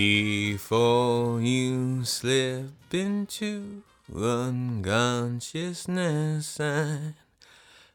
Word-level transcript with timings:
Before 0.00 1.42
you 1.42 2.06
slip 2.06 2.70
into 2.90 3.82
unconsciousness, 4.16 6.58
I'd 6.58 7.16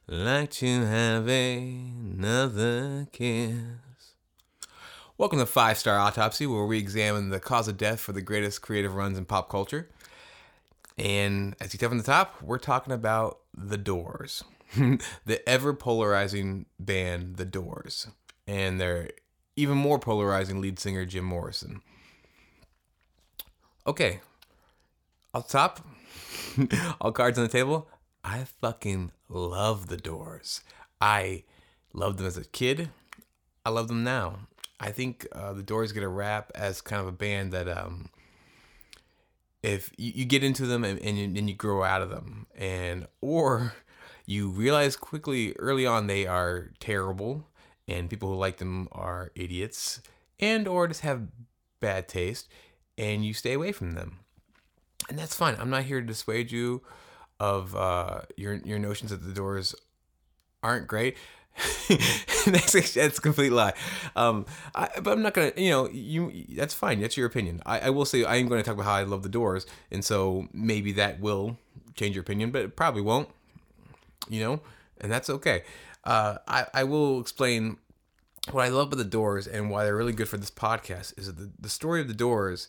like 0.07 0.51
to 0.51 0.85
have 0.85 1.27
another 1.27 3.07
kiss. 3.11 3.57
Welcome 5.17 5.39
to 5.39 5.47
Five 5.47 5.79
Star 5.79 5.97
Autopsy, 5.97 6.45
where 6.45 6.67
we 6.67 6.77
examine 6.77 7.29
the 7.29 7.39
cause 7.39 7.67
of 7.67 7.75
death 7.75 7.99
for 7.99 8.11
the 8.11 8.21
greatest 8.21 8.61
creative 8.61 8.93
runs 8.93 9.17
in 9.17 9.25
pop 9.25 9.49
culture. 9.49 9.89
And 10.99 11.55
as 11.59 11.73
you 11.73 11.79
tell 11.79 11.89
from 11.89 11.97
the 11.97 12.03
top, 12.03 12.39
we're 12.39 12.59
talking 12.59 12.93
about 12.93 13.39
The 13.57 13.79
Doors, 13.79 14.43
the 14.75 15.41
ever 15.49 15.73
polarizing 15.73 16.67
band 16.79 17.37
The 17.37 17.45
Doors, 17.45 18.09
and 18.45 18.79
their 18.79 19.09
even 19.55 19.75
more 19.75 19.97
polarizing 19.97 20.61
lead 20.61 20.77
singer 20.77 21.05
Jim 21.05 21.25
Morrison. 21.25 21.81
Okay, 23.87 24.19
off 25.31 25.47
top, 25.47 25.79
all 27.01 27.11
cards 27.11 27.37
on 27.37 27.43
the 27.43 27.51
table. 27.51 27.87
I 28.23 28.45
fucking 28.59 29.11
love 29.29 29.89
The 29.89 29.97
Doors. 29.97 30.61
I 30.99 31.43
loved 31.93 32.17
them 32.17 32.25
as 32.25 32.35
a 32.35 32.45
kid. 32.45 32.89
I 33.63 33.69
love 33.69 33.87
them 33.87 34.03
now. 34.03 34.47
I 34.79 34.91
think 34.91 35.27
uh, 35.31 35.53
The 35.53 35.61
Doors 35.61 35.91
get 35.91 36.01
a 36.01 36.07
rap 36.07 36.51
as 36.55 36.81
kind 36.81 36.99
of 36.99 37.07
a 37.07 37.11
band 37.11 37.51
that 37.51 37.67
um, 37.67 38.09
if 39.61 39.91
you, 39.97 40.13
you 40.15 40.25
get 40.25 40.43
into 40.43 40.65
them 40.65 40.83
and, 40.83 40.99
and, 40.99 41.15
you, 41.15 41.25
and 41.25 41.47
you 41.47 41.55
grow 41.55 41.83
out 41.83 42.01
of 42.01 42.09
them 42.09 42.47
and 42.57 43.05
or 43.21 43.73
you 44.25 44.49
realize 44.49 44.95
quickly 44.95 45.53
early 45.59 45.85
on 45.85 46.07
they 46.07 46.25
are 46.25 46.71
terrible 46.79 47.45
and 47.87 48.09
people 48.09 48.29
who 48.29 48.35
like 48.35 48.57
them 48.57 48.87
are 48.91 49.31
idiots 49.35 50.01
and 50.39 50.67
or 50.67 50.87
just 50.87 51.01
have 51.01 51.27
bad 51.79 52.07
taste 52.07 52.47
and 52.97 53.25
you 53.25 53.33
stay 53.33 53.53
away 53.53 53.71
from 53.71 53.93
them 53.93 54.19
and 55.09 55.17
that's 55.17 55.35
fine 55.35 55.55
i'm 55.59 55.69
not 55.69 55.83
here 55.83 56.01
to 56.01 56.07
dissuade 56.07 56.51
you 56.51 56.81
of 57.39 57.75
uh, 57.75 58.21
your 58.37 58.55
your 58.63 58.79
notions 58.79 59.11
that 59.11 59.17
the 59.17 59.33
doors 59.33 59.75
aren't 60.63 60.87
great 60.87 61.17
that's 62.45 62.73
that's 62.93 63.17
a 63.17 63.21
complete 63.21 63.51
lie. 63.51 63.73
Um, 64.15 64.45
I, 64.73 64.89
but 65.01 65.11
I'm 65.13 65.21
not 65.21 65.33
gonna, 65.33 65.53
you 65.55 65.69
know, 65.69 65.87
you 65.89 66.45
that's 66.55 66.73
fine. 66.73 66.99
That's 66.99 67.15
your 67.15 67.27
opinion. 67.27 67.61
I, 67.65 67.79
I 67.79 67.89
will 67.91 68.03
say 68.03 68.25
I 68.25 68.35
am 68.35 68.49
going 68.49 68.61
to 68.61 68.65
talk 68.65 68.73
about 68.73 68.85
how 68.85 68.95
I 68.95 69.03
love 69.03 69.23
the 69.23 69.29
Doors, 69.29 69.65
and 69.89 70.03
so 70.03 70.49
maybe 70.51 70.91
that 70.93 71.21
will 71.21 71.57
change 71.95 72.15
your 72.15 72.23
opinion, 72.23 72.51
but 72.51 72.63
it 72.63 72.75
probably 72.75 73.01
won't. 73.01 73.29
You 74.27 74.41
know, 74.41 74.59
and 74.99 75.09
that's 75.09 75.29
okay. 75.29 75.63
Uh, 76.03 76.39
I 76.45 76.65
I 76.73 76.83
will 76.83 77.21
explain 77.21 77.77
what 78.51 78.65
I 78.65 78.67
love 78.67 78.87
about 78.87 78.97
the 78.97 79.05
Doors 79.05 79.47
and 79.47 79.69
why 79.69 79.85
they're 79.85 79.95
really 79.95 80.13
good 80.13 80.27
for 80.27 80.37
this 80.37 80.51
podcast. 80.51 81.17
Is 81.17 81.27
that 81.27 81.37
the 81.37 81.51
the 81.57 81.69
story 81.69 82.01
of 82.01 82.09
the 82.09 82.13
Doors 82.13 82.67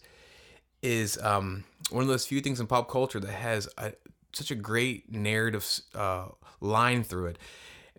is 0.82 1.18
um 1.22 1.64
one 1.90 2.02
of 2.02 2.08
those 2.08 2.26
few 2.26 2.40
things 2.40 2.60
in 2.60 2.66
pop 2.66 2.88
culture 2.88 3.20
that 3.20 3.32
has 3.32 3.68
a, 3.78 3.92
such 4.32 4.50
a 4.50 4.54
great 4.54 5.10
narrative 5.10 5.66
uh, 5.94 6.26
line 6.60 7.02
through 7.04 7.26
it 7.26 7.38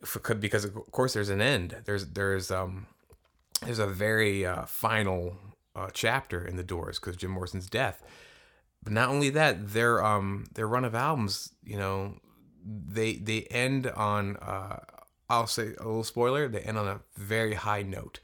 for, 0.04 0.20
because 0.36 0.66
of 0.66 0.74
course 0.92 1.14
there's 1.14 1.30
an 1.30 1.42
end. 1.42 1.76
There's 1.86 2.06
there's 2.08 2.52
um 2.52 2.88
there's 3.64 3.80
a 3.80 3.88
very 3.88 4.46
uh, 4.46 4.66
final 4.66 5.38
uh, 5.76 5.90
chapter 5.94 6.46
in 6.46 6.56
the 6.56 6.64
Doors 6.64 7.00
because 7.00 7.16
Jim 7.16 7.32
Morrison's 7.32 7.70
death. 7.70 8.04
But 8.84 8.94
not 8.94 9.10
only 9.10 9.30
that, 9.32 9.74
their 9.74 10.04
um 10.04 10.46
their 10.54 10.68
run 10.68 10.86
of 10.86 10.96
albums, 10.96 11.54
you 11.64 11.78
know, 11.78 12.16
they 12.64 13.16
they 13.16 13.42
end 13.44 13.88
on 13.88 14.38
uh 14.38 14.80
I'll 15.30 15.48
say 15.48 15.74
a 15.78 15.84
little 15.84 16.04
spoiler, 16.04 16.48
they 16.48 16.62
end 16.62 16.78
on 16.78 16.88
a 16.88 17.02
very 17.18 17.56
high 17.56 17.82
note. 17.82 18.20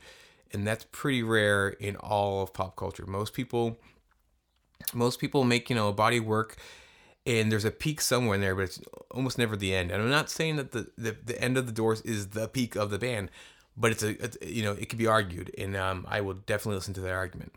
And 0.51 0.67
that's 0.67 0.85
pretty 0.91 1.23
rare 1.23 1.69
in 1.69 1.95
all 1.95 2.43
of 2.43 2.53
pop 2.53 2.75
culture. 2.75 3.05
Most 3.07 3.33
people 3.33 3.79
most 4.93 5.19
people 5.19 5.43
make, 5.43 5.69
you 5.69 5.75
know, 5.75 5.89
a 5.89 5.93
body 5.93 6.19
work 6.19 6.57
and 7.25 7.51
there's 7.51 7.65
a 7.65 7.71
peak 7.71 8.01
somewhere 8.01 8.35
in 8.35 8.41
there, 8.41 8.55
but 8.55 8.63
it's 8.63 8.81
almost 9.11 9.37
never 9.37 9.55
the 9.55 9.73
end. 9.73 9.91
And 9.91 10.01
I'm 10.01 10.09
not 10.09 10.29
saying 10.29 10.57
that 10.57 10.71
the 10.71 10.89
the, 10.97 11.15
the 11.25 11.41
end 11.41 11.57
of 11.57 11.65
the 11.65 11.71
Doors 11.71 12.01
is 12.01 12.29
the 12.29 12.47
peak 12.47 12.75
of 12.75 12.89
the 12.89 12.99
band, 12.99 13.29
but 13.77 13.91
it's 13.91 14.03
a 14.03 14.21
it's, 14.23 14.37
you 14.41 14.63
know 14.63 14.73
it 14.73 14.89
could 14.89 14.99
be 14.99 15.07
argued, 15.07 15.51
and 15.57 15.75
um, 15.75 16.05
I 16.09 16.21
will 16.21 16.33
definitely 16.33 16.75
listen 16.75 16.93
to 16.95 17.01
that 17.01 17.13
argument. 17.13 17.53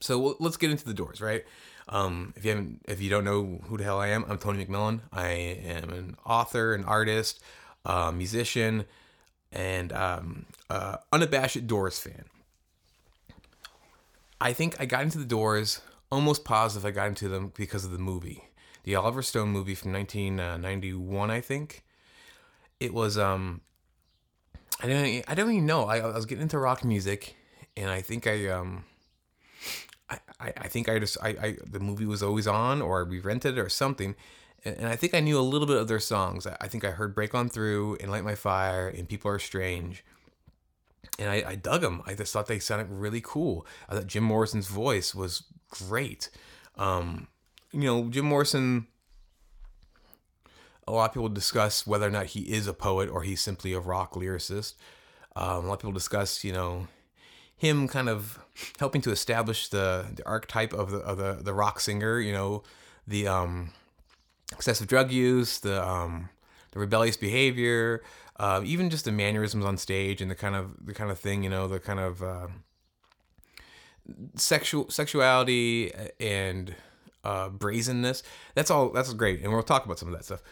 So 0.00 0.36
let's 0.38 0.56
get 0.56 0.70
into 0.70 0.84
the 0.84 0.94
Doors, 0.94 1.20
right? 1.20 1.44
Um, 1.88 2.32
if 2.36 2.44
you 2.44 2.50
haven't, 2.50 2.82
if 2.86 3.00
you 3.00 3.10
don't 3.10 3.24
know 3.24 3.60
who 3.64 3.76
the 3.76 3.84
hell 3.84 4.00
I 4.00 4.08
am, 4.08 4.24
I'm 4.28 4.38
Tony 4.38 4.64
McMillan. 4.64 5.00
I 5.12 5.28
am 5.28 5.90
an 5.90 6.16
author, 6.24 6.74
an 6.74 6.84
artist, 6.84 7.42
a 7.84 8.12
musician, 8.12 8.84
and 9.52 9.92
um, 9.92 10.46
uh, 10.70 10.98
unabashed 11.12 11.66
Doors 11.66 11.98
fan. 11.98 12.24
I 14.40 14.52
think 14.52 14.76
I 14.80 14.86
got 14.86 15.02
into 15.02 15.18
the 15.18 15.24
Doors 15.24 15.80
almost 16.14 16.44
positive 16.44 16.86
I 16.86 16.90
got 16.90 17.08
into 17.08 17.28
them 17.28 17.52
because 17.56 17.84
of 17.84 17.90
the 17.90 17.98
movie, 17.98 18.44
the 18.84 18.94
Oliver 18.94 19.22
Stone 19.22 19.50
movie 19.50 19.74
from 19.74 19.92
1991, 19.92 21.30
I 21.30 21.40
think. 21.40 21.84
It 22.80 22.92
was 22.92 23.18
um, 23.18 23.60
I 24.82 24.86
don't 24.86 25.24
I 25.28 25.34
don't 25.34 25.50
even 25.50 25.66
know. 25.66 25.84
I, 25.84 25.98
I 25.98 26.14
was 26.14 26.26
getting 26.26 26.42
into 26.42 26.58
rock 26.58 26.84
music, 26.84 27.36
and 27.76 27.90
I 27.90 28.00
think 28.00 28.26
I 28.26 28.48
um. 28.48 28.84
I, 30.10 30.52
I 30.58 30.68
think 30.68 30.88
I 30.88 30.98
just 30.98 31.16
I, 31.22 31.28
I 31.28 31.56
the 31.66 31.80
movie 31.80 32.04
was 32.04 32.22
always 32.22 32.46
on 32.46 32.82
or 32.82 33.04
we 33.06 33.20
rented 33.20 33.56
it 33.56 33.60
or 33.60 33.70
something 33.70 34.14
and, 34.64 34.86
I 34.86 34.96
think 34.96 35.14
I 35.14 35.20
knew 35.20 35.38
a 35.38 35.42
little 35.42 35.66
bit 35.66 35.76
of 35.76 35.88
their 35.88 36.00
songs. 36.00 36.46
I, 36.46 36.68
think 36.68 36.84
I 36.84 36.90
heard 36.90 37.14
Break 37.14 37.34
On 37.34 37.48
Through 37.48 37.98
and 38.00 38.10
Light 38.10 38.24
My 38.24 38.34
Fire 38.34 38.88
and 38.88 39.08
People 39.08 39.30
Are 39.30 39.38
Strange 39.38 40.04
and 41.18 41.30
I, 41.30 41.44
I 41.46 41.54
dug 41.54 41.80
them. 41.80 42.02
I 42.06 42.14
just 42.14 42.32
thought 42.32 42.46
they 42.46 42.58
sounded 42.58 42.88
really 42.90 43.20
cool. 43.22 43.66
I 43.88 43.94
thought 43.94 44.06
Jim 44.06 44.24
Morrison's 44.24 44.68
voice 44.68 45.14
was 45.14 45.44
great. 45.70 46.30
Um, 46.76 47.28
you 47.72 47.82
know, 47.82 48.08
Jim 48.08 48.24
Morrison. 48.24 48.86
A 50.86 50.92
lot 50.92 51.08
of 51.08 51.14
people 51.14 51.30
discuss 51.30 51.86
whether 51.86 52.06
or 52.06 52.10
not 52.10 52.26
he 52.26 52.40
is 52.40 52.66
a 52.66 52.74
poet 52.74 53.08
or 53.08 53.22
he's 53.22 53.40
simply 53.40 53.72
a 53.72 53.80
rock 53.80 54.12
lyricist. 54.12 54.74
Um, 55.34 55.64
a 55.64 55.68
lot 55.68 55.74
of 55.74 55.78
people 55.78 55.92
discuss, 55.92 56.44
you 56.44 56.52
know, 56.52 56.88
him 57.56 57.88
kind 57.88 58.10
of 58.10 58.38
helping 58.78 59.00
to 59.00 59.10
establish 59.10 59.68
the, 59.68 60.06
the 60.14 60.26
archetype 60.26 60.74
of 60.74 60.90
the 60.90 60.98
of 60.98 61.16
the, 61.16 61.38
the 61.42 61.54
rock 61.54 61.80
singer. 61.80 62.20
You 62.20 62.32
know, 62.32 62.62
the 63.06 63.26
um, 63.26 63.72
excessive 64.52 64.86
drug 64.86 65.10
use, 65.10 65.58
the 65.58 65.82
um, 65.82 66.28
the 66.72 66.80
rebellious 66.80 67.16
behavior, 67.16 68.02
uh, 68.36 68.62
even 68.64 68.90
just 68.90 69.04
the 69.04 69.12
mannerisms 69.12 69.64
on 69.64 69.76
stage 69.76 70.20
and 70.20 70.30
the 70.30 70.34
kind 70.34 70.56
of 70.56 70.86
the 70.86 70.94
kind 70.94 71.10
of 71.10 71.18
thing, 71.18 71.42
you 71.42 71.50
know, 71.50 71.68
the 71.68 71.80
kind 71.80 72.00
of 72.00 72.22
uh, 72.22 72.46
sexual 74.36 74.88
sexuality 74.90 75.92
and 76.18 76.74
uh, 77.22 77.48
brazenness. 77.48 78.22
That's 78.54 78.70
all. 78.70 78.90
That's 78.90 79.12
great, 79.14 79.42
and 79.42 79.52
we'll 79.52 79.62
talk 79.62 79.84
about 79.84 79.98
some 79.98 80.08
of 80.08 80.14
that 80.14 80.24
stuff. 80.24 80.42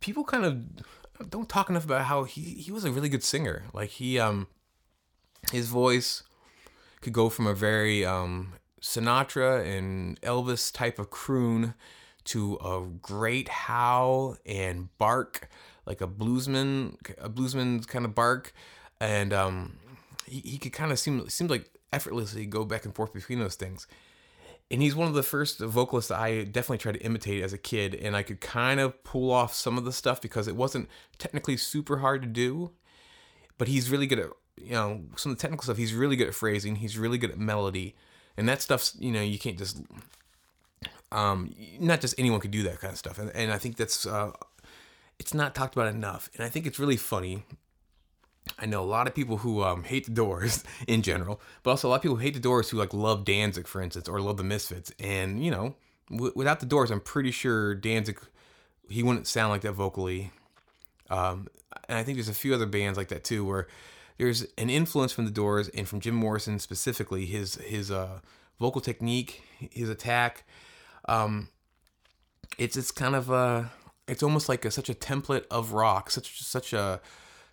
People 0.00 0.24
kind 0.24 0.44
of 0.44 1.30
don't 1.30 1.48
talk 1.48 1.70
enough 1.70 1.84
about 1.84 2.04
how 2.04 2.24
he 2.24 2.40
he 2.40 2.70
was 2.70 2.84
a 2.84 2.92
really 2.92 3.08
good 3.08 3.22
singer. 3.22 3.64
Like 3.72 3.90
he 3.90 4.18
um 4.18 4.46
his 5.52 5.68
voice 5.68 6.22
could 7.00 7.12
go 7.12 7.28
from 7.28 7.46
a 7.46 7.54
very 7.54 8.04
um 8.04 8.54
Sinatra 8.80 9.66
and 9.66 10.20
Elvis 10.20 10.72
type 10.72 10.98
of 10.98 11.10
croon 11.10 11.74
to 12.24 12.56
a 12.56 12.82
great 13.00 13.48
howl 13.48 14.36
and 14.44 14.88
bark 14.98 15.48
like 15.86 16.00
a 16.00 16.06
bluesman 16.06 16.96
a 17.18 17.28
bluesman 17.28 17.86
kind 17.86 18.04
of 18.04 18.14
bark 18.14 18.52
and 19.00 19.32
um 19.32 19.76
he, 20.26 20.40
he 20.40 20.58
could 20.58 20.72
kind 20.72 20.92
of 20.92 20.98
seem 20.98 21.28
seemed 21.28 21.50
like 21.50 21.70
effortlessly 21.92 22.44
go 22.44 22.64
back 22.64 22.84
and 22.84 22.94
forth 22.94 23.12
between 23.12 23.38
those 23.38 23.54
things. 23.54 23.86
And 24.70 24.82
he's 24.82 24.96
one 24.96 25.08
of 25.08 25.14
the 25.14 25.22
first 25.22 25.60
vocalists 25.60 26.10
I 26.10 26.44
definitely 26.44 26.78
tried 26.78 26.94
to 26.94 27.02
imitate 27.02 27.42
as 27.42 27.52
a 27.52 27.58
kid, 27.58 27.94
and 27.94 28.16
I 28.16 28.22
could 28.22 28.40
kind 28.40 28.80
of 28.80 29.04
pull 29.04 29.30
off 29.30 29.54
some 29.54 29.76
of 29.78 29.84
the 29.84 29.92
stuff 29.92 30.20
because 30.20 30.48
it 30.48 30.56
wasn't 30.56 30.88
technically 31.18 31.56
super 31.56 31.98
hard 31.98 32.22
to 32.22 32.28
do. 32.28 32.72
But 33.58 33.68
he's 33.68 33.90
really 33.90 34.06
good 34.06 34.18
at 34.18 34.30
you 34.56 34.72
know 34.72 35.02
some 35.16 35.32
of 35.32 35.38
the 35.38 35.42
technical 35.42 35.64
stuff. 35.64 35.76
He's 35.76 35.94
really 35.94 36.16
good 36.16 36.28
at 36.28 36.34
phrasing. 36.34 36.76
He's 36.76 36.98
really 36.98 37.18
good 37.18 37.30
at 37.30 37.38
melody, 37.38 37.94
and 38.36 38.48
that 38.48 38.62
stuff's 38.62 38.96
you 38.98 39.12
know 39.12 39.22
you 39.22 39.38
can't 39.38 39.58
just 39.58 39.82
um 41.12 41.54
not 41.78 42.00
just 42.00 42.14
anyone 42.18 42.40
could 42.40 42.50
do 42.50 42.62
that 42.64 42.80
kind 42.80 42.92
of 42.92 42.98
stuff. 42.98 43.18
And 43.18 43.30
and 43.36 43.52
I 43.52 43.58
think 43.58 43.76
that's 43.76 44.06
uh, 44.06 44.32
it's 45.18 45.34
not 45.34 45.54
talked 45.54 45.74
about 45.74 45.94
enough. 45.94 46.28
And 46.34 46.44
I 46.44 46.48
think 46.48 46.66
it's 46.66 46.78
really 46.78 46.96
funny 46.96 47.44
I 48.58 48.66
know 48.66 48.82
a 48.82 48.84
lot 48.84 49.06
of 49.06 49.14
people 49.14 49.38
who 49.38 49.62
um, 49.62 49.84
hate 49.84 50.06
the 50.06 50.12
Doors 50.12 50.64
in 50.86 51.02
general, 51.02 51.40
but 51.62 51.70
also 51.70 51.88
a 51.88 51.90
lot 51.90 51.96
of 51.96 52.02
people 52.02 52.16
who 52.16 52.22
hate 52.22 52.34
the 52.34 52.40
Doors 52.40 52.70
who 52.70 52.76
like 52.76 52.92
love 52.92 53.24
Danzig, 53.24 53.66
for 53.66 53.80
instance, 53.80 54.08
or 54.08 54.20
love 54.20 54.36
the 54.36 54.44
Misfits. 54.44 54.92
And 55.00 55.44
you 55.44 55.50
know, 55.50 55.74
w- 56.10 56.32
without 56.34 56.60
the 56.60 56.66
Doors, 56.66 56.90
I'm 56.90 57.00
pretty 57.00 57.30
sure 57.30 57.74
Danzig 57.74 58.20
he 58.88 59.02
wouldn't 59.02 59.26
sound 59.26 59.50
like 59.50 59.62
that 59.62 59.72
vocally. 59.72 60.30
Um, 61.08 61.48
and 61.88 61.98
I 61.98 62.02
think 62.02 62.16
there's 62.16 62.28
a 62.28 62.34
few 62.34 62.54
other 62.54 62.66
bands 62.66 62.98
like 62.98 63.08
that 63.08 63.24
too, 63.24 63.44
where 63.44 63.66
there's 64.18 64.46
an 64.58 64.70
influence 64.70 65.12
from 65.12 65.24
the 65.24 65.30
Doors 65.30 65.68
and 65.68 65.88
from 65.88 66.00
Jim 66.00 66.14
Morrison 66.14 66.58
specifically. 66.58 67.24
His 67.24 67.56
his 67.56 67.90
uh, 67.90 68.20
vocal 68.60 68.80
technique, 68.80 69.42
his 69.58 69.88
attack. 69.88 70.44
Um, 71.08 71.48
it's 72.58 72.76
it's 72.76 72.90
kind 72.90 73.16
of 73.16 73.30
a 73.30 73.72
it's 74.06 74.22
almost 74.22 74.48
like 74.48 74.64
a, 74.64 74.70
such 74.70 74.88
a 74.88 74.94
template 74.94 75.44
of 75.50 75.72
rock, 75.72 76.10
such 76.10 76.42
such 76.42 76.72
a 76.72 77.00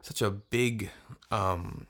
such 0.02 0.22
a 0.22 0.32
big 0.32 0.90
um, 1.30 1.88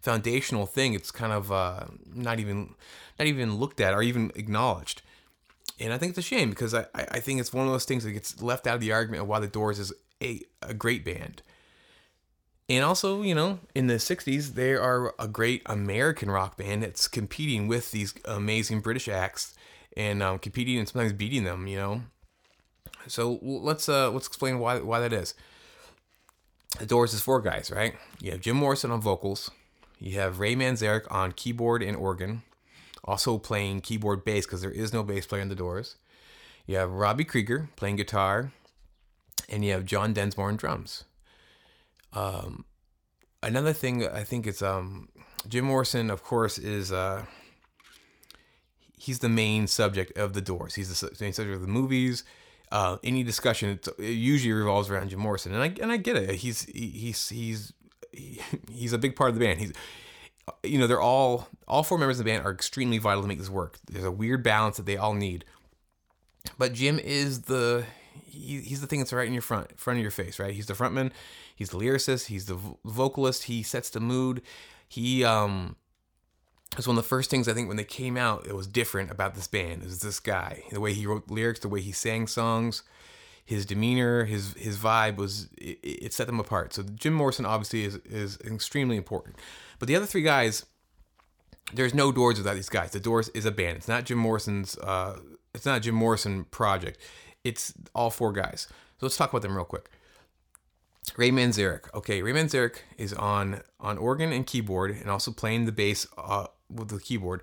foundational 0.00 0.66
thing, 0.66 0.94
it's 0.94 1.10
kind 1.10 1.32
of 1.32 1.52
uh, 1.52 1.84
not 2.14 2.38
even 2.38 2.74
not 3.18 3.26
even 3.26 3.56
looked 3.56 3.80
at 3.80 3.94
or 3.94 4.02
even 4.02 4.32
acknowledged. 4.34 5.02
And 5.80 5.92
I 5.92 5.98
think 5.98 6.10
it's 6.10 6.18
a 6.18 6.22
shame 6.22 6.50
because 6.50 6.74
I, 6.74 6.86
I 6.94 7.20
think 7.20 7.40
it's 7.40 7.52
one 7.52 7.66
of 7.66 7.72
those 7.72 7.84
things 7.84 8.04
that 8.04 8.12
gets 8.12 8.42
left 8.42 8.66
out 8.66 8.76
of 8.76 8.80
the 8.80 8.92
argument 8.92 9.22
of 9.22 9.28
why 9.28 9.38
the 9.38 9.46
Doors 9.46 9.78
is 9.78 9.92
a, 10.22 10.40
a 10.62 10.74
great 10.74 11.04
band. 11.04 11.42
And 12.68 12.84
also, 12.84 13.22
you 13.22 13.34
know, 13.34 13.60
in 13.74 13.86
the 13.86 13.94
60s, 13.94 14.54
they 14.54 14.74
are 14.74 15.14
a 15.18 15.28
great 15.28 15.62
American 15.66 16.30
rock 16.30 16.56
band 16.56 16.82
that's 16.82 17.06
competing 17.06 17.68
with 17.68 17.92
these 17.92 18.12
amazing 18.24 18.80
British 18.80 19.08
acts 19.08 19.54
and 19.96 20.22
um, 20.22 20.38
competing 20.38 20.78
and 20.78 20.88
sometimes 20.88 21.12
beating 21.12 21.44
them, 21.44 21.66
you 21.66 21.76
know. 21.76 22.02
So 23.08 23.38
let's 23.42 23.88
uh, 23.88 24.10
let's 24.10 24.26
explain 24.26 24.58
why 24.58 24.80
why 24.80 25.00
that 25.00 25.12
is. 25.12 25.34
The 26.78 26.86
Doors 26.86 27.14
is 27.14 27.20
four 27.20 27.40
guys, 27.40 27.70
right? 27.70 27.94
You 28.20 28.30
have 28.32 28.40
Jim 28.40 28.56
Morrison 28.56 28.90
on 28.90 29.00
vocals. 29.00 29.50
You 29.98 30.20
have 30.20 30.38
Ray 30.38 30.54
Manzarek 30.54 31.10
on 31.10 31.32
keyboard 31.32 31.82
and 31.82 31.96
organ, 31.96 32.42
also 33.02 33.38
playing 33.38 33.80
keyboard 33.80 34.24
bass 34.24 34.46
because 34.46 34.60
there 34.60 34.70
is 34.70 34.92
no 34.92 35.02
bass 35.02 35.26
player 35.26 35.42
in 35.42 35.48
the 35.48 35.54
Doors. 35.54 35.96
You 36.66 36.76
have 36.76 36.90
Robbie 36.90 37.24
Krieger 37.24 37.70
playing 37.74 37.96
guitar, 37.96 38.52
and 39.48 39.64
you 39.64 39.72
have 39.72 39.86
John 39.86 40.12
Densmore 40.12 40.48
on 40.48 40.56
drums. 40.56 41.04
Um, 42.12 42.64
another 43.42 43.72
thing 43.72 44.06
I 44.06 44.22
think 44.22 44.46
is 44.46 44.62
um, 44.62 45.08
Jim 45.48 45.64
Morrison, 45.64 46.10
of 46.10 46.22
course, 46.22 46.58
is 46.58 46.92
uh, 46.92 47.24
he's 48.98 49.18
the 49.20 49.28
main 49.28 49.66
subject 49.66 50.16
of 50.16 50.34
the 50.34 50.42
Doors. 50.42 50.74
He's 50.74 51.00
the 51.00 51.10
main 51.20 51.32
subject 51.32 51.56
of 51.56 51.62
the 51.62 51.68
movies 51.68 52.22
uh, 52.70 52.98
any 53.02 53.22
discussion 53.22 53.78
it 53.98 53.98
usually 53.98 54.52
revolves 54.52 54.90
around 54.90 55.10
Jim 55.10 55.20
Morrison, 55.20 55.54
and 55.54 55.62
I 55.62 55.74
and 55.80 55.92
I 55.92 55.96
get 55.96 56.16
it. 56.16 56.36
He's 56.36 56.62
he's 56.64 57.28
he's 57.28 57.72
he's 58.70 58.92
a 58.92 58.98
big 58.98 59.16
part 59.16 59.30
of 59.30 59.38
the 59.38 59.44
band. 59.44 59.60
He's 59.60 59.72
you 60.62 60.78
know 60.78 60.86
they're 60.86 61.00
all 61.00 61.48
all 61.66 61.82
four 61.82 61.98
members 61.98 62.18
of 62.18 62.24
the 62.24 62.30
band 62.30 62.44
are 62.44 62.52
extremely 62.52 62.98
vital 62.98 63.22
to 63.22 63.28
make 63.28 63.38
this 63.38 63.50
work. 63.50 63.78
There's 63.90 64.04
a 64.04 64.10
weird 64.10 64.42
balance 64.42 64.76
that 64.76 64.86
they 64.86 64.96
all 64.96 65.14
need, 65.14 65.44
but 66.58 66.72
Jim 66.72 66.98
is 66.98 67.42
the 67.42 67.84
he, 68.24 68.60
he's 68.60 68.80
the 68.80 68.86
thing 68.86 68.98
that's 68.98 69.12
right 69.12 69.26
in 69.26 69.32
your 69.32 69.42
front 69.42 69.78
front 69.78 69.98
of 69.98 70.02
your 70.02 70.10
face, 70.10 70.38
right? 70.38 70.54
He's 70.54 70.66
the 70.66 70.74
frontman, 70.74 71.10
he's 71.54 71.70
the 71.70 71.78
lyricist, 71.78 72.26
he's 72.26 72.46
the 72.46 72.58
vocalist. 72.84 73.44
He 73.44 73.62
sets 73.62 73.90
the 73.90 74.00
mood. 74.00 74.42
He 74.88 75.24
um 75.24 75.76
was 76.76 76.86
one 76.86 76.96
of 76.96 77.02
the 77.02 77.08
first 77.08 77.30
things 77.30 77.48
I 77.48 77.54
think 77.54 77.68
when 77.68 77.76
they 77.76 77.84
came 77.84 78.16
out, 78.16 78.46
it 78.46 78.54
was 78.54 78.66
different 78.66 79.10
about 79.10 79.34
this 79.34 79.46
band. 79.48 79.82
Was 79.82 80.00
this 80.00 80.20
guy, 80.20 80.62
the 80.70 80.80
way 80.80 80.92
he 80.92 81.06
wrote 81.06 81.30
lyrics, 81.30 81.60
the 81.60 81.68
way 81.68 81.80
he 81.80 81.92
sang 81.92 82.26
songs, 82.26 82.82
his 83.44 83.64
demeanor, 83.64 84.24
his 84.24 84.52
his 84.54 84.76
vibe 84.76 85.16
was 85.16 85.48
it, 85.56 85.78
it 85.82 86.12
set 86.12 86.26
them 86.26 86.38
apart. 86.38 86.74
So 86.74 86.82
Jim 86.82 87.14
Morrison 87.14 87.46
obviously 87.46 87.84
is 87.84 87.96
is 88.04 88.38
extremely 88.44 88.96
important, 88.96 89.36
but 89.78 89.88
the 89.88 89.96
other 89.96 90.06
three 90.06 90.22
guys, 90.22 90.66
there's 91.72 91.94
no 91.94 92.12
Doors 92.12 92.36
without 92.36 92.56
these 92.56 92.68
guys. 92.68 92.90
The 92.90 93.00
Doors 93.00 93.30
is 93.30 93.46
a 93.46 93.50
band. 93.50 93.78
It's 93.78 93.88
not 93.88 94.04
Jim 94.04 94.18
Morrison's. 94.18 94.76
Uh, 94.76 95.18
it's 95.54 95.64
not 95.64 95.80
Jim 95.80 95.94
Morrison 95.94 96.44
project. 96.44 96.98
It's 97.42 97.72
all 97.94 98.10
four 98.10 98.32
guys. 98.32 98.66
So 98.68 99.06
let's 99.06 99.16
talk 99.16 99.30
about 99.30 99.42
them 99.42 99.56
real 99.56 99.64
quick. 99.64 99.88
Ray 101.16 101.30
Manzarek. 101.30 101.92
Okay, 101.94 102.20
Ray 102.20 102.32
Manzarek 102.32 102.80
is 102.98 103.14
on 103.14 103.62
on 103.80 103.96
organ 103.96 104.30
and 104.30 104.46
keyboard, 104.46 104.90
and 104.90 105.08
also 105.08 105.32
playing 105.32 105.64
the 105.64 105.72
bass 105.72 106.06
uh, 106.18 106.48
with 106.70 106.88
the 106.88 106.98
keyboard, 106.98 107.42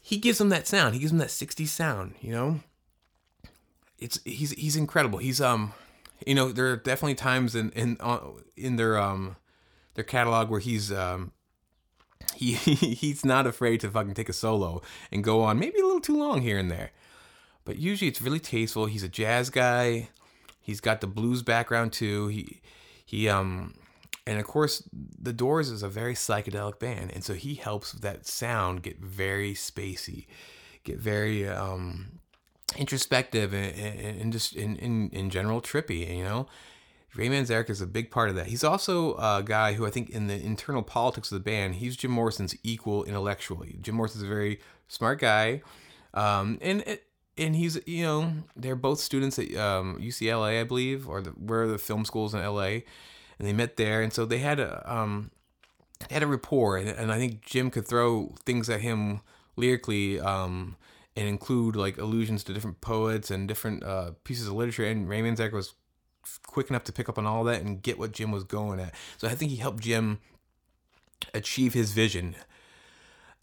he 0.00 0.18
gives 0.18 0.38
them 0.38 0.48
that 0.50 0.66
sound. 0.66 0.94
He 0.94 1.00
gives 1.00 1.12
them 1.12 1.18
that 1.18 1.28
60s 1.28 1.68
sound, 1.68 2.14
you 2.20 2.32
know? 2.32 2.60
It's 3.98 4.20
he's 4.24 4.50
he's 4.52 4.76
incredible. 4.76 5.18
He's 5.18 5.40
um 5.40 5.72
you 6.26 6.34
know, 6.34 6.52
there 6.52 6.68
are 6.68 6.76
definitely 6.76 7.14
times 7.14 7.54
in 7.54 7.70
in 7.70 7.96
uh, 8.00 8.20
in 8.56 8.76
their 8.76 8.98
um 8.98 9.36
their 9.94 10.04
catalog 10.04 10.50
where 10.50 10.60
he's 10.60 10.92
um 10.92 11.32
he 12.34 12.52
he's 12.54 13.24
not 13.24 13.46
afraid 13.46 13.80
to 13.80 13.90
fucking 13.90 14.14
take 14.14 14.28
a 14.28 14.34
solo 14.34 14.82
and 15.10 15.24
go 15.24 15.42
on 15.42 15.58
maybe 15.58 15.80
a 15.80 15.84
little 15.84 16.00
too 16.00 16.16
long 16.16 16.42
here 16.42 16.58
and 16.58 16.70
there. 16.70 16.90
But 17.64 17.78
usually 17.78 18.08
it's 18.08 18.22
really 18.22 18.38
tasteful. 18.38 18.86
He's 18.86 19.02
a 19.02 19.08
jazz 19.08 19.50
guy. 19.50 20.10
He's 20.60 20.80
got 20.80 21.00
the 21.00 21.06
blues 21.06 21.42
background 21.42 21.92
too. 21.92 22.28
He 22.28 22.60
he 23.04 23.28
um 23.28 23.74
and 24.26 24.38
of 24.38 24.46
course 24.46 24.82
the 24.92 25.32
doors 25.32 25.70
is 25.70 25.82
a 25.82 25.88
very 25.88 26.14
psychedelic 26.14 26.78
band 26.78 27.10
and 27.12 27.24
so 27.24 27.34
he 27.34 27.54
helps 27.54 27.92
that 27.92 28.26
sound 28.26 28.82
get 28.82 28.98
very 28.98 29.54
spacey 29.54 30.26
get 30.84 30.98
very 30.98 31.48
um, 31.48 32.20
introspective 32.76 33.52
and, 33.52 33.76
and, 33.78 34.20
and 34.20 34.32
just 34.32 34.54
in, 34.54 34.76
in, 34.76 35.08
in 35.10 35.30
general 35.30 35.60
trippy 35.60 36.16
you 36.16 36.24
know 36.24 36.46
Ray 37.16 37.28
Manzarek 37.28 37.70
is 37.70 37.80
a 37.80 37.86
big 37.86 38.10
part 38.10 38.28
of 38.28 38.34
that. 38.36 38.48
He's 38.48 38.62
also 38.62 39.14
a 39.14 39.42
guy 39.44 39.72
who 39.72 39.86
I 39.86 39.90
think 39.90 40.10
in 40.10 40.26
the 40.26 40.34
internal 40.34 40.82
politics 40.82 41.32
of 41.32 41.36
the 41.36 41.50
band, 41.50 41.76
he's 41.76 41.96
Jim 41.96 42.10
Morrison's 42.10 42.54
equal 42.62 43.04
intellectually. 43.04 43.78
Jim 43.80 43.94
Morrison's 43.94 44.22
a 44.22 44.26
very 44.26 44.60
smart 44.88 45.18
guy, 45.18 45.62
um, 46.12 46.58
and 46.60 46.98
and 47.38 47.56
he's 47.56 47.78
you 47.86 48.02
know 48.02 48.32
they're 48.54 48.76
both 48.76 49.00
students 49.00 49.38
at 49.38 49.54
um, 49.56 49.98
UCLA, 49.98 50.60
I 50.60 50.64
believe, 50.64 51.08
or 51.08 51.22
the, 51.22 51.30
where 51.30 51.62
are 51.62 51.68
the 51.68 51.78
film 51.78 52.04
schools 52.04 52.34
in 52.34 52.44
LA 52.44 52.80
and 53.38 53.46
they 53.46 53.52
met 53.52 53.76
there, 53.76 54.02
and 54.02 54.12
so 54.12 54.24
they 54.24 54.38
had 54.38 54.60
a 54.60 54.82
um, 54.92 55.30
had 56.10 56.22
a 56.22 56.26
rapport, 56.26 56.76
and, 56.76 56.88
and 56.88 57.12
I 57.12 57.18
think 57.18 57.42
Jim 57.42 57.70
could 57.70 57.86
throw 57.86 58.34
things 58.44 58.68
at 58.68 58.80
him 58.80 59.20
lyrically, 59.56 60.20
um, 60.20 60.76
and 61.16 61.28
include 61.28 61.76
like 61.76 61.98
allusions 61.98 62.44
to 62.44 62.52
different 62.52 62.80
poets 62.80 63.30
and 63.30 63.48
different 63.48 63.82
uh, 63.82 64.12
pieces 64.24 64.46
of 64.48 64.54
literature. 64.54 64.84
And 64.84 65.08
Raymond 65.08 65.38
Manzarek 65.38 65.52
was 65.52 65.74
quick 66.46 66.70
enough 66.70 66.84
to 66.84 66.92
pick 66.92 67.08
up 67.08 67.18
on 67.18 67.26
all 67.26 67.44
that 67.44 67.62
and 67.62 67.82
get 67.82 67.98
what 67.98 68.12
Jim 68.12 68.30
was 68.30 68.44
going 68.44 68.80
at. 68.80 68.94
So 69.16 69.28
I 69.28 69.34
think 69.34 69.50
he 69.50 69.56
helped 69.56 69.82
Jim 69.82 70.18
achieve 71.32 71.72
his 71.72 71.92
vision. 71.92 72.36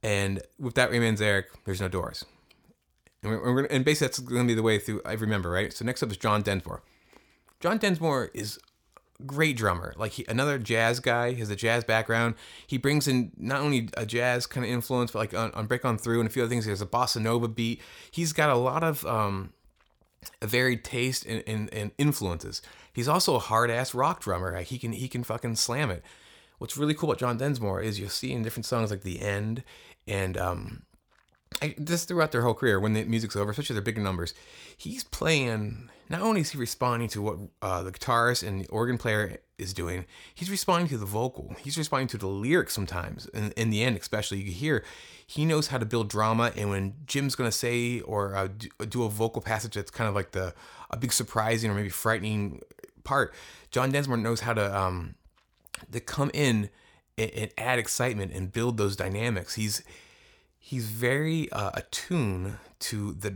And 0.03 0.41
with 0.59 0.75
that 0.75 0.91
Ray 0.91 0.99
Manzarek, 0.99 1.45
there's 1.65 1.81
no 1.81 1.87
doors. 1.87 2.25
And, 3.23 3.31
we're, 3.31 3.53
we're, 3.53 3.65
and 3.65 3.85
basically 3.85 4.07
that's 4.07 4.19
going 4.19 4.43
to 4.43 4.47
be 4.47 4.55
the 4.55 4.63
way 4.63 4.79
through 4.79 5.01
every 5.05 5.27
member, 5.27 5.49
right? 5.49 5.71
So 5.71 5.85
next 5.85 6.03
up 6.03 6.11
is 6.11 6.17
John 6.17 6.43
Densmore. 6.43 6.81
John 7.61 7.79
Densmore 7.79 8.29
is 8.33 8.59
great 9.25 9.57
drummer. 9.57 9.93
Like 9.97 10.13
he, 10.13 10.25
another 10.27 10.57
jazz 10.57 10.99
guy, 10.99 11.31
he 11.31 11.39
has 11.39 11.49
a 11.49 11.55
jazz 11.55 11.83
background. 11.83 12.35
He 12.67 12.77
brings 12.77 13.07
in 13.07 13.31
not 13.37 13.61
only 13.61 13.89
a 13.95 14.05
jazz 14.05 14.45
kind 14.45 14.65
of 14.65 14.71
influence, 14.71 15.11
but 15.11 15.19
like 15.19 15.33
on, 15.33 15.51
on 15.51 15.65
Break 15.65 15.85
On 15.85 15.97
Through 15.97 16.19
and 16.19 16.29
a 16.29 16.31
few 16.31 16.43
other 16.43 16.49
things. 16.49 16.65
He 16.65 16.69
has 16.69 16.81
a 16.81 16.85
bossa 16.85 17.21
nova 17.21 17.47
beat. 17.47 17.81
He's 18.11 18.33
got 18.33 18.49
a 18.49 18.55
lot 18.55 18.83
of 18.83 19.05
um, 19.05 19.53
a 20.41 20.47
varied 20.47 20.83
taste 20.83 21.25
and, 21.25 21.43
and, 21.47 21.73
and 21.73 21.91
influences. 21.97 22.61
He's 22.93 23.07
also 23.07 23.35
a 23.35 23.39
hard 23.39 23.71
ass 23.71 23.93
rock 23.93 24.21
drummer. 24.21 24.53
Like 24.53 24.67
he 24.67 24.77
can 24.77 24.93
he 24.93 25.07
can 25.07 25.23
fucking 25.23 25.55
slam 25.55 25.89
it. 25.89 26.03
What's 26.59 26.77
really 26.77 26.93
cool 26.93 27.09
about 27.09 27.19
John 27.19 27.37
Densmore 27.37 27.81
is 27.83 27.99
you'll 27.99 28.09
see 28.09 28.31
in 28.31 28.43
different 28.43 28.65
songs 28.65 28.91
like 28.91 29.01
The 29.01 29.21
End 29.21 29.63
and 30.07 30.37
um, 30.37 30.83
Just 31.83 32.07
throughout 32.07 32.31
their 32.31 32.41
whole 32.41 32.53
career, 32.53 32.79
when 32.79 32.93
the 32.93 33.03
music's 33.05 33.35
over, 33.35 33.51
especially 33.51 33.75
their 33.75 33.83
bigger 33.83 34.01
numbers, 34.01 34.33
he's 34.77 35.03
playing. 35.03 35.89
Not 36.09 36.21
only 36.21 36.41
is 36.41 36.51
he 36.51 36.57
responding 36.57 37.07
to 37.09 37.21
what 37.21 37.37
uh, 37.61 37.83
the 37.83 37.91
guitarist 37.91 38.47
and 38.47 38.61
the 38.61 38.67
organ 38.67 38.97
player 38.97 39.37
is 39.57 39.73
doing, 39.73 40.05
he's 40.33 40.49
responding 40.49 40.87
to 40.89 40.97
the 40.97 41.05
vocal. 41.05 41.55
He's 41.59 41.77
responding 41.77 42.07
to 42.09 42.17
the 42.17 42.27
lyrics 42.27 42.73
sometimes. 42.73 43.25
In, 43.27 43.51
in 43.51 43.69
the 43.69 43.83
end, 43.83 43.97
especially, 43.97 44.39
you 44.39 44.51
hear 44.51 44.83
he 45.25 45.45
knows 45.45 45.67
how 45.67 45.77
to 45.77 45.85
build 45.85 46.09
drama. 46.09 46.51
And 46.55 46.69
when 46.69 46.93
Jim's 47.05 47.35
gonna 47.35 47.51
say 47.51 48.01
or 48.01 48.35
uh, 48.35 48.49
do 48.89 49.03
a 49.03 49.09
vocal 49.09 49.41
passage 49.41 49.75
that's 49.75 49.91
kind 49.91 50.07
of 50.07 50.15
like 50.15 50.31
the 50.31 50.53
a 50.89 50.97
big 50.97 51.13
surprising 51.13 51.71
or 51.71 51.73
maybe 51.73 51.89
frightening 51.89 52.61
part, 53.03 53.33
John 53.71 53.91
Densmore 53.91 54.17
knows 54.17 54.41
how 54.41 54.53
to 54.53 54.77
um, 54.77 55.15
to 55.91 55.99
come 55.99 56.29
in 56.33 56.69
and, 57.17 57.31
and 57.31 57.51
add 57.57 57.79
excitement 57.79 58.33
and 58.33 58.51
build 58.51 58.77
those 58.77 58.95
dynamics. 58.95 59.55
He's 59.55 59.83
he's 60.65 60.85
very 60.85 61.51
uh, 61.51 61.71
attuned 61.73 62.55
to 62.79 63.11
the 63.11 63.35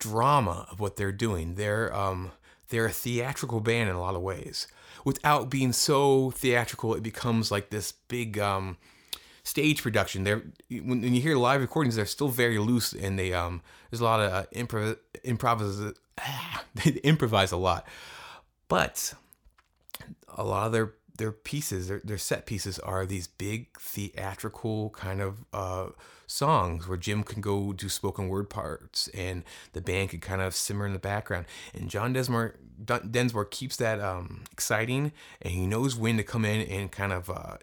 drama 0.00 0.66
of 0.72 0.80
what 0.80 0.96
they're 0.96 1.12
doing. 1.12 1.54
They're 1.54 1.94
um, 1.94 2.32
they're 2.68 2.86
a 2.86 2.90
theatrical 2.90 3.60
band 3.60 3.88
in 3.88 3.94
a 3.94 4.00
lot 4.00 4.16
of 4.16 4.22
ways. 4.22 4.66
Without 5.04 5.50
being 5.50 5.72
so 5.72 6.32
theatrical, 6.32 6.94
it 6.94 7.02
becomes 7.02 7.52
like 7.52 7.70
this 7.70 7.92
big 7.92 8.40
um, 8.40 8.76
stage 9.44 9.82
production. 9.82 10.24
They're 10.24 10.42
when, 10.68 11.00
when, 11.00 11.14
you 11.14 11.20
hear 11.20 11.36
live 11.36 11.60
recordings, 11.60 11.94
they're 11.94 12.06
still 12.06 12.28
very 12.28 12.58
loose, 12.58 12.92
and 12.92 13.16
they 13.16 13.32
um, 13.32 13.62
there's 13.90 14.00
a 14.00 14.04
lot 14.04 14.20
of 14.20 14.32
uh, 14.32 14.44
improv 14.52 14.96
improvise. 15.22 15.94
Ah, 16.18 16.64
they 16.74 16.90
improvise 17.04 17.52
a 17.52 17.56
lot, 17.56 17.86
but 18.66 19.14
a 20.36 20.42
lot 20.42 20.66
of 20.66 20.72
their 20.72 20.94
their 21.16 21.30
pieces, 21.30 21.86
their, 21.86 22.00
their 22.02 22.18
set 22.18 22.46
pieces 22.46 22.80
are 22.80 23.06
these 23.06 23.28
big 23.28 23.78
theatrical 23.78 24.90
kind 24.90 25.20
of 25.20 25.44
uh, 25.52 25.86
songs 26.26 26.88
where 26.88 26.96
Jim 26.96 27.22
can 27.22 27.40
go 27.40 27.72
do 27.72 27.88
spoken 27.88 28.28
word 28.28 28.50
parts 28.50 29.08
and 29.08 29.44
the 29.72 29.80
band 29.80 30.10
can 30.10 30.20
kind 30.20 30.40
of 30.40 30.54
simmer 30.54 30.86
in 30.86 30.92
the 30.92 30.98
background. 30.98 31.46
And 31.74 31.90
John 31.90 32.14
Densmore, 32.14 32.54
Densmore 32.84 33.44
keeps 33.50 33.76
that 33.76 34.00
um, 34.00 34.44
exciting 34.52 35.12
and 35.42 35.52
he 35.52 35.66
knows 35.66 35.96
when 35.96 36.16
to 36.16 36.22
come 36.22 36.44
in 36.44 36.66
and 36.68 36.90
kind 36.90 37.12
of 37.12 37.30
uh, 37.30 37.56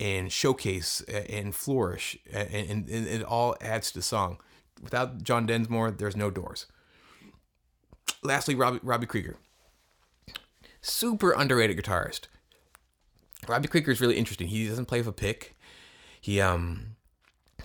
and 0.00 0.32
showcase 0.32 1.00
and 1.02 1.54
flourish 1.54 2.18
and, 2.32 2.48
and, 2.52 2.88
and 2.88 3.06
it 3.06 3.22
all 3.22 3.56
adds 3.60 3.90
to 3.92 3.98
the 3.98 4.02
song. 4.02 4.38
Without 4.82 5.22
John 5.22 5.46
Densmore, 5.46 5.90
there's 5.90 6.16
no 6.16 6.30
doors. 6.30 6.66
Lastly, 8.22 8.54
Robbie, 8.54 8.80
Robbie 8.82 9.06
Krieger. 9.06 9.36
Super 10.82 11.32
underrated 11.32 11.78
guitarist 11.78 12.26
Robbie 13.48 13.68
Krieger 13.68 13.90
is 13.90 14.00
really 14.00 14.16
interesting. 14.16 14.48
He 14.48 14.68
doesn't 14.68 14.86
play 14.86 14.98
with 14.98 15.08
a 15.08 15.12
pick. 15.12 15.56
he 16.20 16.40
um 16.40 16.93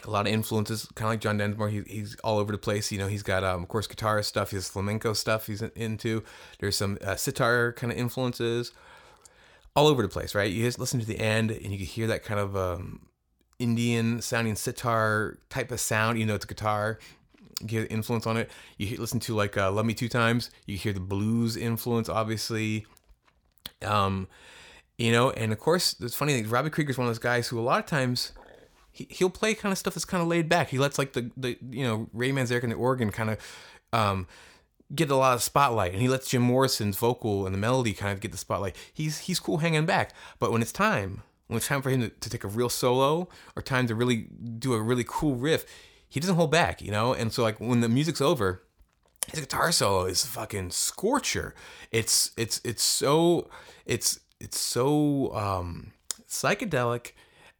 a 0.06 0.10
lot 0.10 0.28
of 0.28 0.34
influences, 0.34 0.88
kind 0.96 1.08
of 1.08 1.14
like 1.14 1.22
John 1.22 1.38
Densmore. 1.38 1.70
He, 1.70 1.82
he's 1.88 2.16
all 2.24 2.38
over 2.40 2.52
the 2.52 2.58
place. 2.58 2.92
You 2.92 2.98
know, 3.00 3.08
he's 3.08 3.24
got, 3.24 3.44
um, 3.44 3.64
of 3.64 3.70
course, 3.70 3.88
guitar 3.88 4.22
stuff. 4.24 4.52
He 4.52 4.58
has 4.58 4.68
flamenco 4.68 5.14
stuff 5.14 5.48
he's 5.48 5.62
into. 5.62 6.24
There's 6.60 6.76
some 6.76 6.98
uh, 7.04 7.16
sitar 7.16 7.74
kind 7.74 7.92
of 7.92 7.98
influences 7.98 8.72
all 9.76 9.88
over 9.88 10.02
the 10.02 10.10
place, 10.10 10.36
right? 10.36 10.52
You 10.52 10.64
just 10.64 10.80
listen 10.80 11.00
to 11.00 11.06
the 11.06 11.20
end 11.20 11.52
and 11.52 11.72
you 11.72 11.78
can 11.78 11.86
hear 11.86 12.08
that 12.08 12.24
kind 12.24 12.40
of 12.40 12.56
um, 12.56 13.08
Indian 13.60 14.22
sounding 14.22 14.56
sitar 14.56 15.40
type 15.50 15.72
of 15.72 15.80
sound. 15.80 16.20
You 16.20 16.26
know, 16.26 16.36
it's 16.36 16.46
a 16.46 16.48
guitar. 16.48 17.00
You 17.68 17.88
influence 17.90 18.26
on 18.26 18.38
it. 18.38 18.50
You 18.78 18.96
listen 18.98 19.20
to 19.22 19.36
like 19.36 19.58
uh, 19.58 19.70
"Love 19.72 19.86
Me 19.86 19.94
Two 19.94 20.08
Times." 20.08 20.50
You 20.66 20.78
hear 20.78 20.94
the 20.94 21.02
blues 21.02 21.58
influence, 21.58 22.08
obviously. 22.08 22.86
Um, 23.86 24.30
you 24.98 25.12
know, 25.12 25.32
and 25.32 25.52
of 25.52 25.60
course, 25.60 25.96
it's 26.00 26.16
funny. 26.16 26.42
Robbie 26.44 26.70
is 26.70 26.98
one 26.98 27.08
of 27.08 27.10
those 27.10 27.20
guys 27.20 27.48
who 27.48 27.60
a 27.60 27.62
lot 27.62 27.80
of 27.80 27.86
times 27.86 28.32
he, 28.92 29.08
he'll 29.10 29.30
play 29.30 29.54
kind 29.54 29.72
of 29.72 29.78
stuff 29.78 29.94
that's 29.94 30.06
kind 30.06 30.22
of 30.22 30.28
laid 30.28 30.50
back. 30.50 30.70
He 30.70 30.78
lets 30.78 30.98
like 30.98 31.14
the, 31.14 31.32
the 31.38 31.58
you 31.70 31.84
know 31.84 32.10
Ray 32.14 32.32
Manzarek 32.32 32.64
and 32.64 32.72
the 32.72 32.78
organ 32.78 33.12
kind 33.12 33.30
of 33.32 33.38
um, 33.94 34.28
get 34.94 35.10
a 35.10 35.16
lot 35.16 35.34
of 35.34 35.44
spotlight, 35.44 35.94
and 35.94 36.02
he 36.02 36.08
lets 36.08 36.30
Jim 36.30 36.42
Morrison's 36.42 36.98
vocal 36.98 37.46
and 37.46 37.54
the 37.54 37.60
melody 37.60 37.94
kind 37.94 38.14
of 38.14 38.20
get 38.20 38.32
the 38.32 38.38
spotlight. 38.38 38.76
He's 38.94 39.20
he's 39.20 39.40
cool 39.40 39.58
hanging 39.58 39.86
back, 39.86 40.14
but 40.40 40.52
when 40.52 40.62
it's 40.62 40.72
time, 40.72 41.24
when 41.48 41.58
it's 41.58 41.68
time 41.68 41.82
for 41.82 41.90
him 41.90 42.02
to, 42.02 42.10
to 42.10 42.30
take 42.30 42.44
a 42.44 42.48
real 42.48 42.70
solo 42.70 43.30
or 43.56 43.62
time 43.62 43.88
to 43.88 43.96
really 43.96 44.28
do 44.60 44.74
a 44.74 44.82
really 44.82 45.06
cool 45.08 45.36
riff, 45.36 45.66
he 46.08 46.20
doesn't 46.20 46.36
hold 46.36 46.52
back, 46.52 46.82
you 46.82 46.92
know. 46.92 47.14
And 47.14 47.32
so 47.32 47.44
like 47.44 47.60
when 47.60 47.82
the 47.82 47.90
music's 47.90 48.22
over, 48.22 48.64
his 49.32 49.40
guitar 49.42 49.72
solo 49.72 50.06
is 50.06 50.26
fucking 50.26 50.72
scorcher. 50.72 51.54
It's 51.92 52.32
it's 52.38 52.60
it's 52.64 52.84
so 52.84 53.50
it's 53.86 54.20
it's 54.40 54.60
so 54.60 55.34
um, 55.36 55.92
psychedelic, 56.28 57.12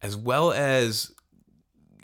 as 0.02 0.16
well 0.16 0.52
as 0.52 1.12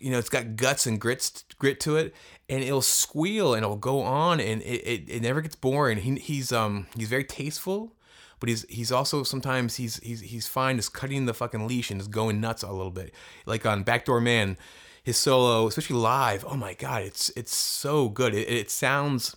you 0.00 0.10
know, 0.10 0.18
it's 0.18 0.28
got 0.28 0.56
guts 0.56 0.86
and 0.86 1.00
grits 1.00 1.44
grit 1.58 1.80
to 1.80 1.96
it, 1.96 2.14
and 2.48 2.62
it'll 2.62 2.82
squeal 2.82 3.54
and 3.54 3.64
it'll 3.64 3.76
go 3.76 4.00
on, 4.00 4.40
and 4.40 4.62
it, 4.62 4.86
it, 4.86 5.08
it 5.08 5.22
never 5.22 5.40
gets 5.40 5.56
boring. 5.56 5.98
He, 5.98 6.16
he's 6.16 6.52
um 6.52 6.86
he's 6.96 7.08
very 7.08 7.24
tasteful, 7.24 7.94
but 8.40 8.48
he's 8.48 8.64
he's 8.68 8.92
also 8.92 9.22
sometimes 9.22 9.76
he's 9.76 9.96
he's 9.98 10.20
he's 10.20 10.48
fine 10.48 10.76
just 10.76 10.92
cutting 10.92 11.26
the 11.26 11.34
fucking 11.34 11.66
leash 11.66 11.90
and 11.90 12.00
just 12.00 12.10
going 12.10 12.40
nuts 12.40 12.62
a 12.62 12.70
little 12.70 12.90
bit. 12.90 13.14
Like 13.46 13.66
on 13.66 13.82
Backdoor 13.82 14.20
Man, 14.20 14.56
his 15.02 15.16
solo, 15.16 15.66
especially 15.66 15.96
live. 15.96 16.44
Oh 16.46 16.56
my 16.56 16.74
god, 16.74 17.02
it's 17.02 17.30
it's 17.36 17.54
so 17.54 18.08
good. 18.08 18.34
It, 18.34 18.48
it 18.48 18.70
sounds 18.70 19.36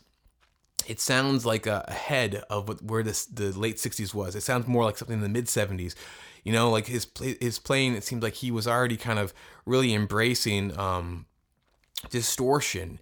it 0.87 0.99
sounds 0.99 1.45
like 1.45 1.67
a, 1.67 1.85
ahead 1.87 2.43
of 2.49 2.67
what, 2.67 2.81
where 2.83 3.03
this 3.03 3.25
the 3.25 3.51
late 3.57 3.77
60s 3.77 4.13
was 4.13 4.35
it 4.35 4.41
sounds 4.41 4.67
more 4.67 4.83
like 4.83 4.97
something 4.97 5.17
in 5.17 5.21
the 5.21 5.29
mid 5.29 5.45
70s 5.45 5.93
you 6.49 6.55
know 6.55 6.71
like 6.71 6.87
his 6.87 7.05
his 7.39 7.59
playing 7.59 7.93
it 7.93 8.03
seems 8.03 8.23
like 8.23 8.33
he 8.33 8.49
was 8.49 8.67
already 8.67 8.97
kind 8.97 9.19
of 9.19 9.35
really 9.67 9.93
embracing 9.93 10.75
um 10.79 11.27
distortion 12.09 12.99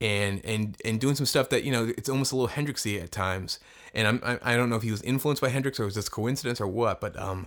and 0.00 0.44
and 0.44 0.76
and 0.84 0.98
doing 0.98 1.14
some 1.14 1.24
stuff 1.24 1.48
that 1.50 1.62
you 1.62 1.70
know 1.70 1.92
it's 1.96 2.08
almost 2.08 2.32
a 2.32 2.36
little 2.36 2.48
Hendrixy 2.48 3.00
at 3.00 3.12
times 3.12 3.60
and 3.94 4.08
I'm 4.08 4.20
I, 4.24 4.54
I 4.54 4.56
don't 4.56 4.68
know 4.68 4.74
if 4.74 4.82
he 4.82 4.90
was 4.90 5.00
influenced 5.02 5.40
by 5.40 5.48
Hendrix 5.48 5.78
or 5.78 5.84
was 5.84 5.94
this 5.94 6.08
coincidence 6.08 6.60
or 6.60 6.66
what 6.66 7.00
but 7.00 7.16
um 7.16 7.46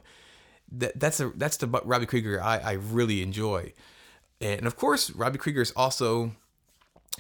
that 0.72 0.98
that's 0.98 1.20
a 1.20 1.34
that's 1.36 1.58
the 1.58 1.68
Robbie 1.68 2.06
Krieger 2.06 2.42
I 2.42 2.58
I 2.60 2.72
really 2.72 3.22
enjoy 3.22 3.74
and 4.40 4.66
of 4.66 4.78
course 4.78 5.12
Robbie 5.12 5.38
Krieger 5.38 5.64
is 5.64 5.74
also 5.76 6.32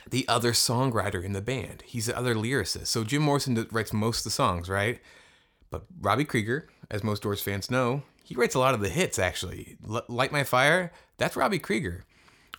the 0.09 0.25
other 0.29 0.53
songwriter 0.53 1.21
in 1.21 1.33
the 1.33 1.41
band. 1.41 1.83
He's 1.85 2.05
the 2.05 2.17
other 2.17 2.33
lyricist. 2.33 2.87
So 2.87 3.03
Jim 3.03 3.23
Morrison 3.23 3.67
writes 3.71 3.91
most 3.91 4.19
of 4.19 4.23
the 4.23 4.29
songs, 4.29 4.69
right? 4.69 5.01
But 5.69 5.83
Robbie 5.99 6.23
Krieger, 6.23 6.69
as 6.89 7.03
most 7.03 7.23
Doors 7.23 7.41
fans 7.41 7.69
know, 7.69 8.03
he 8.31 8.37
writes 8.37 8.55
a 8.55 8.59
lot 8.59 8.73
of 8.73 8.79
the 8.79 8.87
hits 8.87 9.19
actually. 9.19 9.75
L- 9.85 10.05
Light 10.07 10.31
My 10.31 10.45
Fire, 10.45 10.93
that's 11.17 11.35
Robbie 11.35 11.59
Krieger. 11.59 12.05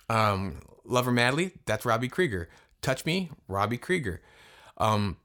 Um, 0.07 0.59
Love 0.85 1.05
Her 1.05 1.11
Madly, 1.11 1.53
that's 1.65 1.83
Robbie 1.83 2.09
Krieger. 2.09 2.47
Touch 2.83 3.07
Me, 3.07 3.31
Robbie 3.47 3.79
Krieger. 3.79 4.21
Um, 4.77 5.17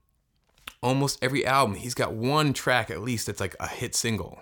almost 0.82 1.22
every 1.22 1.44
album, 1.44 1.76
he's 1.76 1.92
got 1.92 2.14
one 2.14 2.54
track 2.54 2.90
at 2.90 3.02
least 3.02 3.26
that's 3.26 3.40
like 3.40 3.56
a 3.60 3.66
hit 3.68 3.94
single. 3.94 4.40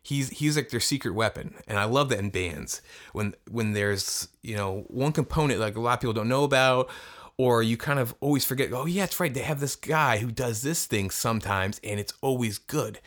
He's 0.00 0.28
he's 0.30 0.54
like 0.54 0.70
their 0.70 0.78
secret 0.78 1.12
weapon, 1.12 1.56
and 1.66 1.76
I 1.76 1.84
love 1.84 2.08
that 2.10 2.20
in 2.20 2.30
bands 2.30 2.80
when 3.12 3.34
when 3.50 3.72
there's 3.72 4.28
you 4.42 4.54
know 4.54 4.84
one 4.86 5.10
component 5.10 5.58
like 5.58 5.74
a 5.74 5.80
lot 5.80 5.94
of 5.94 6.00
people 6.00 6.12
don't 6.12 6.28
know 6.28 6.44
about, 6.44 6.88
or 7.36 7.64
you 7.64 7.76
kind 7.76 7.98
of 7.98 8.14
always 8.20 8.44
forget. 8.44 8.72
Oh 8.72 8.86
yeah, 8.86 9.02
that's 9.02 9.18
right. 9.18 9.34
They 9.34 9.40
have 9.40 9.58
this 9.58 9.74
guy 9.74 10.18
who 10.18 10.30
does 10.30 10.62
this 10.62 10.86
thing 10.86 11.10
sometimes, 11.10 11.80
and 11.82 11.98
it's 11.98 12.12
always 12.22 12.58
good. 12.58 13.00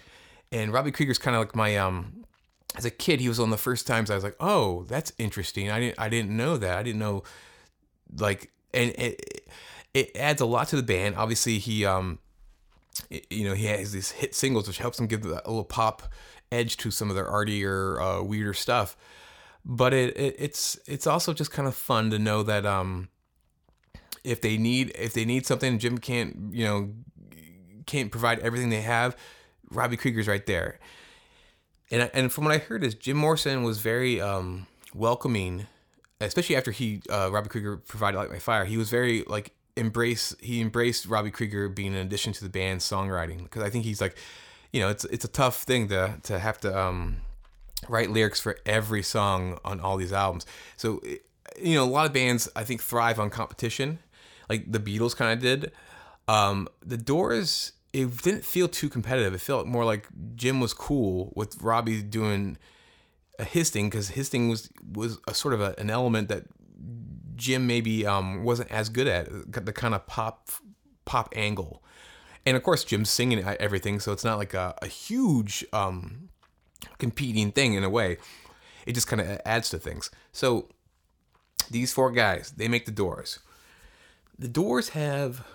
And 0.52 0.74
Robbie 0.74 0.92
Krieger's 0.92 1.18
kind 1.18 1.34
of 1.38 1.40
like 1.40 1.56
my 1.56 1.78
um 1.78 2.21
as 2.76 2.86
a 2.86 2.92
kid, 2.92 3.20
he 3.20 3.28
was 3.28 3.40
of 3.40 3.50
the 3.50 3.58
first 3.58 3.86
times 3.86 4.10
I 4.10 4.16
was 4.16 4.24
like, 4.24 4.38
"Oh, 4.40 4.84
that's 4.88 5.12
interesting. 5.18 5.70
I 5.70 5.80
didn't 5.80 6.00
I 6.00 6.10
didn't 6.10 6.36
know 6.36 6.58
that. 6.58 6.78
I 6.78 6.84
didn't 6.84 7.00
know 7.00 7.24
like 8.18 8.52
and 8.74 8.92
it 8.98 9.50
it 9.94 10.16
adds 10.16 10.42
a 10.42 10.46
lot 10.46 10.68
to 10.70 10.76
the 10.76 10.84
band. 10.84 11.16
Obviously, 11.16 11.58
he 11.58 11.86
um 11.86 12.20
you 13.30 13.48
know, 13.48 13.54
he 13.54 13.66
has 13.66 13.92
these 13.92 14.12
hit 14.12 14.36
singles 14.36 14.68
which 14.68 14.78
helps 14.78 15.00
him 15.00 15.08
give 15.08 15.26
a 15.26 15.30
little 15.30 15.64
pop 15.64 16.04
edge 16.52 16.78
to 16.78 16.92
some 16.92 17.10
of 17.10 17.16
their 17.16 17.28
artier 17.28 18.00
uh, 18.00 18.22
weirder 18.22 18.54
stuff. 18.54 18.96
But 19.66 19.94
it, 19.94 20.18
it 20.18 20.36
it's 20.40 20.80
it's 20.88 21.08
also 21.08 21.34
just 21.34 21.52
kind 21.52 21.68
of 21.68 21.76
fun 21.76 22.10
to 22.12 22.20
know 22.20 22.42
that 22.44 22.66
um 22.66 23.10
if 24.24 24.42
they 24.42 24.58
need 24.58 24.92
if 24.96 25.14
they 25.14 25.26
need 25.26 25.46
something 25.46 25.78
Jim 25.78 25.98
can't, 25.98 26.54
you 26.54 26.66
know, 26.66 26.94
can't 27.86 28.12
provide 28.12 28.40
everything 28.40 28.70
they 28.70 28.82
have, 28.82 29.18
Robbie 29.70 29.98
Krieger's 29.98 30.28
right 30.28 30.46
there 30.46 30.80
and 31.92 32.10
and 32.14 32.32
from 32.32 32.46
what 32.46 32.54
I 32.54 32.58
heard 32.58 32.84
is 32.84 32.96
Jim 32.96 33.18
Morrison 33.18 33.64
was 33.64 33.80
very 33.80 34.22
um, 34.22 34.68
welcoming, 34.94 35.68
especially 36.20 36.56
after 36.56 36.72
he 36.72 37.02
uh, 37.10 37.30
Robbie 37.32 37.50
Krieger 37.50 37.78
provided 37.78 38.18
Light 38.18 38.32
My 38.32 38.40
Fire. 38.40 38.66
He 38.66 38.78
was 38.78 38.90
very 38.90 39.24
like 39.28 39.54
embrace 39.76 40.36
he 40.40 40.62
embraced 40.62 41.06
Robbie 41.06 41.32
Krieger 41.32 41.70
being 41.70 41.94
an 41.94 42.02
addition 42.02 42.34
to 42.34 42.44
the 42.44 42.50
band's 42.50 42.90
songwriting 42.90 43.44
because 43.44 43.62
I 43.62 43.70
think 43.70 43.84
he's 43.84 44.02
like, 44.02 44.16
you 44.72 44.80
know, 44.80 44.90
it's 44.90 45.06
it's 45.06 45.26
a 45.26 45.30
tough 45.30 45.64
thing 45.64 45.90
to 45.90 46.18
to 46.24 46.40
have 46.40 46.60
to 46.62 46.78
um, 46.78 47.18
write 47.90 48.10
lyrics 48.10 48.40
for 48.40 48.58
every 48.66 49.04
song 49.04 49.60
on 49.66 49.80
all 49.80 49.98
these 49.98 50.14
albums. 50.14 50.46
So 50.78 51.02
you 51.62 51.76
know, 51.76 51.84
a 51.84 51.86
lot 51.86 52.06
of 52.06 52.14
bands 52.14 52.50
I 52.56 52.64
think 52.64 52.82
thrive 52.82 53.20
on 53.20 53.30
competition, 53.30 54.00
like 54.50 54.72
the 54.72 54.80
Beatles 54.80 55.16
kind 55.16 55.34
of 55.34 55.40
did. 55.40 55.72
Um, 56.28 56.70
the 56.86 56.98
Doors 56.98 57.74
it 57.94 58.22
didn't 58.22 58.46
feel 58.46 58.68
too 58.68 58.90
competitive. 58.90 59.34
It 59.34 59.42
felt 59.42 59.68
more 59.68 59.86
like 59.86 60.08
Jim 60.36 60.60
was 60.60 60.74
cool 60.74 61.34
with 61.36 61.62
Robbie 61.62 62.02
doing 62.02 62.58
his 63.40 63.70
thing 63.70 63.90
because 63.90 64.10
his 64.10 64.30
thing 64.30 64.50
was 64.50 64.70
was 64.94 65.18
a 65.28 65.34
sort 65.34 65.54
of 65.54 65.62
a, 65.62 65.76
an 65.78 65.90
element 65.90 66.30
that 66.30 66.46
Jim 67.36 67.68
maybe 67.68 68.06
um, 68.06 68.44
wasn't 68.44 68.72
as 68.72 68.90
good 68.90 69.08
at 69.08 69.28
the 69.66 69.74
kind 69.74 69.94
of 69.94 70.06
pop 70.08 70.50
pop 71.06 71.34
angle, 71.36 71.84
and 72.46 72.56
of 72.56 72.64
course 72.64 72.84
Jim's 72.84 73.10
singing 73.10 73.44
everything, 73.44 74.00
so 74.00 74.12
it's 74.12 74.24
not 74.24 74.38
like 74.38 74.54
a, 74.54 74.76
a 74.82 74.88
huge 74.88 75.66
um, 75.74 76.30
competing 76.98 77.52
thing 77.52 77.74
in 77.74 77.84
a 77.84 77.90
way. 77.90 78.18
It 78.86 78.94
just 78.94 79.08
kind 79.08 79.22
of 79.22 79.40
adds 79.46 79.70
to 79.72 79.80
things. 79.80 80.10
So 80.32 80.70
these 81.70 81.94
four 81.94 82.12
guys, 82.12 82.54
they 82.56 82.68
make 82.68 82.86
the 82.86 82.92
Doors. 82.92 83.40
The 84.38 84.48
Doors 84.48 84.90
have 84.90 85.46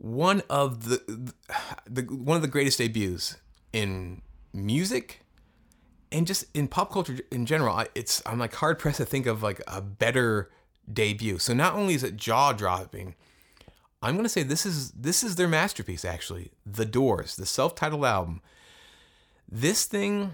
one 0.00 0.42
of 0.48 0.88
the, 0.88 1.34
the 1.86 2.02
one 2.02 2.36
of 2.36 2.42
the 2.42 2.48
greatest 2.48 2.78
debuts 2.78 3.36
in 3.72 4.22
music 4.52 5.20
and 6.10 6.26
just 6.26 6.44
in 6.54 6.68
pop 6.68 6.90
culture 6.90 7.18
in 7.30 7.44
general. 7.44 7.84
It's 7.94 8.22
I'm 8.24 8.38
like 8.38 8.54
hard 8.54 8.78
pressed 8.78 8.96
to 8.96 9.04
think 9.04 9.26
of 9.26 9.42
like 9.42 9.60
a 9.68 9.82
better 9.82 10.50
debut. 10.90 11.38
So 11.38 11.52
not 11.52 11.74
only 11.74 11.94
is 11.94 12.02
it 12.02 12.16
jaw 12.16 12.52
dropping, 12.52 13.14
I'm 14.02 14.16
gonna 14.16 14.30
say 14.30 14.42
this 14.42 14.64
is 14.64 14.90
this 14.92 15.22
is 15.22 15.36
their 15.36 15.48
masterpiece 15.48 16.04
actually. 16.04 16.50
The 16.64 16.86
Doors, 16.86 17.36
the 17.36 17.46
self-titled 17.46 18.04
album. 18.04 18.40
This 19.46 19.84
thing, 19.84 20.32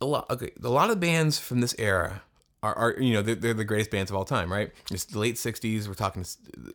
a 0.00 0.06
lot 0.06 0.30
okay, 0.30 0.50
a 0.64 0.70
lot 0.70 0.88
of 0.88 0.98
bands 0.98 1.38
from 1.38 1.60
this 1.60 1.74
era 1.78 2.22
are, 2.62 2.74
are 2.74 3.00
you 3.00 3.12
know 3.12 3.20
they're, 3.20 3.34
they're, 3.34 3.54
the 3.54 3.64
greatest 3.64 3.90
bands 3.90 4.10
of 4.10 4.16
all 4.16 4.24
time, 4.24 4.50
right? 4.50 4.72
It's 4.90 5.04
the 5.04 5.18
late 5.18 5.34
'60s. 5.34 5.86
We're 5.86 5.94
talking 5.94 6.24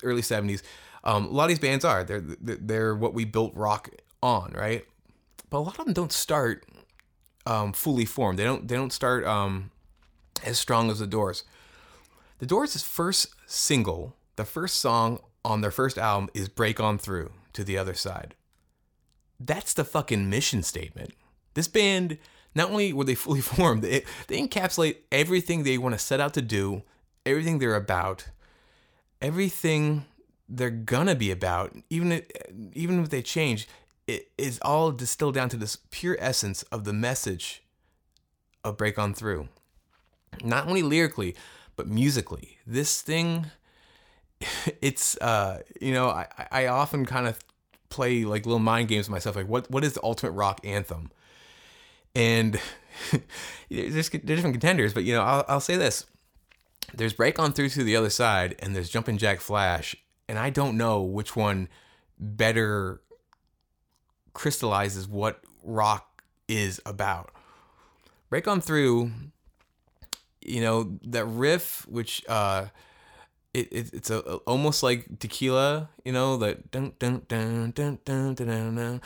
early 0.04 0.22
'70s. 0.22 0.62
Um, 1.04 1.26
a 1.26 1.30
lot 1.30 1.44
of 1.44 1.50
these 1.50 1.60
bands 1.60 1.84
are 1.84 2.04
they're 2.04 2.22
they're 2.22 2.96
what 2.96 3.14
we 3.14 3.26
built 3.26 3.54
rock 3.56 3.90
on, 4.22 4.54
right? 4.54 4.86
But 5.50 5.60
a 5.60 5.60
lot 5.60 5.80
of 5.80 5.86
them 5.86 5.94
don't 5.94 6.12
start 6.12 6.66
um, 7.46 7.74
fully 7.74 8.06
formed. 8.06 8.40
They 8.40 8.44
don't 8.44 8.68
they 8.68 8.76
don't 8.76 8.94
start 8.94 9.26
um, 9.26 9.72
as 10.44 10.58
strong 10.58 10.90
as 10.90 11.00
the 11.00 11.08
Doors. 11.08 11.44
The 12.40 12.46
Doors' 12.46 12.82
first 12.84 13.28
single, 13.46 14.16
the 14.36 14.46
first 14.46 14.78
song 14.78 15.20
on 15.46 15.62
their 15.62 15.72
first 15.72 15.98
album 15.98 16.30
is 16.34 16.50
"Break 16.50 16.80
On 16.80 16.98
Through" 16.98 17.32
to 17.54 17.64
the 17.64 17.78
other 17.78 17.94
side. 17.94 18.36
That's 19.40 19.74
the 19.74 19.84
fucking 19.84 20.30
mission 20.30 20.64
statement. 20.64 21.14
This 21.54 21.68
band 21.68 22.18
not 22.56 22.70
only 22.70 22.94
were 22.94 23.04
they 23.04 23.16
fully 23.16 23.42
formed, 23.42 23.82
they, 23.82 24.04
they 24.28 24.40
encapsulate 24.40 24.98
everything 25.12 25.64
they 25.64 25.78
want 25.78 25.94
to 25.96 26.00
set 26.00 26.20
out 26.20 26.34
to 26.36 26.42
do, 26.42 26.84
everything 27.26 27.60
they're 27.60 27.76
about, 27.76 28.30
everything 29.22 30.06
they're 30.48 30.70
gonna 30.70 31.16
be 31.16 31.32
about, 31.32 31.76
even 31.90 32.12
if, 32.12 32.26
even 32.74 33.02
if 33.02 33.10
they 33.10 33.22
change, 33.22 33.68
it 34.08 34.32
is 34.38 34.60
all 34.62 34.92
distilled 34.92 35.36
down 35.36 35.50
to 35.50 35.58
this 35.58 35.78
pure 35.92 36.18
essence 36.20 36.64
of 36.64 36.84
the 36.84 36.94
message 36.94 37.64
of 38.64 38.78
Break 38.78 38.98
On 39.00 39.14
Through. 39.14 39.48
not 40.44 40.68
only 40.68 40.84
lyrically, 40.84 41.36
but 41.76 41.88
musically. 41.88 42.58
This 42.66 43.02
thing, 43.02 43.48
it's 44.82 45.18
uh, 45.18 45.62
you 45.80 45.94
know, 45.94 46.10
I 46.10 46.28
I 46.52 46.68
often 46.68 47.06
kind 47.06 47.28
of 47.28 47.40
play 47.90 48.26
like 48.26 48.46
little 48.46 48.60
mind 48.60 48.88
games 48.88 49.08
with 49.08 49.12
myself, 49.12 49.36
like 49.36 49.48
what 49.48 49.70
what 49.70 49.84
is 49.84 49.94
the 49.94 50.04
ultimate 50.04 50.32
rock 50.32 50.60
anthem? 50.64 51.12
And 52.16 52.60
there's, 53.70 54.10
there's 54.10 54.10
different 54.10 54.54
contenders, 54.54 54.94
but 54.94 55.04
you 55.04 55.14
know, 55.14 55.22
I'll, 55.22 55.46
I'll 55.48 55.60
say 55.60 55.78
this: 55.78 56.06
there's 56.94 57.14
break 57.14 57.40
on 57.40 57.54
through 57.54 57.70
to 57.70 57.84
the 57.84 57.96
other 57.96 58.10
side, 58.10 58.56
and 58.60 58.76
there's 58.76 58.90
jumping 58.90 59.18
jack 59.18 59.40
flash, 59.40 59.96
and 60.28 60.40
I 60.40 60.50
don't 60.50 60.78
know 60.78 61.02
which 61.02 61.36
one 61.36 61.70
better 62.20 63.02
crystallizes 64.34 65.08
what 65.08 65.42
rock 65.64 66.24
is 66.48 66.82
about. 66.86 67.32
Break 68.30 68.48
on 68.48 68.62
through, 68.62 69.12
you 70.42 70.62
know, 70.62 70.98
that 71.04 71.26
riff, 71.26 71.86
which 71.88 72.24
uh, 72.28 72.68
it, 73.54 73.68
it 73.72 73.94
it's 73.94 74.10
a, 74.10 74.20
almost 74.20 74.82
like 74.82 75.20
tequila, 75.20 75.90
you 76.04 76.12
know, 76.12 76.38
the 76.38 76.58
dun 76.72 76.94
dun 77.00 77.22
dun 77.28 77.72
dun 77.72 78.00
dun 78.04 78.34
dun 78.34 78.48
dun. 78.48 78.76
dun. 78.76 79.02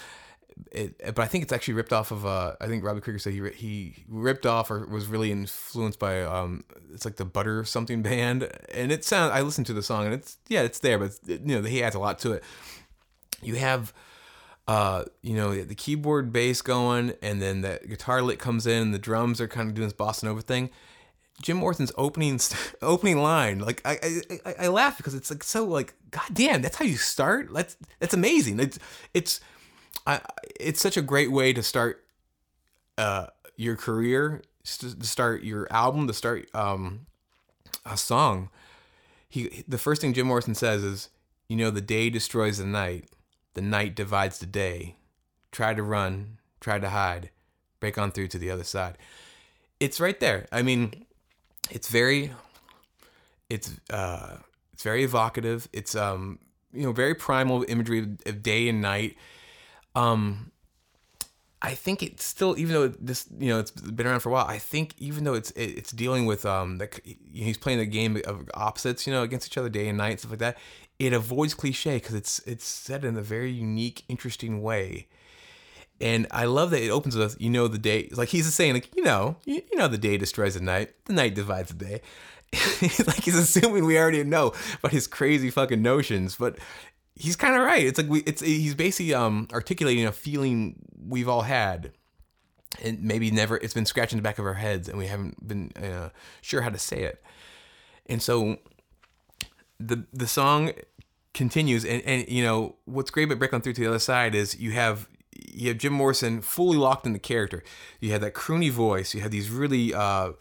It, 0.72 0.98
but 1.16 1.20
I 1.20 1.28
think 1.28 1.44
it's 1.44 1.54
actually 1.54 1.76
ripped 1.76 1.94
off 1.94 2.12
of. 2.12 2.26
Uh, 2.26 2.56
I 2.60 2.68
think 2.68 2.84
Robbie 2.84 3.02
Krieger 3.02 3.20
said 3.20 3.34
he 3.34 3.50
he 3.52 4.06
ripped 4.08 4.46
off 4.46 4.72
or 4.72 4.86
was 4.88 5.08
really 5.08 5.32
influenced 5.32 6.00
by. 6.00 6.24
Um, 6.24 6.64
it's 6.94 7.06
like 7.06 7.18
the 7.18 7.26
Butter 7.26 7.64
something 7.66 8.02
band, 8.02 8.50
and 8.74 8.92
it 8.92 9.06
sounds. 9.06 9.32
I 9.34 9.42
listened 9.42 9.68
to 9.68 9.74
the 9.74 9.84
song, 9.84 10.06
and 10.06 10.14
it's 10.14 10.38
yeah, 10.48 10.62
it's 10.62 10.80
there, 10.80 10.98
but 10.98 11.12
it, 11.28 11.42
you 11.42 11.60
know 11.60 11.62
he 11.62 11.84
adds 11.84 11.96
a 11.96 12.00
lot 12.00 12.20
to 12.20 12.34
it. 12.34 12.44
You 13.42 13.56
have 13.56 13.94
uh, 14.68 15.06
you 15.22 15.34
know, 15.34 15.56
the 15.56 15.76
keyboard 15.76 16.34
bass 16.34 16.62
going, 16.62 17.14
and 17.22 17.42
then 17.42 17.62
the 17.62 17.80
guitar 17.88 18.22
lick 18.22 18.40
comes 18.40 18.68
in, 18.68 18.82
and 18.82 18.94
the 18.94 19.00
drums 19.00 19.40
are 19.40 19.48
kind 19.48 19.70
of 19.70 19.76
doing 19.76 19.88
this 19.88 19.98
bossa 19.98 20.24
nova 20.24 20.42
thing. 20.42 20.70
Jim 21.42 21.58
Morrison's 21.58 21.92
opening 21.98 22.40
opening 22.82 23.18
line, 23.18 23.60
like 23.60 23.82
I, 23.86 24.22
I 24.46 24.56
I 24.62 24.68
laugh 24.68 24.98
because 24.98 25.14
it's 25.14 25.32
like 25.32 25.44
so 25.44 25.64
like 25.66 25.94
God 26.12 26.30
damn, 26.34 26.62
that's 26.62 26.76
how 26.76 26.86
you 26.86 26.98
start. 26.98 27.54
That's 27.54 27.78
that's 28.00 28.14
amazing. 28.14 28.60
It's 28.60 28.80
it's 29.14 29.40
I 30.06 30.22
it's 30.60 30.82
such 30.82 30.98
a 30.98 31.02
great 31.02 31.32
way 31.32 31.54
to 31.54 31.64
start 31.64 32.06
uh 32.98 33.28
your 33.56 33.76
career, 33.76 34.42
to 34.64 35.04
start 35.06 35.44
your 35.44 35.68
album, 35.72 36.08
to 36.08 36.14
start 36.14 36.50
um 36.54 37.08
a 37.86 37.98
song. 37.98 38.50
He 39.30 39.64
the 39.68 39.78
first 39.78 40.02
thing 40.02 40.14
Jim 40.14 40.28
Morrison 40.28 40.56
says 40.56 40.84
is, 40.84 41.10
you 41.48 41.58
know, 41.58 41.72
the 41.72 41.82
day 41.82 42.10
destroys 42.10 42.58
the 42.58 42.66
night, 42.66 43.10
the 43.54 43.62
night 43.62 43.96
divides 43.96 44.40
the 44.40 44.46
day. 44.46 44.96
Try 45.52 45.74
to 45.74 45.84
run, 45.84 46.38
try 46.60 46.78
to 46.78 46.90
hide, 46.90 47.32
break 47.80 47.98
on 47.98 48.12
through 48.12 48.28
to 48.30 48.38
the 48.38 48.52
other 48.52 48.64
side. 48.64 48.98
It's 49.80 50.00
right 50.00 50.20
there. 50.20 50.48
I 50.52 50.62
mean, 50.62 51.06
it's 51.70 51.90
very 51.90 52.32
it's 53.50 53.80
uh 53.90 54.38
it's 54.74 54.84
very 54.84 55.04
evocative 55.04 55.68
it's 55.74 55.96
um 55.96 56.40
you 56.74 56.84
know 56.84 56.92
very 56.92 57.16
primal 57.16 57.66
imagery 57.68 58.00
of, 58.00 58.18
of 58.26 58.44
day 58.44 58.68
and 58.70 58.82
night 58.82 59.16
um 59.98 60.52
I 61.60 61.74
think 61.74 62.04
it's 62.04 62.24
still, 62.24 62.58
even 62.58 62.74
though 62.74 62.88
this, 62.88 63.26
you 63.40 63.50
know, 63.50 63.60
it's 63.60 63.72
been 63.72 64.06
around 64.06 64.20
for 64.20 64.30
a 64.30 64.32
while. 64.32 64.46
I 64.46 64.60
think 64.60 64.94
even 65.00 65.24
though 65.24 65.34
it's 65.34 65.52
it's 65.56 65.92
dealing 65.92 66.28
with 66.28 66.46
um, 66.46 66.78
the, 66.78 66.88
he's 67.34 67.58
playing 67.58 67.80
the 67.80 67.86
game 67.88 68.22
of 68.26 68.48
opposites, 68.54 69.08
you 69.08 69.14
know, 69.14 69.24
against 69.24 69.48
each 69.48 69.58
other 69.58 69.70
day 69.70 69.88
and 69.88 69.98
night, 69.98 70.20
stuff 70.20 70.32
like 70.32 70.40
that. 70.40 70.58
It 71.00 71.14
avoids 71.14 71.56
cliche 71.56 71.96
because 71.96 72.14
it's 72.14 72.40
it's 72.46 72.66
said 72.66 73.04
in 73.04 73.18
a 73.18 73.22
very 73.24 73.52
unique, 73.52 74.04
interesting 74.08 74.62
way. 74.62 75.08
And 76.00 76.28
I 76.30 76.46
love 76.46 76.70
that 76.72 76.84
it 76.84 76.92
opens 76.92 77.16
with, 77.16 77.42
you 77.42 77.50
know, 77.50 77.68
the 77.68 77.80
day, 77.80 78.10
like 78.12 78.30
he's 78.30 78.54
saying, 78.54 78.74
like, 78.74 78.96
you 78.96 79.04
know, 79.04 79.38
you, 79.46 79.64
you 79.72 79.80
know, 79.80 79.88
the 79.88 79.98
day 79.98 80.16
destroys 80.18 80.54
the 80.54 80.62
night, 80.62 80.94
the 81.06 81.14
night 81.14 81.34
divides 81.34 81.74
the 81.74 81.86
day. 81.86 82.02
like 83.08 83.24
he's 83.24 83.36
assuming 83.36 83.84
we 83.84 83.98
already 83.98 84.24
know 84.24 84.54
about 84.80 84.92
his 84.92 85.08
crazy 85.08 85.50
fucking 85.50 85.82
notions, 85.82 86.36
but 86.36 86.60
he's 87.18 87.36
kind 87.36 87.56
of 87.56 87.62
right. 87.62 87.86
It's 87.86 87.98
like 87.98 88.10
we, 88.10 88.20
it's 88.22 88.42
he's 88.42 88.76
basically 88.76 89.14
um 89.14 89.48
articulating 89.52 90.06
a 90.06 90.12
feeling 90.12 90.76
we've 91.08 91.28
all 91.28 91.42
had, 91.42 91.92
and 92.82 93.02
maybe 93.04 93.32
never 93.32 93.58
it's 93.58 93.74
been 93.74 93.86
scratching 93.86 94.18
the 94.18 94.24
back 94.24 94.40
of 94.40 94.46
our 94.46 94.54
heads, 94.56 94.88
and 94.88 94.98
we 94.98 95.08
haven't 95.08 95.46
been 95.48 95.72
uh, 95.76 96.10
sure 96.42 96.62
how 96.62 96.70
to 96.70 96.80
say 96.80 97.04
it. 97.04 97.24
And 98.06 98.22
so, 98.22 98.58
the 99.80 100.06
the 100.14 100.28
song 100.28 100.72
continues, 101.34 101.86
and 101.86 102.02
and 102.04 102.28
you 102.30 102.44
know 102.44 102.76
what's 102.86 103.12
great 103.12 103.24
about 103.24 103.40
Break 103.40 103.54
On 103.54 103.62
Through 103.62 103.74
to 103.74 103.82
the 103.82 103.88
Other 103.88 104.00
Side 104.00 104.36
is 104.36 104.60
you 104.60 104.72
have 104.72 105.10
you 105.34 105.70
have 105.70 105.78
Jim 105.78 105.94
Morrison 105.94 106.42
fully 106.42 106.78
locked 106.78 107.06
in 107.06 107.14
the 107.14 107.20
character. 107.20 107.64
You 108.00 108.12
have 108.12 108.22
that 108.22 108.34
croony 108.34 108.72
voice. 108.72 109.14
You 109.14 109.22
have 109.22 109.32
these 109.32 109.50
really 109.50 109.94
uh, 109.94 110.34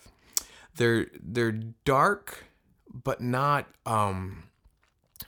they're 0.77 1.07
they're 1.21 1.53
dark, 1.53 2.45
but 2.93 3.21
not 3.21 3.67
um, 3.85 4.45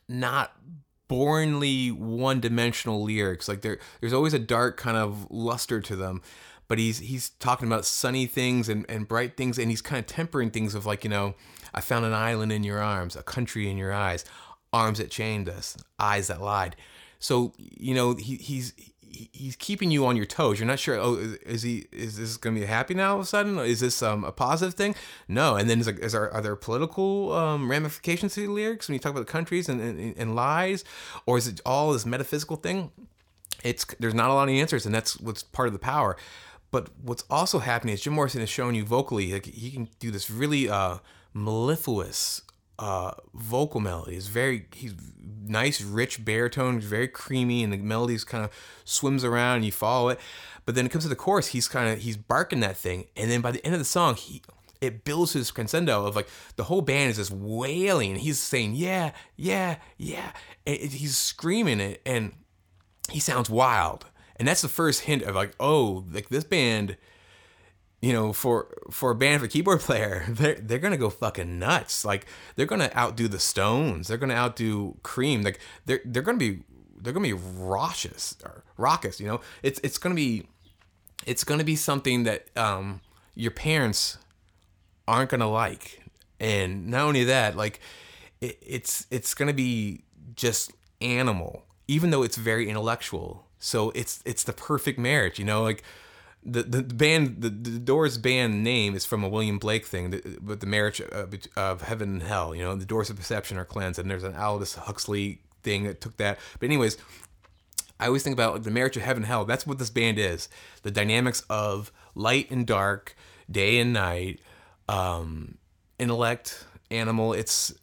not 0.09 0.53
boringly 1.09 1.93
one 1.93 2.41
dimensional 2.41 3.03
lyrics. 3.03 3.49
Like 3.49 3.63
there 3.63 3.79
there's 4.01 4.13
always 4.13 4.35
a 4.35 4.39
dark 4.39 4.77
kind 4.77 4.97
of 4.97 5.27
luster 5.31 5.81
to 5.81 5.97
them. 5.97 6.23
But 6.69 6.79
he's 6.79 6.99
he's 6.99 7.31
talking 7.31 7.67
about 7.67 7.87
sunny 7.87 8.27
things 8.27 8.69
and, 8.69 8.85
and 8.91 9.09
bright 9.09 9.37
things 9.37 9.59
and 9.59 9.71
he's 9.71 9.81
kind 9.81 9.99
of 9.99 10.07
tempering 10.07 10.51
things 10.51 10.75
of 10.75 10.85
like, 10.85 11.03
you 11.03 11.11
know, 11.11 11.35
I 11.75 11.81
found 11.81 12.05
an 12.05 12.13
island 12.13 12.53
in 12.53 12.63
your 12.63 12.81
arms, 12.81 13.17
a 13.17 13.23
country 13.23 13.71
in 13.71 13.79
your 13.79 13.93
eyes, 13.93 14.25
arms 14.73 14.99
that 14.99 15.11
chained 15.11 15.49
us, 15.49 15.77
eyes 15.99 16.27
that 16.29 16.43
lied. 16.43 16.77
So, 17.21 17.53
you 17.57 17.95
know, 17.95 18.15
he, 18.15 18.37
he's 18.37 18.75
he's 19.11 19.57
keeping 19.57 19.91
you 19.91 20.07
on 20.07 20.17
your 20.17 20.27
toes. 20.27 20.59
You're 20.59 20.67
not 20.67 20.79
sure. 20.79 20.99
Oh, 20.99 21.15
is 21.45 21.63
he? 21.63 21.87
Is 21.93 22.17
this 22.17 22.37
going 22.37 22.55
to 22.55 22.61
be 22.61 22.67
happy 22.67 22.95
now 22.95 23.13
all 23.13 23.17
of 23.17 23.23
a 23.23 23.27
sudden? 23.27 23.59
Is 23.59 23.81
this 23.81 24.03
um, 24.03 24.25
a 24.25 24.33
positive 24.33 24.75
thing? 24.75 24.95
No. 25.27 25.57
And 25.57 25.69
then 25.69 25.81
is, 25.81 25.89
is 25.89 26.13
there 26.13 26.33
are 26.33 26.41
there 26.41 26.57
political 26.57 27.33
um, 27.33 27.71
ramifications 27.71 28.35
to 28.35 28.41
the 28.47 28.49
lyrics 28.49 28.89
when 28.89 28.95
you 28.95 28.99
talk 28.99 29.13
about 29.13 29.27
the 29.27 29.33
countries 29.33 29.69
and, 29.69 29.81
and, 29.81 30.17
and 30.17 30.35
lies, 30.35 30.85
or 31.27 31.39
is 31.39 31.47
it 31.47 31.61
all 31.65 31.93
this 31.93 32.07
metaphysical 32.07 32.57
thing? 32.57 32.91
It's 33.65 33.85
there's 33.99 34.15
not 34.15 34.31
a 34.31 34.35
lot 34.35 34.49
of 34.49 34.55
answers, 34.55 34.87
and 34.87 34.95
that's 34.95 35.19
what's 35.21 35.43
part 35.43 35.69
of 35.69 35.73
the 35.73 35.79
power. 35.79 36.17
But 36.71 36.91
what's 37.03 37.25
also 37.31 37.61
happening 37.61 37.95
is 37.95 38.03
Jim 38.03 38.13
Morrison 38.13 38.43
is 38.43 38.51
showing 38.51 38.75
you 38.75 38.85
vocally, 38.85 39.33
like 39.33 39.47
he 39.47 39.71
can 39.71 39.89
do 39.99 40.11
this 40.11 40.31
really 40.31 40.69
uh, 40.69 40.99
mellifluous 41.33 42.43
uh, 42.79 43.13
vocal 43.35 43.81
melody. 43.81 44.17
It's 44.17 44.29
very 44.29 44.67
he's 44.75 44.95
nice, 45.45 45.81
rich 45.81 46.25
baritone, 46.25 46.75
he's 46.75 46.89
very 46.89 47.09
creamy, 47.09 47.65
and 47.65 47.73
the 47.73 47.79
melodies 47.79 48.25
kind 48.25 48.45
of 48.45 48.51
swims 48.85 49.25
around 49.25 49.57
and 49.57 49.65
you 49.65 49.73
follow 49.73 50.09
it. 50.09 50.21
But 50.65 50.75
then 50.75 50.87
it 50.87 50.91
comes 50.91 51.05
to 51.05 51.09
the 51.09 51.17
chorus, 51.17 51.49
he's 51.49 51.69
kind 51.69 51.93
of 51.93 52.01
he's 52.01 52.17
barking 52.17 52.61
that 52.61 52.77
thing, 52.77 53.07
and 53.17 53.31
then 53.31 53.41
by 53.41 53.51
the 53.51 53.65
end 53.65 53.75
of 53.75 53.81
the 53.81 53.85
song, 53.85 54.15
he 54.15 54.43
it 54.81 55.05
builds 55.05 55.33
his 55.33 55.51
crescendo 55.51 56.07
of 56.07 56.15
like 56.15 56.29
the 56.57 56.65
whole 56.65 56.83
band 56.83 57.11
is 57.11 57.17
just 57.17 57.33
wailing, 57.33 58.17
he's 58.17 58.39
saying 58.39 58.75
yeah, 58.75 59.13
yeah, 59.37 59.77
yeah, 59.97 60.33
and 60.67 60.77
it, 60.77 60.93
he's 60.93 61.17
screaming 61.17 61.81
it, 61.81 62.01
and 62.07 62.33
he 63.11 63.19
sounds 63.19 63.51
wild, 63.51 64.07
and 64.37 64.47
that's 64.47 64.63
the 64.63 64.69
first 64.69 65.01
hint 65.03 65.23
of 65.23 65.35
like 65.35 65.55
oh, 65.59 66.05
like 66.13 66.29
this 66.29 66.45
band 66.45 66.97
you 68.01 68.13
know, 68.13 68.33
for 68.33 68.69
for 68.91 69.11
a 69.11 69.15
band 69.15 69.41
for 69.41 69.49
keyboard 69.49 69.81
player, 69.89 70.25
they're 70.29 70.55
they're 70.55 70.79
gonna 70.79 70.97
go 70.97 71.11
fucking 71.11 71.59
nuts. 71.59 72.05
Like 72.05 72.27
they're 72.57 72.67
gonna 72.67 72.91
outdo 72.97 73.29
the 73.29 73.39
Stones. 73.39 74.09
They're 74.09 74.19
gonna 74.19 74.35
outdo 74.35 74.97
Cream. 75.03 75.43
Like 75.43 75.59
they're 75.87 76.01
they're 76.05 76.23
gonna 76.23 76.39
be 76.39 76.63
they're 77.01 77.13
gonna 77.13 77.27
be 77.27 77.33
raucous 77.33 78.37
or 78.45 78.65
raucous. 78.77 79.21
You 79.21 79.27
know, 79.27 79.41
it's 79.63 79.81
it's 79.83 79.99
gonna 79.99 80.15
be 80.15 80.47
it's 81.27 81.45
gonna 81.45 81.65
be 81.65 81.77
something 81.77 82.25
that 82.25 82.47
um, 82.57 83.01
your 83.35 83.51
parents 83.51 84.19
aren't 85.07 85.31
gonna 85.31 85.51
like. 85.51 86.03
And 86.41 86.89
not 86.89 87.03
only 87.03 87.25
that, 87.25 87.57
like 87.57 87.81
it, 88.41 88.59
it's 88.63 89.07
it's 89.11 89.35
gonna 89.35 89.53
be 89.53 90.05
just 90.35 90.73
animal, 91.01 91.65
even 91.89 92.11
though 92.11 92.23
it's 92.23 92.37
very 92.37 92.69
intellectual. 92.69 93.47
So 93.59 93.91
it's 93.91 94.23
it's 94.25 94.45
the 94.45 94.53
perfect 94.53 94.99
marriage. 94.99 95.39
You 95.39 95.45
know, 95.45 95.63
like 95.63 95.83
the, 96.45 96.63
the 96.63 96.83
band 96.83 97.43
the, 97.43 97.51
the 97.51 97.79
Doors 97.79 98.19
band 98.19 98.63
name 98.63 98.95
is 98.95 99.05
from 99.05 99.25
a 99.25 99.29
William 99.29 99.59
Blake 99.59 99.87
thing 99.87 100.11
the, 100.11 100.39
with 100.43 100.61
the 100.61 100.67
marriage 100.67 101.01
of, 101.01 101.35
of, 101.57 101.83
heaven 101.83 102.09
and 102.09 102.23
hell 102.23 102.55
you 102.55 102.63
know 102.63 102.75
the 102.75 102.87
doors 102.87 103.11
of 103.11 103.17
perception 103.17 103.59
are 103.59 103.65
cleansed 103.65 103.99
and 103.99 104.11
there's 104.11 104.25
an 104.25 104.37
Aldous 104.37 104.75
Huxley 104.75 105.41
thing 105.63 105.85
that 105.85 106.01
took 106.01 106.17
that. 106.19 106.39
But 106.59 106.67
anyways 106.67 106.97
I 108.01 108.07
always 108.07 108.23
think 108.23 108.35
about 108.35 108.55
like, 108.55 108.63
the 108.63 108.71
marriage 108.71 108.97
of 108.97 109.03
heaven 109.03 109.23
and 109.23 109.27
hell. 109.27 109.45
That's 109.45 109.67
what 109.67 109.79
this 109.79 109.91
band 109.91 110.19
is. 110.19 110.49
The 110.83 110.91
dynamics 110.91 111.43
of 111.51 111.91
light 112.15 112.51
and 112.51 112.67
dark 112.67 113.17
day 113.51 113.79
and 113.79 113.93
night 113.93 114.41
um, 114.89 115.59
intellect 115.99 116.65
animal. 116.91 117.33
It's 117.33 117.75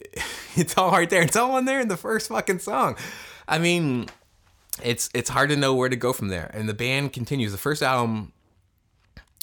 it's 0.56 0.76
all 0.76 0.90
right 0.90 1.08
there. 1.08 1.22
It's 1.22 1.36
all 1.36 1.56
in 1.56 1.64
there 1.64 1.80
in 1.80 1.88
the 1.88 1.96
first 1.96 2.28
fucking 2.28 2.58
song. 2.58 2.96
I 3.46 3.58
mean 3.58 4.08
it's 4.82 5.08
it's 5.14 5.30
hard 5.30 5.50
to 5.50 5.56
know 5.56 5.74
where 5.74 5.88
to 5.88 5.96
go 5.96 6.12
from 6.12 6.28
there. 6.28 6.50
And 6.54 6.68
the 6.68 6.74
band 6.74 7.12
continues. 7.12 7.52
The 7.52 7.58
first 7.58 7.82
album, 7.82 8.32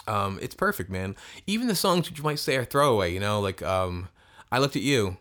um, 0.07 0.39
it's 0.41 0.55
perfect, 0.55 0.89
man. 0.89 1.15
Even 1.45 1.67
the 1.67 1.75
songs 1.75 2.09
which 2.09 2.17
you 2.19 2.23
might 2.23 2.39
say 2.39 2.55
are 2.55 2.65
throwaway, 2.65 3.13
you 3.13 3.19
know, 3.19 3.39
like 3.39 3.61
um, 3.61 4.09
I 4.51 4.59
looked 4.59 4.75
at 4.75 4.81
you. 4.81 5.17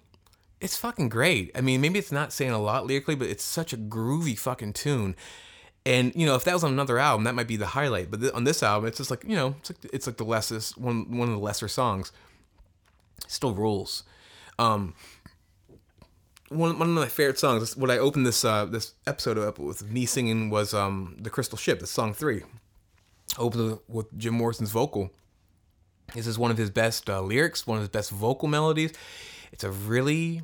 It's 0.60 0.76
fucking 0.76 1.10
great. 1.10 1.50
I 1.54 1.60
mean, 1.60 1.80
maybe 1.80 1.98
it's 1.98 2.12
not 2.12 2.32
saying 2.32 2.50
a 2.50 2.58
lot 2.58 2.86
lyrically, 2.86 3.14
but 3.14 3.28
it's 3.28 3.44
such 3.44 3.72
a 3.72 3.76
groovy 3.76 4.38
fucking 4.38 4.72
tune. 4.72 5.14
And 5.84 6.12
you 6.16 6.26
know, 6.26 6.34
if 6.34 6.44
that 6.44 6.54
was 6.54 6.64
on 6.64 6.72
another 6.72 6.98
album, 6.98 7.24
that 7.24 7.34
might 7.34 7.46
be 7.46 7.56
the 7.56 7.66
highlight. 7.66 8.10
But 8.10 8.20
th- 8.20 8.32
on 8.32 8.44
this 8.44 8.62
album, 8.62 8.88
it's 8.88 8.98
just 8.98 9.10
like 9.10 9.22
you 9.24 9.36
know, 9.36 9.54
it's 9.60 9.70
like 9.70 9.78
it's 9.92 10.06
like 10.06 10.16
the 10.16 10.24
lessest 10.24 10.76
one 10.78 11.16
one 11.16 11.28
of 11.28 11.34
the 11.34 11.40
lesser 11.40 11.68
songs. 11.68 12.10
still 13.28 13.54
rules. 13.54 14.02
Um, 14.58 14.94
one, 16.48 16.78
one 16.78 16.88
of 16.88 16.94
my 16.94 17.06
favorite 17.06 17.38
songs, 17.38 17.76
what 17.76 17.90
I 17.90 17.98
opened 17.98 18.26
this 18.26 18.44
uh, 18.44 18.66
this 18.66 18.94
episode 19.06 19.38
up 19.38 19.58
with 19.58 19.90
me 19.90 20.06
singing 20.06 20.50
was 20.50 20.72
um, 20.74 21.16
the 21.20 21.30
Crystal 21.30 21.58
Ship, 21.58 21.78
the 21.78 21.86
song 21.86 22.14
three. 22.14 22.42
Opened 23.38 23.80
with 23.88 24.16
Jim 24.16 24.34
Morrison's 24.34 24.70
vocal. 24.70 25.10
This 26.14 26.26
is 26.26 26.38
one 26.38 26.50
of 26.50 26.56
his 26.56 26.70
best 26.70 27.10
uh, 27.10 27.20
lyrics, 27.20 27.66
one 27.66 27.78
of 27.78 27.82
his 27.82 27.90
best 27.90 28.10
vocal 28.10 28.48
melodies. 28.48 28.92
It's 29.52 29.64
a 29.64 29.70
really 29.70 30.42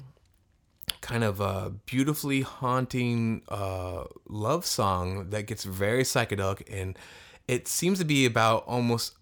kind 1.00 1.24
of 1.24 1.40
a 1.40 1.72
beautifully 1.86 2.42
haunting 2.42 3.42
uh, 3.48 4.04
love 4.28 4.66
song 4.66 5.30
that 5.30 5.46
gets 5.46 5.64
very 5.64 6.02
psychedelic, 6.02 6.62
and 6.70 6.98
it 7.46 7.68
seems 7.68 7.98
to 8.00 8.04
be 8.04 8.26
about 8.26 8.64
almost 8.66 9.14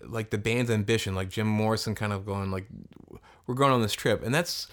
like 0.00 0.30
the 0.30 0.38
band's 0.38 0.70
ambition, 0.70 1.14
like 1.14 1.28
Jim 1.28 1.46
Morrison 1.46 1.94
kind 1.94 2.12
of 2.12 2.24
going 2.24 2.50
like, 2.50 2.66
"We're 3.46 3.54
going 3.54 3.72
on 3.72 3.82
this 3.82 3.92
trip," 3.92 4.24
and 4.24 4.34
that's 4.34 4.68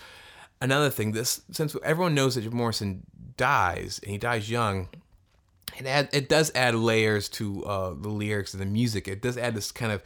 another 0.64 0.90
thing. 0.90 1.12
This 1.12 1.42
since 1.52 1.76
everyone 1.84 2.16
knows 2.16 2.36
that 2.36 2.42
Jim 2.42 2.56
Morrison 2.56 3.04
dies 3.38 4.00
and 4.02 4.12
he 4.12 4.18
dies 4.18 4.50
young, 4.50 4.88
it 5.78 5.86
add, 5.86 6.10
it 6.14 6.30
does 6.30 6.52
add 6.56 6.74
layers 6.74 7.30
to 7.30 7.66
uh, 7.66 7.90
the 7.90 8.10
lyrics 8.10 8.54
and 8.54 8.62
the 8.62 8.66
music. 8.66 9.08
It 9.08 9.22
does 9.22 9.38
add 9.38 9.54
this 9.56 9.72
kind 9.72 9.92
of 9.92 10.02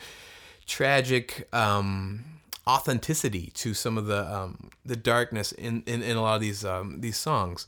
tragic 0.66 1.48
um, 1.54 2.26
authenticity 2.68 3.52
to 3.54 3.74
some 3.74 3.98
of 3.98 4.08
the 4.08 4.22
um, 4.36 4.70
the 4.84 4.96
darkness 4.96 5.52
in, 5.54 5.84
in, 5.86 6.02
in 6.04 6.18
a 6.18 6.22
lot 6.22 6.36
of 6.36 6.42
these 6.42 6.66
um, 6.66 7.00
these 7.02 7.18
songs. 7.18 7.68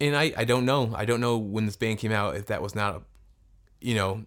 And 0.00 0.16
I, 0.16 0.32
I 0.36 0.44
don't 0.44 0.64
know. 0.64 0.94
I 0.96 1.04
don't 1.04 1.20
know 1.20 1.36
when 1.36 1.66
this 1.66 1.76
band 1.76 1.98
came 1.98 2.12
out 2.12 2.34
if 2.34 2.46
that 2.46 2.62
was 2.62 2.74
not, 2.74 2.94
a, 2.96 3.02
you 3.82 3.94
know, 3.94 4.24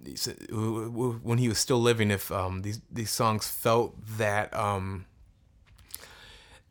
when 1.23 1.39
he 1.39 1.49
was 1.49 1.57
still 1.57 1.81
living, 1.81 2.11
if 2.11 2.31
um, 2.31 2.61
these 2.61 2.79
these 2.91 3.09
songs 3.09 3.47
felt 3.47 3.95
that 4.17 4.55
um, 4.55 5.05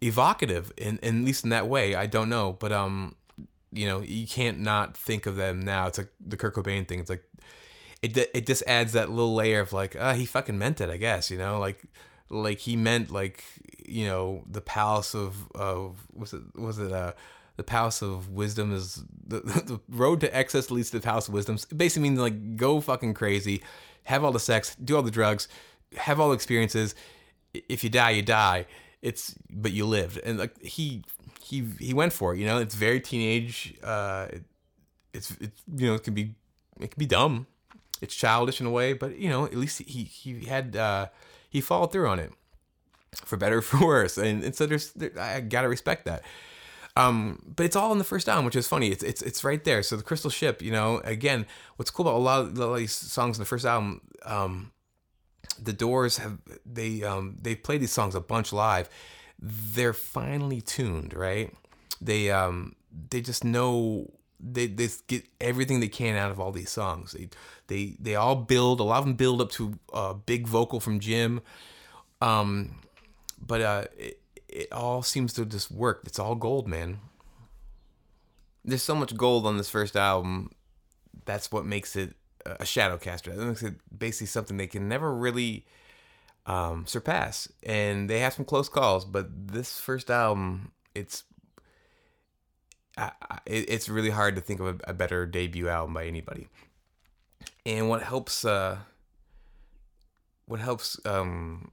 evocative, 0.03 0.73
in, 0.77 0.99
in 1.03 1.21
at 1.21 1.25
least 1.25 1.45
in 1.45 1.51
that 1.51 1.69
way. 1.69 1.95
I 1.95 2.07
don't 2.07 2.29
know, 2.29 2.57
but 2.59 2.73
um, 2.73 3.15
you 3.73 3.87
know, 3.87 4.01
you 4.01 4.27
can't 4.27 4.61
not 4.61 4.97
think 4.97 5.27
of 5.27 5.37
them 5.37 5.61
now. 5.61 5.87
It's 5.87 5.99
like 5.99 6.13
the 6.21 6.37
Kurt 6.37 6.55
Cobain 6.55 6.87
thing. 6.87 7.01
It's 7.01 7.11
like 7.11 7.25
it 8.03 8.17
it 8.35 8.47
just 8.47 8.63
adds 8.67 8.93
that 8.93 9.11
little 9.11 9.35
layer 9.35 9.61
of 9.61 9.73
like, 9.73 9.97
uh, 9.97 10.15
he 10.15 10.27
fucking 10.27 10.59
meant 10.59 10.81
it, 10.81 10.91
I 10.91 10.97
guess. 10.97 11.31
You 11.31 11.39
know, 11.39 11.59
like 11.59 11.83
like 12.29 12.59
he 12.59 12.77
meant 12.77 13.11
like 13.11 13.45
you 13.87 14.07
know 14.07 14.43
the 14.51 14.61
palace 14.61 15.15
of 15.15 15.51
of 15.55 15.97
was 16.13 16.33
it 16.33 16.43
was 16.55 16.79
it 16.79 16.93
uh 16.93 17.13
the 17.57 17.63
palace 17.63 18.01
of 18.01 18.31
wisdom 18.31 18.75
is 18.75 19.05
the, 19.27 19.41
the 19.41 19.81
road 19.89 20.21
to 20.21 20.37
excess 20.37 20.71
leads 20.71 20.91
to 20.91 20.99
the 20.99 21.05
palace 21.05 21.29
of 21.29 21.35
wisdom. 21.35 21.57
It 21.57 21.77
basically 21.77 22.09
means 22.09 22.19
like 22.19 22.57
go 22.57 22.81
fucking 22.81 23.15
crazy, 23.15 23.63
have 24.05 24.25
all 24.25 24.33
the 24.33 24.41
sex, 24.41 24.75
do 24.77 24.97
all 24.97 25.03
the 25.03 25.11
drugs, 25.11 25.49
have 25.97 26.19
all 26.19 26.31
the 26.31 26.35
experiences. 26.35 26.95
If 27.53 27.85
you 27.85 27.91
die, 27.91 28.11
you 28.11 28.23
die. 28.23 28.67
It's 29.03 29.35
but 29.51 29.73
you 29.73 29.85
lived, 29.85 30.19
and 30.19 30.39
like 30.39 30.61
he 30.63 31.03
he 31.43 31.67
he 31.79 31.93
went 31.93 32.13
for 32.13 32.35
it. 32.35 32.39
You 32.39 32.47
know, 32.47 32.59
it's 32.59 32.75
very 32.75 33.01
teenage. 33.01 33.75
Uh, 33.83 34.29
it, 34.31 34.45
it's 35.13 35.31
it's 35.41 35.63
you 35.77 35.89
know 35.89 35.95
it 35.95 36.05
can 36.05 36.15
be 36.15 36.35
it 36.81 36.93
can 36.93 36.99
be 36.99 37.07
dumb. 37.07 37.47
It's 38.01 38.15
childish 38.15 38.61
in 38.61 38.67
a 38.67 38.71
way, 38.71 38.93
but 38.93 39.19
you 39.19 39.29
know 39.29 39.45
at 39.45 39.57
least 39.57 39.83
he 39.83 40.05
he 40.05 40.45
had 40.45 40.77
uh, 40.77 41.07
he 41.51 41.61
followed 41.61 41.93
through 41.93 42.09
on 42.09 42.21
it, 42.21 42.33
for 43.25 43.37
better 43.37 43.59
or 43.59 43.63
for 43.63 43.85
worse. 43.85 44.17
And, 44.19 44.43
and 44.45 44.55
so 44.55 44.67
there's 44.67 44.93
there, 44.93 45.13
I 45.19 45.41
gotta 45.41 45.69
respect 45.69 46.05
that. 46.07 46.23
Um, 46.95 47.43
but 47.57 47.65
it's 47.65 47.77
all 47.77 47.91
in 47.93 47.99
the 47.99 48.05
first 48.05 48.29
album, 48.29 48.45
which 48.45 48.57
is 48.57 48.69
funny. 48.69 48.89
It's 48.89 49.03
it's 49.03 49.23
it's 49.23 49.45
right 49.45 49.63
there. 49.65 49.83
So 49.83 49.97
the 49.97 50.03
Crystal 50.03 50.31
Ship, 50.31 50.61
you 50.63 50.71
know, 50.71 50.99
again, 51.05 51.47
what's 51.77 51.91
cool 51.91 52.07
about 52.07 52.19
a 52.19 52.23
lot 52.23 52.41
of, 52.41 52.59
a 52.59 52.61
lot 52.61 52.73
of 52.73 52.79
these 52.79 52.93
songs 52.93 53.39
in 53.39 53.41
the 53.41 53.47
first 53.47 53.65
album, 53.65 54.03
um, 54.25 54.73
the 55.61 55.73
Doors 55.73 56.19
have 56.19 56.39
they 56.65 57.03
um 57.03 57.37
they've 57.41 57.63
played 57.63 57.81
these 57.81 57.93
songs 57.93 58.15
a 58.15 58.21
bunch 58.21 58.53
live. 58.53 58.89
They're 59.39 59.93
finely 59.93 60.61
tuned, 60.61 61.15
right? 61.15 61.55
They 62.01 62.31
um 62.31 62.75
they 63.11 63.21
just 63.21 63.45
know 63.45 64.11
they 64.41 64.67
they 64.67 64.89
get 65.07 65.25
everything 65.41 65.81
they 65.81 65.89
can 65.89 66.17
out 66.17 66.31
of 66.31 66.41
all 66.41 66.53
these 66.53 66.71
songs. 66.71 67.13
They 67.13 67.29
they 67.69 67.97
they 68.01 68.15
all 68.17 68.37
build 68.37 68.81
a 68.81 68.85
lot 68.85 68.99
of 68.99 69.05
them 69.05 69.15
build 69.15 69.41
up 69.41 69.51
to 69.53 69.79
a 69.93 70.15
big 70.15 70.47
vocal 70.47 70.81
from 70.81 71.01
Jim, 71.01 71.41
um, 72.21 72.77
but 73.41 73.61
uh, 73.61 73.85
it, 73.97 74.21
it 74.49 74.73
all 74.73 75.03
seems 75.03 75.33
to 75.35 75.47
just 75.47 75.71
work. 75.71 76.03
It's 76.05 76.19
all 76.19 76.35
gold, 76.35 76.69
man. 76.69 76.99
There's 78.65 78.83
so 78.83 78.95
much 78.95 79.17
gold 79.17 79.47
on 79.47 79.57
this 79.57 79.71
first 79.71 79.97
album. 79.97 80.51
That's 81.25 81.51
what 81.51 81.65
makes 81.65 81.97
it 81.97 82.15
a 82.47 82.65
Shadowcaster. 82.65 83.35
That 83.35 83.45
makes 83.45 83.63
it 83.63 83.75
basically 83.97 84.27
something 84.27 84.57
they 84.57 84.67
can 84.67 84.89
never 84.89 85.15
really 85.15 85.65
um, 86.47 86.87
surpass. 86.87 87.49
And 87.63 88.09
they 88.09 88.21
have 88.21 88.35
some 88.35 88.45
close 88.45 88.69
calls, 88.69 89.05
but 89.05 89.29
this 89.49 89.79
first 89.79 90.11
album, 90.11 90.73
it's 90.95 91.25
I, 92.97 93.13
I, 93.31 93.39
it's 93.47 93.89
really 93.89 94.11
hard 94.11 94.35
to 94.37 94.43
think 94.43 94.61
of 94.61 94.67
a, 94.67 94.91
a, 94.91 94.95
better 94.95 95.25
debut 95.25 95.69
album 95.69 95.95
by 95.95 96.07
anybody. 96.07 96.49
And 97.65 97.89
what 97.89 98.03
helps, 98.03 98.45
uh, 98.45 98.79
what 100.47 100.61
helps, 100.61 101.01
um, 101.07 101.71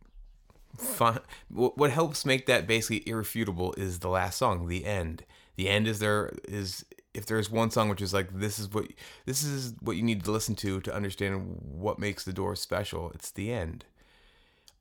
fun, 0.78 1.20
what 1.50 1.92
helps 1.92 2.26
make 2.26 2.46
that 2.46 2.68
basically 2.68 3.08
irrefutable 3.10 3.74
is 3.74 4.00
the 4.00 4.08
last 4.08 4.38
song, 4.38 4.68
the 4.68 4.86
end. 4.86 5.26
The 5.58 5.68
end 5.68 5.88
is 5.88 6.00
there 6.00 6.32
is 6.48 6.86
if 7.14 7.26
there's 7.26 7.50
one 7.50 7.72
song 7.72 7.90
which 7.90 8.02
is 8.02 8.14
like 8.14 8.30
this 8.32 8.60
is 8.60 8.72
what 8.72 8.86
this 9.26 9.44
is 9.44 9.74
what 9.82 9.96
you 9.96 10.04
need 10.04 10.24
to 10.24 10.32
listen 10.32 10.56
to 10.56 10.80
to 10.82 10.94
understand 10.94 11.58
what 11.60 12.00
makes 12.00 12.24
the 12.24 12.34
door 12.34 12.56
special. 12.56 13.12
It's 13.12 13.32
the 13.32 13.52
end. 13.52 13.86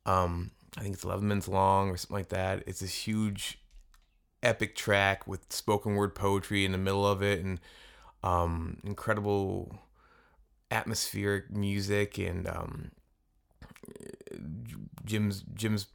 Um, 0.05 0.51
I 0.77 0.81
think 0.81 0.93
it's 0.93 1.03
11 1.03 1.27
minutes 1.27 1.47
long 1.47 1.89
or 1.89 1.97
something 1.97 2.17
like 2.17 2.29
that. 2.29 2.63
It's 2.67 2.79
this 2.79 3.07
huge 3.07 3.59
epic 4.43 4.75
track 4.75 5.27
with 5.27 5.51
spoken 5.51 5.95
word 5.95 6.15
poetry 6.15 6.65
in 6.65 6.71
the 6.71 6.77
middle 6.77 7.05
of 7.05 7.21
it 7.21 7.43
and 7.43 7.59
um, 8.23 8.79
incredible 8.83 9.79
atmospheric 10.71 11.51
music 11.51 12.17
and 12.17 12.47
um, 12.47 12.91
Jim's 15.03 15.43
Jim's 15.53 15.87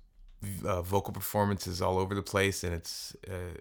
uh, 0.64 0.82
vocal 0.82 1.12
performances 1.12 1.80
all 1.80 1.98
over 1.98 2.14
the 2.14 2.22
place 2.22 2.64
and 2.64 2.74
it's 2.74 3.16
uh, 3.30 3.56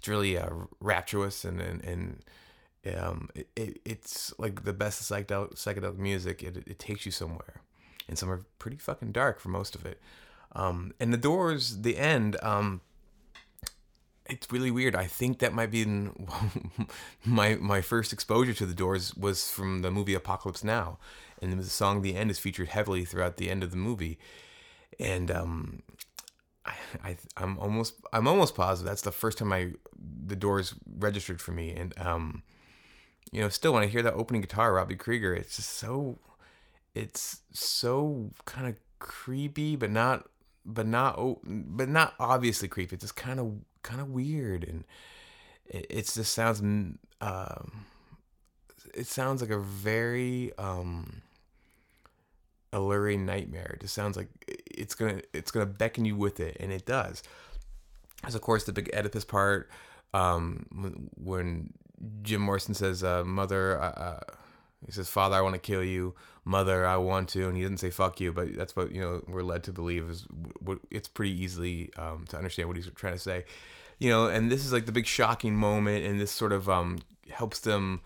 it's 0.00 0.08
really 0.08 0.38
uh, 0.38 0.48
rapturous 0.80 1.44
and 1.44 1.60
and, 1.60 1.84
and 1.84 2.96
um, 2.96 3.28
it, 3.34 3.48
it, 3.54 3.80
it's 3.84 4.32
like 4.38 4.64
the 4.64 4.72
best 4.72 5.02
psychedelic 5.02 5.56
psychedelic 5.56 5.98
music. 5.98 6.42
It, 6.42 6.56
it 6.66 6.78
takes 6.78 7.04
you 7.04 7.12
somewhere, 7.12 7.60
and 8.08 8.16
some 8.16 8.30
are 8.30 8.40
pretty 8.58 8.78
fucking 8.78 9.12
dark 9.12 9.40
for 9.40 9.50
most 9.50 9.74
of 9.74 9.84
it. 9.84 10.00
Um, 10.52 10.94
and 10.98 11.12
the 11.12 11.18
Doors, 11.18 11.82
the 11.82 11.98
end. 11.98 12.38
Um, 12.42 12.80
it's 14.24 14.50
really 14.50 14.70
weird. 14.70 14.96
I 14.96 15.06
think 15.06 15.40
that 15.40 15.52
might 15.52 15.70
be 15.70 15.82
in, 15.82 16.28
my 17.26 17.56
my 17.56 17.82
first 17.82 18.10
exposure 18.10 18.54
to 18.54 18.64
the 18.64 18.74
Doors 18.74 19.14
was 19.14 19.50
from 19.50 19.82
the 19.82 19.90
movie 19.90 20.14
Apocalypse 20.14 20.64
Now, 20.64 20.98
and 21.42 21.52
the 21.58 21.64
song 21.64 22.00
"The 22.00 22.16
End" 22.16 22.30
is 22.30 22.38
featured 22.38 22.68
heavily 22.68 23.04
throughout 23.04 23.36
the 23.36 23.50
end 23.50 23.62
of 23.62 23.70
the 23.70 23.76
movie, 23.76 24.18
and 24.98 25.30
um, 25.30 25.82
I, 26.64 26.74
I 27.02 27.16
I'm 27.36 27.58
almost 27.58 27.94
I'm 28.12 28.28
almost 28.28 28.54
positive 28.54 28.88
that's 28.88 29.02
the 29.02 29.12
first 29.12 29.38
time 29.38 29.52
I 29.52 29.72
the 30.26 30.36
Doors 30.36 30.74
registered 30.98 31.40
for 31.40 31.52
me, 31.52 31.70
and 31.70 31.94
um, 31.98 32.42
you 33.32 33.40
know, 33.40 33.48
still 33.48 33.72
when 33.72 33.82
I 33.82 33.86
hear 33.86 34.02
that 34.02 34.14
opening 34.14 34.42
guitar, 34.42 34.74
Robbie 34.74 34.96
Krieger, 34.96 35.34
it's 35.34 35.56
just 35.56 35.70
so, 35.70 36.18
it's 36.94 37.40
so 37.52 38.30
kind 38.44 38.66
of 38.66 38.76
creepy, 38.98 39.76
but 39.76 39.90
not 39.90 40.28
but 40.64 40.86
not 40.86 41.18
but 41.44 41.88
not 41.88 42.14
obviously 42.18 42.68
creepy. 42.68 42.94
It's 42.94 43.04
just 43.04 43.16
kind 43.16 43.40
of 43.40 43.54
kind 43.82 44.00
of 44.00 44.10
weird, 44.10 44.64
and 44.64 44.84
it, 45.66 45.86
it 45.88 46.06
just 46.06 46.32
sounds 46.32 46.60
um, 46.60 47.86
it 48.94 49.06
sounds 49.06 49.40
like 49.40 49.50
a 49.50 49.58
very 49.58 50.52
um 50.58 51.22
alluring 52.72 53.26
nightmare. 53.26 53.72
It 53.74 53.80
just 53.80 53.94
sounds 53.94 54.16
like 54.16 54.28
it's 54.46 54.94
gonna 54.94 55.20
it's 55.32 55.50
gonna 55.50 55.66
beckon 55.66 56.04
you 56.04 56.16
with 56.16 56.40
it, 56.40 56.56
and 56.60 56.72
it 56.72 56.86
does. 56.86 57.22
As 58.24 58.34
of 58.34 58.42
course 58.42 58.64
the 58.64 58.72
big 58.72 58.90
Oedipus 58.94 59.24
part, 59.24 59.70
um, 60.14 60.66
when 61.16 61.72
Jim 62.22 62.40
Morrison 62.42 62.74
says, 62.74 63.02
uh, 63.02 63.24
"Mother," 63.24 63.80
uh, 63.80 63.90
uh, 63.90 64.20
he 64.84 64.92
says, 64.92 65.08
"Father, 65.08 65.36
I 65.36 65.40
want 65.40 65.54
to 65.54 65.60
kill 65.60 65.84
you." 65.84 66.14
Mother, 66.44 66.86
I 66.86 66.96
want 66.96 67.28
to, 67.30 67.48
and 67.48 67.56
he 67.56 67.62
doesn't 67.62 67.78
say 67.78 67.90
"fuck 67.90 68.20
you," 68.20 68.32
but 68.32 68.54
that's 68.56 68.74
what 68.74 68.92
you 68.92 69.00
know 69.00 69.22
we're 69.28 69.42
led 69.42 69.62
to 69.64 69.72
believe 69.72 70.08
is 70.08 70.26
what 70.60 70.78
it's 70.90 71.08
pretty 71.08 71.32
easily 71.32 71.90
um, 71.96 72.24
to 72.28 72.36
understand 72.36 72.68
what 72.68 72.76
he's 72.76 72.90
trying 72.94 73.12
to 73.12 73.18
say, 73.18 73.44
you 73.98 74.08
know. 74.08 74.26
And 74.26 74.50
this 74.50 74.64
is 74.64 74.72
like 74.72 74.86
the 74.86 74.92
big 74.92 75.06
shocking 75.06 75.54
moment, 75.54 76.04
and 76.04 76.20
this 76.20 76.30
sort 76.30 76.52
of 76.52 76.68
um, 76.68 76.98
helps 77.30 77.60
them 77.60 78.00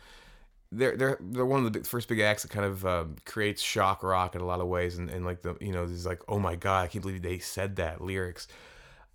they're 0.75 0.97
they're 0.97 1.19
they're 1.21 1.47
one 1.47 1.59
of 1.59 1.65
the 1.65 1.71
big, 1.71 1.87
first 1.87 2.09
big 2.09 2.21
acts 2.21 2.43
that 2.43 2.51
kind 2.51 2.67
of 2.67 2.85
uh, 2.85 3.05
creates 3.25 3.63
shock 3.63 4.03
rock 4.03 4.35
in 4.35 4.41
a 4.41 4.47
lot 4.47 4.61
of 4.61 4.67
ways, 4.67 4.99
and, 4.99 5.11
and 5.11 5.25
like 5.25 5.43
the 5.43 5.57
you 5.61 5.73
know 5.73 5.87
this 5.87 6.05
like 6.07 6.23
oh 6.29 6.39
my 6.39 6.57
god 6.57 6.85
I 6.85 6.87
can't 6.89 7.03
believe 7.03 7.23
they 7.23 7.39
said 7.39 7.77
that 7.77 8.01
lyrics, 8.01 8.49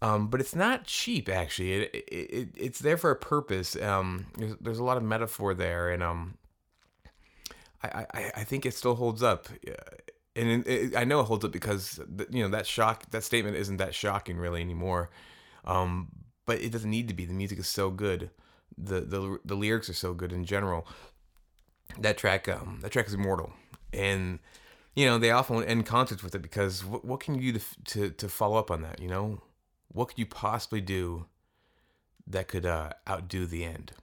um, 0.02 0.28
but 0.28 0.40
it's 0.40 0.56
not 0.56 0.86
cheap 0.86 1.30
actually. 1.30 1.74
It, 1.74 1.96
it, 1.96 2.06
it 2.08 2.50
it's 2.56 2.80
there 2.80 2.98
for 2.98 3.12
a 3.12 3.16
purpose. 3.16 3.76
Um, 3.76 4.28
there's, 4.38 4.56
there's 4.62 4.80
a 4.80 4.84
lot 4.84 4.98
of 4.98 5.04
metaphor 5.04 5.54
there, 5.54 5.90
and 5.92 6.02
um, 6.04 6.38
I, 7.84 8.06
I 8.14 8.32
I 8.38 8.44
think 8.44 8.66
it 8.66 8.74
still 8.74 8.96
holds 8.96 9.24
up, 9.24 9.50
and 10.36 10.66
it, 10.66 10.68
it, 10.68 10.98
I 10.98 11.04
know 11.04 11.20
it 11.20 11.26
holds 11.26 11.46
up 11.46 11.52
because 11.52 12.00
you 12.30 12.44
know 12.44 12.50
that 12.50 12.68
shock 12.68 13.10
that 13.12 13.24
statement 13.24 13.56
isn't 13.58 13.78
that 13.78 13.94
shocking 13.94 14.38
really 14.38 14.62
anymore. 14.62 15.10
Um, 15.66 16.08
but 16.46 16.62
it 16.62 16.72
doesn't 16.72 16.90
need 16.90 17.08
to 17.08 17.14
be. 17.14 17.26
The 17.26 17.34
music 17.34 17.60
is 17.60 17.68
so 17.68 17.92
good. 17.92 18.32
The 18.76 19.02
the 19.02 19.40
the 19.46 19.56
lyrics 19.56 19.88
are 19.90 19.94
so 19.94 20.14
good 20.14 20.34
in 20.34 20.46
general. 20.46 20.88
That 21.98 22.18
track 22.18 22.48
um 22.48 22.80
that 22.82 22.92
track 22.92 23.08
is 23.08 23.14
immortal, 23.14 23.54
and 23.92 24.40
you 24.96 25.06
know 25.06 25.18
they 25.18 25.32
often 25.32 25.64
end 25.64 25.86
concerts 25.86 26.24
with 26.24 26.36
it 26.36 26.42
because 26.42 26.86
what, 26.86 27.04
what 27.04 27.20
can 27.20 27.36
you 27.36 27.54
do 27.54 27.60
to, 27.60 27.84
to 27.86 28.10
to 28.12 28.30
follow 28.30 28.58
up 28.58 28.72
on 28.72 28.82
that? 28.84 29.02
You 29.02 29.10
know, 29.10 29.42
what 29.92 30.10
could 30.10 30.20
you 30.20 30.26
possibly 30.26 30.82
do 30.82 31.26
that 32.28 32.48
could 32.48 32.66
uh, 32.66 32.92
outdo 33.08 33.46
the 33.46 33.66
end? 33.66 33.94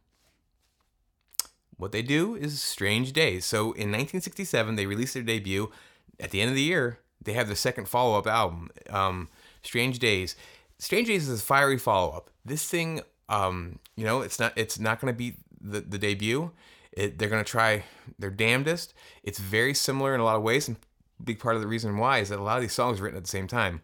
What 1.76 1.92
they 1.92 2.02
do 2.02 2.34
is 2.34 2.62
Strange 2.62 3.12
Days. 3.12 3.44
So 3.44 3.64
in 3.64 3.92
1967, 3.92 4.76
they 4.76 4.86
released 4.86 5.14
their 5.14 5.22
debut. 5.22 5.70
At 6.18 6.30
the 6.30 6.40
end 6.40 6.48
of 6.48 6.56
the 6.56 6.62
year, 6.62 7.00
they 7.22 7.34
have 7.34 7.46
their 7.46 7.56
second 7.56 7.88
follow 7.88 8.18
up 8.18 8.26
album, 8.26 8.70
um, 8.88 9.28
Strange 9.62 9.98
Days. 9.98 10.36
Strange 10.78 11.08
Days 11.08 11.28
is 11.28 11.40
a 11.40 11.44
fiery 11.44 11.78
follow 11.78 12.12
up. 12.12 12.30
This 12.44 12.66
thing, 12.66 13.02
um, 13.28 13.78
you 13.94 14.04
know, 14.04 14.22
it's 14.22 14.38
not 14.38 14.52
it's 14.56 14.78
not 14.78 15.00
going 15.00 15.12
to 15.12 15.16
be 15.16 15.34
the, 15.60 15.80
the 15.80 15.98
debut. 15.98 16.50
It, 16.96 17.18
they're 17.18 17.28
going 17.28 17.44
to 17.44 17.50
try 17.50 17.84
their 18.18 18.30
damnedest. 18.30 18.94
It's 19.22 19.38
very 19.38 19.74
similar 19.74 20.14
in 20.14 20.20
a 20.20 20.24
lot 20.24 20.36
of 20.36 20.42
ways, 20.42 20.66
and 20.66 20.78
big 21.22 21.38
part 21.38 21.54
of 21.54 21.62
the 21.62 21.68
reason 21.68 21.98
why 21.98 22.18
is 22.18 22.30
that 22.30 22.38
a 22.38 22.42
lot 22.42 22.56
of 22.56 22.62
these 22.62 22.72
songs 22.72 22.98
are 22.98 23.04
written 23.04 23.18
at 23.18 23.24
the 23.24 23.30
same 23.30 23.46
time. 23.46 23.82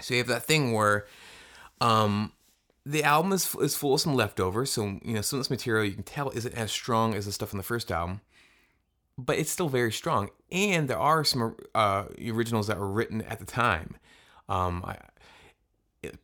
So 0.00 0.14
you 0.14 0.18
have 0.18 0.28
that 0.28 0.44
thing 0.44 0.72
where 0.72 1.06
um, 1.80 2.32
the 2.86 3.02
album 3.02 3.32
is, 3.32 3.54
is 3.56 3.76
full 3.76 3.94
of 3.94 4.00
some 4.00 4.14
leftovers. 4.14 4.70
So, 4.70 4.98
you 5.04 5.14
know, 5.14 5.20
some 5.20 5.38
of 5.38 5.44
this 5.44 5.50
material 5.50 5.84
you 5.84 5.92
can 5.92 6.02
tell 6.04 6.30
isn't 6.30 6.54
as 6.54 6.70
strong 6.70 7.14
as 7.14 7.26
the 7.26 7.32
stuff 7.32 7.52
on 7.52 7.58
the 7.58 7.64
first 7.64 7.90
album, 7.90 8.20
but 9.18 9.38
it's 9.38 9.50
still 9.50 9.68
very 9.68 9.92
strong. 9.92 10.30
And 10.52 10.88
there 10.88 10.98
are 10.98 11.24
some 11.24 11.56
uh, 11.74 12.04
originals 12.28 12.68
that 12.68 12.78
were 12.78 12.90
written 12.90 13.22
at 13.22 13.40
the 13.40 13.46
time. 13.46 13.96
Um, 14.48 14.84
I, 14.84 14.96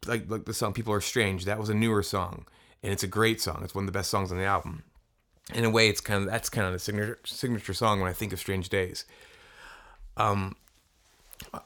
like, 0.06 0.30
like 0.30 0.44
the 0.44 0.54
song 0.54 0.72
People 0.72 0.92
Are 0.92 1.00
Strange, 1.00 1.44
that 1.44 1.58
was 1.58 1.68
a 1.68 1.74
newer 1.74 2.02
song. 2.02 2.46
And 2.82 2.92
it's 2.92 3.02
a 3.02 3.08
great 3.08 3.40
song. 3.40 3.62
It's 3.64 3.74
one 3.74 3.84
of 3.84 3.86
the 3.86 3.98
best 3.98 4.10
songs 4.10 4.30
on 4.30 4.38
the 4.38 4.44
album. 4.44 4.84
In 5.54 5.64
a 5.64 5.70
way, 5.70 5.88
it's 5.88 6.00
kind 6.00 6.24
of 6.24 6.30
that's 6.30 6.50
kind 6.50 6.66
of 6.66 6.72
the 6.72 6.78
signature 6.78 7.18
signature 7.24 7.74
song 7.74 8.00
when 8.00 8.10
I 8.10 8.12
think 8.12 8.32
of 8.32 8.38
Strange 8.38 8.68
Days. 8.68 9.04
Um, 10.16 10.56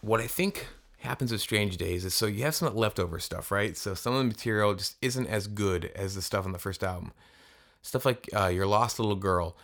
what 0.02 0.20
I 0.20 0.26
think 0.26 0.66
happens 0.98 1.32
with 1.32 1.40
Strange 1.40 1.76
Days 1.76 2.04
is 2.04 2.14
so 2.14 2.26
you 2.26 2.44
have 2.44 2.54
some 2.54 2.74
leftover 2.74 3.18
stuff, 3.18 3.50
right? 3.50 3.76
So 3.76 3.94
some 3.94 4.12
of 4.12 4.18
the 4.18 4.24
material 4.24 4.74
just 4.74 4.96
isn't 5.00 5.26
as 5.26 5.46
good 5.46 5.90
as 5.94 6.14
the 6.14 6.22
stuff 6.22 6.44
on 6.44 6.52
the 6.52 6.58
first 6.58 6.84
album. 6.84 7.12
Stuff 7.82 8.04
like 8.04 8.28
uh, 8.36 8.48
Your 8.48 8.66
Lost 8.66 8.98
Little 8.98 9.16
Girl. 9.16 9.56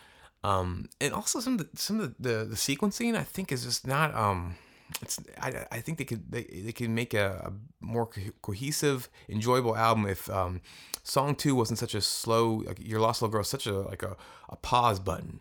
Um, 0.43 0.89
and 0.99 1.13
also 1.13 1.39
some 1.39 1.53
of 1.53 1.59
the, 1.59 1.77
some 1.77 1.99
of 1.99 2.15
the, 2.17 2.29
the, 2.29 2.45
the 2.45 2.55
sequencing 2.55 3.15
I 3.15 3.23
think 3.23 3.51
is 3.51 3.63
just 3.63 3.85
not 3.85 4.15
um 4.15 4.55
it's 5.01 5.19
I, 5.39 5.65
I 5.71 5.79
think 5.79 5.97
they 5.97 6.05
could 6.05 6.31
they, 6.31 6.43
they 6.43 6.71
can 6.71 6.95
make 6.95 7.13
a, 7.13 7.51
a 7.51 7.85
more 7.85 8.07
co- 8.07 8.21
cohesive 8.41 9.09
enjoyable 9.29 9.75
album 9.75 10.05
if 10.05 10.29
um, 10.29 10.61
song 11.03 11.35
two 11.35 11.55
wasn't 11.55 11.79
such 11.79 11.95
a 11.95 12.01
slow 12.01 12.63
like 12.65 12.79
your 12.85 12.99
lost 12.99 13.21
little 13.21 13.31
girl 13.31 13.43
such 13.43 13.67
a 13.67 13.73
like 13.73 14.03
a, 14.03 14.15
a 14.49 14.55
pause 14.55 14.99
button 14.99 15.39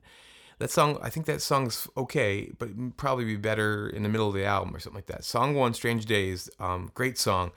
that 0.59 0.71
song, 0.71 0.99
I 1.03 1.11
think 1.11 1.27
that 1.27 1.43
song's 1.43 1.87
okay, 1.97 2.51
but 2.59 2.97
probably 2.97 3.25
be 3.25 3.37
better 3.37 3.89
in 3.89 4.03
the 4.03 4.09
middle 4.09 4.29
of 4.29 4.35
the 4.35 4.45
album 4.45 4.75
or 4.75 4.79
something 4.79 4.97
like 4.97 5.07
that. 5.07 5.25
Song 5.25 5.55
one, 5.55 5.75
Strange 5.75 6.07
Days, 6.07 6.49
um, 6.59 6.91
great 6.95 7.19
song, 7.19 7.53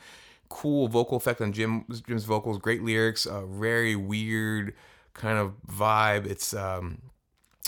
cool 0.50 0.90
vocal 0.90 1.16
effect 1.16 1.40
on 1.40 1.54
Jim 1.54 1.86
Jim's 2.06 2.26
vocals, 2.26 2.58
great 2.58 2.84
lyrics, 2.84 3.26
uh, 3.26 3.46
very 3.46 3.96
weird 3.96 4.74
kind 5.14 5.38
of 5.38 5.54
vibe. 5.66 6.26
It's 6.26 6.54
um, 6.54 7.02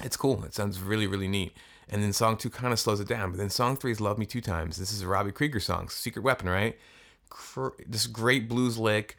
it's 0.04 0.17
cool. 0.17 0.43
It 0.43 0.54
sounds 0.54 0.80
really 0.80 1.08
really 1.08 1.27
neat. 1.27 1.54
And 1.89 2.01
then 2.01 2.13
song 2.13 2.38
two 2.38 2.49
kind 2.49 2.71
of 2.71 2.80
slows 2.80 3.01
it 3.01 3.08
down. 3.08 3.32
But 3.32 3.38
then 3.38 3.49
song 3.49 3.75
three 3.75 3.91
is 3.91 3.99
Love 3.99 4.17
Me 4.17 4.25
Two 4.25 4.41
Times. 4.41 4.77
This 4.77 4.93
is 4.93 5.01
a 5.01 5.08
Robbie 5.08 5.32
Krieger 5.32 5.60
song, 5.60 5.89
Secret 5.89 6.21
Weapon, 6.21 6.47
right? 6.47 6.77
This 7.86 8.08
great 8.08 8.47
blues 8.47 8.77
lick, 8.77 9.17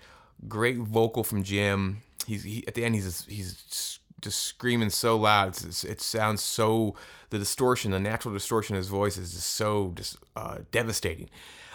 great 0.49 0.79
vocal 0.79 1.25
from 1.25 1.43
Jim. 1.43 2.03
He's 2.27 2.45
he, 2.45 2.65
at 2.67 2.75
the 2.75 2.85
end. 2.85 2.95
He's 2.95 3.25
he's 3.27 3.99
just 4.23 4.43
screaming 4.43 4.91
so 4.91 5.19
loud. 5.19 5.49
It's, 5.49 5.85
it 5.85 6.01
sounds 6.01 6.43
so 6.43 6.95
the 7.31 7.39
distortion, 7.39 7.91
the 7.91 8.01
natural 8.01 8.33
distortion 8.33 8.77
of 8.77 8.79
his 8.79 8.89
voice 8.89 9.19
is 9.19 9.33
just 9.33 9.53
so 9.53 9.93
just 9.95 10.17
uh, 10.37 10.59
devastating. 10.71 11.29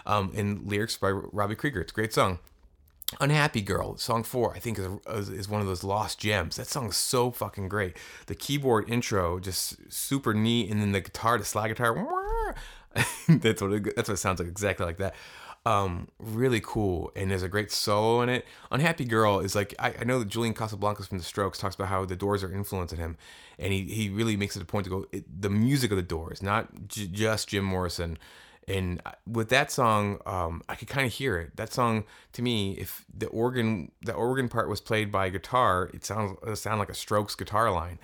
Um, 0.06 0.32
and 0.36 0.66
lyrics 0.66 0.98
by 0.98 1.10
Robbie 1.10 1.56
Krieger. 1.56 1.82
It's 1.82 1.92
a 1.92 1.96
great 1.96 2.14
song. 2.14 2.40
Unhappy 3.22 3.62
Girl, 3.62 3.96
song 3.96 4.24
four, 4.24 4.54
I 4.54 4.60
think 4.60 4.78
is, 4.78 5.30
is 5.30 5.48
one 5.48 5.62
of 5.62 5.68
those 5.68 5.84
lost 5.84 6.20
gems. 6.20 6.58
That 6.58 6.68
song 6.68 6.90
is 6.90 6.98
so 6.98 7.32
fucking 7.32 7.70
great. 7.70 7.96
The 8.26 8.36
keyboard 8.36 8.90
intro 8.90 9.40
just 9.40 9.92
super 9.92 10.34
neat, 10.34 10.70
and 10.70 10.82
then 10.82 10.92
the 10.92 11.00
guitar, 11.00 11.38
the 11.38 11.46
slide 11.46 11.70
guitar, 11.70 12.56
that's 13.30 13.62
what 13.62 13.72
it, 13.72 13.96
that's 13.96 14.10
what 14.10 14.16
it 14.16 14.18
sounds 14.18 14.40
like 14.40 14.50
exactly 14.50 14.86
like 14.86 14.98
that. 14.98 15.16
Um, 15.66 16.10
really 16.20 16.62
cool, 16.62 17.12
and 17.16 17.32
there's 17.32 17.44
a 17.44 17.50
great 17.50 17.72
solo 17.72 18.22
in 18.22 18.30
it. 18.30 18.46
Unhappy 18.72 19.06
Girl 19.06 19.40
is 19.40 19.56
like 19.56 19.74
I, 19.80 19.94
I 20.02 20.04
know 20.04 20.20
that 20.20 20.28
Julian 20.28 20.54
Casablancas 20.54 21.08
from 21.08 21.18
The 21.18 21.24
Strokes 21.24 21.60
talks 21.60 21.76
about 21.76 21.88
how 21.88 22.04
the 22.04 22.16
Doors 22.16 22.44
are 22.44 22.54
influencing 22.54 23.00
him, 23.00 23.18
and 23.58 23.72
he, 23.72 23.84
he 23.84 24.10
really 24.10 24.36
makes 24.36 24.58
it 24.58 24.62
a 24.62 24.66
point 24.66 24.84
to 24.84 24.90
go 24.90 25.06
it, 25.14 25.42
the 25.42 25.50
music 25.50 25.92
of 25.92 25.98
the 25.98 26.04
Doors, 26.04 26.42
not 26.44 26.88
j- 26.88 27.08
just 27.08 27.48
Jim 27.48 27.64
Morrison. 27.64 28.18
And 28.68 29.02
with 29.26 29.48
that 29.50 29.72
song, 29.72 30.20
um, 30.26 30.62
I 30.68 30.76
could 30.76 30.90
kind 30.90 31.08
of 31.08 31.14
hear 31.14 31.38
it. 31.38 31.56
That 31.56 31.72
song 31.72 32.04
to 32.34 32.42
me, 32.42 32.74
if 32.74 33.06
the 33.14 33.28
organ 33.28 33.92
the 34.02 34.14
organ 34.14 34.50
part 34.50 34.68
was 34.70 34.82
played 34.82 35.12
by 35.12 35.30
guitar, 35.30 35.90
it 35.94 36.04
sounds 36.04 36.38
it 36.46 36.56
sound 36.58 36.80
like 36.80 36.90
a 36.90 36.94
Strokes 36.94 37.36
guitar 37.36 37.72
line. 37.72 37.98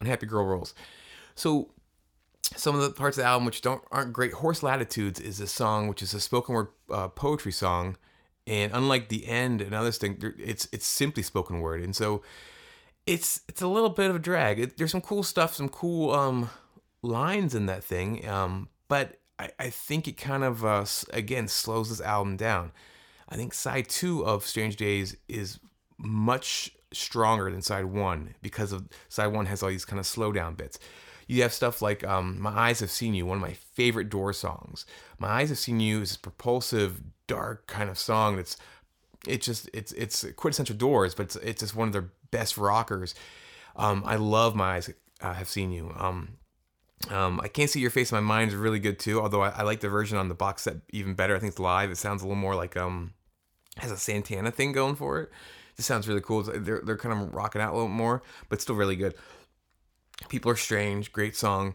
Unhappy 0.00 0.26
Girl 0.26 0.44
rolls. 0.44 0.74
So 1.34 1.70
some 2.56 2.74
of 2.74 2.82
the 2.82 2.90
parts 2.90 3.16
of 3.16 3.22
the 3.22 3.28
album 3.28 3.46
which 3.46 3.62
don't 3.62 3.82
aren't 3.90 4.12
great. 4.12 4.34
Horse 4.34 4.62
Latitudes 4.62 5.18
is 5.18 5.40
a 5.40 5.46
song 5.46 5.88
which 5.88 6.02
is 6.02 6.12
a 6.12 6.20
spoken 6.20 6.54
word 6.54 6.68
uh, 6.90 7.08
poetry 7.08 7.52
song, 7.52 7.96
and 8.46 8.70
unlike 8.74 9.08
the 9.08 9.26
end 9.26 9.62
and 9.62 9.74
others 9.74 9.96
thing, 9.96 10.22
it's 10.38 10.68
it's 10.72 10.86
simply 10.86 11.22
spoken 11.22 11.60
word, 11.60 11.80
and 11.80 11.96
so 11.96 12.22
it's 13.06 13.40
it's 13.48 13.62
a 13.62 13.66
little 13.66 13.88
bit 13.88 14.10
of 14.10 14.16
a 14.16 14.18
drag. 14.18 14.60
It, 14.60 14.76
there's 14.76 14.92
some 14.92 15.00
cool 15.00 15.22
stuff, 15.22 15.54
some 15.54 15.70
cool 15.70 16.12
um, 16.12 16.50
lines 17.00 17.54
in 17.54 17.64
that 17.66 17.82
thing, 17.82 18.28
um, 18.28 18.68
but 18.88 19.21
I, 19.38 19.50
I 19.58 19.70
think 19.70 20.08
it 20.08 20.16
kind 20.16 20.44
of 20.44 20.64
uh, 20.64 20.84
again 21.12 21.48
slows 21.48 21.88
this 21.88 22.00
album 22.00 22.36
down. 22.36 22.72
I 23.28 23.36
think 23.36 23.54
side 23.54 23.88
two 23.88 24.24
of 24.26 24.44
Strange 24.44 24.76
Days 24.76 25.16
is 25.28 25.58
much 25.98 26.76
stronger 26.92 27.50
than 27.50 27.62
side 27.62 27.86
one 27.86 28.34
because 28.42 28.72
of 28.72 28.88
side 29.08 29.28
one 29.28 29.46
has 29.46 29.62
all 29.62 29.70
these 29.70 29.84
kind 29.84 29.98
of 30.00 30.06
slow 30.06 30.32
down 30.32 30.54
bits. 30.54 30.78
You 31.26 31.42
have 31.42 31.52
stuff 31.52 31.80
like 31.80 32.04
um, 32.04 32.40
My 32.40 32.50
Eyes 32.50 32.80
Have 32.80 32.90
Seen 32.90 33.14
You, 33.14 33.24
one 33.24 33.38
of 33.38 33.42
my 33.42 33.54
favorite 33.54 34.10
Door 34.10 34.34
songs. 34.34 34.84
My 35.18 35.28
Eyes 35.28 35.48
Have 35.48 35.58
Seen 35.58 35.80
You 35.80 36.02
is 36.02 36.10
this 36.10 36.16
propulsive, 36.18 37.00
dark 37.26 37.66
kind 37.66 37.88
of 37.88 37.98
song 37.98 38.36
that's 38.36 38.56
it 39.26 39.40
just 39.40 39.70
it's 39.72 39.92
it's 39.92 40.26
quintessential 40.36 40.76
Doors, 40.76 41.14
but 41.14 41.24
it's 41.24 41.36
it's 41.36 41.60
just 41.60 41.76
one 41.76 41.88
of 41.88 41.92
their 41.92 42.10
best 42.30 42.58
rockers. 42.58 43.14
Um, 43.76 44.02
I 44.04 44.16
love 44.16 44.54
My 44.54 44.74
Eyes 44.74 44.92
uh, 45.20 45.34
Have 45.34 45.48
Seen 45.48 45.70
You. 45.70 45.94
Um, 45.96 46.36
um, 47.10 47.40
I 47.42 47.48
Can't 47.48 47.68
See 47.68 47.80
Your 47.80 47.90
Face 47.90 48.12
My 48.12 48.20
Mind 48.20 48.50
is 48.50 48.56
really 48.56 48.78
good 48.78 48.98
too, 48.98 49.20
although 49.20 49.42
I, 49.42 49.48
I, 49.50 49.62
like 49.62 49.80
the 49.80 49.88
version 49.88 50.18
on 50.18 50.28
the 50.28 50.34
box 50.34 50.62
set 50.62 50.76
even 50.90 51.14
better. 51.14 51.34
I 51.34 51.38
think 51.38 51.50
it's 51.50 51.58
live. 51.58 51.90
It 51.90 51.96
sounds 51.96 52.22
a 52.22 52.26
little 52.26 52.40
more 52.40 52.54
like 52.54 52.76
um 52.76 53.12
has 53.78 53.90
a 53.90 53.96
Santana 53.96 54.50
thing 54.50 54.72
going 54.72 54.96
for 54.96 55.20
it. 55.20 55.30
This 55.76 55.86
sounds 55.86 56.06
really 56.06 56.20
cool. 56.20 56.42
They're, 56.42 56.82
they're 56.84 56.98
kind 56.98 57.20
of 57.20 57.34
rocking 57.34 57.62
out 57.62 57.72
a 57.72 57.74
little 57.74 57.88
more, 57.88 58.22
but 58.48 58.60
still 58.60 58.74
really 58.74 58.96
good. 58.96 59.14
People 60.28 60.50
Are 60.50 60.56
Strange, 60.56 61.12
great 61.12 61.34
song. 61.34 61.74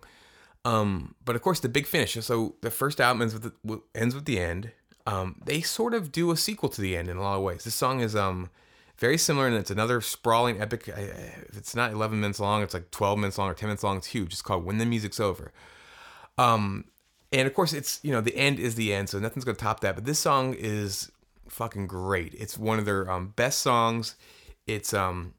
Um, 0.65 1.15
but 1.25 1.35
of 1.35 1.41
course, 1.41 1.59
the 1.59 1.69
big 1.69 1.87
finish. 1.87 2.13
So 2.23 2.55
the 2.61 2.69
first 2.69 3.01
album 3.01 3.23
ends 3.23 3.33
with 3.33 3.43
the, 3.43 3.81
ends 3.95 4.13
with 4.13 4.25
the 4.25 4.39
end. 4.39 4.71
Um, 5.07 5.41
they 5.45 5.61
sort 5.61 5.93
of 5.93 6.11
do 6.11 6.31
a 6.31 6.37
sequel 6.37 6.69
to 6.69 6.81
the 6.81 6.95
end 6.95 7.07
in 7.07 7.17
a 7.17 7.21
lot 7.21 7.37
of 7.37 7.43
ways. 7.43 7.63
This 7.63 7.73
song 7.73 8.01
is 8.01 8.15
um, 8.15 8.49
very 8.97 9.17
similar, 9.17 9.47
and 9.47 9.55
it's 9.55 9.71
another 9.71 10.01
sprawling 10.01 10.59
epic. 10.59 10.87
If 10.87 11.57
it's 11.57 11.75
not 11.75 11.91
11 11.91 12.19
minutes 12.19 12.39
long, 12.39 12.63
it's 12.63 12.73
like 12.73 12.91
12 12.91 13.19
minutes 13.19 13.37
long 13.37 13.49
or 13.49 13.53
10 13.53 13.67
minutes 13.67 13.83
long. 13.83 13.97
It's 13.97 14.07
huge. 14.07 14.33
It's 14.33 14.41
called 14.41 14.65
When 14.65 14.77
the 14.77 14.85
Music's 14.85 15.19
Over. 15.19 15.51
Um, 16.37 16.85
and 17.31 17.47
of 17.47 17.53
course, 17.53 17.73
it's 17.73 17.99
you 18.03 18.11
know 18.11 18.21
the 18.21 18.35
end 18.35 18.59
is 18.59 18.75
the 18.75 18.93
end, 18.93 19.09
so 19.09 19.19
nothing's 19.19 19.43
gonna 19.43 19.57
top 19.57 19.81
that. 19.81 19.95
But 19.95 20.05
this 20.05 20.19
song 20.19 20.53
is 20.57 21.11
fucking 21.49 21.87
great. 21.87 22.33
It's 22.35 22.57
one 22.57 22.79
of 22.79 22.85
their 22.85 23.09
um, 23.09 23.33
best 23.35 23.59
songs. 23.59 24.15
It's 24.65 24.93
um, 24.93 25.33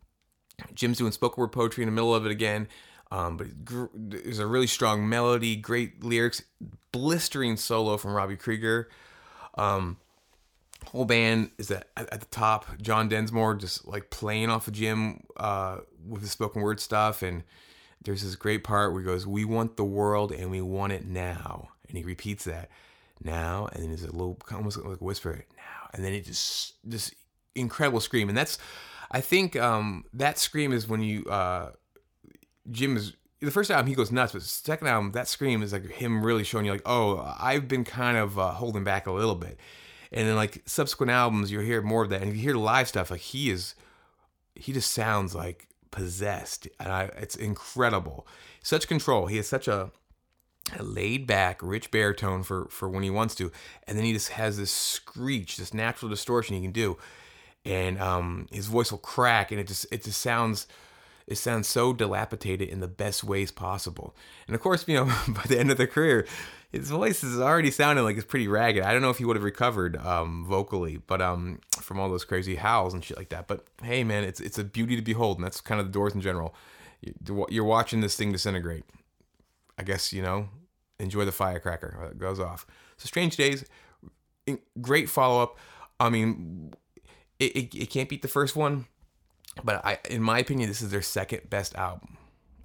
Jim's 0.74 0.98
doing 0.98 1.12
spoken 1.12 1.40
word 1.40 1.52
poetry 1.52 1.82
in 1.82 1.88
the 1.88 1.94
middle 1.94 2.14
of 2.14 2.26
it 2.26 2.32
again. 2.32 2.68
Um, 3.10 3.38
but 3.38 3.46
there's 3.94 4.38
a 4.38 4.46
really 4.46 4.66
strong 4.66 5.08
melody, 5.08 5.56
great 5.56 6.04
lyrics, 6.04 6.42
blistering 6.92 7.56
solo 7.56 7.96
from 7.96 8.12
Robbie 8.12 8.36
Krieger. 8.36 8.90
Um, 9.56 9.96
whole 10.86 11.04
band 11.04 11.50
is 11.58 11.70
at, 11.70 11.86
at 11.96 12.20
the 12.20 12.26
top. 12.26 12.66
John 12.80 13.08
Densmore 13.08 13.54
just 13.58 13.86
like 13.86 14.10
playing 14.10 14.50
off 14.50 14.68
of 14.68 14.74
Jim 14.74 15.24
uh, 15.36 15.78
with 16.06 16.22
the 16.22 16.28
spoken 16.28 16.62
word 16.62 16.80
stuff, 16.80 17.22
and 17.22 17.44
there's 18.02 18.22
this 18.22 18.36
great 18.36 18.64
part 18.64 18.92
where 18.92 19.02
he 19.02 19.06
goes, 19.06 19.26
"We 19.26 19.44
want 19.44 19.76
the 19.76 19.84
world 19.84 20.32
and 20.32 20.50
we 20.50 20.60
want 20.60 20.92
it 20.92 21.06
now," 21.06 21.68
and 21.88 21.98
he 21.98 22.04
repeats 22.04 22.44
that 22.44 22.70
now, 23.22 23.68
and 23.72 23.82
then 23.82 23.90
there's 23.90 24.04
a 24.04 24.12
little 24.12 24.38
almost 24.52 24.78
like 24.78 25.00
a 25.00 25.04
whisper 25.04 25.44
now, 25.56 25.90
and 25.92 26.04
then 26.04 26.12
it 26.12 26.24
just 26.24 26.74
this 26.84 27.12
incredible 27.54 28.00
scream, 28.00 28.28
and 28.28 28.38
that's 28.38 28.58
I 29.10 29.20
think 29.20 29.56
um, 29.56 30.04
that 30.12 30.38
scream 30.38 30.72
is 30.72 30.88
when 30.88 31.02
you 31.02 31.24
uh, 31.24 31.72
Jim 32.70 32.96
is 32.96 33.14
the 33.40 33.50
first 33.50 33.70
album 33.70 33.86
he 33.86 33.94
goes 33.94 34.10
nuts, 34.10 34.32
but 34.32 34.42
the 34.42 34.48
second 34.48 34.88
album 34.88 35.12
that 35.12 35.28
scream 35.28 35.62
is 35.62 35.72
like 35.72 35.88
him 35.90 36.24
really 36.24 36.44
showing 36.44 36.66
you 36.66 36.72
like, 36.72 36.82
oh, 36.86 37.34
I've 37.38 37.68
been 37.68 37.84
kind 37.84 38.16
of 38.16 38.38
uh, 38.38 38.52
holding 38.52 38.84
back 38.84 39.06
a 39.06 39.12
little 39.12 39.36
bit, 39.36 39.58
and 40.12 40.28
then 40.28 40.36
like 40.36 40.62
subsequent 40.66 41.10
albums 41.10 41.50
you'll 41.50 41.62
hear 41.62 41.82
more 41.82 42.02
of 42.02 42.10
that, 42.10 42.22
and 42.22 42.30
if 42.30 42.36
you 42.36 42.42
hear 42.42 42.54
live 42.54 42.88
stuff, 42.88 43.10
like 43.10 43.20
he 43.20 43.50
is, 43.50 43.74
he 44.54 44.72
just 44.72 44.90
sounds 44.90 45.34
like 45.34 45.68
possessed, 45.90 46.68
and 46.78 46.92
I, 46.92 47.04
it's 47.16 47.36
incredible, 47.36 48.26
such 48.62 48.88
control. 48.88 49.26
He 49.26 49.36
has 49.36 49.48
such 49.48 49.68
a 49.68 49.90
a 50.78 50.82
laid 50.82 51.26
back, 51.26 51.62
rich 51.62 51.90
baritone 51.90 52.42
for 52.42 52.66
for 52.70 52.88
when 52.88 53.02
he 53.02 53.10
wants 53.10 53.34
to, 53.36 53.50
and 53.86 53.96
then 53.96 54.04
he 54.04 54.12
just 54.12 54.30
has 54.30 54.58
this 54.58 54.70
screech, 54.70 55.56
this 55.56 55.72
natural 55.72 56.10
distortion 56.10 56.56
he 56.56 56.62
can 56.62 56.72
do, 56.72 56.98
and 57.64 57.98
um, 58.00 58.46
his 58.50 58.66
voice 58.66 58.90
will 58.90 58.98
crack, 58.98 59.50
and 59.50 59.60
it 59.60 59.66
just 59.66 59.86
it 59.90 60.04
just 60.04 60.20
sounds 60.20 60.66
it 61.28 61.36
sounds 61.36 61.68
so 61.68 61.92
dilapidated 61.92 62.68
in 62.68 62.80
the 62.80 62.88
best 62.88 63.22
ways 63.22 63.52
possible. 63.52 64.16
And 64.46 64.56
of 64.56 64.62
course, 64.62 64.88
you 64.88 64.94
know, 64.94 65.04
by 65.28 65.42
the 65.46 65.58
end 65.58 65.70
of 65.70 65.76
the 65.76 65.86
career, 65.86 66.26
his 66.72 66.90
voice 66.90 67.22
is 67.22 67.38
already 67.38 67.70
sounding 67.70 68.04
like 68.04 68.16
it's 68.16 68.26
pretty 68.26 68.48
ragged. 68.48 68.82
I 68.82 68.92
don't 68.92 69.02
know 69.02 69.10
if 69.10 69.18
he 69.18 69.26
would 69.26 69.36
have 69.36 69.44
recovered 69.44 69.98
um, 69.98 70.46
vocally, 70.46 70.96
but 71.06 71.20
um, 71.20 71.60
from 71.80 72.00
all 72.00 72.08
those 72.08 72.24
crazy 72.24 72.56
howls 72.56 72.94
and 72.94 73.04
shit 73.04 73.18
like 73.18 73.28
that. 73.28 73.46
But 73.46 73.66
hey, 73.82 74.04
man, 74.04 74.24
it's 74.24 74.40
it's 74.40 74.58
a 74.58 74.64
beauty 74.64 74.96
to 74.96 75.02
behold, 75.02 75.36
and 75.36 75.44
that's 75.44 75.60
kind 75.60 75.80
of 75.80 75.86
the 75.86 75.92
Doors 75.92 76.14
in 76.14 76.22
general. 76.22 76.54
You're 77.48 77.64
watching 77.64 78.00
this 78.00 78.16
thing 78.16 78.32
disintegrate. 78.32 78.84
I 79.78 79.82
guess 79.82 80.12
you 80.12 80.22
know, 80.22 80.48
enjoy 80.98 81.24
the 81.26 81.32
firecracker 81.32 82.08
it 82.10 82.18
goes 82.18 82.40
off. 82.40 82.66
So 82.96 83.06
Strange 83.06 83.36
Days, 83.36 83.64
great 84.80 85.08
follow 85.08 85.42
up. 85.42 85.58
I 86.00 86.08
mean, 86.10 86.72
it, 87.38 87.56
it, 87.56 87.74
it 87.74 87.90
can't 87.90 88.08
beat 88.08 88.22
the 88.22 88.28
first 88.28 88.56
one, 88.56 88.86
but 89.64 89.84
I, 89.84 89.98
in 90.08 90.22
my 90.22 90.38
opinion, 90.38 90.68
this 90.68 90.82
is 90.82 90.90
their 90.90 91.02
second 91.02 91.48
best 91.50 91.74
album. 91.74 92.16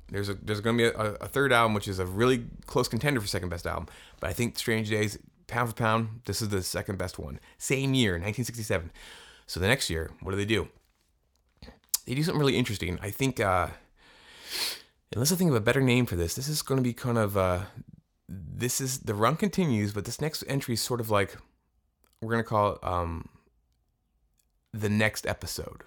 There's 0.09 0.29
a 0.29 0.35
there's 0.35 0.61
going 0.61 0.77
to 0.77 0.83
be 0.83 0.95
a, 0.95 1.13
a, 1.15 1.27
third 1.27 1.51
album 1.51 1.73
which 1.73 1.87
is 1.87 1.97
a 1.97 2.05
really 2.05 2.45
close 2.65 2.87
contender 2.87 3.19
for 3.19 3.27
second 3.27 3.49
best 3.49 3.65
album, 3.65 3.87
but 4.19 4.29
I 4.29 4.33
think 4.33 4.57
Strange 4.57 4.89
Days, 4.89 5.17
pound 5.47 5.69
for 5.69 5.75
pound, 5.75 6.21
this 6.25 6.41
is 6.41 6.49
the 6.49 6.61
second 6.61 6.97
best 6.97 7.17
one. 7.17 7.39
Same 7.57 7.93
year, 7.93 8.11
1967. 8.11 8.91
So 9.47 9.59
the 9.59 9.67
next 9.67 9.89
year, 9.89 10.11
what 10.21 10.31
do 10.31 10.37
they 10.37 10.45
do? 10.45 10.67
They 12.05 12.15
do 12.15 12.23
something 12.23 12.39
really 12.39 12.57
interesting. 12.57 12.99
I 13.01 13.09
think, 13.09 13.39
uh, 13.39 13.69
unless 15.13 15.31
I 15.31 15.35
think 15.35 15.49
of 15.49 15.55
a 15.55 15.61
better 15.61 15.81
name 15.81 16.05
for 16.05 16.15
this, 16.15 16.35
this 16.35 16.47
is 16.47 16.61
going 16.61 16.77
to 16.77 16.83
be 16.83 16.93
kind 16.93 17.17
of 17.17 17.37
uh, 17.37 17.61
this 18.29 18.79
is 18.81 18.99
the 18.99 19.15
run 19.15 19.35
continues, 19.35 19.93
but 19.93 20.05
this 20.05 20.21
next 20.21 20.43
entry 20.47 20.75
is 20.75 20.81
sort 20.81 20.99
of 20.99 21.09
like 21.09 21.35
we're 22.21 22.31
going 22.31 22.43
to 22.43 22.47
call 22.47 22.73
it 22.73 22.83
um, 22.83 23.29
the 24.73 24.89
next 24.89 25.25
episode 25.25 25.83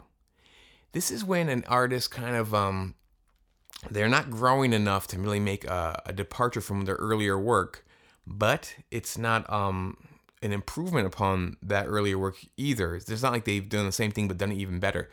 this 0.93 1.11
is 1.11 1.25
when 1.25 1.49
an 1.49 1.65
artist 1.69 2.11
kind 2.11 2.37
of 2.37 2.55
um, 2.55 2.95
they're 3.91 4.09
not 4.09 4.31
growing 4.31 4.73
enough 4.73 5.07
to 5.09 5.19
really 5.19 5.41
make 5.41 5.65
a, 5.65 6.03
a 6.07 6.13
departure 6.13 6.61
from 6.61 6.85
their 6.85 6.97
earlier 6.97 7.39
work, 7.39 7.87
but 8.27 8.75
it's 8.91 9.19
not 9.19 9.51
um, 9.53 9.97
an 10.43 10.53
improvement 10.53 11.07
upon 11.07 11.57
that 11.63 11.87
earlier 11.87 12.19
work 12.19 12.37
either. 12.57 12.97
It's 12.97 13.23
not 13.23 13.33
like 13.33 13.45
they've 13.45 13.69
done 13.69 13.87
the 13.87 13.93
same 13.93 14.11
thing 14.11 14.29
but 14.29 14.39
done 14.39 14.53
it 14.53 14.59
even 14.59 14.81
better. 14.81 15.11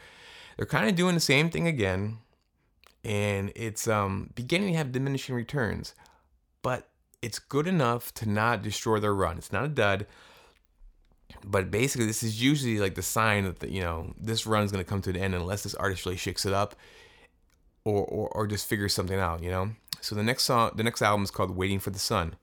They're 0.58 0.66
kind 0.66 0.88
of 0.88 0.96
doing 0.96 1.16
the 1.16 1.22
same 1.22 1.50
thing 1.50 1.68
again, 1.68 2.20
and 3.04 3.52
it's 3.56 3.88
um, 3.88 4.30
beginning 4.36 4.72
to 4.72 4.78
have 4.78 4.92
diminishing 4.92 5.36
returns, 5.36 5.96
but 6.62 6.88
it's 7.22 7.40
good 7.40 7.68
enough 7.68 8.14
to 8.16 8.30
not 8.30 8.62
destroy 8.62 9.00
their 9.00 9.16
run. 9.16 9.38
It's 9.38 9.52
not 9.52 9.66
a 9.66 9.70
dud, 9.70 10.06
but 11.46 11.72
basically 11.72 12.06
this 12.06 12.24
is 12.24 12.42
usually 12.42 12.80
like 12.80 12.96
the 12.96 13.02
sign 13.02 13.44
that 13.46 13.60
the, 13.60 13.72
you 13.72 13.82
know 13.82 14.14
this 14.20 14.46
run 14.46 14.64
is 14.64 14.72
going 14.72 14.84
to 14.84 14.90
come 14.90 15.02
to 15.02 15.10
an 15.10 15.18
end 15.18 15.36
unless 15.36 15.64
this 15.64 15.76
artist 15.76 16.06
really 16.06 16.18
shakes 16.18 16.46
it 16.46 16.54
up 16.54 16.76
or, 17.86 18.04
or 18.06 18.30
or 18.30 18.48
just 18.48 18.68
figures 18.68 18.94
something 18.94 19.20
out 19.20 19.42
you 19.44 19.50
know? 19.50 19.72
So 20.02 20.16
the 20.16 20.24
next 20.24 20.44
song 20.44 20.72
the 20.76 20.84
next 20.84 21.02
album 21.02 21.24
is 21.24 21.32
called 21.32 21.56
waiting 21.56 21.80
for 21.80 21.90
the 21.90 22.00
sun. 22.00 22.36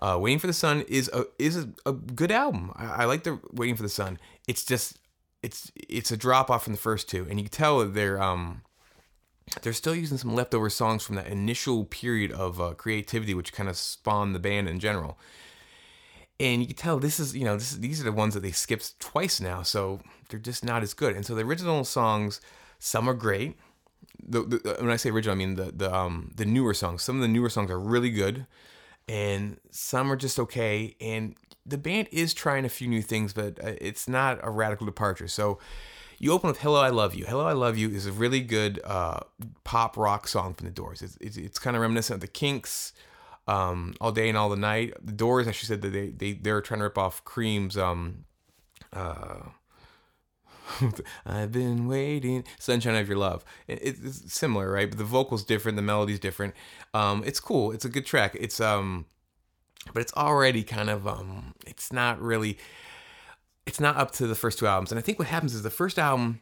Uh, 0.00 0.18
waiting 0.20 0.40
for 0.40 0.48
the 0.48 0.52
sun 0.52 0.82
is 0.88 1.08
a 1.12 1.24
is 1.38 1.56
a, 1.56 1.68
a 1.86 1.92
good 1.92 2.32
album. 2.32 2.72
I, 2.74 2.86
I, 2.86 3.04
like 3.04 3.22
the 3.22 3.38
waiting 3.52 3.76
for 3.76 3.84
the 3.84 3.88
sun. 3.88 4.18
It's 4.48 4.64
just 4.64 4.98
it's 5.44 5.70
it's 5.88 6.10
a 6.10 6.16
drop 6.16 6.50
off 6.50 6.64
from 6.64 6.72
the 6.72 6.78
first 6.78 7.08
two 7.08 7.26
and 7.28 7.38
you 7.38 7.44
can 7.44 7.52
tell 7.52 7.86
they're 7.86 8.20
um 8.20 8.62
they're 9.60 9.74
still 9.74 9.94
using 9.94 10.16
some 10.16 10.34
leftover 10.34 10.70
songs 10.70 11.04
from 11.04 11.16
that 11.16 11.26
initial 11.26 11.84
period 11.84 12.32
of 12.32 12.58
uh, 12.60 12.72
creativity 12.72 13.34
which 13.34 13.52
kind 13.52 13.68
of 13.68 13.76
spawned 13.76 14.34
the 14.34 14.38
band 14.38 14.68
in 14.68 14.80
general 14.80 15.18
and 16.40 16.60
you 16.60 16.66
can 16.66 16.76
tell 16.76 16.98
this 16.98 17.20
is 17.20 17.36
you 17.36 17.44
know 17.44 17.56
this, 17.56 17.72
these 17.72 18.00
are 18.00 18.04
the 18.04 18.12
ones 18.12 18.34
that 18.34 18.40
they 18.40 18.50
skipped 18.50 18.98
twice 19.00 19.40
now 19.40 19.62
so 19.62 20.00
they're 20.28 20.40
just 20.40 20.64
not 20.64 20.82
as 20.82 20.94
good. 20.94 21.14
And 21.14 21.24
so 21.24 21.34
the 21.34 21.42
original 21.42 21.84
songs 21.84 22.40
some 22.78 23.08
are 23.08 23.14
great. 23.14 23.56
The, 24.26 24.40
the, 24.42 24.76
when 24.80 24.90
i 24.90 24.96
say 24.96 25.10
original 25.10 25.34
i 25.34 25.38
mean 25.38 25.54
the 25.56 25.72
the 25.72 25.94
um 25.94 26.32
the 26.34 26.44
newer 26.44 26.74
songs. 26.74 27.02
Some 27.02 27.16
of 27.16 27.22
the 27.22 27.28
newer 27.28 27.48
songs 27.48 27.70
are 27.70 27.78
really 27.78 28.10
good 28.10 28.46
and 29.08 29.58
some 29.70 30.10
are 30.10 30.16
just 30.16 30.38
okay. 30.38 30.96
And 31.00 31.36
the 31.66 31.78
band 31.78 32.08
is 32.10 32.34
trying 32.34 32.64
a 32.64 32.68
few 32.68 32.88
new 32.88 33.02
things 33.02 33.32
but 33.32 33.62
uh, 33.62 33.74
it's 33.80 34.08
not 34.08 34.38
a 34.42 34.50
radical 34.50 34.86
departure. 34.86 35.28
So 35.28 35.58
you 36.18 36.32
open 36.32 36.48
with 36.48 36.60
hello 36.60 36.80
i 36.80 36.90
love 36.90 37.14
you. 37.14 37.26
Hello 37.26 37.46
i 37.46 37.52
love 37.52 37.76
you 37.76 37.90
is 37.90 38.06
a 38.06 38.12
really 38.12 38.40
good 38.40 38.80
uh, 38.84 39.20
pop 39.62 39.96
rock 39.96 40.26
song 40.26 40.54
from 40.54 40.66
the 40.66 40.72
doors. 40.72 41.02
It's, 41.02 41.16
it's, 41.20 41.36
it's 41.36 41.58
kind 41.58 41.76
of 41.76 41.82
reminiscent 41.82 42.16
of 42.16 42.20
the 42.20 42.28
kinks 42.28 42.92
um, 43.46 43.94
all 44.00 44.12
day 44.12 44.28
and 44.28 44.38
all 44.38 44.48
the 44.48 44.56
night. 44.56 44.94
The 45.02 45.12
Doors 45.12 45.46
actually 45.46 45.68
said 45.68 45.82
that 45.82 45.90
they 45.90 46.08
they 46.08 46.32
they're 46.32 46.60
trying 46.60 46.80
to 46.80 46.84
rip 46.84 46.98
off 46.98 47.24
Cream's 47.24 47.76
um, 47.76 48.24
uh, 48.92 49.48
I've 51.26 51.52
been 51.52 51.86
waiting, 51.86 52.44
Sunshine 52.58 52.96
of 52.96 53.08
Your 53.08 53.18
Love. 53.18 53.44
It, 53.66 53.80
it's 53.82 54.32
similar, 54.32 54.70
right? 54.70 54.88
But 54.88 54.98
the 54.98 55.04
vocals 55.04 55.44
different, 55.44 55.76
the 55.76 55.82
melody's 55.82 56.20
different. 56.20 56.54
Um, 56.92 57.22
it's 57.26 57.40
cool. 57.40 57.72
It's 57.72 57.84
a 57.84 57.88
good 57.88 58.06
track. 58.06 58.36
It's 58.38 58.60
um, 58.60 59.06
but 59.92 60.00
it's 60.00 60.14
already 60.14 60.62
kind 60.62 60.90
of 60.90 61.06
um, 61.06 61.54
it's 61.66 61.92
not 61.92 62.20
really, 62.20 62.58
it's 63.66 63.80
not 63.80 63.96
up 63.96 64.12
to 64.12 64.26
the 64.26 64.34
first 64.34 64.58
two 64.58 64.66
albums. 64.66 64.90
And 64.92 64.98
I 64.98 65.02
think 65.02 65.18
what 65.18 65.28
happens 65.28 65.54
is 65.54 65.62
the 65.62 65.70
first 65.70 65.98
album. 65.98 66.40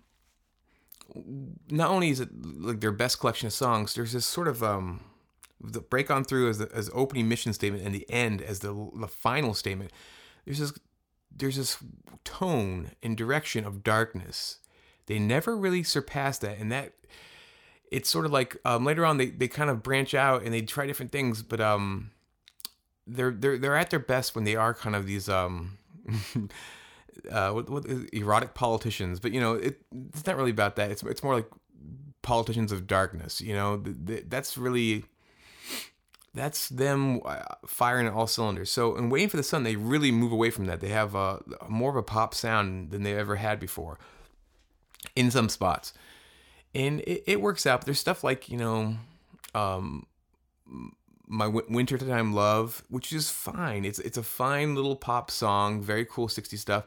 Not 1.70 1.90
only 1.90 2.08
is 2.08 2.20
it 2.20 2.30
like 2.32 2.80
their 2.80 2.92
best 2.92 3.20
collection 3.20 3.46
of 3.46 3.52
songs, 3.52 3.94
there's 3.94 4.12
this 4.12 4.24
sort 4.24 4.48
of 4.48 4.62
um, 4.62 5.00
the 5.62 5.80
break 5.80 6.10
on 6.10 6.24
through 6.24 6.48
as 6.48 6.58
the 6.58 6.70
as 6.74 6.90
opening 6.92 7.28
mission 7.28 7.52
statement 7.52 7.84
and 7.84 7.94
the 7.94 8.08
end 8.10 8.42
as 8.42 8.60
the 8.60 8.90
the 8.94 9.08
final 9.08 9.54
statement. 9.54 9.90
There's 10.44 10.58
this 10.58 10.72
there's 11.34 11.56
this 11.56 11.78
tone 12.24 12.90
and 13.02 13.16
direction 13.16 13.64
of 13.64 13.82
darkness. 13.82 14.58
They 15.06 15.18
never 15.18 15.56
really 15.56 15.82
surpass 15.82 16.38
that, 16.38 16.58
and 16.58 16.70
that 16.72 16.92
it's 17.90 18.08
sort 18.08 18.24
of 18.24 18.32
like 18.32 18.56
um, 18.64 18.84
later 18.84 19.04
on 19.04 19.18
they, 19.18 19.26
they 19.26 19.48
kind 19.48 19.70
of 19.70 19.82
branch 19.82 20.14
out 20.14 20.42
and 20.42 20.52
they 20.52 20.62
try 20.62 20.86
different 20.86 21.12
things, 21.12 21.42
but 21.42 21.60
um, 21.60 22.10
they're 23.06 23.32
they're 23.32 23.58
they're 23.58 23.76
at 23.76 23.90
their 23.90 23.98
best 23.98 24.34
when 24.34 24.44
they 24.44 24.56
are 24.56 24.74
kind 24.74 24.96
of 24.96 25.06
these 25.06 25.28
um. 25.28 25.78
uh, 27.30 27.50
what, 27.50 27.68
what 27.68 27.86
erotic 28.12 28.54
politicians, 28.54 29.20
but 29.20 29.32
you 29.32 29.40
know, 29.40 29.54
it, 29.54 29.80
it's 30.08 30.26
not 30.26 30.36
really 30.36 30.50
about 30.50 30.76
that. 30.76 30.90
It's 30.90 31.02
it's 31.02 31.22
more 31.22 31.34
like 31.34 31.48
politicians 32.22 32.72
of 32.72 32.86
darkness. 32.86 33.40
You 33.40 33.54
know, 33.54 33.76
that's 33.76 34.56
really 34.56 35.04
that's 36.34 36.68
them 36.68 37.20
uh, 37.24 37.42
firing 37.66 38.06
at 38.06 38.12
all 38.12 38.26
cylinders. 38.26 38.70
So 38.70 38.96
in 38.96 39.10
Waiting 39.10 39.28
for 39.28 39.36
the 39.36 39.42
Sun, 39.42 39.64
they 39.64 39.76
really 39.76 40.10
move 40.10 40.32
away 40.32 40.50
from 40.50 40.66
that. 40.66 40.80
They 40.80 40.88
have 40.88 41.14
a, 41.14 41.40
more 41.68 41.90
of 41.90 41.96
a 41.96 42.02
pop 42.02 42.34
sound 42.34 42.90
than 42.90 43.02
they 43.02 43.14
ever 43.14 43.36
had 43.36 43.60
before 43.60 43.98
in 45.14 45.30
some 45.30 45.48
spots. 45.48 45.92
And 46.74 47.00
it, 47.00 47.24
it 47.26 47.40
works 47.40 47.66
out. 47.66 47.80
But 47.80 47.86
there's 47.86 47.98
stuff 47.98 48.24
like, 48.24 48.48
you 48.48 48.56
know, 48.56 48.96
um, 49.54 50.06
my 51.26 51.46
wintertime 51.46 52.34
love, 52.34 52.82
which 52.88 53.12
is 53.12 53.30
fine. 53.30 53.84
It's 53.84 53.98
it's 53.98 54.18
a 54.18 54.22
fine 54.22 54.74
little 54.74 54.96
pop 54.96 55.30
song, 55.30 55.80
very 55.82 56.04
cool 56.04 56.28
60s 56.28 56.58
stuff. 56.58 56.84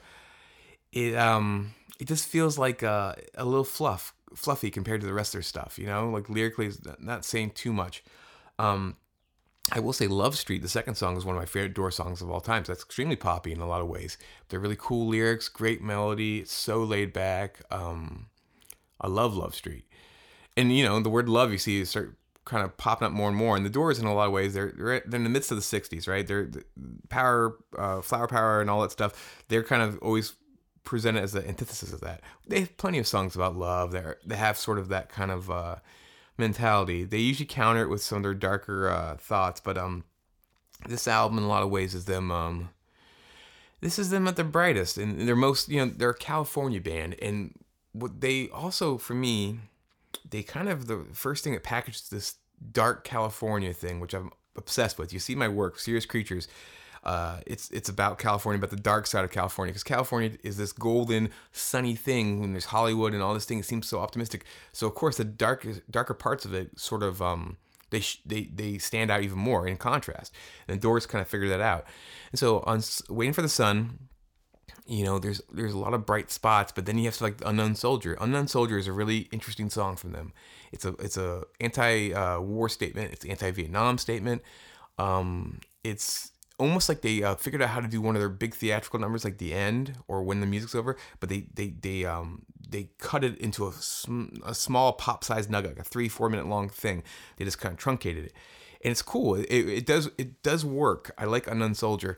It 0.92 1.16
um 1.16 1.74
it 2.00 2.08
just 2.08 2.28
feels 2.28 2.58
like 2.58 2.84
a, 2.84 3.16
a 3.36 3.46
little 3.46 3.64
fluff, 3.64 4.14
fluffy 4.36 4.70
compared 4.70 5.02
to 5.02 5.08
the 5.08 5.14
rest 5.14 5.34
of 5.34 5.40
their 5.40 5.44
stuff. 5.44 5.80
You 5.80 5.88
know, 5.88 6.10
like 6.10 6.30
lyrically, 6.30 6.72
not 7.00 7.26
saying 7.26 7.52
too 7.52 7.74
much. 7.74 8.04
Um, 8.60 8.98
I 9.72 9.80
will 9.80 9.94
say 9.94 10.08
Love 10.08 10.38
Street, 10.38 10.62
the 10.62 10.70
second 10.70 10.96
song, 10.96 11.18
is 11.18 11.26
one 11.26 11.36
of 11.36 11.42
my 11.42 11.46
favorite 11.46 11.74
Door 11.74 11.92
songs 11.92 12.22
of 12.22 12.30
all 12.30 12.42
time. 12.42 12.66
So 12.66 12.72
that's 12.72 12.84
extremely 12.84 13.16
poppy 13.16 13.52
in 13.52 13.60
a 13.60 13.68
lot 13.68 13.82
of 13.82 13.88
ways. 13.88 14.18
They're 14.50 14.60
really 14.60 14.78
cool 14.78 15.08
lyrics, 15.08 15.50
great 15.50 15.82
melody, 15.82 16.40
it's 16.40 16.54
so 16.54 16.84
laid 16.84 17.14
back. 17.14 17.62
Um, 17.72 18.28
I 19.02 19.08
love 19.08 19.36
Love 19.36 19.56
Street. 19.56 19.86
And, 20.56 20.76
you 20.76 20.86
know, 20.86 21.00
the 21.00 21.10
word 21.10 21.28
love 21.28 21.52
you 21.52 21.58
see 21.58 21.84
start 21.84 22.16
kind 22.46 22.64
of 22.64 22.78
popping 22.78 23.08
up 23.08 23.12
more 23.12 23.28
and 23.28 23.38
more. 23.38 23.58
And 23.58 23.66
the 23.66 23.72
Doors, 23.72 23.98
in 23.98 24.06
a 24.06 24.14
lot 24.14 24.28
of 24.28 24.32
ways, 24.32 24.54
they're, 24.54 24.72
they're, 24.78 24.94
in 24.98 25.24
the 25.24 25.30
midst 25.30 25.52
of 25.52 25.58
the 25.58 25.64
60s, 25.64 26.08
right? 26.08 26.26
They're 26.26 26.50
power, 27.10 27.58
uh, 27.78 28.02
flower 28.02 28.28
power, 28.28 28.62
and 28.62 28.70
all 28.70 28.84
that 28.84 28.92
stuff. 28.92 29.44
They're 29.48 29.64
kind 29.64 29.82
of 29.82 29.98
always 30.00 30.34
presented 30.84 31.24
as 31.24 31.34
the 31.34 31.46
antithesis 31.46 31.92
of 31.92 32.02
that. 32.02 32.22
They 32.48 32.62
have 32.62 32.78
plenty 32.78 33.00
of 33.00 33.08
songs 33.08 33.36
about 33.36 33.58
love. 33.58 33.92
They 33.92 34.04
they 34.26 34.36
have 34.36 34.58
sort 34.58 34.78
of 34.78 34.88
that 34.90 35.10
kind 35.10 35.32
of 35.32 35.50
uh, 35.50 35.78
mentality. 36.38 37.04
They 37.04 37.20
usually 37.20 37.46
counter 37.46 37.84
it 37.84 37.90
with 37.90 38.04
some 38.04 38.18
of 38.18 38.24
their 38.24 38.34
darker 38.34 38.90
uh, 38.90 39.18
thoughts, 39.18 39.60
but 39.60 39.78
um, 39.78 40.04
this 40.88 41.08
album 41.08 41.38
in 41.38 41.44
a 41.44 41.48
lot 41.48 41.64
of 41.64 41.70
ways 41.70 41.96
is 41.96 42.06
them 42.06 42.32
um, 42.32 42.70
this 43.82 44.00
is 44.00 44.10
them 44.10 44.28
at 44.28 44.36
their 44.36 44.46
brightest 44.46 44.98
and 44.98 45.28
they're 45.28 45.36
most 45.36 45.70
you 45.70 45.84
know 45.84 45.92
they're 45.96 46.10
a 46.12 46.18
California 46.18 46.82
band 46.82 47.16
and 47.22 47.54
what 47.92 48.20
they 48.22 48.50
also 48.50 48.98
for 48.98 49.14
me 49.14 49.60
they 50.30 50.44
kind 50.44 50.70
of 50.70 50.88
the 50.88 51.06
first 51.14 51.44
thing 51.44 51.54
that 51.54 51.64
packages 51.64 52.10
this 52.10 52.36
dark 52.72 53.04
California 53.04 53.74
thing, 53.74 54.00
which 54.00 54.14
I'm 54.14 54.32
obsessed 54.56 54.98
with. 54.98 55.14
You 55.14 55.20
see 55.20 55.36
my 55.36 55.48
work, 55.48 55.80
Serious 55.80 56.06
Creatures. 56.06 56.48
Uh, 57.06 57.40
it's 57.46 57.70
it's 57.70 57.88
about 57.88 58.18
California, 58.18 58.58
about 58.58 58.72
the 58.72 58.76
dark 58.76 59.06
side 59.06 59.24
of 59.24 59.32
California, 59.32 59.72
because 59.72 59.84
California 59.84 60.32
is 60.44 60.58
this 60.58 60.74
golden, 60.74 61.30
sunny 61.52 61.96
thing. 61.96 62.40
When 62.40 62.52
there's 62.52 62.66
Hollywood 62.66 63.14
and 63.14 63.22
all 63.22 63.34
this 63.34 63.46
thing, 63.46 63.60
it 63.60 63.66
seems 63.66 63.88
so 63.88 64.00
optimistic. 64.00 64.46
So 64.74 64.88
of 64.88 64.96
course, 64.96 65.18
the 65.18 65.24
dark 65.24 65.68
darker 65.90 66.16
parts 66.16 66.46
of 66.46 66.54
it 66.54 66.80
sort 66.80 67.04
of 67.04 67.22
um, 67.22 67.58
they 67.92 68.02
they 68.26 68.44
they 68.54 68.78
stand 68.78 69.12
out 69.12 69.24
even 69.24 69.38
more 69.38 69.68
in 69.68 69.78
contrast. 69.78 70.34
And 70.68 70.82
Doors 70.82 71.06
kind 71.06 71.22
of 71.22 71.28
figured 71.28 71.52
that 71.52 71.62
out. 71.62 71.86
And 72.32 72.40
so 72.40 72.60
on 72.62 72.82
Waiting 73.10 73.34
for 73.34 73.42
the 73.42 73.50
Sun, 73.50 74.00
you 74.88 75.04
know, 75.04 75.20
there's 75.20 75.42
there's 75.52 75.74
a 75.74 75.78
lot 75.78 75.94
of 75.94 76.06
bright 76.06 76.32
spots, 76.32 76.72
but 76.72 76.86
then 76.86 76.98
you 76.98 77.06
have 77.06 77.18
to 77.18 77.24
like 77.24 77.42
Unknown 77.46 77.76
Soldier. 77.76 78.18
Unknown 78.20 78.48
Soldier 78.48 78.78
is 78.78 78.88
a 78.88 78.92
really 78.92 79.30
interesting 79.32 79.70
song 79.70 79.96
from 79.96 80.12
them. 80.12 80.34
It's 80.72 80.86
a 80.86 80.90
it's 81.00 81.18
a 81.18 81.44
anti 81.60 82.14
uh, 82.14 82.40
war 82.40 82.70
statement. 82.70 83.14
It's 83.14 83.26
anti 83.26 83.52
Vietnam 83.52 83.98
statement. 83.98 84.42
Um, 84.98 85.60
it's 85.84 86.32
almost 86.58 86.90
like 86.90 87.02
they 87.02 87.24
uh, 87.24 87.36
figured 87.36 87.62
out 87.62 87.70
how 87.70 87.80
to 87.80 87.88
do 87.88 88.02
one 88.02 88.16
of 88.16 88.22
their 88.22 88.30
big 88.30 88.54
theatrical 88.54 89.00
numbers, 89.00 89.24
like 89.24 89.38
the 89.38 89.54
end 89.54 89.96
or 90.08 90.24
when 90.24 90.40
the 90.40 90.48
music's 90.48 90.76
over. 90.76 90.96
But 91.20 91.30
they 91.30 91.48
they 91.54 91.70
they 91.70 92.06
um 92.06 92.44
they 92.68 92.90
cut 92.98 93.24
it 93.24 93.38
into 93.38 93.68
a, 93.68 93.72
sm- 93.74 94.38
a 94.46 94.54
small 94.54 94.94
pop 94.94 95.24
sized 95.24 95.50
nugget, 95.50 95.72
like 95.72 95.86
a 95.86 95.90
three 95.90 96.10
four 96.10 96.30
minute 96.30 96.48
long 96.48 96.70
thing. 96.70 97.04
They 97.38 97.46
just 97.46 97.60
kind 97.60 97.74
of 97.74 97.80
truncated 97.80 98.26
it, 98.26 98.34
and 98.84 98.92
it's 98.92 99.02
cool. 99.02 99.36
It, 99.36 99.46
it 99.50 99.86
does 99.86 100.10
it 100.18 100.42
does 100.44 100.66
work. 100.66 101.12
I 101.18 101.26
like 101.26 101.48
Unknown 101.48 101.76
Soldier. 101.76 102.18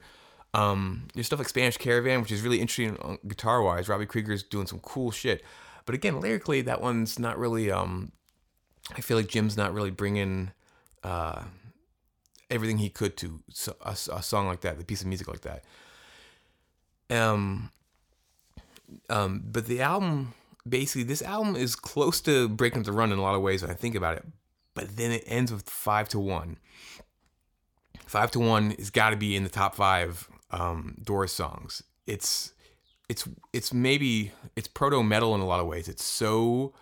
Um, 0.53 1.07
there's 1.13 1.27
stuff 1.27 1.39
like 1.39 1.49
Spanish 1.49 1.77
Caravan, 1.77 2.21
which 2.21 2.31
is 2.31 2.41
really 2.41 2.61
interesting 2.61 2.97
uh, 3.01 3.17
guitar 3.27 3.61
wise. 3.61 3.89
Robbie 3.89 4.05
Krieger's 4.05 4.43
doing 4.43 4.65
some 4.67 4.79
cool 4.79 5.11
shit. 5.11 5.43
But 5.85 5.95
again, 5.95 6.19
lyrically, 6.19 6.61
that 6.61 6.81
one's 6.81 7.19
not 7.19 7.37
really. 7.37 7.71
Um, 7.71 8.11
I 8.95 9.01
feel 9.01 9.17
like 9.17 9.27
Jim's 9.27 9.57
not 9.57 9.73
really 9.73 9.91
bringing 9.91 10.51
uh, 11.03 11.43
everything 12.49 12.77
he 12.77 12.89
could 12.89 13.17
to 13.17 13.41
a, 13.81 13.91
a 13.91 14.23
song 14.23 14.47
like 14.47 14.61
that, 14.61 14.77
the 14.77 14.85
piece 14.85 15.01
of 15.01 15.07
music 15.07 15.27
like 15.27 15.41
that. 15.41 15.63
Um, 17.09 17.71
um, 19.09 19.43
but 19.45 19.67
the 19.67 19.81
album, 19.81 20.33
basically, 20.67 21.03
this 21.03 21.21
album 21.21 21.55
is 21.55 21.75
close 21.75 22.21
to 22.21 22.47
breaking 22.49 22.79
up 22.79 22.85
the 22.85 22.91
run 22.91 23.11
in 23.11 23.19
a 23.19 23.21
lot 23.21 23.35
of 23.35 23.41
ways 23.41 23.61
when 23.61 23.71
I 23.71 23.75
think 23.75 23.95
about 23.95 24.17
it. 24.17 24.25
But 24.73 24.95
then 24.95 25.11
it 25.11 25.23
ends 25.25 25.51
with 25.51 25.67
five 25.69 26.07
to 26.09 26.19
one. 26.19 26.57
Five 28.05 28.31
to 28.31 28.39
one 28.39 28.71
has 28.71 28.89
got 28.89 29.09
to 29.09 29.17
be 29.17 29.35
in 29.35 29.43
the 29.43 29.49
top 29.49 29.75
five 29.75 30.29
um, 30.51 30.97
Doors 31.03 31.33
songs. 31.33 31.83
It's 32.05 32.53
it's 33.09 33.27
it's 33.53 33.73
maybe 33.73 34.31
it's 34.55 34.67
proto 34.67 35.01
metal 35.03 35.33
in 35.35 35.41
a 35.41 35.45
lot 35.45 35.59
of 35.59 35.67
ways. 35.67 35.87
It's 35.87 36.03
so 36.03 36.73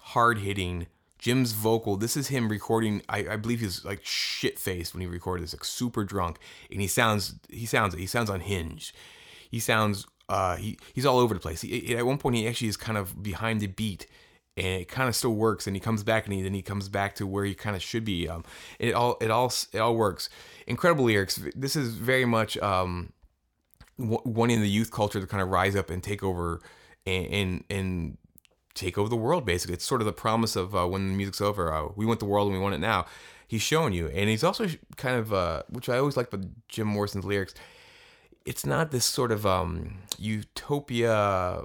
hard 0.00 0.38
hitting. 0.38 0.86
Jim's 1.18 1.52
vocal. 1.52 1.96
This 1.96 2.16
is 2.16 2.28
him 2.28 2.48
recording. 2.48 3.02
I, 3.08 3.26
I 3.30 3.36
believe 3.36 3.60
he's 3.60 3.84
like 3.84 4.04
shit 4.04 4.58
faced 4.58 4.94
when 4.94 5.00
he 5.00 5.06
recorded 5.06 5.44
this, 5.44 5.54
like 5.54 5.64
super 5.64 6.04
drunk, 6.04 6.38
and 6.70 6.80
he 6.80 6.86
sounds 6.86 7.34
he 7.48 7.66
sounds 7.66 7.94
he 7.94 8.06
sounds 8.06 8.30
unhinged. 8.30 8.94
He 9.50 9.60
sounds 9.60 10.06
uh 10.28 10.56
he 10.56 10.78
he's 10.92 11.06
all 11.06 11.18
over 11.18 11.34
the 11.34 11.40
place. 11.40 11.62
He, 11.62 11.96
at 11.96 12.06
one 12.06 12.18
point 12.18 12.36
he 12.36 12.46
actually 12.46 12.68
is 12.68 12.76
kind 12.76 12.98
of 12.98 13.22
behind 13.22 13.60
the 13.60 13.66
beat 13.66 14.06
and 14.56 14.82
it 14.82 14.88
kind 14.88 15.08
of 15.08 15.14
still 15.14 15.34
works 15.34 15.66
and 15.66 15.76
he 15.76 15.80
comes 15.80 16.02
back 16.02 16.24
and 16.24 16.34
he 16.34 16.42
then 16.42 16.54
he 16.54 16.62
comes 16.62 16.88
back 16.88 17.14
to 17.16 17.26
where 17.26 17.44
he 17.44 17.54
kind 17.54 17.76
of 17.76 17.82
should 17.82 18.04
be 18.04 18.28
um 18.28 18.42
it 18.78 18.94
all 18.94 19.16
it 19.20 19.30
all 19.30 19.52
it 19.72 19.78
all 19.78 19.94
works 19.94 20.28
incredible 20.66 21.04
lyrics 21.04 21.40
this 21.54 21.76
is 21.76 21.94
very 21.94 22.24
much 22.24 22.56
um 22.58 23.12
wanting 23.98 24.60
the 24.60 24.68
youth 24.68 24.90
culture 24.90 25.20
to 25.20 25.26
kind 25.26 25.42
of 25.42 25.48
rise 25.48 25.76
up 25.76 25.90
and 25.90 26.02
take 26.02 26.22
over 26.22 26.60
and 27.06 27.26
and, 27.26 27.64
and 27.70 28.18
take 28.76 28.96
over 28.98 29.08
the 29.08 29.16
world 29.16 29.44
basically 29.44 29.74
it's 29.74 29.84
sort 29.84 30.00
of 30.00 30.06
the 30.06 30.12
promise 30.12 30.56
of 30.56 30.74
uh, 30.74 30.86
when 30.86 31.08
the 31.08 31.14
music's 31.14 31.40
over 31.40 31.72
uh, 31.72 31.88
we 31.96 32.06
want 32.06 32.20
the 32.20 32.26
world 32.26 32.48
and 32.48 32.56
we 32.56 32.62
want 32.62 32.74
it 32.74 32.78
now 32.78 33.06
he's 33.48 33.62
showing 33.62 33.92
you 33.92 34.08
and 34.08 34.28
he's 34.28 34.44
also 34.44 34.68
kind 34.96 35.16
of 35.16 35.32
uh, 35.32 35.62
which 35.68 35.88
i 35.88 35.98
always 35.98 36.16
like 36.16 36.32
about 36.32 36.46
jim 36.68 36.86
morrison's 36.86 37.24
lyrics 37.24 37.54
it's 38.44 38.64
not 38.64 38.90
this 38.90 39.04
sort 39.04 39.32
of 39.32 39.44
um, 39.44 39.98
utopia 40.18 41.64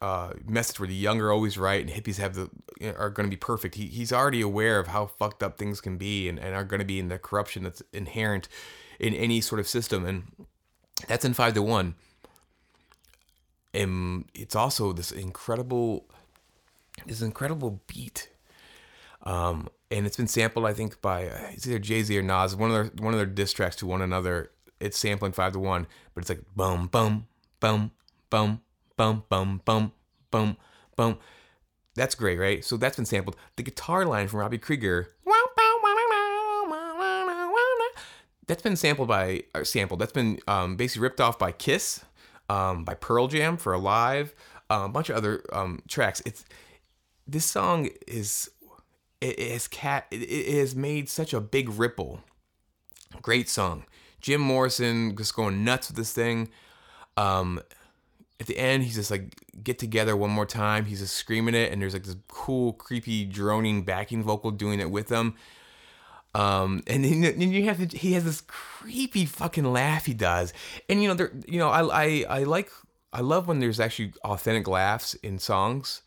uh, 0.00 0.32
message 0.46 0.78
where 0.78 0.88
the 0.88 0.94
young 0.94 1.20
are 1.20 1.32
always 1.32 1.58
right 1.58 1.80
and 1.80 1.90
hippies 1.90 2.18
have 2.18 2.34
the 2.34 2.50
are 2.96 3.10
going 3.10 3.26
to 3.26 3.30
be 3.30 3.36
perfect. 3.36 3.74
He, 3.74 3.86
he's 3.86 4.12
already 4.12 4.40
aware 4.40 4.78
of 4.78 4.88
how 4.88 5.06
fucked 5.06 5.42
up 5.42 5.58
things 5.58 5.80
can 5.80 5.96
be 5.96 6.28
and, 6.28 6.38
and 6.38 6.54
are 6.54 6.64
going 6.64 6.80
to 6.80 6.86
be 6.86 6.98
in 6.98 7.08
the 7.08 7.18
corruption 7.18 7.64
that's 7.64 7.82
inherent 7.92 8.48
in 9.00 9.14
any 9.14 9.40
sort 9.40 9.60
of 9.60 9.68
system. 9.68 10.04
And 10.04 10.46
that's 11.06 11.24
in 11.24 11.34
five 11.34 11.54
to 11.54 11.62
one. 11.62 11.94
And 13.74 14.26
it's 14.34 14.56
also 14.56 14.92
this 14.92 15.12
incredible, 15.12 16.06
this 17.06 17.22
incredible 17.22 17.80
beat. 17.86 18.30
Um, 19.22 19.68
and 19.90 20.06
it's 20.06 20.16
been 20.16 20.28
sampled, 20.28 20.66
I 20.66 20.72
think, 20.72 21.00
by 21.00 21.28
uh, 21.28 21.38
it's 21.52 21.66
either 21.66 21.78
Jay 21.78 22.02
Z 22.02 22.16
or 22.16 22.22
Nas. 22.22 22.54
One 22.54 22.70
of 22.70 22.74
their 22.74 23.04
one 23.04 23.14
of 23.14 23.18
their 23.18 23.26
diss 23.26 23.52
tracks 23.52 23.76
to 23.76 23.86
one 23.86 24.02
another. 24.02 24.50
It's 24.80 24.98
sampling 24.98 25.32
five 25.32 25.52
to 25.54 25.58
one, 25.58 25.86
but 26.14 26.20
it's 26.22 26.30
like 26.30 26.42
boom, 26.54 26.86
boom, 26.86 27.26
boom, 27.60 27.90
boom, 28.30 28.60
bum 28.96 29.22
bum 29.28 29.62
bum 29.64 29.92
bum 30.30 30.56
bum. 30.96 31.18
That's 31.94 32.14
great, 32.14 32.38
right? 32.38 32.64
So 32.64 32.76
that's 32.76 32.96
been 32.96 33.06
sampled. 33.06 33.36
The 33.56 33.62
guitar 33.62 34.04
line 34.04 34.28
from 34.28 34.40
Robbie 34.40 34.58
Krieger. 34.58 35.14
That's 38.46 38.62
been 38.62 38.76
sampled 38.76 39.08
by 39.08 39.42
or 39.54 39.64
sampled. 39.64 40.00
That's 40.00 40.12
been 40.12 40.38
um, 40.46 40.76
basically 40.76 41.02
ripped 41.02 41.20
off 41.20 41.38
by 41.38 41.52
Kiss, 41.52 42.04
um, 42.48 42.84
by 42.84 42.94
Pearl 42.94 43.28
Jam 43.28 43.56
for 43.56 43.72
Alive, 43.72 44.34
um, 44.70 44.82
a 44.82 44.88
bunch 44.88 45.10
of 45.10 45.16
other 45.16 45.42
um, 45.52 45.82
tracks. 45.88 46.22
It's 46.24 46.44
this 47.28 47.44
song 47.44 47.90
is 48.06 48.50
it, 49.20 49.38
has 49.52 49.68
cat 49.68 50.06
it, 50.10 50.22
it 50.22 50.58
has 50.58 50.74
made 50.74 51.08
such 51.08 51.32
a 51.32 51.40
big 51.40 51.68
ripple. 51.68 52.20
Great 53.22 53.48
song. 53.48 53.84
Jim 54.20 54.40
Morrison 54.40 55.16
just 55.16 55.34
going 55.34 55.64
nuts 55.64 55.88
with 55.88 55.96
this 55.96 56.12
thing. 56.12 56.50
Um, 57.16 57.60
at 58.40 58.46
the 58.46 58.58
end, 58.58 58.84
he's 58.84 58.94
just 58.94 59.10
like 59.10 59.34
get 59.62 59.78
together 59.78 60.16
one 60.16 60.30
more 60.30 60.46
time. 60.46 60.84
He's 60.84 61.00
just 61.00 61.16
screaming 61.16 61.54
it, 61.54 61.72
and 61.72 61.82
there's 61.82 61.94
like 61.94 62.04
this 62.04 62.16
cool, 62.28 62.72
creepy, 62.72 63.24
droning 63.24 63.82
backing 63.82 64.22
vocal 64.22 64.50
doing 64.50 64.80
it 64.80 64.90
with 64.90 65.08
him. 65.08 65.34
Um, 66.34 66.82
and 66.86 67.04
then, 67.04 67.20
then 67.22 67.40
you 67.40 67.64
have 67.64 67.88
to, 67.88 67.96
he 67.96 68.12
has 68.12 68.24
this 68.24 68.42
creepy 68.42 69.24
fucking 69.24 69.64
laugh 69.64 70.06
he 70.06 70.14
does, 70.14 70.52
and 70.88 71.02
you 71.02 71.08
know, 71.08 71.14
there, 71.14 71.32
you 71.46 71.58
know, 71.58 71.68
I, 71.70 72.04
I, 72.04 72.24
I 72.28 72.42
like, 72.44 72.70
I 73.12 73.22
love 73.22 73.48
when 73.48 73.60
there's 73.60 73.80
actually 73.80 74.12
authentic 74.22 74.68
laughs 74.68 75.14
in 75.14 75.38
songs, 75.38 76.02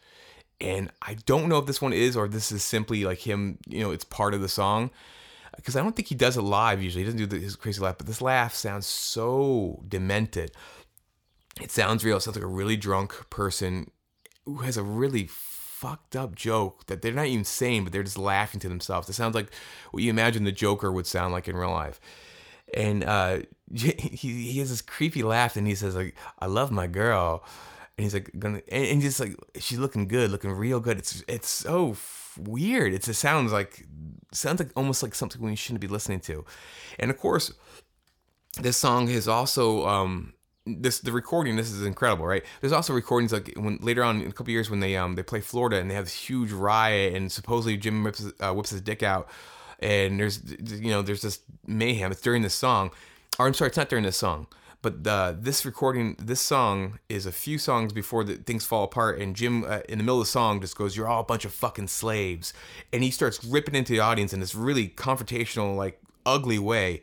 and 0.62 0.92
I 1.02 1.16
don't 1.26 1.50
know 1.50 1.58
if 1.58 1.66
this 1.66 1.82
one 1.82 1.94
is 1.94 2.16
or 2.16 2.28
this 2.28 2.52
is 2.52 2.64
simply 2.64 3.04
like 3.04 3.20
him, 3.20 3.58
you 3.68 3.82
know, 3.82 3.92
it's 3.92 4.06
part 4.06 4.34
of 4.34 4.42
the 4.42 4.48
song, 4.48 4.92
because 5.56 5.76
I 5.76 5.82
don't 5.82 5.96
think 5.96 6.08
he 6.08 6.16
does 6.16 6.38
it 6.38 6.42
live 6.42 6.82
usually. 6.82 7.04
He 7.04 7.12
doesn't 7.12 7.30
do 7.30 7.40
his 7.40 7.56
crazy 7.56 7.82
laugh, 7.82 7.98
but 7.98 8.08
this 8.08 8.22
laugh 8.22 8.54
sounds 8.54 8.86
so 8.86 9.84
demented 9.88 10.52
it 11.60 11.72
sounds 11.72 12.06
real. 12.06 12.18
It 12.18 12.22
sounds 12.22 12.38
like 12.38 12.44
a 12.44 12.48
really 12.48 12.78
drunk 12.78 13.30
person 13.30 13.92
who 14.46 14.58
has 14.58 14.78
a 14.78 14.84
really 14.84 15.28
fucked 15.28 16.16
up 16.16 16.36
joke 16.36 16.86
that 16.88 17.02
they're 17.02 17.14
not 17.14 17.26
even 17.26 17.44
saying, 17.44 17.84
but 17.84 17.92
they're 17.92 18.04
just 18.04 18.18
laughing 18.18 18.60
to 18.62 18.70
themselves. 18.70 19.10
It 19.10 19.14
sounds 19.14 19.36
like 19.36 19.52
what 19.92 20.04
you 20.04 20.10
imagine 20.10 20.44
the 20.44 20.52
Joker 20.52 20.92
would 20.92 21.08
sound 21.08 21.34
like 21.34 21.48
in 21.48 21.58
real 21.58 21.72
life. 21.72 22.00
And 22.74 23.04
uh, 23.04 23.40
he 23.74 23.92
he 23.92 24.60
has 24.60 24.70
this 24.70 24.82
creepy 24.82 25.24
laugh, 25.24 25.58
and 25.58 25.68
he 25.68 25.76
says 25.76 25.96
like, 25.96 26.16
"I 26.40 26.46
love 26.46 26.72
my 26.72 26.88
girl," 26.88 27.44
and 28.02 28.04
he's 28.04 28.16
like, 28.16 28.32
"Gonna," 28.40 28.62
and, 28.68 28.86
and 28.86 29.02
just 29.02 29.20
like 29.20 29.36
she's 29.60 29.78
looking 29.78 30.08
good, 30.08 30.32
looking 30.32 30.52
real 30.52 30.80
good. 30.80 30.98
It's 30.98 31.24
it's 31.28 31.50
so 31.50 31.96
weird. 32.38 32.94
It's, 32.94 33.08
it 33.08 33.14
sounds 33.14 33.52
like 33.52 33.86
sounds 34.32 34.60
like 34.60 34.72
almost 34.76 35.04
like 35.04 35.14
something 35.14 35.40
we 35.40 35.56
shouldn't 35.56 35.82
be 35.82 35.88
listening 35.88 36.20
to. 36.22 36.44
And 36.98 37.12
of 37.12 37.18
course, 37.20 37.54
this 38.60 38.76
song 38.76 39.08
is 39.08 39.28
also 39.28 39.86
um, 39.86 40.34
this 40.66 41.00
the 41.00 41.12
recording 41.12 41.56
this 41.58 41.72
is 41.72 41.86
incredible 41.86 42.26
right 42.26 42.44
there's 42.60 42.72
also 42.72 42.94
recordings 42.94 43.34
like 43.34 43.52
when 43.56 43.78
later 43.82 44.04
on 44.04 44.22
in 44.22 44.28
a 44.28 44.32
couple 44.32 44.52
years 44.52 44.70
when 44.70 44.80
they 44.80 44.96
um 44.96 45.16
they 45.16 45.24
play 45.24 45.42
florida 45.42 45.78
and 45.78 45.90
they 45.90 45.96
have 45.96 46.06
this 46.06 46.14
huge 46.14 46.52
riot 46.52 47.16
and 47.16 47.32
supposedly 47.32 47.76
jim 47.76 48.04
whips, 48.04 48.32
uh, 48.40 48.54
whips 48.54 48.70
his 48.70 48.80
dick 48.80 49.02
out 49.02 49.28
and 49.80 50.20
there's 50.20 50.40
you 50.80 50.92
know 50.92 51.02
there's 51.02 51.24
this 51.24 51.40
mayhem 51.66 52.12
it's 52.12 52.22
during 52.22 52.44
this 52.44 52.54
song 52.54 52.92
or 53.40 53.48
i'm 53.48 53.56
sorry 53.56 53.70
it's 53.70 53.78
not 53.78 53.90
during 53.90 54.06
this 54.06 54.18
song 54.18 54.46
but 54.82 55.06
uh, 55.06 55.34
this 55.38 55.66
recording 55.66 56.16
this 56.20 56.42
song 56.42 57.00
is 57.10 57.26
a 57.26 57.32
few 57.32 57.58
songs 57.58 57.94
before 57.94 58.24
the 58.24 58.36
things 58.36 58.66
fall 58.66 58.84
apart 58.84 59.20
and 59.20 59.36
jim 59.36 59.64
uh, 59.64 59.80
in 59.88 59.98
the 59.98 60.04
middle 60.04 60.20
of 60.20 60.28
the 60.28 60.32
song 60.32 60.60
just 60.62 60.78
goes 60.78 60.96
you're 60.96 61.08
all 61.08 61.22
a 61.22 61.26
bunch 61.26 61.46
of 61.46 61.54
fucking 61.54 61.88
slaves 61.88 62.54
and 62.92 63.04
he 63.04 63.12
starts 63.12 63.44
ripping 63.44 63.76
into 63.76 63.94
the 63.94 64.00
audience 64.00 64.34
in 64.34 64.40
this 64.40 64.56
really 64.56 64.88
confrontational 64.88 65.76
like 65.76 66.02
ugly 66.26 66.60
way 66.60 67.02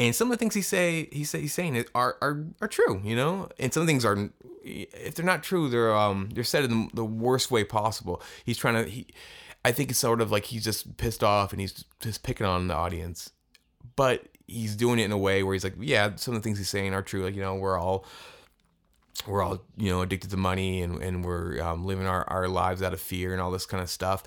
and 0.00 0.16
some 0.16 0.28
of 0.28 0.38
the 0.38 0.38
things 0.38 0.54
he 0.54 0.62
say 0.62 1.08
he 1.12 1.24
say 1.24 1.42
he's 1.42 1.52
saying 1.52 1.84
are 1.94 2.16
are 2.22 2.46
are 2.62 2.68
true, 2.68 3.02
you 3.04 3.14
know. 3.14 3.50
And 3.58 3.72
some 3.72 3.86
things 3.86 4.02
are, 4.02 4.30
if 4.64 5.14
they're 5.14 5.26
not 5.26 5.42
true, 5.42 5.68
they're 5.68 5.94
um 5.94 6.30
they're 6.32 6.42
said 6.42 6.64
in 6.64 6.88
the 6.94 7.04
worst 7.04 7.50
way 7.50 7.64
possible. 7.64 8.22
He's 8.46 8.56
trying 8.56 8.82
to 8.82 8.90
he, 8.90 9.06
I 9.62 9.72
think 9.72 9.90
it's 9.90 9.98
sort 9.98 10.22
of 10.22 10.30
like 10.30 10.46
he's 10.46 10.64
just 10.64 10.96
pissed 10.96 11.22
off 11.22 11.52
and 11.52 11.60
he's 11.60 11.84
just 12.00 12.22
picking 12.22 12.46
on 12.46 12.68
the 12.68 12.74
audience, 12.74 13.30
but 13.94 14.26
he's 14.50 14.76
doing 14.76 14.98
it 14.98 15.04
in 15.04 15.12
a 15.12 15.18
way 15.18 15.42
where 15.42 15.54
he's 15.54 15.64
like, 15.64 15.74
yeah, 15.78 16.14
some 16.16 16.34
of 16.34 16.42
the 16.42 16.44
things 16.44 16.58
he's 16.58 16.68
saying 16.68 16.92
are 16.92 17.02
true. 17.02 17.22
Like 17.24 17.34
you 17.34 17.42
know, 17.42 17.54
we're 17.54 17.78
all 17.78 18.04
we're 19.26 19.42
all 19.42 19.62
you 19.76 19.90
know 19.90 20.02
addicted 20.02 20.30
to 20.30 20.36
money 20.36 20.82
and 20.82 21.02
and 21.02 21.24
we're 21.24 21.60
um, 21.62 21.84
living 21.84 22.06
our 22.06 22.28
our 22.28 22.48
lives 22.48 22.82
out 22.82 22.92
of 22.92 23.00
fear 23.00 23.32
and 23.32 23.40
all 23.40 23.50
this 23.50 23.66
kind 23.66 23.82
of 23.82 23.88
stuff. 23.88 24.24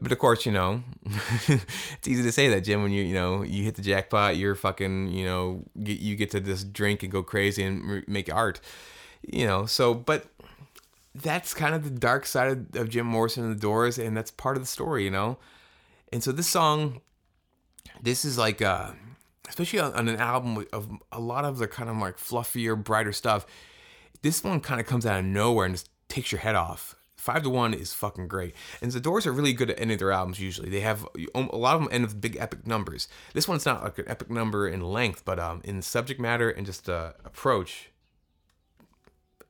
But 0.00 0.10
of 0.10 0.18
course, 0.18 0.44
you 0.44 0.50
know, 0.50 0.82
it's 1.06 2.08
easy 2.08 2.22
to 2.24 2.32
say 2.32 2.48
that, 2.48 2.62
Jim. 2.62 2.82
When 2.82 2.90
you 2.90 3.04
you 3.04 3.14
know 3.14 3.42
you 3.42 3.62
hit 3.62 3.76
the 3.76 3.82
jackpot, 3.82 4.36
you're 4.36 4.54
fucking 4.54 5.08
you 5.12 5.24
know 5.24 5.62
get, 5.82 6.00
you 6.00 6.16
get 6.16 6.30
to 6.32 6.40
just 6.40 6.72
drink 6.72 7.02
and 7.02 7.12
go 7.12 7.22
crazy 7.22 7.62
and 7.62 8.06
make 8.08 8.32
art, 8.32 8.60
you 9.22 9.46
know. 9.46 9.66
So, 9.66 9.94
but 9.94 10.26
that's 11.14 11.54
kind 11.54 11.74
of 11.74 11.84
the 11.84 11.90
dark 11.90 12.26
side 12.26 12.50
of, 12.50 12.76
of 12.76 12.88
Jim 12.88 13.06
Morrison 13.06 13.44
and 13.44 13.54
the 13.54 13.60
Doors, 13.60 13.98
and 13.98 14.16
that's 14.16 14.30
part 14.30 14.56
of 14.56 14.62
the 14.62 14.66
story, 14.66 15.04
you 15.04 15.10
know. 15.10 15.38
And 16.12 16.22
so 16.22 16.32
this 16.32 16.48
song, 16.48 17.00
this 18.02 18.24
is 18.24 18.36
like, 18.36 18.60
uh, 18.62 18.92
especially 19.48 19.78
on, 19.78 20.08
an 20.08 20.16
album 20.16 20.66
of 20.72 20.88
a 21.12 21.20
lot 21.20 21.44
of 21.44 21.58
the 21.58 21.66
kind 21.66 21.88
of 21.88 21.96
like 21.96 22.16
fluffier, 22.16 22.82
brighter 22.82 23.12
stuff. 23.12 23.46
This 24.22 24.42
one 24.42 24.60
kind 24.60 24.80
of 24.80 24.86
comes 24.86 25.04
out 25.04 25.18
of 25.18 25.24
nowhere 25.24 25.66
and 25.66 25.74
just 25.74 25.90
takes 26.08 26.32
your 26.32 26.40
head 26.40 26.54
off. 26.54 26.96
Five 27.16 27.42
to 27.44 27.50
One 27.50 27.72
is 27.72 27.94
fucking 27.94 28.28
great, 28.28 28.54
and 28.82 28.92
the 28.92 29.00
Doors 29.00 29.26
are 29.26 29.32
really 29.32 29.54
good 29.54 29.70
at 29.70 29.80
ending 29.80 29.96
their 29.96 30.12
albums. 30.12 30.38
Usually, 30.38 30.68
they 30.68 30.80
have 30.80 31.06
um, 31.34 31.48
a 31.54 31.56
lot 31.56 31.74
of 31.74 31.80
them 31.80 31.88
end 31.90 32.04
with 32.04 32.20
big 32.20 32.36
epic 32.38 32.66
numbers. 32.66 33.08
This 33.32 33.48
one's 33.48 33.64
not 33.64 33.82
like 33.82 33.98
an 33.98 34.04
epic 34.08 34.28
number 34.28 34.68
in 34.68 34.82
length, 34.82 35.24
but 35.24 35.38
um, 35.38 35.62
in 35.64 35.80
subject 35.80 36.20
matter 36.20 36.50
and 36.50 36.66
just 36.66 36.86
uh, 36.86 37.12
approach, 37.24 37.88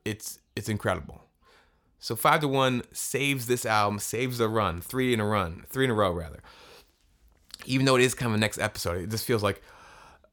it's 0.05 0.39
it's 0.55 0.69
incredible. 0.69 1.25
So 1.99 2.15
five 2.15 2.39
to 2.41 2.47
one 2.47 2.83
saves 2.93 3.47
this 3.47 3.65
album, 3.65 3.99
saves 3.99 4.37
the 4.37 4.47
run, 4.47 4.79
three 4.79 5.13
in 5.13 5.19
a 5.19 5.25
run, 5.25 5.65
three 5.67 5.85
in 5.85 5.91
a 5.91 5.95
row 5.95 6.11
rather. 6.11 6.41
Even 7.65 7.85
though 7.85 7.95
it 7.95 8.03
is 8.03 8.13
kind 8.13 8.27
of 8.27 8.33
the 8.33 8.39
next 8.39 8.59
episode, 8.59 9.01
it 9.01 9.09
just 9.09 9.25
feels 9.25 9.41
like, 9.41 9.61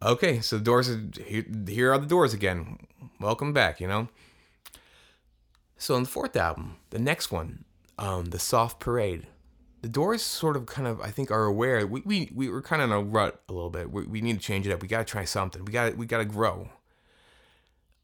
okay, 0.05 0.41
so 0.41 0.59
the 0.59 0.65
doors 0.65 0.91
are 0.91 1.01
here, 1.25 1.93
are 1.93 1.99
the 1.99 2.07
doors 2.07 2.35
again. 2.35 2.79
Welcome 3.21 3.53
back, 3.53 3.81
you 3.81 3.87
know. 3.87 4.09
So 5.77 5.95
on 5.95 6.05
the 6.05 6.09
fourth 6.09 6.37
album, 6.37 6.77
the 6.91 6.99
next 6.99 7.33
one, 7.33 7.65
um, 7.99 8.27
the 8.27 8.39
Soft 8.39 8.81
Parade, 8.81 9.27
the 9.81 9.89
Doors 9.89 10.23
sort 10.23 10.57
of 10.57 10.67
kind 10.67 10.87
of 10.87 11.01
I 11.01 11.11
think 11.11 11.31
are 11.31 11.45
aware 11.45 11.87
we 11.87 12.03
we 12.05 12.31
we 12.35 12.49
were 12.49 12.63
kind 12.63 12.83
of 12.83 12.91
in 12.91 12.97
a 12.97 13.01
rut 13.03 13.43
a 13.49 13.53
little 13.53 13.71
bit. 13.71 13.91
We, 13.91 14.07
we 14.07 14.21
need 14.21 14.35
to 14.35 14.43
change 14.43 14.67
it 14.67 14.73
up. 14.73 14.81
We 14.81 14.89
got 14.89 14.99
to 15.07 15.11
try 15.11 15.25
something. 15.25 15.65
We 15.65 15.73
got 15.73 15.97
we 15.97 16.07
got 16.07 16.19
to 16.19 16.25
grow. 16.25 16.69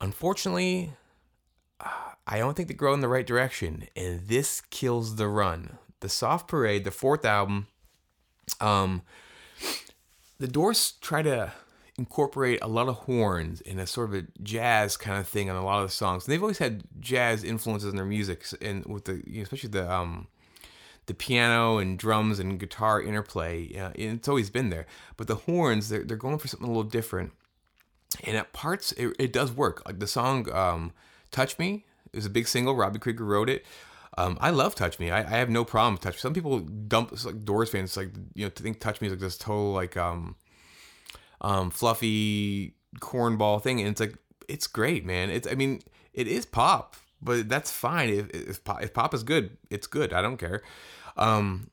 Unfortunately, 0.01 0.91
I 1.81 2.39
don't 2.39 2.57
think 2.57 2.69
they 2.69 2.75
grow 2.75 2.95
in 2.95 3.01
the 3.01 3.09
right 3.09 3.27
direction, 3.27 3.87
and 3.97 4.27
this 4.27 4.61
kills 4.61 5.17
the 5.17 5.29
run. 5.29 5.79
The 6.01 6.09
Soft 6.09 6.47
Parade, 6.49 6.85
the 6.85 6.91
fourth 6.91 7.25
album, 7.25 7.67
um, 8.61 9.03
the 10.39 10.47
Doors 10.47 10.93
try 11.01 11.23
to 11.23 11.53
incorporate 11.99 12.61
a 12.63 12.69
lot 12.69 12.89
of 12.89 12.95
horns 12.95 13.61
in 13.61 13.79
a 13.79 13.87
sort 13.87 14.09
of 14.09 14.15
a 14.15 14.27
jazz 14.43 14.97
kind 14.97 15.19
of 15.19 15.27
thing 15.27 15.51
on 15.51 15.57
a 15.57 15.65
lot 15.65 15.83
of 15.83 15.89
the 15.89 15.93
songs. 15.93 16.25
And 16.25 16.33
they've 16.33 16.43
always 16.43 16.59
had 16.59 16.85
jazz 17.01 17.43
influences 17.43 17.91
in 17.91 17.97
their 17.97 18.07
music, 18.07 18.47
and 18.63 18.87
with 18.87 19.05
the 19.05 19.23
especially 19.41 19.71
the 19.71 19.93
um, 19.93 20.29
the 21.07 21.15
piano 21.15 21.79
and 21.79 21.99
drums 21.99 22.39
and 22.39 22.61
guitar 22.61 23.03
interplay. 23.03 23.75
Uh, 23.77 23.91
it's 23.95 24.29
always 24.29 24.49
been 24.49 24.71
there, 24.71 24.87
but 25.17 25.27
the 25.27 25.35
horns 25.35 25.89
they're 25.89 26.05
they're 26.05 26.17
going 26.17 26.39
for 26.39 26.49
something 26.49 26.69
a 26.69 26.71
little 26.71 26.85
different. 26.85 27.33
And 28.25 28.37
at 28.37 28.55
parts, 28.55 28.93
it, 28.93 29.15
it 29.19 29.33
does 29.33 29.53
work. 29.53 29.83
Like 29.85 29.99
the 29.99 30.07
song 30.07 30.51
um, 30.53 30.93
"Touch 31.31 31.59
Me" 31.59 31.85
was 32.15 32.27
a 32.27 32.31
big 32.31 32.47
single. 32.47 32.77
Robbie 32.77 33.01
Krieger 33.01 33.25
wrote 33.25 33.51
it. 33.51 33.67
Um, 34.17 34.39
I 34.41 34.51
love 34.51 34.75
Touch 34.75 34.99
Me. 34.99 35.11
I, 35.11 35.19
I 35.19 35.39
have 35.39 35.51
no 35.51 35.65
problem 35.65 35.95
with 35.95 36.03
Touch 36.03 36.15
Me. 36.15 36.21
Some 36.21 36.35
people 36.35 36.61
dump 36.61 37.13
like 37.25 37.45
Doors 37.45 37.71
fans 37.71 37.97
like 37.97 38.11
you 38.35 38.45
know 38.45 38.51
to 38.51 38.63
think 38.63 38.81
Touch 38.81 39.01
Me 39.01 39.09
is 39.09 39.13
like 39.13 39.21
this 39.21 39.37
total 39.37 39.73
like 39.73 39.97
um 39.97 40.37
um 41.41 41.71
fluffy 41.71 42.75
cornball 43.01 43.63
thing, 43.63 43.81
and 43.81 43.89
it's 43.89 44.01
like 44.01 44.15
it's 44.49 44.67
great, 44.67 45.05
man. 45.05 45.31
It's 45.31 45.47
I 45.47 45.55
mean 45.55 45.81
it 46.13 46.27
is 46.27 46.47
pop, 46.47 46.97
but 47.23 47.49
that's 47.49 47.71
fine. 47.71 48.11
If 48.11 48.31
if 48.31 48.65
pop, 48.65 48.83
if 48.83 48.93
pop 48.93 49.15
is 49.15 49.23
good, 49.23 49.57
it's 49.71 49.87
good. 49.87 50.13
I 50.13 50.23
don't 50.23 50.37
care. 50.37 50.63
Um, 51.17 51.71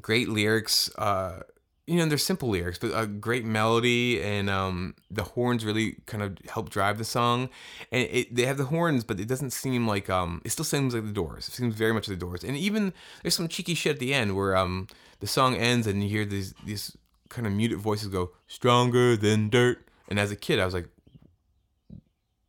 great 0.00 0.28
lyrics. 0.28 0.90
Uh, 0.96 1.42
you 1.86 1.96
know, 1.96 2.04
they're 2.04 2.18
simple 2.18 2.50
lyrics, 2.50 2.78
but 2.78 2.90
a 2.94 3.06
great 3.06 3.46
melody, 3.46 4.22
and 4.22 4.50
um, 4.50 4.94
the 5.10 5.22
horns 5.22 5.64
really 5.64 5.96
kind 6.04 6.22
of 6.22 6.36
help 6.46 6.68
drive 6.68 6.98
the 6.98 7.04
song. 7.04 7.48
And 7.90 8.06
it, 8.10 8.34
they 8.34 8.44
have 8.44 8.58
the 8.58 8.66
horns, 8.66 9.04
but 9.04 9.18
it 9.18 9.26
doesn't 9.26 9.52
seem 9.52 9.88
like 9.88 10.10
um, 10.10 10.42
it 10.44 10.50
still 10.50 10.66
seems 10.66 10.94
like 10.94 11.04
the 11.04 11.12
Doors. 11.12 11.48
It 11.48 11.52
seems 11.52 11.74
very 11.74 11.94
much 11.94 12.06
like 12.06 12.18
the 12.18 12.26
Doors. 12.26 12.44
And 12.44 12.58
even 12.58 12.92
there's 13.22 13.34
some 13.34 13.48
cheeky 13.48 13.74
shit 13.74 13.94
at 13.94 14.00
the 14.00 14.12
end 14.12 14.36
where 14.36 14.54
um, 14.54 14.86
the 15.20 15.26
song 15.26 15.56
ends 15.56 15.86
and 15.86 16.02
you 16.02 16.10
hear 16.10 16.26
these 16.26 16.52
these 16.64 16.94
kind 17.28 17.46
of 17.46 17.52
muted 17.52 17.78
voices 17.78 18.08
go 18.08 18.32
stronger 18.46 19.16
than 19.16 19.48
dirt. 19.48 19.86
And 20.08 20.18
as 20.18 20.30
a 20.30 20.36
kid, 20.36 20.58
I 20.58 20.64
was 20.64 20.74
like, 20.74 20.88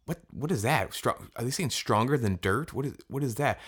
what 0.06 0.20
what 0.32 0.52
is 0.52 0.64
that? 0.64 0.94
Strong? 0.94 1.30
Are 1.36 1.44
they 1.44 1.52
saying 1.52 1.70
stronger 1.70 2.18
than 2.18 2.40
dirt? 2.42 2.74
What 2.74 2.86
is 2.86 2.96
what 3.08 3.24
is 3.24 3.36
that? 3.36 3.60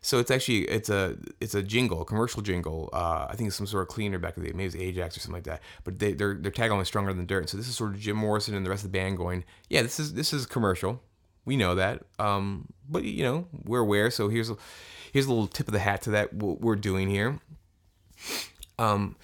So 0.00 0.18
it's 0.18 0.30
actually 0.30 0.60
it's 0.68 0.88
a 0.88 1.16
it's 1.40 1.54
a 1.54 1.62
jingle, 1.62 2.02
a 2.02 2.04
commercial 2.04 2.40
jingle. 2.40 2.88
Uh, 2.92 3.26
I 3.28 3.34
think 3.34 3.48
it's 3.48 3.56
some 3.56 3.66
sort 3.66 3.82
of 3.82 3.88
cleaner 3.88 4.18
back 4.18 4.36
in 4.36 4.42
the 4.42 4.50
day, 4.50 4.56
maybe 4.56 4.66
it's 4.66 4.76
Ajax 4.76 5.16
or 5.16 5.20
something 5.20 5.34
like 5.34 5.44
that. 5.44 5.60
But 5.84 5.98
they 5.98 6.12
their 6.12 6.34
their 6.34 6.52
tagline 6.52 6.80
is 6.80 6.88
stronger 6.88 7.12
than 7.12 7.26
dirt. 7.26 7.48
So 7.48 7.56
this 7.56 7.68
is 7.68 7.74
sort 7.74 7.94
of 7.94 8.00
Jim 8.00 8.16
Morrison 8.16 8.54
and 8.54 8.64
the 8.64 8.70
rest 8.70 8.84
of 8.84 8.92
the 8.92 8.98
band 8.98 9.16
going, 9.16 9.44
yeah, 9.68 9.82
this 9.82 9.98
is 9.98 10.14
this 10.14 10.32
is 10.32 10.46
commercial. 10.46 11.02
We 11.44 11.56
know 11.56 11.74
that, 11.74 12.02
um, 12.18 12.66
but 12.88 13.04
you 13.04 13.24
know 13.24 13.48
we're 13.64 13.80
aware. 13.80 14.10
So 14.10 14.28
here's 14.28 14.50
a, 14.50 14.56
here's 15.12 15.26
a 15.26 15.30
little 15.30 15.48
tip 15.48 15.66
of 15.66 15.72
the 15.72 15.80
hat 15.80 16.02
to 16.02 16.10
that 16.10 16.32
what 16.32 16.60
we're 16.60 16.76
doing 16.76 17.08
here. 17.08 17.40
Um, 18.78 19.16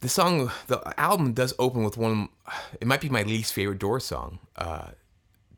the 0.00 0.08
song, 0.08 0.50
the 0.66 0.80
album 0.98 1.32
does 1.32 1.54
open 1.58 1.84
with 1.84 1.96
one. 1.96 2.28
It 2.80 2.86
might 2.86 3.00
be 3.00 3.08
my 3.08 3.22
least 3.22 3.52
favorite 3.52 3.78
Doors 3.78 4.04
song. 4.04 4.38
Uh, 4.56 4.88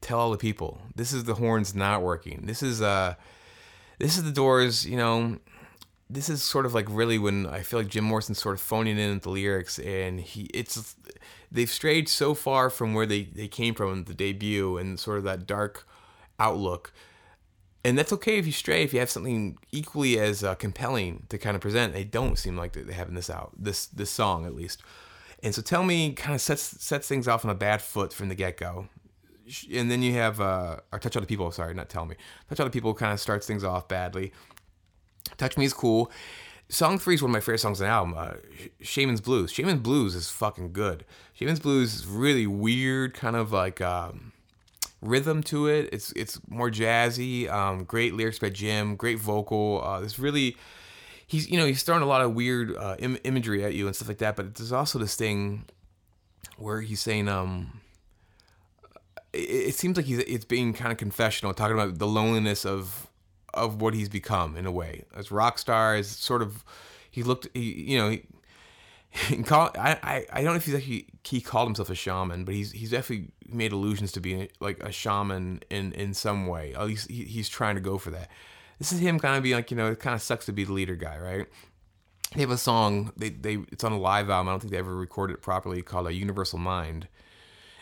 Tell 0.01 0.21
all 0.21 0.31
the 0.31 0.39
people. 0.39 0.81
This 0.95 1.13
is 1.13 1.25
the 1.25 1.35
horns 1.35 1.75
not 1.75 2.03
working. 2.03 2.43
This 2.45 2.63
is 2.63 2.81
uh 2.81 3.15
this 3.99 4.17
is 4.17 4.25
the 4.25 4.31
Doors, 4.31 4.87
you 4.87 4.97
know. 4.97 5.39
This 6.09 6.29
is 6.29 6.43
sort 6.43 6.67
of 6.67 6.73
like 6.73 6.87
really 6.89 7.19
when 7.19 7.47
I 7.47 7.61
feel 7.61 7.81
like 7.81 7.89
Jim 7.89 8.05
Morrison's 8.05 8.39
sort 8.39 8.55
of 8.55 8.61
phoning 8.61 8.99
in 8.99 9.19
the 9.19 9.29
lyrics, 9.29 9.79
and 9.79 10.21
he 10.21 10.43
it's 10.55 10.95
they've 11.51 11.69
strayed 11.71 12.09
so 12.09 12.33
far 12.33 12.71
from 12.71 12.95
where 12.95 13.07
they 13.07 13.25
they 13.25 13.49
came 13.49 13.75
from 13.75 13.93
in 13.93 14.05
the 14.05 14.15
debut 14.15 14.79
and 14.79 15.01
sort 15.01 15.19
of 15.19 15.25
that 15.25 15.47
dark 15.47 15.87
outlook. 16.39 16.93
And 17.89 17.99
that's 17.99 18.13
okay 18.13 18.39
if 18.39 18.47
you 18.47 18.53
stray 18.53 18.83
if 18.83 18.93
you 18.93 19.01
have 19.01 19.11
something 19.11 19.59
equally 19.73 20.19
as 20.19 20.45
uh, 20.45 20.55
compelling 20.55 21.25
to 21.31 21.39
kind 21.39 21.55
of 21.55 21.63
present. 21.63 21.95
They 21.95 22.05
don't 22.05 22.37
seem 22.37 22.57
like 22.57 22.73
they 22.73 22.93
have 22.93 23.09
in 23.09 23.15
this 23.15 23.31
out 23.31 23.53
this 23.59 23.87
this 23.87 24.11
song 24.11 24.45
at 24.47 24.55
least. 24.55 24.83
And 25.43 25.55
so 25.55 25.63
tell 25.63 25.85
me 25.85 26.13
kind 26.13 26.35
of 26.35 26.41
sets 26.41 26.63
sets 26.63 27.09
things 27.09 27.27
off 27.27 27.45
on 27.45 27.51
a 27.51 27.55
bad 27.55 27.81
foot 27.81 28.13
from 28.13 28.29
the 28.29 28.35
get 28.35 28.57
go 28.57 28.89
and 29.73 29.91
then 29.91 30.03
you 30.03 30.13
have 30.15 30.41
uh, 30.41 30.77
or 30.93 30.99
touch 30.99 31.17
other 31.17 31.27
people. 31.27 31.51
Sorry, 31.51 31.75
not 31.75 31.89
tell 31.89 32.05
me. 32.05 32.17
Touch 32.49 32.61
other 32.61 32.71
people 32.71 32.95
kind 32.95 33.13
of 33.13 33.21
starts 33.21 33.47
things 33.47 33.65
off 33.65 33.89
badly. 33.89 34.33
Touch 35.37 35.57
me 35.57 35.65
is 35.65 35.73
cool. 35.73 36.11
Song 36.69 36.99
three 36.99 37.15
is 37.15 37.23
one 37.23 37.31
of 37.31 37.33
my 37.33 37.41
favorite 37.41 37.59
songs 37.59 37.81
on 37.81 37.87
the 37.87 37.91
album. 37.91 38.15
Uh, 38.17 38.35
Shaman's 38.83 39.23
Blues. 39.23 39.51
Shaman's 39.51 39.81
Blues 39.81 40.15
is 40.15 40.29
fucking 40.29 40.73
good. 40.73 41.05
Shaman's 41.33 41.61
Blues 41.61 41.95
is 41.95 42.07
really 42.07 42.47
weird, 42.47 43.15
kind 43.15 43.37
of 43.37 43.53
like 43.53 43.81
um, 43.81 44.33
rhythm 45.01 45.43
to 45.45 45.67
it. 45.67 45.89
It's 45.93 46.13
it's 46.13 46.41
more 46.49 46.71
jazzy. 46.71 47.51
Um, 47.51 47.85
great 47.85 48.15
lyrics 48.15 48.39
by 48.39 48.51
Jim. 48.51 48.97
Great 48.97 49.19
vocal. 49.19 49.83
Uh, 49.85 50.03
it's 50.03 50.19
really 50.19 50.57
he's 51.27 51.49
you 51.49 51.57
know 51.57 51.67
he's 51.67 51.83
throwing 51.83 52.03
a 52.03 52.07
lot 52.07 52.23
of 52.23 52.35
weird 52.35 52.77
uh, 52.77 52.97
Im- 52.99 53.19
imagery 53.25 53.65
at 53.65 53.75
you 53.75 53.87
and 53.87 53.95
stuff 53.95 54.09
like 54.09 54.19
that. 54.19 54.37
But 54.37 54.55
there's 54.57 54.73
also 54.73 54.99
this 54.99 55.15
thing 55.15 55.65
where 56.57 56.81
he's 56.81 57.01
saying 57.01 57.29
um 57.29 57.81
it, 59.33 59.39
it 59.69 59.75
seems 59.75 59.97
like 59.97 60.07
he's 60.07 60.19
it's 60.21 60.45
being 60.45 60.73
kind 60.73 60.93
of 60.93 60.99
confessional, 60.99 61.55
talking 61.55 61.79
about 61.79 61.99
the 61.99 62.07
loneliness 62.07 62.65
of 62.65 63.07
of 63.55 63.81
what 63.81 63.95
he's 63.95 64.09
become 64.09 64.57
in 64.57 64.67
a 64.67 64.73
way 64.73 65.05
as 65.15 65.31
rock 65.31 65.59
star. 65.59 65.95
As 65.95 66.09
sort 66.09 66.43
of 66.43 66.65
he 67.11 67.23
looked, 67.23 67.49
he, 67.55 67.93
you 67.93 67.99
know. 67.99 68.11
He, 68.11 68.23
call, 69.45 69.71
I, 69.79 69.99
I, 70.03 70.27
I 70.31 70.43
don't 70.43 70.53
know 70.53 70.57
if 70.57 70.67
he's 70.67 70.75
actually 70.75 71.07
he 71.25 71.41
called 71.41 71.67
himself 71.67 71.89
a 71.89 71.95
shaman, 71.95 72.45
but 72.45 72.55
he's 72.55 72.73
he's 72.73 72.91
definitely 72.91 73.31
made 73.49 73.73
allusions 73.73 74.13
to 74.13 74.21
being 74.21 74.49
like 74.61 74.83
a 74.83 74.93
shaman 74.93 75.61
in 75.71 75.93
in 75.93 76.15
some 76.15 76.47
way. 76.47 76.75
At 76.75 76.87
least 76.87 77.11
he, 77.11 77.25
he's 77.25 77.49
trying 77.49 77.75
to 77.75 77.81
go 77.81 77.99
for 77.99 78.11
that. 78.11 78.31
This 78.79 78.93
is 78.93 79.01
him 79.01 79.19
kind 79.19 79.37
of 79.37 79.43
being 79.43 79.57
like 79.57 79.71
you 79.71 79.77
know 79.77 79.91
it 79.91 80.01
kind 80.01 80.15
of 80.15 80.23
sucks 80.23 80.47
to 80.47 80.53
be 80.53 80.65
the 80.65 80.73
leader 80.73 80.97
guy, 80.97 81.19
right? 81.19 81.47
They 82.35 82.43
have 82.43 82.51
a 82.51 82.59
song 82.59 83.13
they 83.17 83.31
they 83.31 83.59
it's 83.73 83.85
on 83.85 83.93
a 83.93 83.99
live 83.99 84.31
album. 84.31 84.49
I 84.49 84.53
don't 84.53 84.61
think 84.61 84.73
they 84.73 84.79
ever 84.79 84.95
recorded 84.95 85.35
it 85.35 85.43
properly 85.43 85.83
called 85.83 86.07
"A 86.07 86.13
Universal 86.13 86.59
Mind," 86.59 87.09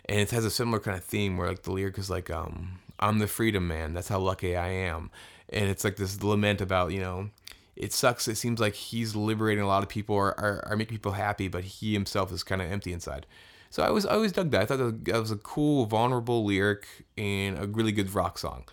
and 0.08 0.20
it 0.20 0.30
has 0.30 0.44
a 0.44 0.50
similar 0.50 0.80
kind 0.80 0.96
of 0.96 1.04
theme 1.04 1.36
where 1.36 1.48
like 1.48 1.62
the 1.62 1.72
lyric 1.72 1.98
is 1.98 2.08
like 2.08 2.30
um 2.30 2.78
i'm 2.98 3.18
the 3.18 3.26
freedom 3.26 3.68
man 3.68 3.92
that's 3.92 4.08
how 4.08 4.18
lucky 4.18 4.56
i 4.56 4.68
am 4.68 5.10
and 5.48 5.68
it's 5.68 5.84
like 5.84 5.96
this 5.96 6.22
lament 6.22 6.60
about 6.60 6.92
you 6.92 7.00
know 7.00 7.28
it 7.74 7.92
sucks 7.92 8.26
it 8.26 8.36
seems 8.36 8.58
like 8.58 8.74
he's 8.74 9.14
liberating 9.14 9.62
a 9.62 9.66
lot 9.66 9.82
of 9.82 9.88
people 9.88 10.16
or, 10.16 10.38
or, 10.40 10.66
or 10.66 10.76
making 10.76 10.96
people 10.96 11.12
happy 11.12 11.48
but 11.48 11.64
he 11.64 11.92
himself 11.92 12.32
is 12.32 12.42
kind 12.42 12.62
of 12.62 12.70
empty 12.70 12.92
inside 12.92 13.26
so 13.70 13.82
i 13.82 13.90
was 13.90 14.06
I 14.06 14.14
always 14.14 14.32
dug 14.32 14.50
that 14.50 14.62
i 14.62 14.66
thought 14.66 15.04
that 15.04 15.20
was 15.20 15.30
a 15.30 15.36
cool 15.36 15.86
vulnerable 15.86 16.44
lyric 16.44 16.86
and 17.16 17.58
a 17.58 17.66
really 17.66 17.92
good 17.92 18.14
rock 18.14 18.38
song 18.38 18.64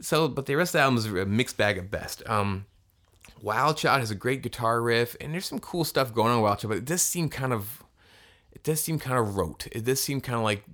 so 0.00 0.28
but 0.28 0.46
the 0.46 0.54
rest 0.54 0.70
of 0.70 0.78
the 0.78 0.82
album 0.82 0.98
is 0.98 1.06
a 1.06 1.26
mixed 1.26 1.56
bag 1.56 1.78
at 1.78 1.90
best 1.90 2.22
um 2.28 2.66
wild 3.42 3.76
child 3.76 4.00
has 4.00 4.10
a 4.10 4.14
great 4.14 4.42
guitar 4.42 4.80
riff 4.80 5.16
and 5.20 5.32
there's 5.32 5.46
some 5.46 5.58
cool 5.58 5.84
stuff 5.84 6.12
going 6.12 6.32
on 6.32 6.40
wild 6.40 6.58
child 6.58 6.70
but 6.70 6.78
it 6.78 6.84
does 6.84 7.02
seem 7.02 7.28
kind 7.28 7.52
of 7.52 7.82
it 8.56 8.62
does 8.62 8.80
seem 8.80 8.98
kind 8.98 9.18
of 9.18 9.36
rote. 9.36 9.66
It 9.70 9.84
does 9.84 10.00
seem 10.00 10.22
kind 10.22 10.38
of 10.38 10.42
like 10.42 10.64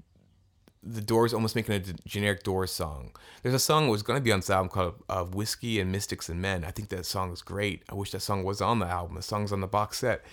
the 0.84 1.00
Doors 1.00 1.34
almost 1.34 1.56
making 1.56 1.74
a 1.74 1.80
generic 1.80 2.44
Doors 2.44 2.70
song. 2.70 3.10
There's 3.42 3.56
a 3.56 3.58
song 3.58 3.86
that 3.86 3.90
was 3.90 4.04
going 4.04 4.18
to 4.18 4.22
be 4.22 4.30
on 4.30 4.38
this 4.38 4.50
album 4.50 4.68
called 4.68 4.94
uh, 5.08 5.24
"Whiskey 5.24 5.80
and 5.80 5.90
Mystics 5.90 6.28
and 6.28 6.40
Men." 6.40 6.64
I 6.64 6.70
think 6.70 6.90
that 6.90 7.04
song 7.04 7.32
is 7.32 7.42
great. 7.42 7.82
I 7.88 7.96
wish 7.96 8.12
that 8.12 8.20
song 8.20 8.44
was 8.44 8.60
on 8.60 8.78
the 8.78 8.86
album. 8.86 9.16
The 9.16 9.22
song's 9.22 9.50
on 9.50 9.60
the 9.60 9.66
box 9.66 9.98
set. 9.98 10.24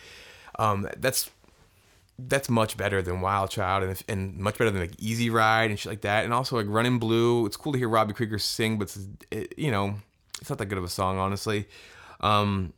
Um, 0.59 0.87
that's 0.95 1.31
that's 2.27 2.49
much 2.49 2.75
better 2.77 3.01
than 3.01 3.21
Wild 3.21 3.49
Child 3.49 3.83
and, 3.83 4.03
and 4.07 4.37
much 4.37 4.57
better 4.57 4.71
than 4.71 4.81
like 4.81 4.95
Easy 4.99 5.29
Ride 5.29 5.69
and 5.69 5.79
shit 5.79 5.91
like 5.91 6.01
that. 6.01 6.23
And 6.25 6.33
also 6.33 6.55
like 6.55 6.65
Running 6.67 6.99
Blue. 6.99 7.45
It's 7.45 7.57
cool 7.57 7.71
to 7.71 7.77
hear 7.77 7.89
Robbie 7.89 8.13
Krieger 8.13 8.39
sing, 8.39 8.77
but 8.77 8.83
it's, 8.83 9.07
it, 9.31 9.53
you 9.57 9.71
know, 9.71 9.95
it's 10.39 10.49
not 10.49 10.59
that 10.59 10.65
good 10.65 10.77
of 10.77 10.83
a 10.83 10.89
song, 10.89 11.17
honestly. 11.17 11.67
Um, 12.19 12.73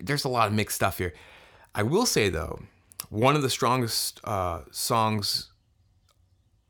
there's 0.00 0.24
a 0.24 0.28
lot 0.28 0.48
of 0.48 0.54
mixed 0.54 0.76
stuff 0.76 0.98
here. 0.98 1.12
I 1.74 1.82
will 1.82 2.06
say 2.06 2.28
though, 2.28 2.60
one 3.10 3.36
of 3.36 3.42
the 3.42 3.50
strongest 3.50 4.20
uh, 4.24 4.62
songs 4.70 5.50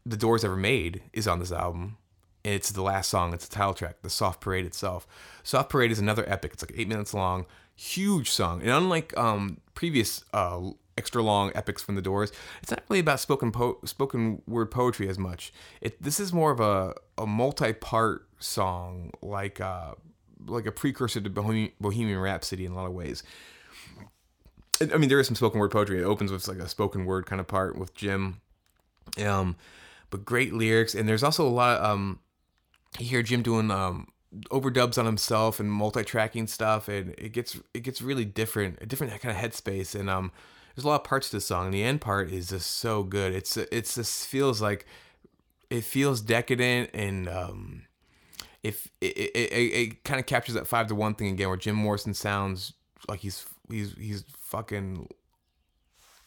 the 0.04 0.16
Doors 0.16 0.44
ever 0.44 0.56
made 0.56 1.02
is 1.12 1.26
on 1.26 1.38
this 1.38 1.52
album. 1.52 1.98
It's 2.44 2.70
the 2.70 2.82
last 2.82 3.10
song. 3.10 3.34
It's 3.34 3.48
the 3.48 3.54
title 3.54 3.74
track, 3.74 3.96
the 4.02 4.10
Soft 4.10 4.40
Parade 4.40 4.66
itself. 4.66 5.06
Soft 5.42 5.68
Parade 5.68 5.90
is 5.90 5.98
another 5.98 6.24
epic. 6.28 6.52
It's 6.52 6.62
like 6.62 6.78
eight 6.78 6.86
minutes 6.86 7.12
long, 7.12 7.46
huge 7.74 8.30
song. 8.30 8.60
And 8.60 8.70
unlike 8.70 9.16
um, 9.16 9.60
previous 9.74 10.24
uh, 10.32 10.70
extra 10.96 11.22
long 11.22 11.52
epics 11.54 11.82
from 11.82 11.94
the 11.94 12.02
Doors, 12.02 12.32
it's 12.62 12.70
not 12.70 12.82
really 12.88 13.00
about 13.00 13.20
spoken 13.20 13.52
po- 13.52 13.78
spoken 13.84 14.42
word 14.46 14.70
poetry 14.70 15.08
as 15.08 15.18
much. 15.18 15.52
It 15.80 16.02
this 16.02 16.20
is 16.20 16.32
more 16.32 16.50
of 16.50 16.60
a, 16.60 16.94
a 17.18 17.26
multi 17.26 17.72
part 17.72 18.26
song, 18.38 19.10
like 19.22 19.60
uh, 19.60 19.94
like 20.46 20.66
a 20.66 20.72
precursor 20.72 21.20
to 21.20 21.30
Bohemian, 21.30 21.72
Bohemian 21.80 22.18
Rhapsody 22.18 22.64
in 22.64 22.72
a 22.72 22.74
lot 22.74 22.86
of 22.86 22.92
ways. 22.92 23.22
I 24.80 24.98
mean, 24.98 25.08
there 25.08 25.18
is 25.18 25.26
some 25.26 25.36
spoken 25.36 25.58
word 25.58 25.70
poetry. 25.70 26.00
It 26.00 26.04
opens 26.04 26.30
with 26.30 26.46
like 26.48 26.58
a 26.58 26.68
spoken 26.68 27.06
word 27.06 27.26
kind 27.26 27.40
of 27.40 27.46
part 27.46 27.78
with 27.78 27.94
Jim, 27.94 28.40
um, 29.24 29.56
but 30.10 30.24
great 30.24 30.52
lyrics. 30.52 30.94
And 30.94 31.08
there's 31.08 31.22
also 31.22 31.46
a 31.46 31.50
lot. 31.50 31.78
Of, 31.78 31.84
um, 31.84 32.20
you 32.98 33.06
hear 33.06 33.22
Jim 33.22 33.42
doing 33.42 33.70
um, 33.70 34.08
overdubs 34.50 34.98
on 34.98 35.06
himself 35.06 35.60
and 35.60 35.70
multi-tracking 35.70 36.46
stuff, 36.46 36.88
and 36.88 37.14
it 37.18 37.32
gets 37.32 37.58
it 37.72 37.80
gets 37.80 38.02
really 38.02 38.24
different, 38.24 38.78
a 38.80 38.86
different 38.86 39.18
kind 39.20 39.36
of 39.36 39.42
headspace. 39.42 39.98
And 39.98 40.10
um, 40.10 40.30
there's 40.76 40.84
a 40.84 40.88
lot 40.88 41.00
of 41.00 41.04
parts 41.04 41.30
to 41.30 41.36
the 41.36 41.40
song. 41.40 41.66
And 41.66 41.74
the 41.74 41.82
end 41.82 42.02
part 42.02 42.30
is 42.30 42.50
just 42.50 42.70
so 42.76 43.02
good. 43.02 43.34
It's 43.34 43.56
it's 43.56 43.94
just 43.94 44.26
feels 44.26 44.60
like 44.60 44.86
it 45.70 45.82
feels 45.82 46.20
decadent 46.20 46.90
and 46.94 47.28
um, 47.28 47.82
if 48.62 48.88
it, 49.00 49.16
it, 49.16 49.30
it, 49.34 49.72
it 49.72 50.04
kind 50.04 50.20
of 50.20 50.26
captures 50.26 50.54
that 50.54 50.66
five 50.66 50.86
to 50.88 50.94
one 50.94 51.14
thing 51.14 51.28
again, 51.28 51.48
where 51.48 51.56
Jim 51.56 51.74
Morrison 51.76 52.14
sounds 52.14 52.74
like 53.08 53.20
he's 53.20 53.46
he's 53.70 53.94
he's 53.94 54.24
fucking 54.38 55.08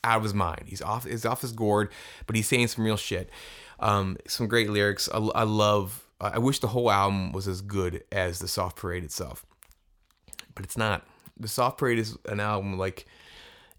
out 0.04 0.18
of 0.18 0.24
his 0.24 0.34
mind. 0.34 0.64
He's 0.66 0.82
off 0.82 1.06
he's 1.06 1.26
off 1.26 1.42
his 1.42 1.52
gourd, 1.52 1.92
but 2.26 2.36
he's 2.36 2.48
saying 2.48 2.68
some 2.68 2.86
real 2.86 2.98
shit. 2.98 3.30
Um, 3.80 4.18
some 4.28 4.48
great 4.48 4.70
lyrics. 4.70 5.08
I, 5.14 5.18
I 5.18 5.44
love. 5.44 6.06
I 6.22 6.40
wish 6.40 6.60
the 6.60 6.68
whole 6.68 6.92
album 6.92 7.32
was 7.32 7.48
as 7.48 7.62
good 7.62 8.04
as 8.12 8.40
the 8.40 8.48
Soft 8.50 8.76
Parade 8.76 9.06
itself, 9.06 9.46
but 10.54 10.66
it's 10.66 10.76
not. 10.76 11.06
The 11.40 11.48
Soft 11.48 11.78
Parade 11.78 12.00
is 12.00 12.18
an 12.26 12.42
album 12.42 12.78
like 12.78 13.06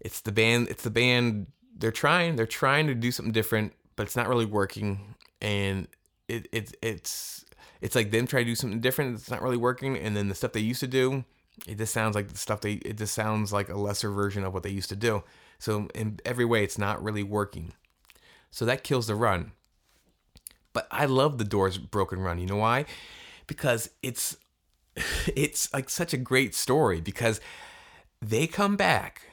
it's 0.01 0.21
the 0.21 0.31
band. 0.31 0.67
It's 0.69 0.83
the 0.83 0.89
band. 0.89 1.47
They're 1.77 1.91
trying. 1.91 2.35
They're 2.35 2.47
trying 2.47 2.87
to 2.87 2.95
do 2.95 3.11
something 3.11 3.31
different, 3.31 3.73
but 3.95 4.03
it's 4.03 4.15
not 4.15 4.27
really 4.27 4.45
working. 4.45 5.15
And 5.41 5.87
it, 6.27 6.47
it 6.51 6.75
it's 6.81 7.45
it's 7.81 7.95
like 7.95 8.11
them 8.11 8.27
trying 8.27 8.45
to 8.45 8.51
do 8.51 8.55
something 8.55 8.81
different. 8.81 9.15
It's 9.15 9.31
not 9.31 9.41
really 9.41 9.57
working. 9.57 9.97
And 9.97 10.17
then 10.17 10.27
the 10.27 10.35
stuff 10.35 10.53
they 10.53 10.59
used 10.59 10.79
to 10.79 10.87
do, 10.87 11.23
it 11.67 11.77
just 11.77 11.93
sounds 11.93 12.15
like 12.15 12.29
the 12.29 12.37
stuff 12.37 12.61
they. 12.61 12.73
It 12.73 12.97
just 12.97 13.13
sounds 13.13 13.53
like 13.53 13.69
a 13.69 13.77
lesser 13.77 14.09
version 14.09 14.43
of 14.43 14.53
what 14.53 14.63
they 14.63 14.71
used 14.71 14.89
to 14.89 14.95
do. 14.95 15.23
So 15.59 15.87
in 15.93 16.19
every 16.25 16.45
way, 16.45 16.63
it's 16.63 16.79
not 16.79 17.01
really 17.01 17.23
working. 17.23 17.73
So 18.49 18.65
that 18.65 18.83
kills 18.83 19.05
the 19.05 19.15
run. 19.15 19.51
But 20.73 20.87
I 20.89 21.05
love 21.05 21.37
the 21.37 21.43
Doors 21.43 21.77
Broken 21.77 22.19
Run. 22.19 22.39
You 22.39 22.47
know 22.47 22.55
why? 22.55 22.85
Because 23.45 23.91
it's 24.01 24.35
it's 25.35 25.71
like 25.71 25.91
such 25.91 26.11
a 26.11 26.17
great 26.17 26.55
story 26.55 27.01
because 27.01 27.39
they 28.19 28.47
come 28.47 28.75
back 28.75 29.30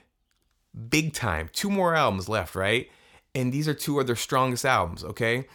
big 0.88 1.12
time. 1.12 1.50
Two 1.52 1.70
more 1.70 1.94
albums 1.94 2.28
left, 2.28 2.54
right? 2.54 2.88
And 3.34 3.52
these 3.52 3.68
are 3.68 3.74
two 3.74 4.00
of 4.00 4.06
their 4.06 4.16
strongest 4.16 4.64
albums, 4.64 5.04
okay? 5.04 5.46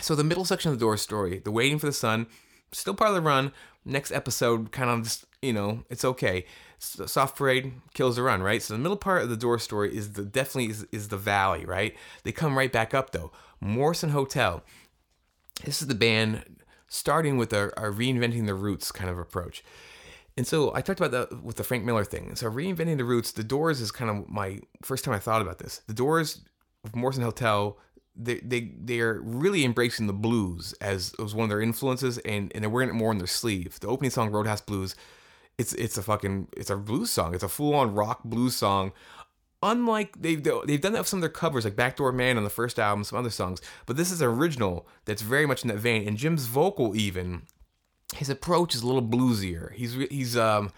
So 0.00 0.14
the 0.14 0.24
middle 0.24 0.44
section 0.44 0.72
of 0.72 0.78
the 0.78 0.84
Doors 0.84 1.02
story, 1.02 1.38
the 1.38 1.50
Waiting 1.50 1.78
for 1.78 1.86
the 1.86 1.92
Sun, 1.92 2.26
still 2.72 2.94
part 2.94 3.10
of 3.10 3.16
the 3.16 3.20
run. 3.20 3.52
Next 3.84 4.12
episode, 4.12 4.72
kind 4.72 4.90
of 4.90 5.02
just, 5.02 5.26
you 5.42 5.52
know, 5.52 5.84
it's 5.90 6.04
okay. 6.04 6.46
Soft 6.78 7.36
Parade 7.36 7.72
kills 7.94 8.16
the 8.16 8.22
run, 8.22 8.42
right? 8.42 8.62
So 8.62 8.74
the 8.74 8.80
middle 8.80 8.96
part 8.96 9.22
of 9.22 9.28
the 9.28 9.36
Doors 9.36 9.62
story 9.62 9.96
is 9.96 10.14
the 10.14 10.24
definitely 10.24 10.70
is, 10.70 10.86
is 10.92 11.08
the 11.08 11.16
valley, 11.16 11.64
right? 11.64 11.94
They 12.24 12.32
come 12.32 12.58
right 12.58 12.72
back 12.72 12.94
up 12.94 13.10
though. 13.10 13.30
Morrison 13.60 14.10
Hotel. 14.10 14.62
This 15.64 15.80
is 15.80 15.88
the 15.88 15.94
band 15.94 16.44
starting 16.88 17.38
with 17.38 17.52
a, 17.52 17.68
a 17.76 17.90
reinventing 17.90 18.46
the 18.46 18.54
roots 18.54 18.92
kind 18.92 19.10
of 19.10 19.18
approach. 19.18 19.62
And 20.36 20.46
so 20.46 20.74
I 20.74 20.80
talked 20.80 21.00
about 21.00 21.12
that 21.12 21.42
with 21.44 21.56
the 21.56 21.64
Frank 21.64 21.84
Miller 21.84 22.04
thing. 22.04 22.34
So 22.34 22.50
reinventing 22.50 22.96
the 22.96 23.04
roots, 23.04 23.32
the 23.32 23.44
Doors 23.44 23.80
is 23.80 23.92
kind 23.92 24.10
of 24.10 24.28
my 24.28 24.60
first 24.82 25.04
time 25.04 25.14
I 25.14 25.20
thought 25.20 25.42
about 25.42 25.58
this. 25.58 25.82
The 25.86 25.94
Doors 25.94 26.40
of 26.82 26.96
Morrison 26.96 27.22
Hotel, 27.22 27.78
they 28.16 28.40
they 28.40 28.72
they 28.80 29.00
are 29.00 29.20
really 29.22 29.64
embracing 29.64 30.06
the 30.06 30.12
blues 30.12 30.74
as, 30.80 31.14
as 31.22 31.34
one 31.34 31.44
of 31.44 31.50
their 31.50 31.60
influences, 31.60 32.18
and 32.18 32.50
and 32.54 32.62
they're 32.62 32.70
wearing 32.70 32.88
it 32.88 32.94
more 32.94 33.10
on 33.10 33.18
their 33.18 33.26
sleeve. 33.28 33.78
The 33.78 33.86
opening 33.86 34.10
song, 34.10 34.30
Roadhouse 34.30 34.60
Blues, 34.60 34.96
it's 35.56 35.72
it's 35.74 35.96
a 35.96 36.02
fucking 36.02 36.48
it's 36.56 36.70
a 36.70 36.76
blues 36.76 37.10
song. 37.10 37.34
It's 37.34 37.44
a 37.44 37.48
full 37.48 37.74
on 37.74 37.94
rock 37.94 38.24
blues 38.24 38.56
song. 38.56 38.92
Unlike 39.62 40.20
they've 40.20 40.42
they've 40.42 40.80
done 40.80 40.92
that 40.92 41.00
with 41.00 41.08
some 41.08 41.18
of 41.18 41.22
their 41.22 41.30
covers, 41.30 41.64
like 41.64 41.76
Backdoor 41.76 42.12
Man 42.12 42.36
on 42.36 42.44
the 42.44 42.50
first 42.50 42.78
album, 42.78 43.04
some 43.04 43.18
other 43.18 43.30
songs, 43.30 43.62
but 43.86 43.96
this 43.96 44.10
is 44.10 44.20
original 44.20 44.86
that's 45.04 45.22
very 45.22 45.46
much 45.46 45.62
in 45.62 45.68
that 45.68 45.78
vein. 45.78 46.06
And 46.06 46.16
Jim's 46.16 46.46
vocal 46.46 46.96
even 46.96 47.42
his 48.14 48.30
approach 48.30 48.74
is 48.74 48.82
a 48.82 48.86
little 48.86 49.02
bluesier. 49.02 49.72
He's 49.72 49.94
he's 50.10 50.36
um 50.36 50.72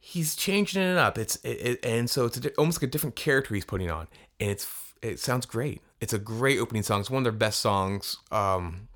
he's 0.00 0.34
changing 0.34 0.82
it 0.82 0.96
up. 0.96 1.18
It's 1.18 1.36
it, 1.36 1.48
it, 1.48 1.84
and 1.84 2.08
so 2.08 2.24
it's 2.26 2.38
a, 2.38 2.50
almost 2.54 2.78
like 2.78 2.88
a 2.88 2.90
different 2.90 3.14
character 3.14 3.54
he's 3.54 3.64
putting 3.64 3.90
on, 3.90 4.08
and 4.40 4.50
it's 4.50 4.66
it 5.02 5.20
sounds 5.20 5.46
great. 5.46 5.82
It's 6.00 6.12
a 6.12 6.18
great 6.18 6.58
opening 6.58 6.82
song. 6.82 7.00
It's 7.00 7.10
one 7.10 7.20
of 7.20 7.24
their 7.24 7.32
best 7.32 7.60
songs. 7.60 8.18
Um, 8.30 8.88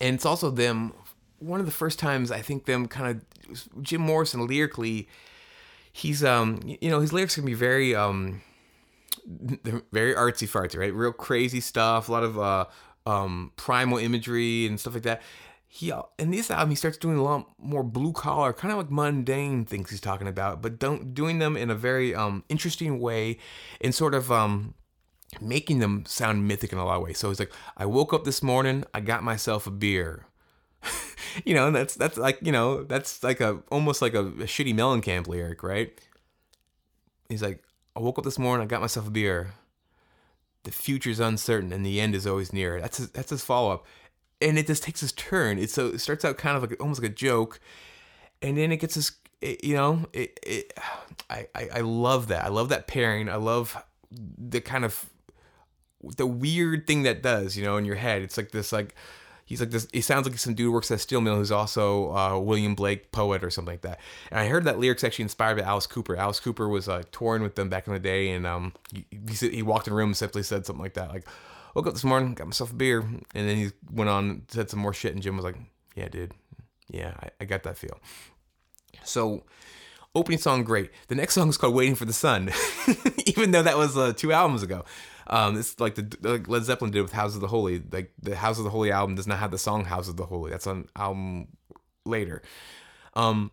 and 0.00 0.14
it's 0.14 0.24
also 0.24 0.50
them 0.50 0.94
one 1.38 1.60
of 1.60 1.66
the 1.66 1.72
first 1.72 1.98
times 1.98 2.30
I 2.30 2.40
think 2.40 2.64
them 2.64 2.88
kind 2.88 3.22
of 3.52 3.82
Jim 3.82 4.00
Morrison 4.00 4.46
lyrically. 4.46 5.08
He's 5.92 6.24
um 6.24 6.60
you 6.64 6.90
know 6.90 7.00
his 7.00 7.12
lyrics 7.12 7.34
can 7.34 7.44
be 7.44 7.54
very 7.54 7.94
um 7.94 8.40
very 9.92 10.14
artsy 10.14 10.48
fartsy 10.48 10.78
right 10.78 10.94
real 10.94 11.12
crazy 11.12 11.60
stuff 11.60 12.08
a 12.08 12.12
lot 12.12 12.22
of 12.22 12.38
uh 12.38 12.64
um 13.04 13.52
primal 13.56 13.98
imagery 13.98 14.66
and 14.66 14.80
stuff 14.80 14.94
like 14.94 15.02
that 15.02 15.20
he 15.70 15.92
in 16.18 16.30
this 16.30 16.50
album 16.50 16.70
he 16.70 16.74
starts 16.74 16.96
doing 16.96 17.18
a 17.18 17.22
lot 17.22 17.46
more 17.58 17.82
blue 17.82 18.12
collar 18.12 18.54
kind 18.54 18.72
of 18.72 18.78
like 18.78 18.90
mundane 18.90 19.66
things 19.66 19.90
he's 19.90 20.00
talking 20.00 20.26
about 20.26 20.62
but 20.62 20.78
don't 20.78 21.12
doing 21.12 21.38
them 21.38 21.58
in 21.58 21.70
a 21.70 21.74
very 21.74 22.14
um 22.14 22.42
interesting 22.48 22.98
way 22.98 23.36
and 23.80 23.94
sort 23.94 24.14
of 24.14 24.32
um 24.32 24.74
making 25.40 25.78
them 25.78 26.04
sound 26.06 26.46
mythic 26.48 26.72
in 26.72 26.78
a 26.78 26.84
lot 26.84 26.96
of 26.96 27.02
ways. 27.02 27.18
So 27.18 27.28
he's 27.28 27.38
like 27.38 27.52
i 27.76 27.84
woke 27.86 28.12
up 28.12 28.24
this 28.24 28.42
morning 28.42 28.84
i 28.94 29.00
got 29.00 29.22
myself 29.22 29.66
a 29.66 29.70
beer. 29.70 30.26
You 31.44 31.54
know 31.54 31.70
that's 31.70 31.94
that's 31.94 32.16
like 32.16 32.38
you 32.40 32.50
know 32.50 32.82
that's 32.82 33.22
like 33.22 33.40
a 33.40 33.60
almost 33.70 34.00
like 34.00 34.14
a, 34.14 34.24
a 34.24 34.46
shitty 34.46 34.74
mellencamp 34.74 35.28
lyric 35.28 35.62
right? 35.62 35.92
He's 37.28 37.42
like 37.42 37.62
i 37.94 38.00
woke 38.00 38.18
up 38.18 38.24
this 38.24 38.38
morning 38.38 38.64
i 38.64 38.66
got 38.66 38.80
myself 38.80 39.06
a 39.06 39.10
beer. 39.10 39.52
The 40.64 40.72
future's 40.72 41.20
uncertain 41.20 41.70
and 41.70 41.84
the 41.84 42.00
end 42.00 42.14
is 42.14 42.26
always 42.26 42.52
near. 42.52 42.80
That's 42.80 42.96
his, 42.96 43.10
that's 43.10 43.30
his 43.30 43.44
follow-up 43.44 43.86
and 44.40 44.58
it 44.58 44.66
just 44.66 44.82
takes 44.82 45.00
this 45.00 45.12
turn. 45.12 45.58
It 45.58 45.70
so 45.70 45.88
it 45.88 46.00
starts 46.00 46.24
out 46.24 46.38
kind 46.38 46.56
of 46.56 46.62
like 46.62 46.80
almost 46.80 47.02
like 47.02 47.10
a 47.10 47.14
joke, 47.14 47.60
and 48.42 48.56
then 48.56 48.72
it 48.72 48.78
gets 48.78 48.94
this. 48.94 49.12
It, 49.40 49.62
you 49.62 49.74
know, 49.74 50.06
it, 50.12 50.38
it 50.42 50.72
I, 51.30 51.46
I 51.54 51.80
love 51.80 52.28
that. 52.28 52.44
I 52.44 52.48
love 52.48 52.68
that 52.70 52.86
pairing. 52.86 53.28
I 53.28 53.36
love 53.36 53.76
the 54.10 54.60
kind 54.60 54.84
of 54.84 55.06
the 56.16 56.26
weird 56.26 56.86
thing 56.86 57.02
that 57.02 57.22
does. 57.22 57.56
You 57.56 57.64
know, 57.64 57.76
in 57.76 57.84
your 57.84 57.96
head, 57.96 58.22
it's 58.22 58.36
like 58.36 58.50
this 58.50 58.72
like. 58.72 58.94
He's 59.44 59.60
like 59.60 59.70
this. 59.70 59.88
He 59.94 60.02
sounds 60.02 60.28
like 60.28 60.38
some 60.38 60.52
dude 60.52 60.74
works 60.74 60.90
at 60.90 60.96
a 60.96 60.98
steel 60.98 61.22
mill 61.22 61.36
who's 61.36 61.50
also 61.50 62.14
uh, 62.14 62.38
William 62.38 62.74
Blake 62.74 63.12
poet 63.12 63.42
or 63.42 63.48
something 63.48 63.72
like 63.72 63.80
that. 63.80 63.98
And 64.30 64.38
I 64.38 64.46
heard 64.46 64.64
that 64.64 64.78
lyrics 64.78 65.02
actually 65.02 65.22
inspired 65.22 65.56
by 65.56 65.64
Alice 65.64 65.86
Cooper. 65.86 66.14
Alice 66.16 66.38
Cooper 66.38 66.68
was 66.68 66.86
uh, 66.86 67.02
touring 67.12 67.42
with 67.42 67.54
them 67.54 67.70
back 67.70 67.86
in 67.86 67.94
the 67.94 67.98
day, 67.98 68.28
and 68.28 68.46
um, 68.46 68.74
he, 68.92 69.06
he 69.48 69.62
walked 69.62 69.86
in 69.86 69.94
the 69.94 69.96
room 69.96 70.10
and 70.10 70.16
simply 70.18 70.42
said 70.42 70.66
something 70.66 70.82
like 70.82 70.92
that, 70.92 71.08
like, 71.08 71.26
woke 71.74 71.86
up 71.86 71.94
this 71.94 72.04
morning, 72.04 72.34
got 72.34 72.46
myself 72.46 72.72
a 72.72 72.74
beer, 72.74 73.00
and 73.00 73.48
then 73.48 73.56
he 73.56 73.70
went 73.90 74.10
on 74.10 74.42
said 74.48 74.70
some 74.70 74.80
more 74.80 74.92
shit, 74.92 75.14
and 75.14 75.22
Jim 75.22 75.36
was 75.36 75.44
like, 75.44 75.56
"Yeah, 75.94 76.08
dude, 76.08 76.32
yeah, 76.88 77.14
I, 77.20 77.30
I 77.40 77.44
got 77.44 77.62
that 77.64 77.78
feel." 77.78 77.98
So, 79.04 79.44
opening 80.14 80.38
song 80.38 80.64
great. 80.64 80.90
The 81.08 81.14
next 81.14 81.34
song 81.34 81.48
is 81.48 81.56
called 81.56 81.74
"Waiting 81.74 81.94
for 81.94 82.04
the 82.04 82.12
Sun," 82.12 82.50
even 83.26 83.50
though 83.50 83.62
that 83.62 83.76
was 83.76 83.96
uh, 83.96 84.12
two 84.12 84.32
albums 84.32 84.62
ago. 84.62 84.84
Um, 85.26 85.58
it's 85.58 85.78
like 85.78 85.94
the 85.94 86.16
like 86.22 86.48
Led 86.48 86.64
Zeppelin 86.64 86.90
did 86.90 87.02
with 87.02 87.12
"House 87.12 87.34
of 87.34 87.40
the 87.40 87.48
Holy." 87.48 87.82
Like 87.90 88.12
the 88.20 88.36
"House 88.36 88.58
of 88.58 88.64
the 88.64 88.70
Holy" 88.70 88.90
album 88.90 89.14
does 89.14 89.26
not 89.26 89.38
have 89.38 89.50
the 89.50 89.58
song 89.58 89.84
"House 89.84 90.08
of 90.08 90.16
the 90.16 90.26
Holy." 90.26 90.50
That's 90.50 90.66
on 90.66 90.88
album 90.96 91.48
later. 92.04 92.42
Um, 93.14 93.50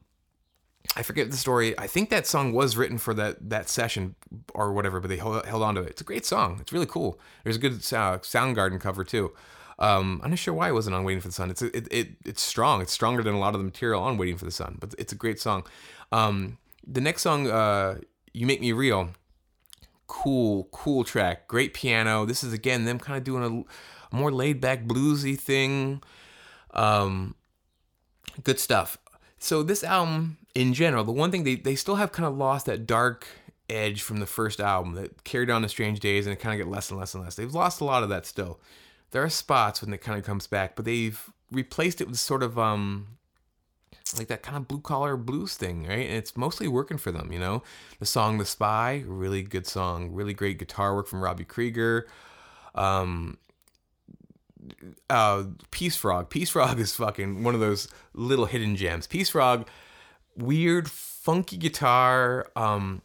I 0.96 1.04
forget 1.04 1.30
the 1.30 1.38
story. 1.38 1.78
I 1.78 1.88
think 1.88 2.10
that 2.10 2.26
song 2.26 2.54
was 2.54 2.78
written 2.78 2.98
for 2.98 3.14
that 3.16 3.50
that 3.50 3.70
session 3.70 4.16
or 4.54 4.72
whatever, 4.72 5.00
but 5.00 5.10
they 5.10 5.18
held, 5.18 5.46
held 5.46 5.62
on 5.62 5.76
to 5.76 5.82
it. 5.82 5.90
It's 5.92 6.02
a 6.02 6.06
great 6.06 6.26
song. 6.26 6.58
It's 6.62 6.72
really 6.72 6.86
cool. 6.86 7.20
There's 7.44 7.58
a 7.58 7.60
good 7.60 7.74
uh, 7.74 8.20
Soundgarden 8.20 8.80
cover 8.80 9.04
too. 9.04 9.34
Um, 9.78 10.22
I'm 10.24 10.30
not 10.30 10.40
sure 10.40 10.54
why 10.54 10.70
it 10.70 10.74
wasn't 10.74 10.96
on 10.96 11.04
Waiting 11.04 11.22
for 11.22 11.28
the 11.28 11.34
Sun. 11.34 11.52
It's 11.52 11.62
it, 11.62 11.88
it 11.92 12.10
it's 12.24 12.42
strong. 12.42 12.82
It's 12.82 12.94
stronger 12.94 13.24
than 13.24 13.34
a 13.34 13.40
lot 13.40 13.54
of 13.56 13.60
the 13.60 13.66
material 13.66 14.02
on 14.02 14.18
Waiting 14.18 14.38
for 14.38 14.46
the 14.46 14.52
Sun, 14.52 14.78
but 14.80 14.96
it's 14.98 15.12
a 15.12 15.18
great 15.18 15.40
song. 15.40 15.66
Um, 16.12 16.58
the 16.88 17.02
next 17.02 17.24
song, 17.24 17.50
uh, 17.50 18.00
"You 18.34 18.46
Make 18.46 18.62
Me 18.62 18.72
Real," 18.72 19.10
cool, 20.08 20.70
cool 20.72 21.04
track. 21.04 21.48
Great 21.48 21.74
piano. 21.74 22.26
This 22.26 22.44
is 22.44 22.54
again 22.54 22.86
them 22.86 23.00
kind 23.00 23.18
of 23.18 23.24
doing 23.26 23.66
a, 24.12 24.16
more 24.16 24.32
laid 24.32 24.62
back 24.62 24.86
bluesy 24.86 25.38
thing. 25.38 26.02
Um, 26.74 27.36
good 28.44 28.60
stuff. 28.60 28.98
So 29.40 29.62
this 29.62 29.84
album, 29.84 30.38
in 30.56 30.74
general, 30.74 31.04
the 31.04 31.12
one 31.12 31.32
thing 31.32 31.44
they 31.44 31.56
they 31.56 31.76
still 31.76 31.96
have 31.96 32.12
kind 32.12 32.26
of 32.26 32.36
lost 32.36 32.66
that 32.66 32.88
dark 32.88 33.28
edge 33.70 34.02
from 34.02 34.20
the 34.20 34.26
first 34.26 34.60
album 34.60 34.94
that 34.94 35.24
carried 35.24 35.50
on 35.50 35.62
to 35.62 35.70
Strange 35.70 36.00
Days, 36.00 36.26
and 36.26 36.34
it 36.34 36.40
kind 36.40 36.60
of 36.60 36.66
get 36.66 36.72
less 36.72 36.90
and 36.90 37.00
less 37.00 37.14
and 37.14 37.24
less. 37.24 37.36
They've 37.36 37.54
lost 37.54 37.82
a 37.82 37.86
lot 37.86 38.04
of 38.04 38.10
that 38.10 38.26
still. 38.26 38.60
There 39.12 39.24
are 39.24 39.30
spots 39.30 39.82
when 39.82 39.94
it 39.94 40.02
kind 40.02 40.18
of 40.18 40.26
comes 40.26 40.48
back, 40.48 40.76
but 40.76 40.86
they've 40.86 41.30
replaced 41.52 42.02
it 42.02 42.08
with 42.08 42.18
sort 42.18 42.42
of 42.42 42.58
um 42.58 43.08
like 44.18 44.28
that 44.28 44.44
kind 44.44 44.56
of 44.56 44.68
blue 44.68 44.80
collar 44.80 45.18
blues 45.18 45.56
thing, 45.56 45.88
right? 45.88 46.08
And 46.08 46.16
it's 46.16 46.38
mostly 46.38 46.68
working 46.68 46.98
for 46.98 47.12
them, 47.12 47.32
you 47.32 47.40
know. 47.40 47.64
The 48.00 48.06
song 48.06 48.38
"The 48.38 48.46
Spy," 48.46 49.04
really 49.06 49.42
good 49.42 49.68
song, 49.68 50.12
really 50.14 50.34
great 50.34 50.60
guitar 50.60 50.96
work 50.96 51.08
from 51.08 51.24
Robbie 51.24 51.44
Krieger. 51.44 52.08
Um, 52.76 53.38
uh, 55.10 55.44
Peace 55.72 55.96
Frog. 55.96 56.30
Peace 56.30 56.50
Frog 56.52 56.80
is 56.86 56.96
fucking 56.96 57.44
one 57.44 57.56
of 57.56 57.60
those 57.60 57.88
little 58.14 58.46
hidden 58.46 58.76
gems. 58.76 59.08
Peace 59.08 59.30
Frog, 59.30 59.68
weird, 60.38 60.90
funky 60.90 61.58
guitar. 61.58 62.48
Um, 62.56 63.02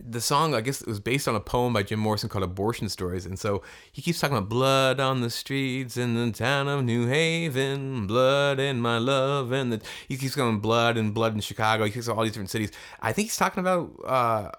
the 0.00 0.20
song, 0.20 0.54
I 0.54 0.60
guess, 0.60 0.80
it 0.80 0.86
was 0.86 1.00
based 1.00 1.28
on 1.28 1.34
a 1.34 1.40
poem 1.40 1.72
by 1.72 1.82
Jim 1.82 1.98
Morrison 1.98 2.28
called 2.28 2.44
"Abortion 2.44 2.88
Stories," 2.88 3.26
and 3.26 3.38
so 3.38 3.62
he 3.90 4.02
keeps 4.02 4.20
talking 4.20 4.36
about 4.36 4.48
blood 4.48 5.00
on 5.00 5.20
the 5.20 5.30
streets 5.30 5.96
in 5.96 6.14
the 6.14 6.32
town 6.32 6.68
of 6.68 6.84
New 6.84 7.06
Haven, 7.06 8.06
blood 8.06 8.58
in 8.58 8.80
my 8.80 8.98
love, 8.98 9.52
and 9.52 9.72
the, 9.72 9.82
he 10.08 10.16
keeps 10.16 10.34
going 10.34 10.60
blood 10.60 10.96
and 10.96 11.12
blood 11.12 11.34
in 11.34 11.40
Chicago. 11.40 11.84
He 11.84 11.90
keeps 11.90 12.08
all 12.08 12.22
these 12.22 12.32
different 12.32 12.50
cities. 12.50 12.72
I 13.00 13.12
think 13.12 13.28
he's 13.28 13.36
talking 13.36 13.60
about. 13.60 13.92
Uh, 14.04 14.50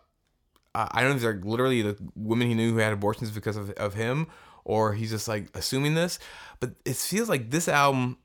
I 0.76 1.02
don't 1.02 1.12
know 1.12 1.16
if 1.18 1.22
they're 1.22 1.42
literally 1.44 1.84
the 1.84 1.96
women 2.16 2.48
he 2.48 2.56
knew 2.56 2.72
who 2.72 2.78
had 2.78 2.94
abortions 2.94 3.30
because 3.30 3.58
of, 3.58 3.70
of 3.72 3.94
him, 3.94 4.26
or 4.66 4.94
he's 4.94 5.12
just 5.12 5.28
like 5.28 5.48
assuming 5.54 5.94
this. 5.94 6.18
But 6.60 6.72
it 6.84 6.96
feels 6.96 7.30
like 7.30 7.52
this 7.52 7.68
album, 7.68 8.18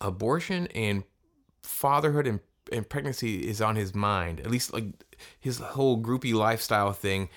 abortion 0.00 0.66
and 0.74 1.04
fatherhood 1.62 2.26
and, 2.26 2.40
and 2.72 2.88
pregnancy 2.88 3.48
is 3.48 3.60
on 3.60 3.76
his 3.76 3.94
mind. 3.94 4.40
At 4.40 4.50
least 4.50 4.72
like 4.72 4.84
his 5.38 5.58
whole 5.58 6.00
groupie 6.00 6.34
lifestyle 6.34 6.92
thing. 6.92 7.28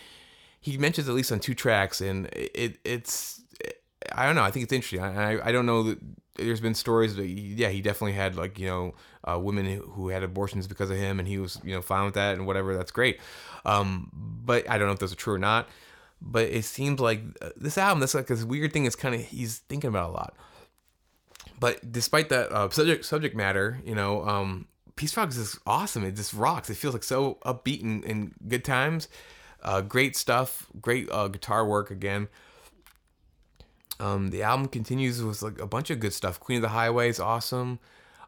He 0.62 0.78
mentions 0.78 1.08
at 1.08 1.16
least 1.16 1.32
on 1.32 1.40
two 1.40 1.56
tracks, 1.56 2.02
and 2.02 2.28
it 2.34 2.80
it's 2.84 3.42
I 4.14 4.26
don't 4.26 4.36
know. 4.36 4.44
I 4.44 4.52
think 4.52 4.64
it's 4.64 4.74
interesting. 4.74 5.02
I 5.02 5.48
I, 5.48 5.52
don't 5.52 5.66
know 5.66 5.84
that 5.84 6.00
there's 6.36 6.62
been 6.62 6.74
stories 6.74 7.16
that 7.16 7.28
yeah 7.28 7.70
he 7.70 7.82
definitely 7.82 8.14
had 8.14 8.36
like 8.36 8.60
you 8.60 8.68
know 8.68 8.94
uh, 9.24 9.38
women 9.40 9.82
who 9.92 10.10
had 10.10 10.24
abortions 10.24 10.68
because 10.68 10.90
of 10.90 10.98
him, 10.98 11.20
and 11.20 11.28
he 11.28 11.38
was 11.38 11.60
you 11.64 11.74
know 11.74 11.82
fine 11.82 12.06
with 12.06 12.16
that 12.16 12.36
and 12.36 12.46
whatever. 12.46 12.76
That's 12.76 12.92
great. 12.92 13.20
Um, 13.66 14.10
but 14.14 14.70
I 14.70 14.78
don't 14.78 14.88
know 14.88 14.94
if 14.94 15.00
those 15.00 15.14
are 15.14 15.18
true 15.18 15.36
or 15.36 15.40
not. 15.40 15.68
But 16.22 16.50
it 16.50 16.66
seems 16.66 17.00
like 17.00 17.22
uh, 17.42 17.52
this 17.56 17.78
album, 17.78 18.02
that's 18.02 18.14
like 18.14 18.28
this 18.28 18.44
weird 18.44 18.74
thing. 18.74 18.86
Is 18.86 18.96
kind 18.96 19.16
of 19.16 19.22
he's 19.22 19.60
thinking 19.60 19.88
about 19.88 20.10
a 20.10 20.14
lot. 20.14 20.36
But 21.60 21.92
despite 21.92 22.30
that 22.30 22.52
uh, 22.52 22.70
subject 22.70 23.06
subject 23.06 23.36
matter, 23.36 23.80
you 23.86 23.96
know, 23.96 24.28
um, 24.28 24.68
Peace 25.00 25.14
Frogs 25.14 25.38
is 25.38 25.58
awesome. 25.66 26.04
It 26.04 26.18
just 26.18 26.34
rocks. 26.34 26.70
It 26.70 26.76
feels 26.76 26.94
like 26.94 27.06
so 27.06 27.38
upbeat 27.46 27.82
and, 27.82 28.04
and 28.04 28.34
good 28.50 28.66
times. 28.66 29.08
Uh, 29.64 29.80
great 29.80 30.18
stuff. 30.18 30.68
Great 30.82 31.10
uh, 31.10 31.30
guitar 31.30 31.66
work 31.66 31.90
again. 31.90 32.28
Um, 33.98 34.30
the 34.30 34.44
album 34.44 34.68
continues 34.68 35.24
with 35.24 35.42
like 35.42 35.58
a 35.58 35.66
bunch 35.66 35.90
of 35.90 36.02
good 36.02 36.12
stuff. 36.12 36.38
Queen 36.38 36.58
of 36.58 36.64
the 36.64 36.68
Highway 36.68 37.08
is 37.08 37.18
awesome. 37.18 37.80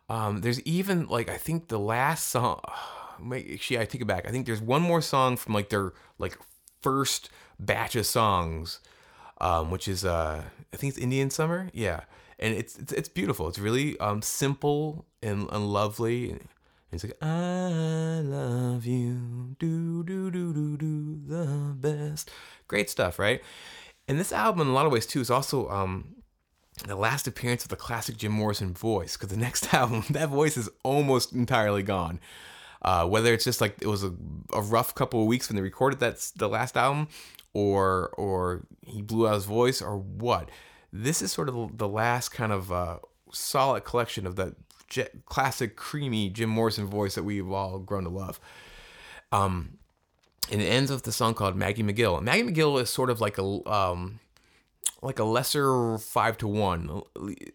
Um, 0.07 0.39
there's 0.39 0.61
even 0.61 1.07
like 1.07 1.29
I 1.29 1.35
think 1.35 1.67
the 1.67 1.77
last 1.77 2.27
song. 2.27 2.61
Actually, 3.33 3.79
I 3.79 3.83
take 3.83 3.99
it 3.99 4.07
back. 4.07 4.25
I 4.25 4.31
think 4.31 4.45
there's 4.45 4.61
one 4.61 4.81
more 4.81 5.01
song 5.01 5.35
from 5.35 5.53
like 5.53 5.67
their 5.67 5.91
like 6.19 6.37
first 6.81 7.29
batch 7.59 7.97
of 7.97 8.05
songs, 8.05 8.79
um, 9.41 9.71
which 9.71 9.89
is 9.89 10.05
uh, 10.05 10.41
I 10.73 10.77
think 10.77 10.93
it's 10.93 11.03
Indian 11.03 11.31
Summer. 11.31 11.69
Yeah, 11.73 12.03
and 12.39 12.53
it's 12.55 12.79
it's, 12.79 12.93
it's 12.93 13.09
beautiful. 13.09 13.49
It's 13.49 13.59
really 13.59 13.99
um, 13.99 14.21
simple 14.21 15.03
and, 15.21 15.49
and 15.51 15.67
lovely. 15.73 16.39
He's 16.91 17.05
like, 17.05 17.17
I 17.21 18.19
love 18.21 18.85
you, 18.85 19.55
do, 19.59 20.03
do, 20.03 20.29
do, 20.29 20.53
do, 20.53 20.77
do, 20.77 21.19
the 21.25 21.73
best. 21.73 22.29
Great 22.67 22.89
stuff, 22.89 23.17
right? 23.17 23.41
And 24.09 24.19
this 24.19 24.33
album, 24.33 24.61
in 24.61 24.67
a 24.67 24.73
lot 24.73 24.85
of 24.85 24.91
ways, 24.91 25.05
too, 25.05 25.21
is 25.21 25.31
also 25.31 25.69
um, 25.69 26.15
the 26.85 26.97
last 26.97 27.27
appearance 27.27 27.63
of 27.63 27.69
the 27.69 27.77
classic 27.77 28.17
Jim 28.17 28.33
Morrison 28.33 28.73
voice, 28.73 29.15
because 29.15 29.29
the 29.29 29.37
next 29.45 29.73
album, 29.73 30.03
that 30.09 30.27
voice 30.27 30.57
is 30.57 30.69
almost 30.83 31.31
entirely 31.31 31.81
gone. 31.81 32.19
Uh, 32.81 33.05
whether 33.05 33.33
it's 33.33 33.45
just 33.45 33.61
like 33.61 33.77
it 33.79 33.87
was 33.87 34.03
a, 34.03 34.11
a 34.51 34.61
rough 34.61 34.93
couple 34.93 35.21
of 35.21 35.27
weeks 35.27 35.47
when 35.47 35.55
they 35.55 35.61
recorded 35.61 35.99
that 35.99 36.17
the 36.35 36.49
last 36.49 36.75
album, 36.75 37.07
or 37.53 38.09
or 38.17 38.65
he 38.85 39.01
blew 39.01 39.27
out 39.27 39.35
his 39.35 39.45
voice, 39.45 39.81
or 39.81 39.97
what. 39.97 40.49
This 40.91 41.21
is 41.21 41.31
sort 41.31 41.47
of 41.47 41.77
the 41.77 41.87
last 41.87 42.29
kind 42.29 42.51
of 42.51 42.71
uh, 42.71 42.97
solid 43.31 43.83
collection 43.85 44.25
of 44.25 44.35
that 44.35 44.55
classic 45.25 45.75
creamy 45.75 46.29
Jim 46.29 46.49
Morrison 46.49 46.87
voice 46.87 47.15
that 47.15 47.23
we've 47.23 47.51
all 47.51 47.79
grown 47.79 48.03
to 48.03 48.09
love. 48.09 48.39
Um, 49.31 49.77
and 50.51 50.61
it 50.61 50.65
ends 50.65 50.91
with 50.91 51.03
the 51.03 51.11
song 51.11 51.33
called 51.33 51.55
Maggie 51.55 51.83
McGill. 51.83 52.21
Maggie 52.21 52.43
McGill 52.43 52.81
is 52.81 52.89
sort 52.89 53.09
of 53.09 53.21
like 53.21 53.37
a 53.37 53.69
um, 53.71 54.19
like 55.01 55.19
a 55.19 55.23
lesser 55.23 55.97
five 55.97 56.37
to 56.39 56.47
one. 56.47 57.01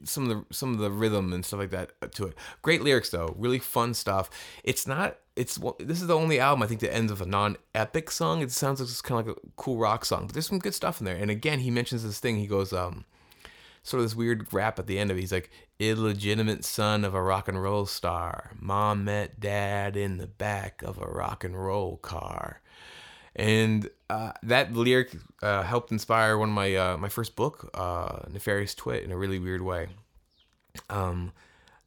Some 0.04 0.28
of 0.28 0.28
the 0.30 0.54
some 0.54 0.72
of 0.72 0.78
the 0.78 0.90
rhythm 0.90 1.32
and 1.32 1.44
stuff 1.44 1.60
like 1.60 1.70
that 1.70 2.12
to 2.12 2.26
it. 2.26 2.34
Great 2.62 2.82
lyrics 2.82 3.10
though, 3.10 3.34
really 3.38 3.58
fun 3.58 3.94
stuff. 3.94 4.30
It's 4.64 4.86
not. 4.86 5.18
It's 5.36 5.58
this 5.78 6.00
is 6.00 6.06
the 6.06 6.16
only 6.16 6.40
album 6.40 6.62
I 6.62 6.66
think 6.66 6.80
that 6.80 6.94
ends 6.94 7.12
with 7.12 7.20
a 7.20 7.26
non-epic 7.26 8.10
song. 8.10 8.40
It 8.40 8.50
sounds 8.50 8.80
like 8.80 8.88
it's 8.88 9.02
kind 9.02 9.20
of 9.20 9.26
like 9.26 9.36
a 9.36 9.40
cool 9.56 9.76
rock 9.76 10.04
song, 10.06 10.26
but 10.26 10.32
there's 10.32 10.46
some 10.46 10.58
good 10.58 10.74
stuff 10.74 10.98
in 10.98 11.04
there. 11.04 11.16
And 11.16 11.30
again, 11.30 11.60
he 11.60 11.70
mentions 11.70 12.02
this 12.02 12.18
thing. 12.18 12.38
He 12.38 12.46
goes, 12.46 12.72
um, 12.72 13.04
sort 13.86 14.00
of 14.00 14.04
this 14.04 14.16
weird 14.16 14.52
rap 14.52 14.78
at 14.78 14.86
the 14.86 14.98
end 14.98 15.10
of 15.10 15.16
it. 15.16 15.20
He's 15.20 15.32
like, 15.32 15.50
illegitimate 15.78 16.64
son 16.64 17.04
of 17.04 17.14
a 17.14 17.22
rock 17.22 17.48
and 17.48 17.62
roll 17.62 17.86
star. 17.86 18.50
Mom 18.58 19.04
met 19.04 19.38
dad 19.38 19.96
in 19.96 20.18
the 20.18 20.26
back 20.26 20.82
of 20.82 21.00
a 21.00 21.06
rock 21.06 21.44
and 21.44 21.56
roll 21.56 21.98
car. 21.98 22.60
And 23.36 23.88
uh, 24.08 24.32
that 24.42 24.72
lyric 24.72 25.14
uh, 25.42 25.62
helped 25.62 25.92
inspire 25.92 26.36
one 26.38 26.48
of 26.48 26.54
my 26.54 26.74
uh, 26.74 26.96
my 26.96 27.10
first 27.10 27.36
book, 27.36 27.70
uh, 27.74 28.20
Nefarious 28.30 28.74
Twit, 28.74 29.04
in 29.04 29.12
a 29.12 29.16
really 29.16 29.38
weird 29.38 29.60
way. 29.60 29.88
Um, 30.88 31.32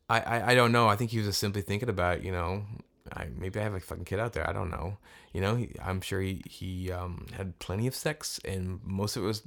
I, 0.09 0.19
I, 0.19 0.51
I 0.51 0.55
don't 0.55 0.71
know. 0.71 0.87
I 0.87 0.95
think 0.95 1.09
he 1.11 1.17
was 1.17 1.25
just 1.25 1.39
simply 1.39 1.63
thinking 1.63 1.89
about 1.89 2.23
you 2.23 2.31
know, 2.31 2.65
I, 3.11 3.29
maybe 3.35 3.59
I 3.59 3.63
have 3.63 3.73
a 3.73 3.79
fucking 3.79 4.05
kid 4.05 4.19
out 4.19 4.33
there. 4.33 4.47
I 4.47 4.53
don't 4.53 4.69
know. 4.69 4.97
You 5.33 5.41
know, 5.41 5.55
he, 5.55 5.71
I'm 5.83 6.01
sure 6.01 6.21
he 6.21 6.43
he 6.45 6.91
um, 6.91 7.25
had 7.33 7.57
plenty 7.57 7.87
of 7.87 7.95
sex, 7.95 8.39
and 8.45 8.79
most 8.83 9.17
of 9.17 9.23
it 9.23 9.27
was 9.27 9.41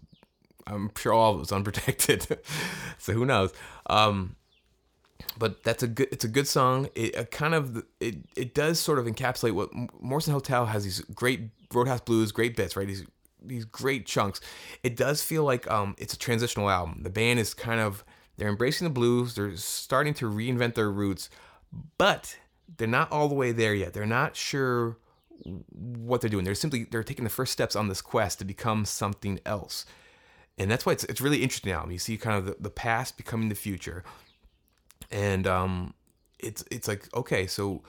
I'm 0.66 0.90
sure 0.96 1.12
all 1.12 1.32
of 1.32 1.36
it 1.36 1.40
was 1.40 1.52
unprotected. 1.58 2.26
so 2.98 3.12
who 3.12 3.24
knows? 3.24 3.52
Um, 3.86 4.36
but 5.38 5.62
that's 5.62 5.82
a 5.82 5.88
good. 5.88 6.08
It's 6.12 6.24
a 6.24 6.28
good 6.28 6.46
song. 6.46 6.88
It 6.94 7.16
uh, 7.16 7.24
kind 7.24 7.54
of 7.54 7.84
it 8.00 8.16
it 8.36 8.54
does 8.54 8.80
sort 8.80 8.98
of 8.98 9.06
encapsulate 9.06 9.52
what 9.52 9.70
Morrison 10.00 10.32
Hotel 10.32 10.66
has. 10.66 10.84
These 10.84 11.00
great 11.14 11.50
Roadhouse 11.72 12.00
Blues, 12.00 12.32
great 12.32 12.56
bits, 12.56 12.76
right? 12.76 12.86
These 12.86 13.04
these 13.44 13.64
great 13.64 14.06
chunks. 14.06 14.40
It 14.82 14.96
does 14.96 15.22
feel 15.22 15.44
like 15.44 15.70
um, 15.70 15.94
it's 15.98 16.14
a 16.14 16.18
transitional 16.18 16.70
album. 16.70 17.00
The 17.02 17.10
band 17.10 17.38
is 17.38 17.54
kind 17.54 17.80
of 17.80 18.04
they're 18.36 18.48
embracing 18.48 18.86
the 18.86 18.92
blues. 18.92 19.34
They're 19.34 19.56
starting 19.56 20.14
to 20.14 20.30
reinvent 20.30 20.74
their 20.74 20.90
roots, 20.90 21.30
but 21.98 22.36
they're 22.76 22.88
not 22.88 23.10
all 23.12 23.28
the 23.28 23.34
way 23.34 23.52
there 23.52 23.74
yet. 23.74 23.92
They're 23.92 24.06
not 24.06 24.36
sure 24.36 24.98
what 25.44 26.20
they're 26.20 26.30
doing. 26.30 26.44
They're 26.44 26.54
simply 26.54 26.84
they're 26.84 27.02
taking 27.02 27.24
the 27.24 27.30
first 27.30 27.52
steps 27.52 27.76
on 27.76 27.88
this 27.88 28.02
quest 28.02 28.38
to 28.38 28.44
become 28.44 28.84
something 28.84 29.40
else 29.44 29.86
and 30.58 30.70
that's 30.70 30.84
why 30.84 30.92
it's 30.92 31.04
it's 31.04 31.20
really 31.20 31.42
interesting 31.42 31.72
album. 31.72 31.90
You 31.90 31.98
see 31.98 32.16
kind 32.16 32.36
of 32.36 32.46
the, 32.46 32.56
the 32.60 32.70
past 32.70 33.16
becoming 33.16 33.48
the 33.48 33.54
future, 33.54 34.04
and 35.10 35.46
um, 35.46 35.94
it's 36.38 36.64
it's 36.70 36.88
like 36.88 37.14
okay, 37.14 37.46
so 37.46 37.82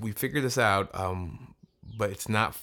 we 0.00 0.12
figured 0.12 0.44
this 0.44 0.58
out, 0.58 0.90
um, 0.98 1.54
but 1.96 2.10
it's 2.10 2.28
not 2.28 2.56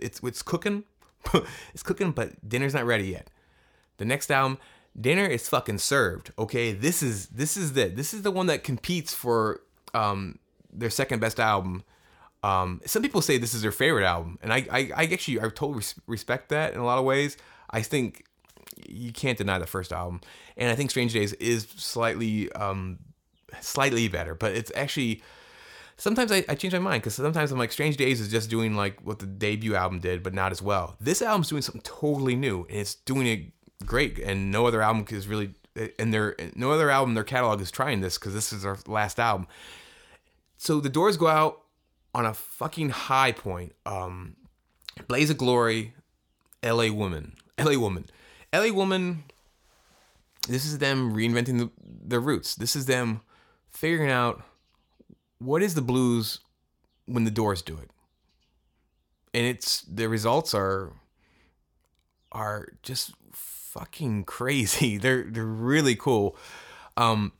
it's 0.00 0.20
it's 0.22 0.42
cooking, 0.42 0.84
it's 1.74 1.82
cooking, 1.82 2.12
but 2.12 2.48
dinner's 2.48 2.74
not 2.74 2.84
ready 2.84 3.08
yet. 3.08 3.28
The 3.98 4.04
next 4.04 4.30
album, 4.30 4.58
dinner 4.98 5.26
is 5.26 5.48
fucking 5.48 5.78
served. 5.78 6.32
Okay, 6.38 6.72
this 6.72 7.02
is 7.02 7.28
this 7.28 7.56
is 7.56 7.72
the 7.72 7.86
this 7.86 8.14
is 8.14 8.22
the 8.22 8.30
one 8.30 8.46
that 8.46 8.62
competes 8.62 9.12
for 9.12 9.62
um 9.94 10.38
their 10.72 10.90
second 10.90 11.20
best 11.20 11.40
album. 11.40 11.82
Um, 12.42 12.80
some 12.84 13.02
people 13.02 13.22
say 13.22 13.38
this 13.38 13.54
is 13.54 13.62
their 13.62 13.72
favorite 13.72 14.04
album, 14.04 14.38
and 14.42 14.52
I 14.52 14.66
I, 14.70 14.90
I 14.94 15.04
actually 15.04 15.40
I 15.40 15.44
totally 15.44 15.82
respect 16.06 16.50
that 16.50 16.74
in 16.74 16.78
a 16.78 16.84
lot 16.84 16.98
of 16.98 17.04
ways. 17.04 17.36
I 17.70 17.82
think 17.82 18.24
you 18.88 19.12
can't 19.12 19.38
deny 19.38 19.58
the 19.58 19.66
first 19.66 19.92
album, 19.92 20.20
and 20.56 20.70
I 20.70 20.74
think 20.74 20.90
Strange 20.90 21.12
Days 21.12 21.32
is 21.34 21.66
slightly 21.76 22.50
um, 22.52 22.98
slightly 23.60 24.08
better, 24.08 24.34
but 24.34 24.54
it's 24.54 24.72
actually 24.74 25.22
sometimes 25.96 26.30
I, 26.30 26.44
I 26.48 26.54
change 26.54 26.72
my 26.74 26.78
mind 26.78 27.02
because 27.02 27.14
sometimes 27.14 27.52
I'm 27.52 27.58
like, 27.58 27.72
Strange 27.72 27.96
Days 27.96 28.20
is 28.20 28.30
just 28.30 28.50
doing 28.50 28.74
like 28.74 29.00
what 29.00 29.18
the 29.18 29.26
debut 29.26 29.74
album 29.74 30.00
did, 30.00 30.22
but 30.22 30.34
not 30.34 30.52
as 30.52 30.62
well. 30.62 30.96
This 31.00 31.22
album's 31.22 31.48
doing 31.48 31.62
something 31.62 31.82
totally 31.82 32.36
new, 32.36 32.66
and 32.68 32.78
it's 32.78 32.94
doing 32.94 33.26
it 33.26 33.52
great. 33.84 34.18
And 34.18 34.50
no 34.50 34.66
other 34.66 34.82
album 34.82 35.04
is 35.10 35.26
really, 35.26 35.54
and 35.98 36.12
their 36.12 36.36
no 36.54 36.72
other 36.72 36.90
album 36.90 37.14
their 37.14 37.24
catalog 37.24 37.60
is 37.60 37.70
trying 37.70 38.00
this 38.00 38.18
because 38.18 38.34
this 38.34 38.52
is 38.52 38.62
their 38.62 38.76
last 38.86 39.18
album. 39.18 39.46
So 40.58 40.80
the 40.80 40.88
Doors 40.88 41.16
go 41.16 41.26
out 41.26 41.62
on 42.14 42.24
a 42.24 42.34
fucking 42.34 42.90
high 42.90 43.32
point. 43.32 43.72
Um, 43.84 44.36
Blaze 45.06 45.28
of 45.28 45.36
Glory, 45.36 45.94
L.A. 46.62 46.88
Woman, 46.88 47.34
L.A. 47.58 47.76
Woman, 47.76 48.06
L.A. 48.52 48.70
Woman. 48.70 49.24
This 50.48 50.64
is 50.64 50.78
them 50.78 51.12
reinventing 51.12 51.58
the, 51.58 51.70
their 51.82 52.20
roots. 52.20 52.54
This 52.54 52.76
is 52.76 52.86
them 52.86 53.20
figuring 53.68 54.10
out 54.10 54.42
what 55.38 55.62
is 55.62 55.74
the 55.74 55.82
blues 55.82 56.40
when 57.06 57.24
the 57.24 57.30
Doors 57.30 57.62
do 57.62 57.76
it, 57.76 57.90
and 59.34 59.44
it's 59.46 59.82
the 59.82 60.08
results 60.08 60.54
are 60.54 60.92
are 62.32 62.68
just 62.82 63.12
fucking 63.32 64.24
crazy. 64.24 64.96
They're 64.98 65.24
they're 65.24 65.44
really 65.44 65.96
cool. 65.96 66.36
Um, 66.96 67.32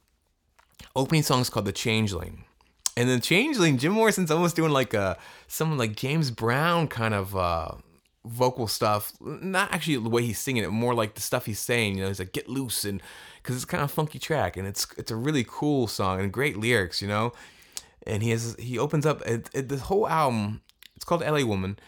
opening 0.94 1.22
song 1.22 1.40
is 1.40 1.50
called 1.50 1.66
"The 1.66 1.72
Changeling," 1.72 2.44
and 2.96 3.08
the 3.08 3.20
Changeling, 3.20 3.78
Jim 3.78 3.92
Morrison's 3.92 4.30
almost 4.30 4.56
doing 4.56 4.72
like 4.72 4.94
a 4.94 5.16
someone 5.48 5.78
like 5.78 5.96
James 5.96 6.30
Brown 6.30 6.88
kind 6.88 7.14
of 7.14 7.36
uh, 7.36 7.72
vocal 8.26 8.66
stuff. 8.66 9.12
Not 9.20 9.72
actually 9.72 9.96
the 9.96 10.10
way 10.10 10.22
he's 10.22 10.38
singing 10.38 10.64
it, 10.64 10.70
more 10.70 10.94
like 10.94 11.14
the 11.14 11.20
stuff 11.20 11.46
he's 11.46 11.60
saying. 11.60 11.96
You 11.96 12.02
know, 12.02 12.08
he's 12.08 12.18
like 12.18 12.32
"Get 12.32 12.48
loose" 12.48 12.84
and 12.84 13.02
because 13.42 13.56
it's 13.56 13.64
kind 13.64 13.82
of 13.82 13.90
funky 13.90 14.18
track, 14.18 14.56
and 14.56 14.66
it's 14.66 14.86
it's 14.96 15.10
a 15.10 15.16
really 15.16 15.44
cool 15.48 15.86
song 15.86 16.20
and 16.20 16.32
great 16.32 16.56
lyrics. 16.56 17.00
You 17.00 17.08
know, 17.08 17.32
and 18.06 18.22
he 18.22 18.30
has 18.30 18.56
he 18.58 18.78
opens 18.78 19.06
up 19.06 19.22
it, 19.22 19.50
it, 19.54 19.68
the 19.68 19.78
whole 19.78 20.08
album. 20.08 20.62
It's 20.94 21.04
called 21.04 21.22
"L.A. 21.22 21.44
Woman." 21.44 21.78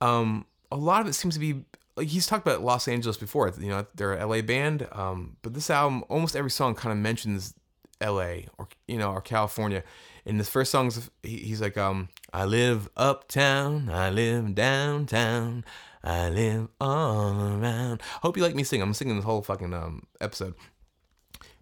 Um, 0.00 0.46
a 0.70 0.76
lot 0.76 1.00
of 1.00 1.06
it 1.08 1.14
seems 1.14 1.34
to 1.34 1.40
be 1.40 1.64
like 1.96 2.08
he's 2.08 2.26
talked 2.26 2.46
about 2.46 2.62
Los 2.62 2.88
Angeles 2.88 3.16
before. 3.16 3.52
You 3.58 3.68
know, 3.68 3.86
they're 3.94 4.14
a 4.14 4.26
LA 4.26 4.42
band, 4.42 4.86
um, 4.92 5.36
but 5.42 5.54
this 5.54 5.70
album, 5.70 6.04
almost 6.08 6.36
every 6.36 6.50
song 6.50 6.74
kind 6.74 6.92
of 6.92 6.98
mentions 6.98 7.54
LA 8.00 8.42
or 8.56 8.68
you 8.86 8.98
know 8.98 9.10
or 9.10 9.20
California. 9.20 9.82
In 10.28 10.36
this 10.36 10.50
first 10.50 10.70
song, 10.70 10.92
he's 11.22 11.62
like, 11.62 11.78
um, 11.78 12.10
"I 12.34 12.44
live 12.44 12.90
uptown, 12.98 13.88
I 13.88 14.10
live 14.10 14.54
downtown, 14.54 15.64
I 16.04 16.28
live 16.28 16.68
all 16.78 17.32
around." 17.32 18.02
Hope 18.20 18.36
you 18.36 18.42
like 18.42 18.54
me 18.54 18.62
sing. 18.62 18.82
I'm 18.82 18.92
singing 18.92 19.16
this 19.16 19.24
whole 19.24 19.40
fucking 19.40 19.72
um 19.72 20.02
episode. 20.20 20.54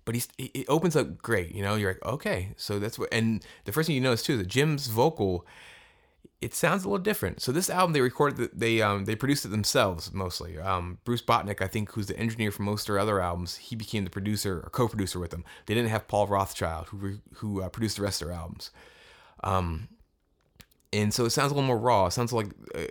But 0.05 0.17
he's 0.17 0.27
it 0.37 0.67
opens 0.69 0.97
up 0.97 1.23
great, 1.23 1.55
you 1.55 1.63
know. 1.63 1.77
You're 1.77 1.93
like, 1.93 2.05
okay, 2.05 2.55
so 2.57 2.81
that's 2.81 2.99
what. 2.99 3.09
And 3.13 3.47
the 3.67 3.73
first 3.73 3.87
thing 3.87 3.95
you 3.95 4.03
notice 4.03 4.25
too 4.25 4.33
is 4.33 4.39
that 4.41 4.49
Jim's 4.49 4.89
vocal 4.89 5.47
it 6.41 6.55
sounds 6.55 6.85
a 6.85 6.89
little 6.89 7.03
different. 7.03 7.41
So 7.41 7.53
this 7.53 7.71
album 7.71 7.93
they 7.93 8.01
recorded 8.01 8.51
they 8.53 8.83
um 8.83 9.05
they 9.05 9.17
produced 9.17 9.45
it 9.45 9.49
themselves 9.49 10.13
mostly. 10.13 10.59
Um, 10.59 10.99
Bruce 11.05 11.23
Botnick, 11.23 11.61
I 11.61 11.67
think, 11.67 11.93
who's 11.93 12.07
the 12.07 12.19
engineer 12.19 12.51
for 12.51 12.63
most 12.63 12.83
of 12.83 12.95
their 12.95 12.99
other 12.99 13.21
albums, 13.21 13.57
he 13.57 13.77
became 13.77 14.05
the 14.05 14.11
producer 14.11 14.63
or 14.65 14.71
co-producer 14.71 15.19
with 15.19 15.31
them. 15.31 15.45
They 15.67 15.75
didn't 15.75 15.91
have 15.91 16.09
Paul 16.09 16.27
Rothchild 16.27 16.89
who 16.89 17.19
who 17.35 17.63
uh, 17.63 17.69
produced 17.69 17.97
the 17.97 18.03
rest 18.03 18.23
of 18.23 18.29
their 18.29 18.37
albums. 18.37 18.71
Um, 19.43 19.89
and 20.93 21.13
so 21.13 21.25
it 21.25 21.31
sounds 21.31 21.53
a 21.53 21.55
little 21.55 21.67
more 21.67 21.79
raw. 21.79 22.07
It 22.07 22.13
sounds 22.13 22.33
like 22.33 22.49
uh, 22.75 22.85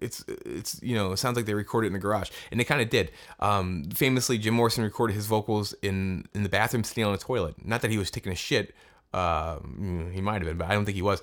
it's 0.00 0.24
it's 0.46 0.80
you 0.82 0.94
know 0.94 1.12
it 1.12 1.18
sounds 1.18 1.36
like 1.36 1.46
they 1.46 1.54
recorded 1.54 1.86
it 1.86 1.88
in 1.88 1.92
the 1.94 1.98
garage, 1.98 2.30
and 2.50 2.58
they 2.58 2.64
kind 2.64 2.80
of 2.80 2.90
did. 2.90 3.10
Um, 3.38 3.84
famously, 3.94 4.38
Jim 4.38 4.54
Morrison 4.54 4.84
recorded 4.84 5.14
his 5.14 5.26
vocals 5.26 5.74
in 5.82 6.26
in 6.34 6.42
the 6.42 6.48
bathroom 6.48 6.84
sitting 6.84 7.04
on 7.04 7.12
the 7.12 7.18
toilet. 7.18 7.64
Not 7.64 7.82
that 7.82 7.90
he 7.90 7.98
was 7.98 8.10
taking 8.10 8.32
a 8.32 8.36
shit. 8.36 8.74
Uh, 9.12 9.58
he 10.12 10.20
might 10.20 10.34
have 10.34 10.44
been, 10.44 10.56
but 10.56 10.68
I 10.68 10.74
don't 10.74 10.84
think 10.84 10.96
he 10.96 11.02
was. 11.02 11.20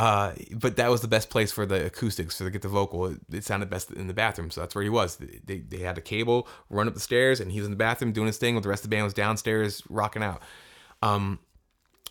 Uh, 0.00 0.32
but 0.52 0.76
that 0.76 0.90
was 0.90 1.02
the 1.02 1.08
best 1.08 1.28
place 1.28 1.52
for 1.52 1.66
the 1.66 1.84
acoustics 1.84 2.38
to 2.38 2.48
get 2.48 2.62
the 2.62 2.68
vocal. 2.68 3.04
It, 3.04 3.18
it, 3.30 3.44
sounded 3.44 3.68
best 3.68 3.90
in 3.90 4.06
the 4.06 4.14
bathroom, 4.14 4.50
so 4.50 4.62
that's 4.62 4.74
where 4.74 4.82
he 4.82 4.88
was. 4.88 5.18
They, 5.44 5.58
they 5.58 5.80
had 5.80 5.98
a 5.98 6.00
cable 6.00 6.48
run 6.70 6.88
up 6.88 6.94
the 6.94 7.00
stairs, 7.00 7.38
and 7.38 7.52
he 7.52 7.58
was 7.58 7.66
in 7.66 7.70
the 7.70 7.76
bathroom 7.76 8.12
doing 8.12 8.26
his 8.26 8.38
thing, 8.38 8.54
while 8.54 8.62
the 8.62 8.70
rest 8.70 8.82
of 8.82 8.88
the 8.88 8.96
band 8.96 9.04
was 9.04 9.12
downstairs 9.12 9.82
rocking 9.90 10.22
out. 10.22 10.40
Um, 11.02 11.38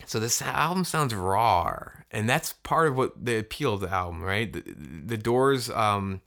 so 0.06 0.20
this 0.20 0.40
album 0.40 0.84
sounds 0.84 1.12
raw, 1.16 1.88
and 2.12 2.30
that's 2.30 2.52
part 2.52 2.86
of 2.86 2.96
what 2.96 3.24
the 3.24 3.38
appeal 3.38 3.74
of 3.74 3.80
the 3.80 3.90
album, 3.90 4.22
right? 4.22 4.52
The, 4.52 4.62
the 5.06 5.18
Doors. 5.18 5.68
Um, 5.68 6.20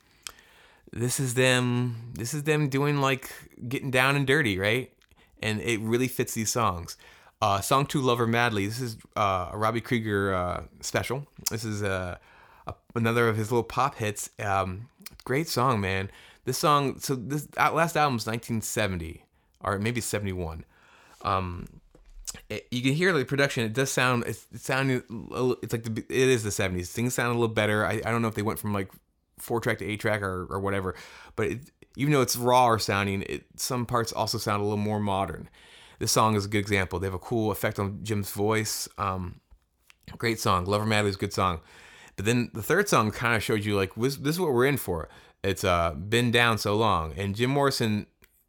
this 0.91 1.17
is 1.17 1.35
them. 1.35 2.11
This 2.13 2.33
is 2.33 2.43
them 2.43 2.67
doing 2.67 2.99
like 2.99 3.31
getting 3.69 3.89
down 3.89 4.17
and 4.17 4.27
dirty, 4.27 4.59
right? 4.59 4.91
And 5.41 5.61
it 5.61 5.79
really 5.79 6.09
fits 6.09 6.33
these 6.33 6.51
songs. 6.51 6.97
Uh, 7.43 7.59
song 7.59 7.85
to 7.85 7.99
"Love 7.99 8.19
Her 8.19 8.25
Madly." 8.25 8.67
This 8.67 8.79
is 8.79 8.95
uh, 9.17 9.49
a 9.51 9.57
Robbie 9.57 9.81
Krieger 9.81 10.33
uh, 10.33 10.63
special. 10.79 11.27
This 11.51 11.65
is 11.65 11.83
uh, 11.83 12.15
a, 12.65 12.73
another 12.95 13.27
of 13.27 13.35
his 13.35 13.51
little 13.51 13.65
pop 13.65 13.95
hits. 13.95 14.29
Um, 14.39 14.87
great 15.25 15.49
song, 15.49 15.81
man. 15.81 16.09
This 16.45 16.57
song. 16.57 16.99
So 16.99 17.15
this 17.15 17.49
last 17.57 17.97
album 17.97 18.15
is 18.15 18.25
1970, 18.25 19.25
or 19.59 19.77
maybe 19.77 19.99
71. 19.99 20.63
Um, 21.23 21.67
it, 22.47 22.65
you 22.71 22.81
can 22.81 22.93
hear 22.93 23.11
the 23.11 23.25
production. 23.25 23.65
It 23.65 23.73
does 23.73 23.91
sound. 23.91 24.23
It's, 24.25 24.47
it 24.53 24.61
sounded. 24.61 25.03
It's 25.61 25.73
like 25.73 25.83
the. 25.83 26.05
It 26.07 26.29
is 26.29 26.43
the 26.43 26.49
70s. 26.49 26.87
Things 26.87 27.13
sound 27.13 27.31
a 27.31 27.37
little 27.37 27.53
better. 27.53 27.85
I, 27.85 27.99
I 28.05 28.11
don't 28.11 28.21
know 28.21 28.29
if 28.29 28.35
they 28.35 28.41
went 28.41 28.59
from 28.59 28.71
like 28.71 28.89
four 29.37 29.59
track 29.59 29.79
to 29.79 29.85
eight 29.85 29.99
track 29.99 30.21
or, 30.21 30.47
or 30.49 30.61
whatever, 30.61 30.95
but 31.35 31.47
it, 31.47 31.59
even 31.97 32.13
though 32.13 32.21
it's 32.21 32.37
raw 32.37 32.67
or 32.67 32.79
sounding, 32.79 33.23
it 33.23 33.43
some 33.57 33.85
parts 33.85 34.13
also 34.13 34.37
sound 34.37 34.61
a 34.61 34.63
little 34.63 34.77
more 34.77 35.01
modern 35.01 35.49
this 36.03 36.11
song 36.11 36.35
is 36.35 36.43
a 36.43 36.49
good 36.49 36.57
example. 36.57 36.99
They 36.99 37.07
have 37.07 37.13
a 37.13 37.19
cool 37.19 37.49
effect 37.49 37.79
on 37.79 38.03
Jim's 38.03 38.29
voice. 38.29 38.89
Um, 38.97 39.39
great 40.17 40.37
song. 40.37 40.65
Love 40.65 40.81
Her 40.81 40.85
Madly 40.85 41.09
is 41.09 41.15
a 41.15 41.19
good 41.19 41.31
song. 41.31 41.61
But 42.17 42.25
then 42.25 42.51
the 42.53 42.61
third 42.61 42.89
song 42.89 43.09
kind 43.09 43.37
of 43.37 43.41
showed 43.41 43.63
you 43.63 43.77
like 43.77 43.95
this, 43.95 44.17
this 44.17 44.35
is 44.35 44.41
what 44.41 44.51
we're 44.51 44.65
in 44.65 44.75
for. 44.75 45.07
It's 45.45 45.63
uh 45.63 45.93
been 45.93 46.29
down 46.29 46.57
so 46.57 46.75
long, 46.75 47.13
and 47.15 47.35
Jim 47.35 47.51
Morrison, 47.51 48.07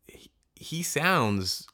he, 0.09 0.31
he 0.57 0.83
sounds 0.83 1.69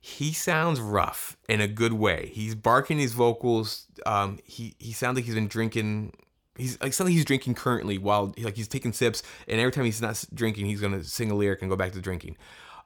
he 0.00 0.32
sounds 0.32 0.80
rough 0.80 1.36
in 1.48 1.60
a 1.60 1.66
good 1.66 1.92
way. 1.92 2.30
He's 2.32 2.54
barking 2.54 2.98
his 2.98 3.12
vocals. 3.12 3.86
Um, 4.06 4.38
he 4.44 4.76
he 4.78 4.92
sounds 4.92 5.16
like 5.16 5.24
he's 5.24 5.34
been 5.34 5.48
drinking. 5.48 6.12
He's 6.56 6.80
like 6.80 6.92
something 6.92 7.14
he's 7.14 7.24
drinking 7.24 7.56
currently 7.56 7.98
while 7.98 8.32
like 8.38 8.56
he's 8.56 8.68
taking 8.68 8.92
sips, 8.92 9.24
and 9.48 9.60
every 9.60 9.72
time 9.72 9.86
he's 9.86 10.00
not 10.00 10.24
drinking, 10.32 10.66
he's 10.66 10.80
gonna 10.80 11.02
sing 11.02 11.32
a 11.32 11.34
lyric 11.34 11.62
and 11.62 11.70
go 11.70 11.76
back 11.76 11.92
to 11.92 12.00
drinking. 12.00 12.36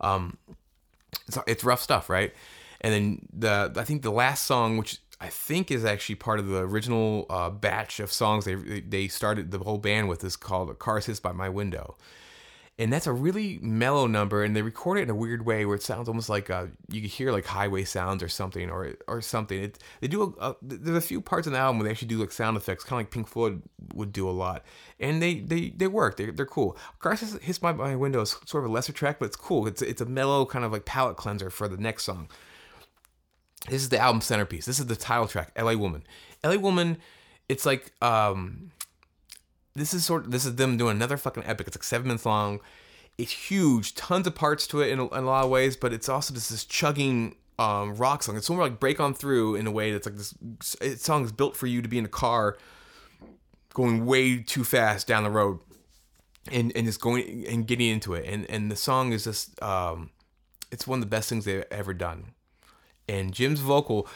Um, 0.01 0.39
it's, 1.27 1.39
it's 1.47 1.65
rough 1.65 1.81
stuff, 1.81 2.09
right? 2.09 2.33
And 2.81 2.93
then 2.93 3.29
the 3.33 3.73
I 3.77 3.85
think 3.85 4.03
the 4.03 4.11
last 4.11 4.45
song, 4.45 4.77
which 4.77 5.01
I 5.21 5.29
think 5.29 5.71
is 5.71 5.85
actually 5.85 6.17
part 6.17 6.39
of 6.39 6.49
the 6.49 6.59
original 6.59 7.27
uh, 7.31 7.51
batch 7.51 8.01
of 8.01 8.13
songs 8.13 8.45
they 8.45 8.55
they 8.55 9.09
started 9.09 9.51
the 9.51 9.59
whole 9.59 9.79
band 9.79 10.09
with, 10.09 10.23
is 10.25 10.37
called 10.37 10.79
"Cars 10.79 11.07
Hiss 11.07 11.21
by 11.21 11.33
My 11.33 11.49
Window." 11.49 11.97
And 12.77 12.93
that's 12.93 13.07
a 13.07 13.13
really 13.13 13.61
mellow 13.63 14.09
number 14.09 14.43
and 14.43 14.57
they 14.57 14.63
record 14.63 14.99
it 14.99 15.03
in 15.03 15.11
a 15.11 15.15
weird 15.15 15.47
way 15.47 15.65
where 15.65 15.77
it 15.77 15.83
sounds 15.83 16.09
almost 16.09 16.29
like 16.29 16.51
uh, 16.51 16.67
you 16.91 17.01
can 17.01 17.09
hear 17.09 17.31
like 17.31 17.47
highway 17.47 17.85
sounds 17.85 18.21
or 18.21 18.29
something 18.29 18.69
or 18.69 18.95
or 19.07 19.21
something. 19.21 19.63
It, 19.63 19.79
they 20.01 20.09
do 20.09 20.35
a, 20.41 20.51
a, 20.51 20.57
there's 20.61 20.97
a 20.97 21.07
few 21.07 21.21
parts 21.21 21.47
in 21.47 21.53
the 21.53 21.59
album 21.61 21.79
where 21.79 21.85
they 21.85 21.93
actually 21.93 22.09
do 22.09 22.19
like 22.19 22.33
sound 22.33 22.57
effects 22.57 22.83
kind 22.83 23.01
of 23.01 23.07
like 23.07 23.13
pink 23.13 23.29
floyd 23.29 23.63
would 23.95 24.13
do 24.13 24.29
a 24.29 24.33
lot. 24.33 24.65
And 24.99 25.23
they 25.23 25.39
they 25.39 25.71
they 25.71 25.87
work. 25.87 26.17
They're, 26.17 26.33
they're 26.33 26.47
cool. 26.47 26.77
Cars 26.99 27.21
hiss 27.21 27.61
by 27.61 27.73
my 27.73 27.95
window 27.95 28.23
is 28.23 28.37
sort 28.45 28.65
of 28.65 28.71
a 28.71 28.73
lesser 28.73 28.93
track 28.93 29.21
but 29.21 29.27
it's 29.27 29.37
cool. 29.37 29.69
It's 29.69 29.81
it's 29.81 30.01
a 30.01 30.07
mellow 30.07 30.45
kind 30.45 30.65
of 30.65 30.73
like 30.73 30.85
palate 30.85 31.17
cleanser 31.17 31.51
for 31.51 31.69
the 31.69 31.77
next 31.77 32.03
song. 32.03 32.29
This 33.69 33.83
is 33.83 33.89
the 33.89 34.01
album 34.01 34.21
centerpiece. 34.21 34.67
This 34.67 34.81
is 34.81 34.87
the 34.87 34.97
title 34.97 35.29
track 35.29 35.53
la 35.57 35.77
woman. 35.77 36.03
La 36.43 36.57
woman 36.57 36.99
it's 37.49 37.65
like 37.65 37.93
um 38.03 38.73
this 39.75 39.93
is 39.93 40.05
sort 40.05 40.27
of 40.27 40.31
this 40.31 40.47
is 40.47 40.57
them 40.57 40.77
doing 40.77 40.97
another 40.97 41.17
fucking 41.17 41.45
epic. 41.47 41.67
It's 41.67 41.77
like 41.77 41.85
seven 41.85 42.09
minutes 42.09 42.27
long. 42.27 42.61
It's 43.19 43.33
huge, 43.33 43.95
tons 43.95 44.27
of 44.27 44.35
parts 44.35 44.67
to 44.69 44.81
it 44.81 44.91
in 44.91 44.99
a, 44.99 45.07
in 45.09 45.23
a 45.25 45.27
lot 45.27 45.45
of 45.45 45.51
ways, 45.51 45.77
but 45.77 45.93
it's 45.93 46.09
also 46.09 46.35
just 46.35 46.51
this 46.51 46.65
chugging 46.65 47.37
um, 47.59 47.95
rock 47.95 48.23
song. 48.23 48.37
It's 48.37 48.51
more 48.51 48.61
like 48.61 48.81
break 48.81 48.99
on 48.99 49.15
through 49.15 49.55
in 49.55 49.67
a 49.67 49.71
way 49.71 49.93
that's 49.93 50.07
like 50.07 50.17
this. 50.17 50.35
It 50.81 51.01
song 51.01 51.25
is 51.25 51.33
built 51.33 51.57
for 51.57 51.67
you 51.67 51.83
to 51.83 51.89
be 51.89 51.99
in 51.99 52.05
a 52.05 52.09
car, 52.09 52.57
going 53.73 54.05
way 54.05 54.39
too 54.39 54.65
fast 54.65 55.07
down 55.07 55.25
the 55.25 55.31
road, 55.31 55.61
and 56.51 56.73
and 56.75 56.87
just 56.87 57.01
going 57.01 57.47
and 57.47 57.67
getting 57.67 57.89
into 57.89 58.15
it. 58.15 58.27
And 58.27 58.49
and 58.51 58.71
the 58.71 58.77
song 58.77 59.13
is 59.13 59.25
just 59.25 59.61
um, 59.63 60.11
it's 60.71 60.87
one 60.87 60.99
of 60.99 61.05
the 61.05 61.11
best 61.11 61.29
things 61.29 61.45
they've 61.45 61.65
ever 61.71 61.95
done. 61.95 62.33
And 63.09 63.33
Jim's 63.33 63.61
vocal 63.61 64.09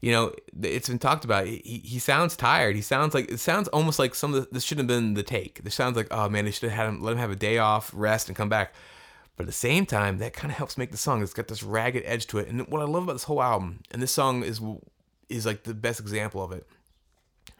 you 0.00 0.12
know, 0.12 0.32
it's 0.62 0.88
been 0.88 0.98
talked 0.98 1.24
about. 1.24 1.46
He, 1.46 1.82
he 1.84 1.98
sounds 1.98 2.36
tired. 2.36 2.76
He 2.76 2.82
sounds 2.82 3.14
like 3.14 3.30
it 3.30 3.40
sounds 3.40 3.68
almost 3.68 3.98
like 3.98 4.14
some 4.14 4.32
of 4.32 4.42
the, 4.42 4.48
this 4.52 4.62
shouldn't 4.62 4.88
have 4.88 4.96
been 4.96 5.14
the 5.14 5.22
take. 5.22 5.64
This 5.64 5.74
sounds 5.74 5.96
like 5.96 6.08
oh 6.10 6.28
man, 6.28 6.44
they 6.44 6.50
should 6.50 6.70
have 6.70 6.78
had 6.78 6.88
him 6.88 7.02
let 7.02 7.12
him 7.12 7.18
have 7.18 7.30
a 7.30 7.36
day 7.36 7.58
off, 7.58 7.90
rest, 7.92 8.28
and 8.28 8.36
come 8.36 8.48
back. 8.48 8.74
But 9.36 9.44
at 9.44 9.46
the 9.46 9.52
same 9.52 9.86
time, 9.86 10.18
that 10.18 10.32
kind 10.32 10.50
of 10.50 10.56
helps 10.56 10.78
make 10.78 10.90
the 10.90 10.96
song. 10.96 11.22
It's 11.22 11.32
got 11.32 11.48
this 11.48 11.62
ragged 11.62 12.02
edge 12.06 12.26
to 12.28 12.38
it. 12.38 12.48
And 12.48 12.66
what 12.68 12.80
I 12.80 12.84
love 12.84 13.04
about 13.04 13.12
this 13.14 13.24
whole 13.24 13.42
album, 13.42 13.80
and 13.90 14.00
this 14.00 14.12
song 14.12 14.44
is 14.44 14.60
is 15.28 15.44
like 15.44 15.64
the 15.64 15.74
best 15.74 16.00
example 16.00 16.42
of 16.42 16.52
it. 16.52 16.66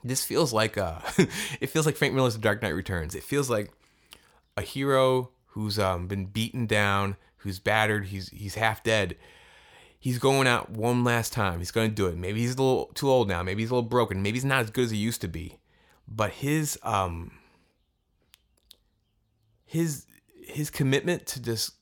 This 0.05 0.25
feels 0.25 0.53
like 0.53 0.79
uh, 0.79 1.01
it 1.61 1.69
feels 1.69 1.87
like 1.87 1.97
Frank 1.97 2.15
Miller's 2.15 2.35
The 2.35 2.41
Dark 2.41 2.63
Knight 2.63 2.75
Returns. 2.75 3.17
It 3.17 3.25
feels 3.25 3.51
like 3.51 3.73
a 4.57 4.63
hero 4.63 5.31
who's 5.47 5.77
um, 5.77 6.07
been 6.07 6.27
beaten 6.27 6.67
down, 6.67 7.17
who's 7.39 7.59
battered, 7.59 8.07
he's 8.07 8.29
he's 8.29 8.55
half 8.55 8.85
dead 8.85 9.17
he's 9.99 10.19
going 10.19 10.47
out 10.47 10.71
one 10.71 11.05
last 11.05 11.33
time. 11.33 11.59
He's 11.59 11.71
going 11.71 11.91
to 11.91 11.95
do 11.95 12.07
it. 12.07 12.17
Maybe 12.17 12.41
he's 12.41 12.55
a 12.55 12.63
little 12.63 12.87
too 12.95 13.11
old 13.11 13.29
now. 13.29 13.43
Maybe 13.43 13.63
he's 13.63 13.71
a 13.71 13.75
little 13.75 13.89
broken. 13.89 14.23
Maybe 14.23 14.37
he's 14.37 14.45
not 14.45 14.61
as 14.61 14.71
good 14.71 14.85
as 14.85 14.91
he 14.91 14.97
used 14.97 15.21
to 15.23 15.29
be. 15.29 15.59
But 16.07 16.31
his 16.33 16.79
um 16.83 17.33
his 19.67 20.07
his 20.47 20.71
commitment 20.71 21.27
to 21.27 21.43
just 21.43 21.73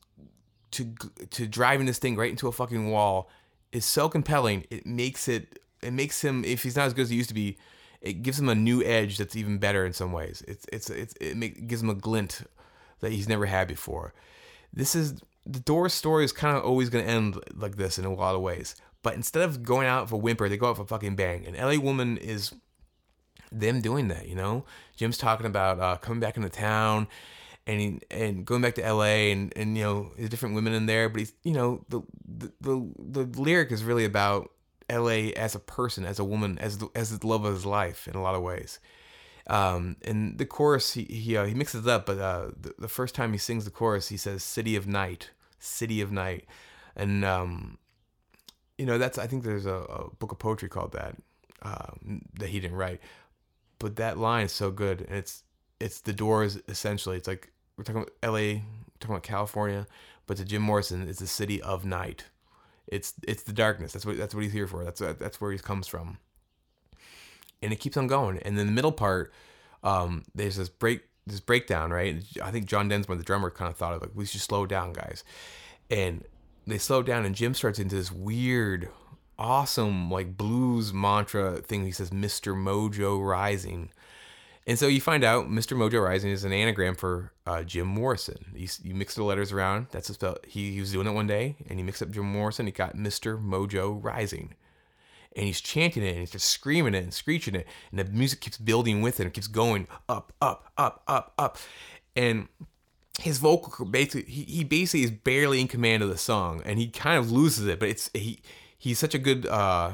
to 0.72 0.94
to 1.30 1.46
driving 1.46 1.86
this 1.86 1.98
thing 1.98 2.16
right 2.16 2.30
into 2.30 2.48
a 2.48 2.52
fucking 2.52 2.90
wall 2.90 3.30
is 3.72 3.84
so 3.84 4.08
compelling. 4.08 4.64
It 4.70 4.86
makes 4.86 5.28
it 5.28 5.60
it 5.82 5.92
makes 5.92 6.22
him 6.22 6.44
if 6.44 6.62
he's 6.62 6.76
not 6.76 6.86
as 6.86 6.94
good 6.94 7.02
as 7.02 7.10
he 7.10 7.16
used 7.16 7.28
to 7.28 7.34
be, 7.34 7.58
it 8.00 8.22
gives 8.22 8.38
him 8.38 8.48
a 8.48 8.54
new 8.54 8.82
edge 8.82 9.18
that's 9.18 9.36
even 9.36 9.58
better 9.58 9.86
in 9.86 9.92
some 9.92 10.12
ways. 10.12 10.42
It's 10.48 10.66
it's 10.72 10.90
it's 10.90 11.14
it, 11.20 11.36
make, 11.36 11.56
it 11.56 11.68
gives 11.68 11.82
him 11.82 11.90
a 11.90 11.94
glint 11.94 12.42
that 13.00 13.12
he's 13.12 13.28
never 13.28 13.46
had 13.46 13.68
before. 13.68 14.12
This 14.72 14.94
is 14.94 15.14
the 15.46 15.60
Doors 15.60 15.94
story 15.94 16.24
is 16.24 16.32
kind 16.32 16.56
of 16.56 16.64
always 16.64 16.88
going 16.90 17.04
to 17.04 17.10
end 17.10 17.38
like 17.54 17.76
this 17.76 17.98
in 17.98 18.04
a 18.04 18.12
lot 18.12 18.34
of 18.34 18.40
ways. 18.40 18.74
But 19.02 19.14
instead 19.14 19.42
of 19.42 19.62
going 19.62 19.86
out 19.86 20.08
for 20.08 20.20
whimper, 20.20 20.48
they 20.48 20.56
go 20.56 20.70
out 20.70 20.76
for 20.76 20.84
fucking 20.84 21.14
bang. 21.14 21.46
And 21.46 21.56
LA 21.56 21.80
Woman 21.80 22.16
is 22.16 22.52
them 23.52 23.80
doing 23.80 24.08
that, 24.08 24.28
you 24.28 24.34
know? 24.34 24.64
Jim's 24.96 25.18
talking 25.18 25.46
about 25.46 25.78
uh, 25.78 25.96
coming 25.98 26.18
back 26.18 26.36
into 26.36 26.48
town 26.48 27.06
and 27.66 28.04
and 28.10 28.44
going 28.44 28.62
back 28.62 28.74
to 28.76 28.92
LA 28.92 29.30
and, 29.30 29.52
and 29.56 29.76
you 29.76 29.84
know, 29.84 30.12
there's 30.16 30.30
different 30.30 30.54
women 30.56 30.72
in 30.72 30.86
there, 30.86 31.08
but 31.08 31.20
he's, 31.20 31.32
you 31.44 31.52
know, 31.52 31.84
the, 31.88 32.00
the, 32.26 32.52
the, 32.60 33.24
the 33.24 33.40
lyric 33.40 33.70
is 33.70 33.84
really 33.84 34.04
about 34.04 34.50
LA 34.90 35.30
as 35.36 35.54
a 35.54 35.60
person, 35.60 36.04
as 36.04 36.18
a 36.18 36.24
woman, 36.24 36.58
as 36.58 36.78
the, 36.78 36.88
as 36.94 37.16
the 37.16 37.26
love 37.26 37.44
of 37.44 37.54
his 37.54 37.66
life 37.66 38.08
in 38.08 38.14
a 38.14 38.22
lot 38.22 38.34
of 38.34 38.42
ways. 38.42 38.80
Um, 39.48 39.96
and 40.02 40.38
the 40.38 40.46
chorus, 40.46 40.94
he 40.94 41.04
he, 41.04 41.36
uh, 41.36 41.44
he 41.44 41.54
mixes 41.54 41.86
it 41.86 41.90
up, 41.90 42.06
but 42.06 42.18
uh, 42.18 42.50
the, 42.60 42.74
the 42.78 42.88
first 42.88 43.14
time 43.14 43.32
he 43.32 43.38
sings 43.38 43.64
the 43.64 43.70
chorus, 43.70 44.08
he 44.08 44.16
says 44.16 44.42
"City 44.42 44.74
of 44.74 44.88
Night," 44.88 45.30
"City 45.66 46.00
of 46.00 46.12
Night," 46.12 46.46
and 46.94 47.24
um, 47.24 47.78
you 48.78 48.86
know 48.86 48.98
that's 48.98 49.18
I 49.18 49.26
think 49.26 49.44
there's 49.44 49.66
a, 49.66 49.74
a 49.74 50.10
book 50.16 50.32
of 50.32 50.38
poetry 50.38 50.68
called 50.68 50.92
that 50.92 51.16
um, 51.62 52.22
that 52.38 52.48
he 52.48 52.60
didn't 52.60 52.76
write, 52.76 53.00
but 53.78 53.96
that 53.96 54.18
line 54.18 54.46
is 54.46 54.52
so 54.52 54.70
good, 54.70 55.02
and 55.02 55.16
it's 55.16 55.42
it's 55.80 56.00
the 56.00 56.12
Doors 56.12 56.58
essentially. 56.68 57.16
It's 57.16 57.28
like 57.28 57.52
we're 57.76 57.84
talking 57.84 58.02
about 58.02 58.14
L.A., 58.22 58.54
we're 58.54 58.62
talking 59.00 59.14
about 59.14 59.22
California, 59.22 59.86
but 60.26 60.36
to 60.38 60.44
Jim 60.44 60.62
Morrison, 60.62 61.08
it's 61.08 61.20
the 61.20 61.26
city 61.26 61.60
of 61.62 61.84
night. 61.84 62.24
It's 62.86 63.14
it's 63.26 63.42
the 63.42 63.52
darkness. 63.52 63.92
That's 63.92 64.06
what 64.06 64.16
that's 64.16 64.34
what 64.34 64.44
he's 64.44 64.52
here 64.52 64.66
for. 64.66 64.84
That's 64.84 65.00
that's 65.00 65.40
where 65.40 65.52
he 65.52 65.58
comes 65.58 65.86
from 65.86 66.18
and 67.62 67.72
it 67.72 67.76
keeps 67.76 67.96
on 67.96 68.06
going. 68.06 68.38
And 68.38 68.58
then 68.58 68.66
the 68.66 68.72
middle 68.72 68.92
part, 68.92 69.32
um, 69.82 70.24
there's 70.34 70.56
this 70.56 70.68
break, 70.68 71.02
this 71.26 71.40
breakdown, 71.40 71.90
right? 71.90 72.22
I 72.42 72.50
think 72.50 72.66
John 72.66 72.88
Densmore, 72.88 73.16
the 73.16 73.24
drummer, 73.24 73.50
kind 73.50 73.70
of 73.70 73.76
thought 73.76 73.94
of 73.94 74.02
like, 74.02 74.12
we 74.14 74.26
should 74.26 74.40
slow 74.40 74.66
down, 74.66 74.92
guys. 74.92 75.24
And 75.90 76.24
they 76.66 76.78
slow 76.78 77.02
down, 77.02 77.24
and 77.24 77.34
Jim 77.34 77.54
starts 77.54 77.78
into 77.78 77.96
this 77.96 78.12
weird, 78.12 78.88
awesome, 79.38 80.10
like 80.10 80.36
blues 80.36 80.92
mantra 80.92 81.60
thing. 81.60 81.84
He 81.84 81.92
says, 81.92 82.10
"Mr. 82.10 82.54
Mojo 82.54 83.24
Rising." 83.24 83.90
And 84.68 84.76
so 84.76 84.88
you 84.88 85.00
find 85.00 85.22
out 85.22 85.48
Mr. 85.48 85.76
Mojo 85.76 86.04
Rising 86.04 86.32
is 86.32 86.42
an 86.42 86.52
anagram 86.52 86.96
for 86.96 87.32
uh, 87.46 87.62
Jim 87.62 87.86
Morrison. 87.86 88.46
You, 88.52 88.66
you 88.82 88.94
mix 88.96 89.14
the 89.14 89.22
letters 89.22 89.52
around. 89.52 89.86
That's 89.92 90.10
a 90.10 90.14
spell. 90.14 90.38
He, 90.44 90.72
he 90.72 90.80
was 90.80 90.90
doing 90.90 91.06
it 91.06 91.12
one 91.12 91.28
day, 91.28 91.54
and 91.68 91.78
he 91.78 91.84
mixed 91.84 92.02
up 92.02 92.10
Jim 92.10 92.24
Morrison. 92.24 92.66
He 92.66 92.72
got 92.72 92.96
Mr. 92.96 93.40
Mojo 93.40 94.02
Rising 94.02 94.54
and 95.36 95.44
he's 95.44 95.60
chanting 95.60 96.02
it 96.02 96.10
and 96.10 96.20
he's 96.20 96.30
just 96.30 96.48
screaming 96.48 96.94
it 96.94 97.04
and 97.04 97.14
screeching 97.14 97.54
it 97.54 97.66
and 97.90 98.00
the 98.00 98.04
music 98.06 98.40
keeps 98.40 98.56
building 98.58 99.02
with 99.02 99.20
it 99.20 99.24
and 99.24 99.34
keeps 99.34 99.46
going 99.46 99.86
up 100.08 100.32
up 100.40 100.72
up 100.76 101.02
up 101.06 101.32
up. 101.38 101.58
And 102.16 102.48
his 103.20 103.38
vocal 103.38 103.84
basically 103.84 104.30
he, 104.30 104.42
he 104.42 104.64
basically 104.64 105.04
is 105.04 105.10
barely 105.10 105.60
in 105.60 105.68
command 105.68 106.02
of 106.02 106.08
the 106.08 106.18
song 106.18 106.62
and 106.64 106.78
he 106.78 106.88
kind 106.88 107.18
of 107.18 107.30
loses 107.30 107.66
it 107.66 107.78
but 107.78 107.88
it's 107.88 108.10
he 108.12 108.40
he's 108.76 108.98
such 108.98 109.14
a 109.14 109.18
good 109.18 109.46
uh 109.46 109.92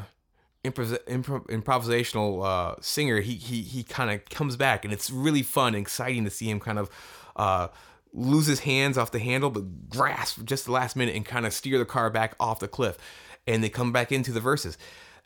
improv, 0.65 0.99
improv, 1.07 1.47
improvisational 1.47 2.45
uh 2.45 2.75
singer 2.81 3.21
he 3.21 3.35
he 3.35 3.63
he 3.63 3.83
kind 3.85 4.11
of 4.11 4.25
comes 4.29 4.57
back 4.57 4.85
and 4.85 4.93
it's 4.93 5.11
really 5.11 5.43
fun 5.43 5.75
and 5.75 5.83
exciting 5.83 6.25
to 6.25 6.31
see 6.31 6.51
him 6.51 6.59
kind 6.59 6.79
of 6.79 6.91
uh 7.37 7.69
lose 8.13 8.47
his 8.47 8.61
hands 8.61 8.99
off 8.99 9.11
the 9.13 9.19
handle 9.19 9.51
but 9.51 9.89
grasp 9.89 10.45
just 10.45 10.65
the 10.67 10.73
last 10.73 10.97
minute 10.97 11.15
and 11.15 11.25
kind 11.25 11.47
of 11.47 11.53
steer 11.53 11.79
the 11.79 11.85
car 11.85 12.11
back 12.11 12.35
off 12.41 12.59
the 12.59 12.69
cliff 12.69 12.99
and 13.47 13.63
they 13.63 13.69
come 13.69 13.93
back 13.93 14.11
into 14.11 14.33
the 14.33 14.41
verses 14.41 14.77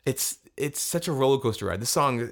it's 0.07 0.39
it's 0.55 0.81
such 0.81 1.07
a 1.07 1.11
roller 1.11 1.37
coaster 1.37 1.65
ride. 1.65 1.81
This 1.81 1.89
song, 1.89 2.31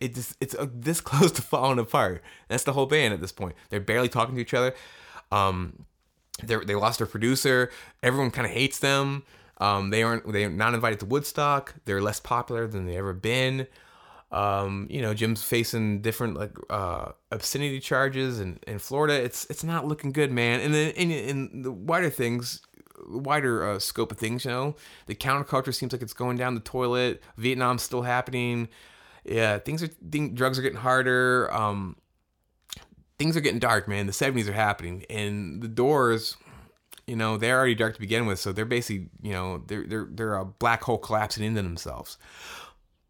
it 0.00 0.14
just, 0.14 0.36
it's 0.40 0.54
uh, 0.54 0.66
this 0.72 1.00
close 1.10 1.30
to 1.32 1.42
falling 1.42 1.78
apart. 1.78 2.22
That's 2.48 2.64
the 2.64 2.72
whole 2.72 2.86
band 2.86 3.14
at 3.14 3.20
this 3.20 3.32
point. 3.32 3.54
They're 3.68 3.80
barely 3.80 4.08
talking 4.08 4.34
to 4.34 4.40
each 4.40 4.54
other. 4.54 4.74
Um, 5.30 5.84
they 6.42 6.56
they 6.56 6.74
lost 6.74 6.98
their 6.98 7.06
producer. 7.06 7.70
Everyone 8.02 8.30
kind 8.30 8.46
of 8.46 8.52
hates 8.52 8.78
them. 8.78 9.24
Um, 9.58 9.90
they 9.90 10.02
aren't 10.02 10.32
they're 10.32 10.48
not 10.48 10.72
invited 10.74 11.00
to 11.00 11.06
Woodstock. 11.06 11.74
They're 11.84 12.00
less 12.00 12.18
popular 12.18 12.66
than 12.66 12.86
they 12.86 12.96
ever 12.96 13.12
been. 13.12 13.66
Um, 14.32 14.86
you 14.88 15.02
know, 15.02 15.12
Jim's 15.12 15.42
facing 15.42 16.00
different 16.02 16.36
like 16.36 16.56
uh, 16.70 17.12
obscenity 17.30 17.80
charges 17.80 18.40
in, 18.40 18.58
in 18.66 18.78
Florida. 18.78 19.14
It's 19.22 19.44
it's 19.50 19.64
not 19.64 19.86
looking 19.86 20.12
good, 20.12 20.32
man. 20.32 20.60
And 20.60 20.72
then 20.72 20.92
in, 20.92 21.10
in 21.10 21.62
the 21.62 21.72
wider 21.72 22.08
things, 22.08 22.62
wider 23.08 23.68
uh, 23.68 23.78
scope 23.78 24.12
of 24.12 24.18
things. 24.18 24.44
You 24.44 24.50
know, 24.50 24.76
the 25.06 25.14
counterculture 25.14 25.74
seems 25.74 25.92
like 25.92 26.02
it's 26.02 26.12
going 26.12 26.36
down 26.36 26.54
the 26.54 26.60
toilet. 26.60 27.22
Vietnam's 27.36 27.82
still 27.82 28.02
happening. 28.02 28.68
Yeah, 29.24 29.58
things 29.58 29.82
are 29.82 29.88
things, 29.88 30.36
drugs 30.36 30.58
are 30.58 30.62
getting 30.62 30.78
harder. 30.78 31.52
Um, 31.52 31.96
things 33.18 33.36
are 33.36 33.40
getting 33.40 33.60
dark, 33.60 33.86
man. 33.86 34.06
The 34.06 34.12
'70s 34.12 34.48
are 34.48 34.52
happening, 34.52 35.04
and 35.10 35.62
the 35.62 35.68
Doors, 35.68 36.36
you 37.06 37.16
know, 37.16 37.36
they're 37.36 37.58
already 37.58 37.74
dark 37.74 37.94
to 37.94 38.00
begin 38.00 38.26
with. 38.26 38.38
So 38.38 38.52
they're 38.52 38.64
basically, 38.64 39.08
you 39.22 39.32
know, 39.32 39.62
they're 39.66 39.86
they're 39.86 40.08
they're 40.10 40.34
a 40.34 40.44
black 40.44 40.82
hole 40.84 40.98
collapsing 40.98 41.44
into 41.44 41.62
themselves. 41.62 42.16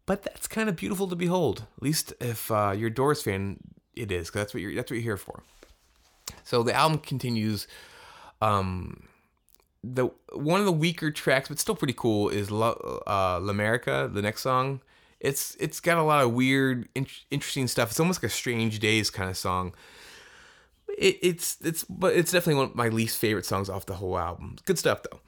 But 0.05 0.23
that's 0.23 0.47
kind 0.47 0.67
of 0.67 0.75
beautiful 0.75 1.07
to 1.07 1.15
behold. 1.15 1.65
At 1.77 1.83
least 1.83 2.13
if 2.19 2.51
uh, 2.51 2.73
you're 2.75 2.89
a 2.89 2.93
Doors 2.93 3.21
fan, 3.21 3.57
it 3.95 4.11
is. 4.11 4.29
Cause 4.29 4.41
that's 4.41 4.53
what 4.53 4.61
you're 4.61 4.75
that's 4.75 4.91
what 4.91 4.95
you're 4.95 5.03
here 5.03 5.17
for. 5.17 5.43
So 6.43 6.63
the 6.63 6.73
album 6.73 6.99
continues. 6.99 7.67
Um, 8.41 9.03
the 9.83 10.09
one 10.33 10.59
of 10.59 10.65
the 10.65 10.71
weaker 10.71 11.11
tracks, 11.11 11.49
but 11.49 11.59
still 11.59 11.75
pretty 11.75 11.93
cool, 11.93 12.29
is 12.29 12.51
La, 12.51 12.71
uh, 13.07 13.39
L'America, 13.41 14.13
the 14.13 14.21
next 14.21 14.41
song. 14.41 14.81
It's 15.19 15.55
it's 15.59 15.79
got 15.79 15.97
a 15.97 16.03
lot 16.03 16.23
of 16.23 16.33
weird, 16.33 16.87
in- 16.95 17.07
interesting 17.29 17.67
stuff. 17.67 17.91
It's 17.91 17.99
almost 17.99 18.23
like 18.23 18.31
a 18.31 18.33
Strange 18.33 18.79
Days 18.79 19.09
kind 19.09 19.29
of 19.29 19.37
song. 19.37 19.73
It, 20.97 21.17
it's 21.21 21.57
it's 21.61 21.83
but 21.83 22.15
it's 22.15 22.31
definitely 22.31 22.55
one 22.55 22.69
of 22.71 22.75
my 22.75 22.89
least 22.89 23.17
favorite 23.17 23.45
songs 23.45 23.69
off 23.69 23.85
the 23.85 23.95
whole 23.95 24.17
album. 24.17 24.57
Good 24.65 24.79
stuff 24.79 25.01
though. 25.03 25.19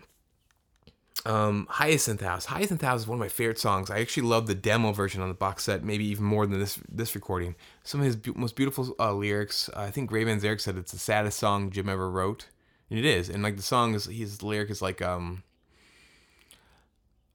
Um, 1.25 1.67
Hyacinth 1.69 2.21
House. 2.21 2.45
Hyacinth 2.45 2.81
House 2.81 3.01
is 3.01 3.07
one 3.07 3.15
of 3.15 3.19
my 3.19 3.29
favorite 3.29 3.59
songs. 3.59 3.89
I 3.89 3.99
actually 3.99 4.27
love 4.27 4.47
the 4.47 4.55
demo 4.55 4.91
version 4.91 5.21
on 5.21 5.29
the 5.29 5.33
box 5.33 5.63
set, 5.63 5.83
maybe 5.83 6.05
even 6.05 6.25
more 6.25 6.45
than 6.45 6.59
this 6.59 6.79
this 6.91 7.15
recording. 7.15 7.55
Some 7.83 8.01
of 8.01 8.05
his 8.05 8.15
be- 8.15 8.33
most 8.35 8.55
beautiful 8.55 8.93
uh, 8.99 9.13
lyrics. 9.13 9.69
Uh, 9.69 9.81
I 9.81 9.91
think 9.91 10.11
Ray 10.11 10.25
Manzarek 10.25 10.59
said 10.59 10.75
it's 10.77 10.91
the 10.91 10.99
saddest 10.99 11.39
song 11.39 11.69
Jim 11.69 11.87
ever 11.87 12.09
wrote. 12.09 12.47
And 12.93 13.03
it 13.03 13.09
is. 13.09 13.27
And 13.27 13.41
like 13.41 13.57
the 13.57 13.63
song 13.63 13.95
is 13.95 14.05
his 14.05 14.43
lyric 14.43 14.69
is 14.69 14.79
like 14.79 15.01
um 15.01 15.41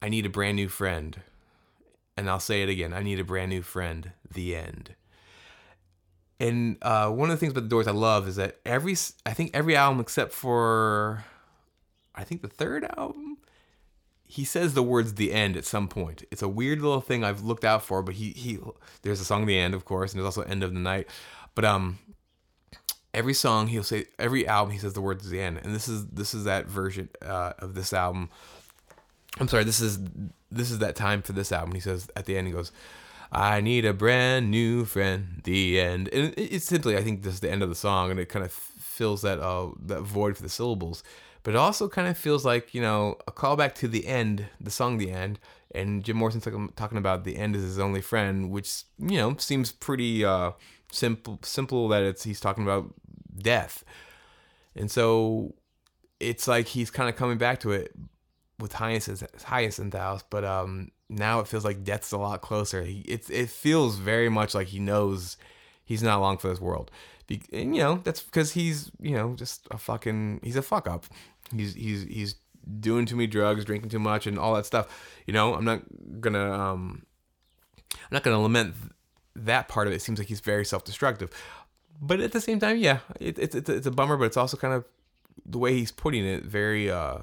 I 0.01 0.07
need 0.07 0.25
a 0.25 0.29
brand 0.29 0.55
new 0.55 0.69
friend. 0.69 1.19
And 2.15 2.29
I'll 2.29 2.39
say 2.39 2.63
it 2.63 2.69
again. 2.69 2.93
I 2.93 3.03
need 3.03 3.19
a 3.19 3.25
brand 3.25 3.49
new 3.49 3.61
friend. 3.61 4.13
The 4.33 4.55
end. 4.55 4.95
And 6.39 6.77
uh, 6.81 7.09
one 7.09 7.29
of 7.29 7.35
the 7.35 7.39
things 7.41 7.51
about 7.51 7.63
the 7.63 7.69
Doors 7.69 7.89
I 7.89 7.91
love 7.91 8.25
is 8.25 8.37
that 8.37 8.59
every 8.65 8.95
I 9.25 9.33
think 9.33 9.51
every 9.53 9.75
album 9.75 9.99
except 9.99 10.31
for 10.31 11.25
I 12.15 12.23
think 12.23 12.41
the 12.41 12.47
third 12.47 12.85
album 12.97 13.39
he 14.23 14.45
says 14.45 14.75
the 14.75 14.83
words 14.83 15.15
the 15.15 15.33
end 15.33 15.57
at 15.57 15.65
some 15.65 15.89
point. 15.89 16.23
It's 16.31 16.41
a 16.41 16.47
weird 16.47 16.79
little 16.79 17.01
thing 17.01 17.25
I've 17.25 17.43
looked 17.43 17.65
out 17.65 17.83
for, 17.83 18.01
but 18.01 18.15
he 18.15 18.29
he 18.29 18.59
there's 19.01 19.19
a 19.19 19.25
song 19.25 19.45
the 19.45 19.59
end 19.59 19.73
of 19.73 19.83
course, 19.83 20.13
and 20.13 20.19
there's 20.21 20.37
also 20.37 20.49
end 20.49 20.63
of 20.63 20.73
the 20.73 20.79
night. 20.79 21.09
But 21.53 21.65
um 21.65 21.99
every 23.13 23.33
song 23.33 23.67
he'll 23.67 23.83
say 23.83 24.05
every 24.17 24.47
album 24.47 24.73
he 24.73 24.79
says 24.79 24.93
the 24.93 25.01
words 25.01 25.25
at 25.25 25.31
the 25.31 25.41
end. 25.41 25.59
And 25.63 25.73
this 25.73 25.87
is 25.87 26.05
this 26.07 26.33
is 26.33 26.43
that 26.43 26.67
version 26.67 27.09
uh, 27.21 27.53
of 27.59 27.75
this 27.75 27.93
album. 27.93 28.29
I'm 29.39 29.47
sorry 29.47 29.63
this 29.63 29.79
is 29.79 29.99
this 30.51 30.71
is 30.71 30.79
that 30.79 30.95
time 30.95 31.21
for 31.21 31.33
this 31.33 31.51
album. 31.51 31.75
He 31.75 31.81
says 31.81 32.09
at 32.15 32.25
the 32.25 32.37
end 32.37 32.47
he 32.47 32.53
goes 32.53 32.71
i 33.31 33.61
need 33.61 33.85
a 33.85 33.93
brand 33.93 34.49
new 34.49 34.85
friend 34.85 35.41
the 35.43 35.79
end. 35.79 36.09
And 36.09 36.33
it's 36.37 36.65
simply 36.65 36.97
i 36.97 37.03
think 37.03 37.23
this 37.23 37.35
is 37.35 37.39
the 37.39 37.51
end 37.51 37.63
of 37.63 37.69
the 37.69 37.75
song 37.75 38.11
and 38.11 38.19
it 38.19 38.29
kind 38.29 38.45
of 38.45 38.51
fills 38.51 39.21
that 39.21 39.39
uh 39.39 39.69
that 39.85 40.01
void 40.01 40.35
for 40.35 40.43
the 40.43 40.49
syllables. 40.49 41.03
But 41.43 41.51
it 41.51 41.57
also 41.57 41.87
kind 41.87 42.07
of 42.07 42.17
feels 42.17 42.45
like 42.45 42.73
you 42.73 42.81
know 42.81 43.17
a 43.27 43.31
callback 43.31 43.75
to 43.75 43.87
the 43.87 44.07
end 44.07 44.45
the 44.59 44.71
song 44.71 44.97
the 44.97 45.11
end. 45.11 45.39
And 45.75 46.03
jim 46.03 46.17
morrison's 46.17 46.43
talking 46.75 46.97
about 46.97 47.23
the 47.23 47.37
end 47.37 47.55
is 47.55 47.61
his 47.61 47.79
only 47.79 48.01
friend 48.01 48.49
which 48.49 48.83
you 48.97 49.17
know 49.17 49.35
seems 49.37 49.71
pretty 49.71 50.25
uh 50.25 50.51
simple 50.91 51.39
simple 51.43 51.87
that 51.89 52.03
it's 52.03 52.23
he's 52.23 52.39
talking 52.39 52.63
about 52.63 52.93
death. 53.37 53.83
And 54.75 54.89
so 54.89 55.55
it's 56.19 56.47
like 56.47 56.67
he's 56.67 56.89
kind 56.89 57.09
of 57.09 57.15
coming 57.15 57.37
back 57.37 57.59
to 57.61 57.71
it 57.71 57.93
with 58.59 58.73
hyacinth 58.73 59.23
hyacinth 59.43 59.93
house 59.93 60.21
but 60.29 60.43
um 60.43 60.91
now 61.09 61.39
it 61.39 61.47
feels 61.47 61.65
like 61.65 61.83
death's 61.83 62.11
a 62.11 62.17
lot 62.17 62.41
closer. 62.41 62.83
He, 62.83 62.99
it, 62.99 63.29
it 63.29 63.49
feels 63.49 63.97
very 63.97 64.29
much 64.29 64.53
like 64.53 64.67
he 64.67 64.79
knows 64.79 65.37
he's 65.83 66.03
not 66.03 66.21
long 66.21 66.37
for 66.37 66.49
this 66.49 66.61
world. 66.61 66.91
Be, 67.27 67.41
and 67.51 67.75
you 67.75 67.81
know 67.81 67.99
that's 68.03 68.21
because 68.21 68.53
he's 68.53 68.91
you 69.01 69.15
know 69.15 69.33
just 69.35 69.67
a 69.71 69.77
fucking 69.77 70.41
he's 70.43 70.55
a 70.55 70.61
fuck 70.61 70.87
up. 70.87 71.05
He's 71.55 71.73
he's 71.73 72.03
he's 72.03 72.35
doing 72.79 73.05
too 73.05 73.15
many 73.15 73.27
drugs, 73.27 73.65
drinking 73.65 73.89
too 73.89 73.99
much, 73.99 74.27
and 74.27 74.37
all 74.37 74.53
that 74.53 74.65
stuff. 74.65 74.87
You 75.25 75.33
know, 75.33 75.55
I'm 75.55 75.65
not 75.65 75.81
gonna 76.21 76.51
um, 76.51 77.03
I'm 77.95 78.09
not 78.11 78.23
gonna 78.23 78.39
lament 78.39 78.75
that 79.45 79.67
part 79.67 79.87
of 79.87 79.93
it. 79.93 79.97
It 79.97 80.01
seems 80.01 80.19
like 80.19 80.27
he's 80.27 80.39
very 80.39 80.65
self-destructive, 80.65 81.29
but 82.01 82.19
at 82.19 82.31
the 82.31 82.41
same 82.41 82.59
time, 82.59 82.77
yeah, 82.77 82.99
it, 83.19 83.37
it's 83.39 83.55
it's 83.55 83.69
it's 83.69 83.87
a 83.87 83.91
bummer, 83.91 84.17
but 84.17 84.25
it's 84.25 84.37
also 84.37 84.57
kind 84.57 84.73
of 84.73 84.85
the 85.45 85.57
way 85.57 85.73
he's 85.73 85.91
putting 85.91 86.25
it. 86.25 86.43
Very 86.43 86.89
uh, 86.89 87.19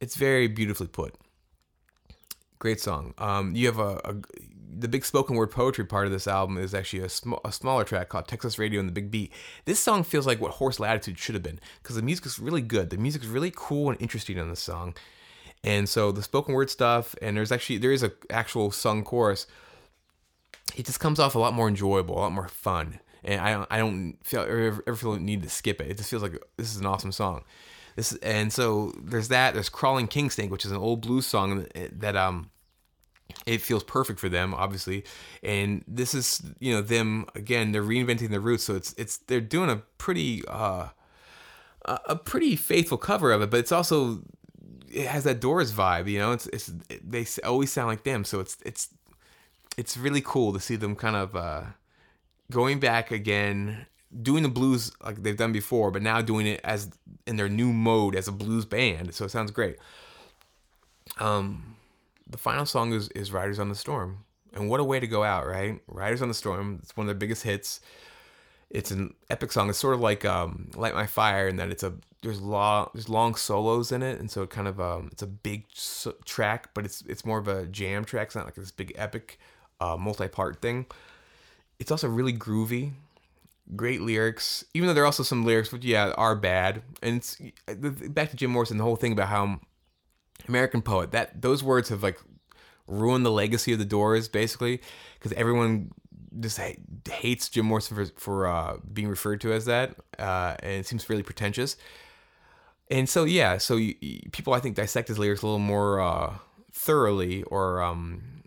it's 0.00 0.16
very 0.16 0.48
beautifully 0.48 0.88
put. 0.88 1.14
Great 2.58 2.80
song. 2.80 3.14
Um, 3.18 3.54
you 3.56 3.66
have 3.66 3.78
a, 3.78 4.00
a 4.04 4.14
the 4.78 4.88
big 4.88 5.04
spoken 5.04 5.36
word 5.36 5.50
poetry 5.50 5.84
part 5.84 6.06
of 6.06 6.12
this 6.12 6.26
album 6.26 6.56
is 6.56 6.74
actually 6.74 7.02
a, 7.04 7.08
sm- 7.08 7.34
a 7.44 7.52
smaller 7.52 7.84
track 7.84 8.08
called 8.08 8.26
Texas 8.26 8.58
Radio 8.58 8.80
and 8.80 8.88
the 8.88 8.92
Big 8.92 9.10
Beat. 9.10 9.32
This 9.64 9.78
song 9.78 10.02
feels 10.02 10.26
like 10.26 10.40
what 10.40 10.52
Horse 10.52 10.80
Latitude 10.80 11.18
should 11.18 11.34
have 11.34 11.42
been 11.42 11.60
because 11.82 11.96
the 11.96 12.02
music 12.02 12.26
is 12.26 12.38
really 12.38 12.62
good. 12.62 12.90
The 12.90 12.96
music 12.96 13.22
is 13.22 13.28
really 13.28 13.52
cool 13.54 13.90
and 13.90 14.00
interesting 14.00 14.38
on 14.38 14.48
this 14.48 14.60
song. 14.60 14.94
And 15.62 15.88
so 15.88 16.10
the 16.10 16.22
spoken 16.22 16.54
word 16.54 16.70
stuff, 16.70 17.14
and 17.22 17.36
there's 17.36 17.52
actually 17.52 17.78
there 17.78 17.92
is 17.92 18.02
a 18.02 18.12
actual 18.30 18.70
sung 18.70 19.04
chorus. 19.04 19.46
It 20.76 20.86
just 20.86 21.00
comes 21.00 21.18
off 21.18 21.34
a 21.34 21.38
lot 21.38 21.54
more 21.54 21.68
enjoyable, 21.68 22.16
a 22.16 22.20
lot 22.20 22.32
more 22.32 22.48
fun, 22.48 23.00
and 23.24 23.40
I 23.40 23.52
don't 23.52 23.66
I 23.70 23.78
don't 23.78 24.16
feel 24.24 24.42
ever, 24.42 24.82
ever 24.86 24.96
feel 24.96 25.16
need 25.16 25.42
to 25.42 25.50
skip 25.50 25.80
it. 25.80 25.90
It 25.90 25.96
just 25.96 26.10
feels 26.10 26.22
like 26.22 26.38
this 26.56 26.70
is 26.70 26.78
an 26.78 26.86
awesome 26.86 27.12
song. 27.12 27.44
This 27.96 28.14
and 28.16 28.52
so 28.52 28.92
there's 29.02 29.28
that. 29.28 29.54
There's 29.54 29.68
Crawling 29.68 30.06
King 30.06 30.30
Snake, 30.30 30.50
which 30.50 30.64
is 30.64 30.70
an 30.70 30.78
old 30.78 31.02
blues 31.02 31.26
song 31.26 31.66
that 31.74 32.16
um 32.16 32.50
it 33.46 33.60
feels 33.60 33.82
perfect 33.82 34.20
for 34.20 34.28
them 34.28 34.54
obviously 34.54 35.04
and 35.42 35.82
this 35.88 36.12
is 36.14 36.42
you 36.60 36.72
know 36.72 36.82
them 36.82 37.24
again 37.34 37.72
they're 37.72 37.82
reinventing 37.82 38.28
their 38.28 38.40
roots 38.40 38.64
so 38.64 38.74
it's 38.74 38.94
it's 38.98 39.18
they're 39.18 39.40
doing 39.40 39.70
a 39.70 39.76
pretty 39.96 40.42
uh 40.48 40.88
a 41.84 42.14
pretty 42.14 42.54
faithful 42.54 42.98
cover 42.98 43.32
of 43.32 43.42
it 43.42 43.50
but 43.50 43.58
it's 43.58 43.72
also 43.72 44.22
it 44.90 45.06
has 45.06 45.24
that 45.24 45.40
doors 45.40 45.72
vibe 45.72 46.08
you 46.08 46.18
know 46.18 46.32
it's 46.32 46.46
it's 46.48 46.72
they 47.02 47.26
always 47.44 47.72
sound 47.72 47.88
like 47.88 48.04
them 48.04 48.24
so 48.24 48.38
it's 48.38 48.56
it's 48.64 48.90
it's 49.76 49.96
really 49.96 50.22
cool 50.24 50.52
to 50.52 50.60
see 50.60 50.76
them 50.76 50.94
kind 50.94 51.16
of 51.16 51.34
uh 51.36 51.62
going 52.50 52.78
back 52.78 53.10
again 53.10 53.86
doing 54.22 54.42
the 54.42 54.48
blues 54.48 54.92
like 55.02 55.22
they've 55.22 55.38
done 55.38 55.52
before 55.52 55.90
but 55.90 56.02
now 56.02 56.20
doing 56.20 56.46
it 56.46 56.60
as 56.64 56.90
in 57.26 57.36
their 57.36 57.48
new 57.48 57.72
mode 57.72 58.14
as 58.14 58.28
a 58.28 58.32
blues 58.32 58.64
band 58.64 59.14
so 59.14 59.24
it 59.24 59.30
sounds 59.30 59.50
great 59.50 59.76
um 61.18 61.72
the 62.32 62.38
final 62.38 62.66
song 62.66 62.92
is, 62.92 63.08
is 63.10 63.32
Riders 63.32 63.58
on 63.58 63.68
the 63.68 63.74
Storm. 63.74 64.24
And 64.54 64.68
what 64.68 64.80
a 64.80 64.84
way 64.84 64.98
to 64.98 65.06
go 65.06 65.22
out, 65.22 65.46
right? 65.46 65.80
Riders 65.86 66.20
on 66.20 66.28
the 66.28 66.34
Storm. 66.34 66.80
It's 66.82 66.96
one 66.96 67.04
of 67.04 67.08
their 67.08 67.18
biggest 67.18 67.44
hits. 67.44 67.80
It's 68.70 68.90
an 68.90 69.14
epic 69.30 69.52
song. 69.52 69.68
It's 69.68 69.78
sort 69.78 69.94
of 69.94 70.00
like 70.00 70.24
um, 70.24 70.70
Light 70.74 70.94
My 70.94 71.06
Fire 71.06 71.46
in 71.46 71.56
that 71.56 71.70
it's 71.70 71.82
a 71.82 71.94
there's 72.22 72.40
long 72.40 72.88
there's 72.94 73.08
long 73.08 73.34
solos 73.34 73.92
in 73.92 74.02
it, 74.02 74.18
and 74.18 74.30
so 74.30 74.42
it 74.42 74.50
kind 74.50 74.66
of 74.66 74.80
um, 74.80 75.08
it's 75.12 75.22
a 75.22 75.26
big 75.26 75.64
so- 75.74 76.14
track, 76.24 76.70
but 76.72 76.84
it's 76.86 77.02
it's 77.02 77.24
more 77.26 77.38
of 77.38 77.48
a 77.48 77.66
jam 77.66 78.04
track. 78.04 78.28
It's 78.28 78.36
not 78.36 78.46
like 78.46 78.54
this 78.54 78.70
big 78.70 78.92
epic 78.96 79.38
uh, 79.82 79.96
multi-part 79.96 80.60
thing. 80.62 80.86
It's 81.78 81.90
also 81.90 82.08
really 82.08 82.32
groovy, 82.32 82.92
great 83.74 84.00
lyrics. 84.00 84.64
Even 84.74 84.86
though 84.86 84.94
there 84.94 85.02
are 85.02 85.06
also 85.06 85.22
some 85.22 85.44
lyrics, 85.44 85.72
which 85.72 85.84
yeah 85.84 86.12
are 86.16 86.36
bad. 86.36 86.82
And 87.02 87.16
it's 87.16 87.40
back 88.08 88.30
to 88.30 88.36
Jim 88.36 88.50
Morrison, 88.50 88.78
the 88.78 88.84
whole 88.84 88.96
thing 88.96 89.12
about 89.12 89.28
how 89.28 89.60
American 90.48 90.82
poet. 90.82 91.10
That 91.12 91.42
those 91.42 91.62
words 91.62 91.88
have 91.88 92.02
like 92.02 92.18
ruined 92.86 93.24
the 93.24 93.30
legacy 93.30 93.72
of 93.72 93.78
the 93.78 93.84
Doors 93.84 94.28
basically 94.28 94.80
because 95.18 95.32
everyone 95.32 95.92
just 96.40 96.60
hates 97.10 97.48
Jim 97.48 97.66
Morrison 97.66 97.96
for, 97.96 98.06
for 98.16 98.46
uh, 98.46 98.76
being 98.92 99.08
referred 99.08 99.40
to 99.42 99.52
as 99.52 99.66
that, 99.66 99.96
uh, 100.18 100.56
and 100.60 100.72
it 100.72 100.86
seems 100.86 101.08
really 101.10 101.22
pretentious. 101.22 101.76
And 102.90 103.08
so 103.08 103.24
yeah, 103.24 103.58
so 103.58 103.76
you, 103.76 103.94
you, 104.00 104.20
people 104.32 104.52
I 104.52 104.60
think 104.60 104.76
dissect 104.76 105.08
his 105.08 105.18
lyrics 105.18 105.42
a 105.42 105.46
little 105.46 105.58
more 105.58 106.00
uh, 106.00 106.34
thoroughly, 106.72 107.42
or 107.44 107.82
um, 107.82 108.41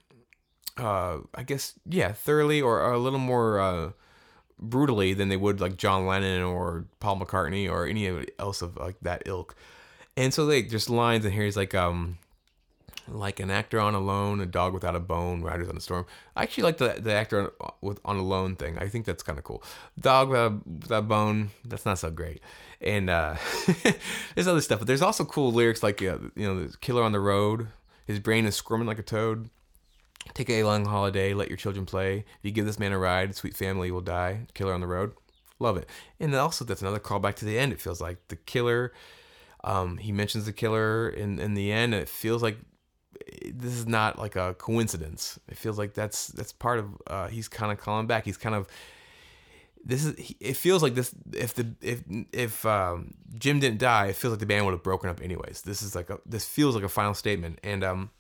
uh, 0.78 1.20
I 1.34 1.44
guess 1.44 1.74
yeah, 1.88 2.12
thoroughly, 2.12 2.62
or, 2.62 2.92
a 2.92 2.98
little 2.98 3.20
more 3.20 3.60
uh, 3.60 3.92
brutally 4.60 5.14
than 5.14 5.30
they 5.30 5.38
would 5.38 5.60
like 5.60 5.78
John 5.78 6.06
Lennon 6.06 6.42
or 6.42 6.86
Paul 7.00 7.20
McCartney 7.20 7.70
or 7.70 7.86
any 7.86 8.26
else 8.40 8.62
of 8.62 8.78
like 8.78 8.98
that 9.02 9.24
ilk. 9.26 9.56
And 10.18 10.34
so 10.34 10.46
like 10.46 10.70
just 10.70 10.90
lines 10.90 11.26
in 11.26 11.32
here. 11.32 11.44
He's 11.44 11.58
like 11.58 11.76
um 11.76 12.18
like 13.08 13.40
an 13.40 13.52
actor 13.52 13.80
on 13.80 13.94
a 13.94 14.00
loan, 14.00 14.42
a 14.42 14.46
dog 14.46 14.74
without 14.74 14.96
a 14.96 15.00
bone, 15.00 15.42
riders 15.42 15.70
on 15.70 15.78
a 15.78 15.82
storm. 15.82 16.06
I 16.36 16.44
actually 16.44 16.64
like 16.64 16.78
the 16.78 16.96
the 17.00 17.14
actor 17.14 17.52
on, 17.60 17.72
with 17.82 18.00
on 18.06 18.18
a 18.18 18.24
loan 18.24 18.56
thing. 18.56 18.78
I 18.78 18.88
think 18.88 19.06
that's 19.06 19.24
kind 19.24 19.38
of 19.38 19.44
cool. 19.44 19.64
Dog 20.00 20.30
without, 20.30 20.68
without 20.68 21.08
bone, 21.08 21.52
that's 21.66 21.86
not 21.86 22.00
so 22.00 22.10
great. 22.10 22.42
And 22.82 23.10
uh, 23.10 23.36
there's 24.36 24.48
other 24.48 24.62
stuff, 24.62 24.80
but 24.80 24.88
there's 24.88 25.02
also 25.02 25.26
cool 25.26 25.52
lyrics 25.52 25.84
like 25.84 26.02
uh, 26.02 26.18
you 26.36 26.48
know, 26.48 26.68
the 26.68 26.78
killer 26.78 27.04
on 27.04 27.12
the 27.12 27.20
road. 27.20 27.68
His 28.06 28.20
brain 28.20 28.46
is 28.46 28.56
squirming 28.56 28.88
like 28.88 29.00
a 29.00 29.04
toad. 29.04 29.50
Take 30.34 30.50
a 30.50 30.64
long 30.64 30.86
holiday, 30.86 31.34
let 31.34 31.48
your 31.48 31.58
children 31.58 31.86
play. 31.86 32.18
If 32.18 32.44
you 32.44 32.52
give 32.52 32.66
this 32.66 32.80
man 32.80 32.92
a 32.92 32.98
ride, 32.98 33.36
sweet 33.36 33.56
family 33.56 33.92
will 33.92 34.02
die. 34.02 34.48
Killer 34.54 34.74
on 34.74 34.82
the 34.82 34.88
road, 34.88 35.14
love 35.60 35.78
it. 35.78 35.88
And 36.20 36.36
also 36.36 36.66
that's 36.66 36.82
another 36.82 37.00
callback 37.00 37.36
to 37.36 37.46
the 37.46 37.58
end. 37.58 37.72
It 37.72 37.80
feels 37.80 38.02
like 38.02 38.28
the 38.28 38.36
killer 38.36 38.92
um, 39.66 39.98
he 39.98 40.12
mentions 40.12 40.46
the 40.46 40.54
killer 40.54 41.10
in 41.10 41.40
in 41.40 41.56
the 41.56 41.72
end, 41.72 41.94
and 41.94 42.02
it 42.02 42.08
feels 42.08 42.44
like 42.44 42.58
this 43.52 43.74
is 43.74 43.88
not 43.88 44.20
like 44.20 44.36
a 44.36 44.54
coincidence. 44.54 45.40
It 45.50 45.58
feels 45.58 45.78
like 45.78 45.96
that's 45.96 46.28
that's 46.28 46.54
part 46.54 46.80
of 46.80 46.90
uh, 47.08 47.28
he's 47.28 47.48
kind 47.48 47.72
of 47.72 47.80
calling 47.80 48.06
back. 48.06 48.26
He's 48.26 48.38
kind 48.38 48.56
of 48.56 48.68
this 49.84 50.06
is 50.06 50.34
it 50.40 50.56
feels 50.56 50.84
like 50.84 50.94
this 50.94 51.16
if 51.34 51.56
the 51.56 51.74
if 51.82 52.04
if 52.32 52.64
um, 52.66 53.16
Jim 53.38 53.60
didn't 53.60 53.80
die, 53.80 54.08
it 54.08 54.16
feels 54.16 54.34
like 54.34 54.40
the 54.40 54.46
band 54.46 54.66
would 54.66 54.74
have 54.74 54.84
broken 54.84 55.10
up 55.10 55.20
anyways. 55.20 55.64
This 55.64 55.82
is 55.82 55.96
like 55.96 56.12
a 56.12 56.20
this 56.28 56.46
feels 56.46 56.76
like 56.76 56.84
a 56.84 56.90
final 56.90 57.16
statement, 57.16 57.60
and 57.64 57.84
um, 57.84 58.12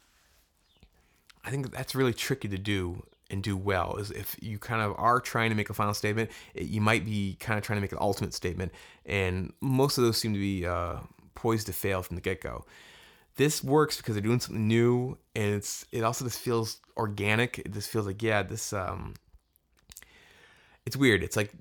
I 1.46 1.52
think 1.52 1.72
that's 1.72 1.96
really 1.96 2.14
tricky 2.14 2.48
to 2.48 2.58
do 2.58 3.06
and 3.30 3.42
do 3.42 3.56
well. 3.56 3.98
Is 3.98 4.12
if 4.12 4.36
you 4.42 4.58
kind 4.58 4.82
of 4.82 4.96
are 4.98 5.20
trying 5.20 5.50
to 5.52 5.56
make 5.56 5.70
a 5.70 5.74
final 5.74 5.94
statement, 5.94 6.32
it, 6.54 6.64
you 6.64 6.82
might 6.82 7.06
be 7.06 7.38
kind 7.40 7.58
of 7.58 7.64
trying 7.64 7.78
to 7.78 7.82
make 7.82 7.92
an 7.92 8.00
ultimate 8.02 8.34
statement, 8.34 8.72
and 9.06 9.54
most 9.62 9.98
of 9.98 10.04
those 10.04 10.18
seem 10.18 10.34
to 10.34 10.40
be 10.40 10.66
uh, 10.66 10.98
poised 11.36 11.68
to 11.68 11.74
fail 11.74 12.02
from 12.02 12.16
the 12.16 12.22
get 12.22 12.42
go. 12.42 12.66
This 13.36 13.64
works 13.64 13.98
because 13.98 14.16
they're 14.16 14.24
doing 14.24 14.40
something 14.40 14.68
new, 14.68 15.18
and 15.36 15.54
it's 15.54 15.86
it 15.92 16.04
also 16.04 16.26
just 16.26 16.40
feels 16.40 16.80
organic. 16.98 17.60
It 17.60 17.74
just 17.74 17.90
feels 17.90 18.08
like 18.08 18.24
yeah, 18.24 18.44
this 18.44 18.74
um, 18.74 19.14
it's 20.86 20.98
weird. 20.98 21.24
It's 21.24 21.36
like 21.36 21.52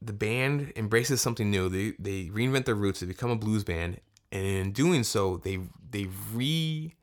the 0.00 0.12
band 0.12 0.72
embraces 0.74 1.20
something 1.20 1.50
new. 1.50 1.68
They 1.68 1.92
they 1.98 2.30
reinvent 2.30 2.64
their 2.64 2.74
roots. 2.74 3.00
They 3.00 3.06
become 3.06 3.30
a 3.30 3.36
blues 3.36 3.62
band, 3.62 4.00
and 4.32 4.44
in 4.44 4.72
doing 4.72 5.04
so, 5.04 5.36
they 5.36 5.60
they 5.90 6.08
re 6.32 6.94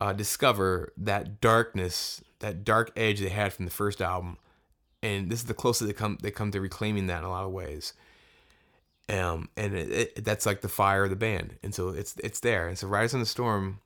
uh, 0.00 0.12
discover 0.12 0.92
that 0.96 1.40
darkness, 1.40 2.22
that 2.40 2.64
dark 2.64 2.92
edge 2.96 3.20
they 3.20 3.28
had 3.28 3.52
from 3.52 3.64
the 3.64 3.70
first 3.70 4.00
album, 4.00 4.38
and 5.02 5.30
this 5.30 5.40
is 5.40 5.46
the 5.46 5.54
closest 5.54 5.86
they 5.86 5.94
come 5.94 6.18
they 6.22 6.30
come 6.30 6.50
to 6.50 6.60
reclaiming 6.60 7.06
that 7.06 7.18
in 7.18 7.24
a 7.24 7.30
lot 7.30 7.44
of 7.44 7.52
ways. 7.52 7.92
Um, 9.08 9.48
and 9.56 9.74
it, 9.74 9.90
it, 9.90 10.24
that's 10.24 10.46
like 10.46 10.62
the 10.62 10.68
fire 10.68 11.04
of 11.04 11.10
the 11.10 11.16
band, 11.16 11.56
and 11.62 11.74
so 11.74 11.90
it's 11.90 12.16
it's 12.22 12.40
there. 12.40 12.68
And 12.68 12.76
so 12.78 12.88
Riders 12.88 13.14
on 13.14 13.20
the 13.20 13.26
Storm, 13.26 13.80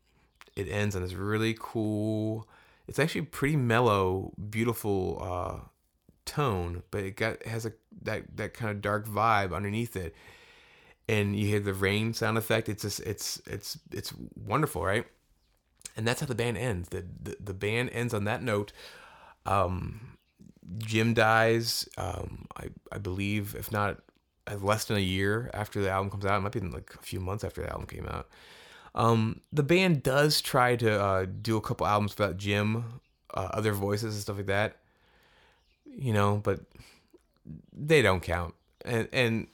it 0.56 0.68
ends 0.68 0.96
on 0.96 1.02
this 1.02 1.12
really 1.12 1.56
cool. 1.58 2.48
It's 2.88 2.98
actually 2.98 3.22
pretty 3.22 3.56
mellow, 3.56 4.32
beautiful 4.50 5.18
uh, 5.22 5.68
tone, 6.24 6.82
but 6.90 7.04
it 7.04 7.16
got 7.16 7.44
has 7.44 7.66
a 7.66 7.72
that 8.02 8.36
that 8.36 8.54
kind 8.54 8.70
of 8.70 8.80
dark 8.80 9.06
vibe 9.06 9.54
underneath 9.54 9.94
it. 9.94 10.14
And 11.08 11.36
you 11.36 11.46
hear 11.46 11.60
the 11.60 11.74
rain 11.74 12.14
sound 12.14 12.38
effect. 12.38 12.68
It's 12.68 12.82
just 12.82 13.00
it's 13.00 13.42
it's 13.46 13.78
it's 13.92 14.14
wonderful, 14.34 14.84
right? 14.84 15.04
And 16.00 16.08
that's 16.08 16.20
how 16.22 16.26
the 16.26 16.34
band 16.34 16.56
ends. 16.56 16.88
The 16.88 17.04
the, 17.22 17.36
the 17.38 17.52
band 17.52 17.90
ends 17.92 18.14
on 18.14 18.24
that 18.24 18.42
note. 18.42 18.72
Um, 19.44 20.16
Jim 20.78 21.12
dies. 21.12 21.86
Um, 21.98 22.46
I 22.56 22.68
I 22.90 22.96
believe, 22.96 23.54
if 23.54 23.70
not 23.70 23.98
less 24.62 24.86
than 24.86 24.96
a 24.96 25.00
year 25.00 25.50
after 25.52 25.82
the 25.82 25.90
album 25.90 26.10
comes 26.10 26.24
out. 26.24 26.38
It 26.38 26.40
might 26.40 26.52
be 26.52 26.60
like 26.60 26.94
a 26.98 27.02
few 27.02 27.20
months 27.20 27.44
after 27.44 27.60
the 27.60 27.68
album 27.68 27.86
came 27.86 28.06
out. 28.06 28.30
Um, 28.94 29.42
the 29.52 29.62
band 29.62 30.02
does 30.02 30.40
try 30.40 30.74
to 30.76 30.98
uh, 30.98 31.26
do 31.42 31.58
a 31.58 31.60
couple 31.60 31.86
albums 31.86 32.16
without 32.16 32.38
Jim, 32.38 33.00
uh, 33.34 33.48
other 33.52 33.74
voices 33.74 34.14
and 34.14 34.22
stuff 34.22 34.38
like 34.38 34.46
that. 34.46 34.78
You 35.84 36.14
know, 36.14 36.40
but 36.42 36.60
they 37.74 38.00
don't 38.00 38.22
count. 38.22 38.54
And 38.86 39.06
and 39.12 39.48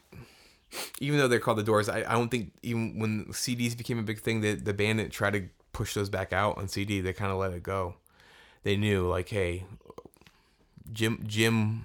even 1.01 1.19
though 1.19 1.27
they're 1.27 1.41
called 1.41 1.59
the 1.59 1.65
Doors, 1.65 1.89
I, 1.89 1.99
I 1.99 2.13
don't 2.13 2.31
think 2.31 2.53
even 2.63 3.01
when 3.01 3.25
CDs 3.33 3.77
became 3.77 3.99
a 3.99 4.05
big 4.05 4.21
thing, 4.21 4.43
that 4.43 4.65
the 4.65 4.73
band 4.73 5.01
didn't 5.01 5.13
try 5.13 5.33
to 5.33 5.49
push 5.77 5.93
those 5.93 6.09
back 6.09 6.33
out 6.33 6.57
on 6.57 6.69
CD. 6.69 7.03
They 7.03 7.13
kind 7.13 7.31
of 7.31 7.37
let 7.37 7.53
it 7.53 7.63
go. 7.63 7.97
They 8.63 8.77
knew 8.77 9.07
like, 9.07 9.29
hey, 9.29 9.65
Jim 10.91 11.23
Jim 11.27 11.85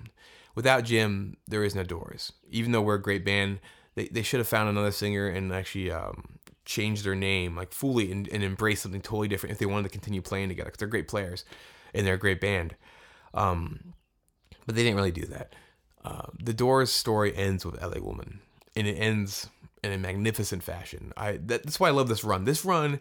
without 0.55 0.85
Jim, 0.85 1.35
there 1.45 1.63
is 1.63 1.75
no 1.75 1.83
Doors. 1.83 2.31
Even 2.49 2.71
though 2.71 2.81
we're 2.81 2.95
a 2.95 3.01
great 3.01 3.25
band, 3.25 3.59
they, 3.95 4.07
they 4.07 4.21
should 4.21 4.39
have 4.39 4.47
found 4.47 4.69
another 4.69 4.91
singer 4.91 5.27
and 5.27 5.51
actually 5.51 5.91
um, 5.91 6.39
changed 6.63 7.03
their 7.03 7.15
name 7.15 7.57
like 7.57 7.73
fully 7.73 8.11
and, 8.11 8.29
and 8.29 8.43
embrace 8.43 8.81
something 8.81 9.01
totally 9.01 9.27
different 9.27 9.51
if 9.51 9.59
they 9.59 9.65
wanted 9.65 9.83
to 9.83 9.89
continue 9.89 10.21
playing 10.21 10.47
together 10.47 10.69
because 10.69 10.79
they're 10.79 10.87
great 10.87 11.09
players 11.09 11.43
and 11.93 12.07
they're 12.07 12.15
a 12.15 12.19
great 12.19 12.39
band. 12.39 12.75
Um, 13.33 13.93
but 14.65 14.75
they 14.75 14.83
didn't 14.83 14.95
really 14.95 15.11
do 15.11 15.25
that. 15.25 15.53
Uh, 16.03 16.27
the 16.41 16.53
Doors 16.53 16.91
story 16.91 17.35
ends 17.35 17.65
with 17.65 17.81
LA 17.81 18.01
Woman, 18.01 18.39
and 18.73 18.87
it 18.87 18.93
ends 18.93 19.49
in 19.83 19.91
a 19.91 19.97
magnificent 19.97 20.63
fashion. 20.63 21.11
I 21.17 21.33
that, 21.33 21.63
that's 21.63 21.79
why 21.79 21.89
I 21.89 21.91
love 21.91 22.07
this 22.07 22.23
run. 22.23 22.45
This 22.45 22.65
run, 22.65 22.99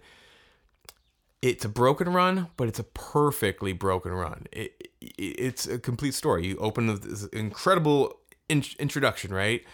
it's 1.43 1.65
a 1.65 1.69
broken 1.69 2.13
run, 2.13 2.49
but 2.57 2.69
it's 2.69 2.79
a 2.79 2.85
perfectly 2.85 3.73
broken 3.73 4.13
run. 4.13 4.47
It, 4.53 4.89
it 5.01 5.17
it's 5.17 5.67
a 5.67 5.79
complete 5.79 6.15
story. 6.15 6.47
You 6.47 6.57
open 6.59 6.89
with 6.89 7.03
this 7.03 7.25
incredible 7.29 8.19
in, 8.49 8.65
introduction, 8.79 9.33
right? 9.33 9.65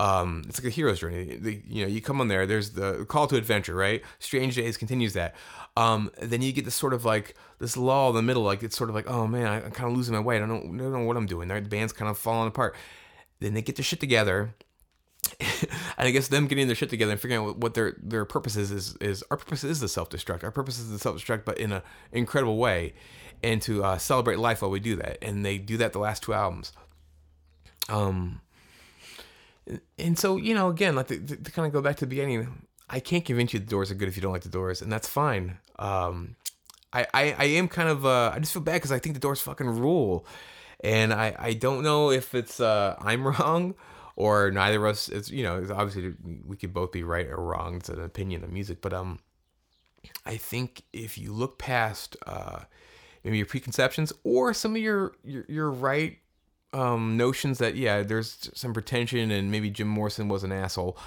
Um, 0.00 0.42
it's 0.48 0.60
like 0.60 0.66
a 0.66 0.74
hero's 0.74 1.00
journey. 1.00 1.36
The, 1.36 1.62
you 1.66 1.82
know, 1.82 1.88
you 1.88 2.02
come 2.02 2.20
on 2.20 2.28
there. 2.28 2.46
There's 2.46 2.70
the 2.70 3.06
call 3.08 3.26
to 3.28 3.36
adventure, 3.36 3.74
right? 3.74 4.02
Strange 4.18 4.56
Days 4.56 4.76
continues 4.76 5.12
that. 5.12 5.34
Um, 5.76 6.10
then 6.20 6.42
you 6.42 6.52
get 6.52 6.64
this 6.64 6.74
sort 6.74 6.92
of 6.92 7.04
like 7.04 7.34
this 7.58 7.76
lull 7.76 8.10
in 8.10 8.16
the 8.16 8.22
middle, 8.22 8.42
like 8.42 8.62
it's 8.62 8.76
sort 8.76 8.90
of 8.90 8.96
like, 8.96 9.08
oh 9.08 9.26
man, 9.26 9.46
I, 9.46 9.56
am 9.64 9.70
kind 9.70 9.90
of 9.90 9.96
losing 9.96 10.14
my 10.14 10.20
way. 10.20 10.36
I 10.36 10.40
don't 10.40 10.48
know, 10.48 10.56
I 10.56 10.90
don't 10.90 10.92
know 10.92 11.04
what 11.04 11.16
I'm 11.16 11.26
doing. 11.26 11.48
The 11.48 11.60
band's 11.62 11.92
kind 11.92 12.10
of 12.10 12.18
falling 12.18 12.48
apart. 12.48 12.74
Then 13.40 13.54
they 13.54 13.62
get 13.62 13.76
their 13.76 13.84
shit 13.84 14.00
together. 14.00 14.54
and 15.98 16.08
I 16.08 16.10
guess 16.10 16.28
them 16.28 16.46
getting 16.46 16.66
their 16.66 16.76
shit 16.76 16.90
together 16.90 17.12
and 17.12 17.20
figuring 17.20 17.46
out 17.46 17.58
what 17.58 17.74
their 17.74 17.96
their 18.02 18.24
purpose 18.24 18.56
is 18.56 18.70
is, 18.70 18.96
is 18.96 19.24
our 19.30 19.36
purpose 19.36 19.64
is 19.64 19.80
the 19.80 19.88
self 19.88 20.10
destruct. 20.10 20.44
Our 20.44 20.50
purpose 20.50 20.78
is 20.78 20.90
the 20.90 20.98
self 20.98 21.16
destruct, 21.16 21.44
but 21.44 21.58
in 21.58 21.72
an 21.72 21.82
incredible 22.12 22.56
way, 22.56 22.94
and 23.42 23.60
to 23.62 23.84
uh, 23.84 23.98
celebrate 23.98 24.38
life 24.38 24.62
while 24.62 24.70
we 24.70 24.80
do 24.80 24.96
that. 24.96 25.18
And 25.22 25.44
they 25.44 25.58
do 25.58 25.76
that 25.78 25.92
the 25.92 25.98
last 25.98 26.22
two 26.22 26.34
albums. 26.34 26.72
Um, 27.88 28.40
and 29.98 30.18
so 30.18 30.36
you 30.36 30.54
know, 30.54 30.68
again, 30.68 30.94
like 30.94 31.08
to, 31.08 31.18
to 31.18 31.50
kind 31.50 31.66
of 31.66 31.72
go 31.72 31.80
back 31.80 31.96
to 31.96 32.04
the 32.04 32.10
beginning, 32.10 32.66
I 32.88 33.00
can't 33.00 33.24
convince 33.24 33.52
you 33.52 33.60
the 33.60 33.66
doors 33.66 33.90
are 33.90 33.94
good 33.94 34.08
if 34.08 34.16
you 34.16 34.22
don't 34.22 34.32
like 34.32 34.42
the 34.42 34.48
doors, 34.48 34.82
and 34.82 34.92
that's 34.92 35.08
fine. 35.08 35.58
Um, 35.78 36.36
I, 36.92 37.06
I, 37.12 37.34
I 37.38 37.44
am 37.44 37.68
kind 37.68 37.88
of 37.88 38.06
uh, 38.06 38.32
I 38.34 38.38
just 38.38 38.52
feel 38.52 38.62
bad 38.62 38.74
because 38.74 38.92
I 38.92 38.98
think 38.98 39.14
the 39.14 39.20
doors 39.20 39.40
fucking 39.40 39.66
rule, 39.66 40.26
and 40.80 41.12
I, 41.12 41.34
I 41.38 41.52
don't 41.54 41.82
know 41.82 42.10
if 42.10 42.34
it's 42.34 42.60
uh, 42.60 42.96
I'm 43.00 43.26
wrong 43.38 43.74
or 44.16 44.50
neither 44.50 44.84
of 44.84 44.92
us. 44.92 45.08
It's 45.08 45.30
you 45.30 45.42
know 45.42 45.66
obviously 45.72 46.14
we 46.44 46.56
could 46.56 46.72
both 46.72 46.92
be 46.92 47.02
right 47.02 47.26
or 47.26 47.36
wrong. 47.36 47.76
It's 47.76 47.88
an 47.88 48.00
opinion 48.00 48.44
of 48.44 48.52
music, 48.52 48.80
but 48.80 48.92
um, 48.92 49.18
I 50.24 50.36
think 50.36 50.82
if 50.92 51.18
you 51.18 51.32
look 51.32 51.58
past 51.58 52.16
uh, 52.26 52.60
maybe 53.22 53.38
your 53.38 53.46
preconceptions 53.46 54.12
or 54.22 54.54
some 54.54 54.76
of 54.76 54.82
your 54.82 55.12
your, 55.24 55.44
your 55.48 55.70
right 55.70 56.18
um, 56.72 57.16
notions 57.16 57.58
that 57.58 57.76
yeah, 57.76 58.02
there's 58.02 58.50
some 58.54 58.72
pretension 58.72 59.30
and 59.30 59.50
maybe 59.50 59.70
Jim 59.70 59.88
Morrison 59.88 60.28
was 60.28 60.44
an 60.44 60.52
asshole. 60.52 60.98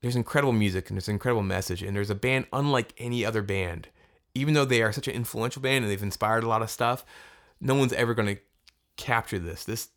There's 0.00 0.16
incredible 0.16 0.52
music 0.52 0.90
and 0.90 0.96
there's 0.96 1.08
an 1.08 1.14
incredible 1.14 1.44
message 1.44 1.82
and 1.82 1.96
there's 1.96 2.10
a 2.10 2.16
band 2.16 2.46
unlike 2.52 2.92
any 2.98 3.24
other 3.24 3.42
band. 3.42 3.88
Even 4.34 4.54
though 4.54 4.64
they 4.64 4.82
are 4.82 4.92
such 4.92 5.08
an 5.08 5.14
influential 5.14 5.60
band 5.62 5.84
and 5.84 5.92
they've 5.92 6.02
inspired 6.02 6.42
a 6.42 6.48
lot 6.48 6.62
of 6.62 6.70
stuff, 6.70 7.04
no 7.60 7.74
one's 7.74 7.92
ever 7.92 8.14
going 8.14 8.34
to 8.34 8.40
capture 8.96 9.38
this. 9.38 9.64
This 9.64 9.88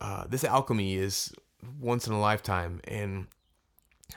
uh, 0.00 0.24
this 0.28 0.44
alchemy 0.44 0.94
is 0.94 1.32
once 1.80 2.06
in 2.06 2.12
a 2.12 2.20
lifetime, 2.20 2.80
and 2.84 3.26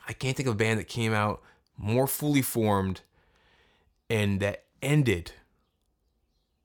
I 0.07 0.13
can't 0.13 0.35
think 0.35 0.47
of 0.47 0.55
a 0.55 0.57
band 0.57 0.79
that 0.79 0.87
came 0.87 1.13
out 1.13 1.41
more 1.77 2.07
fully 2.07 2.41
formed 2.41 3.01
and 4.09 4.39
that 4.39 4.63
ended 4.81 5.31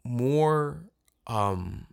more 0.04 0.84
um, 1.26 1.86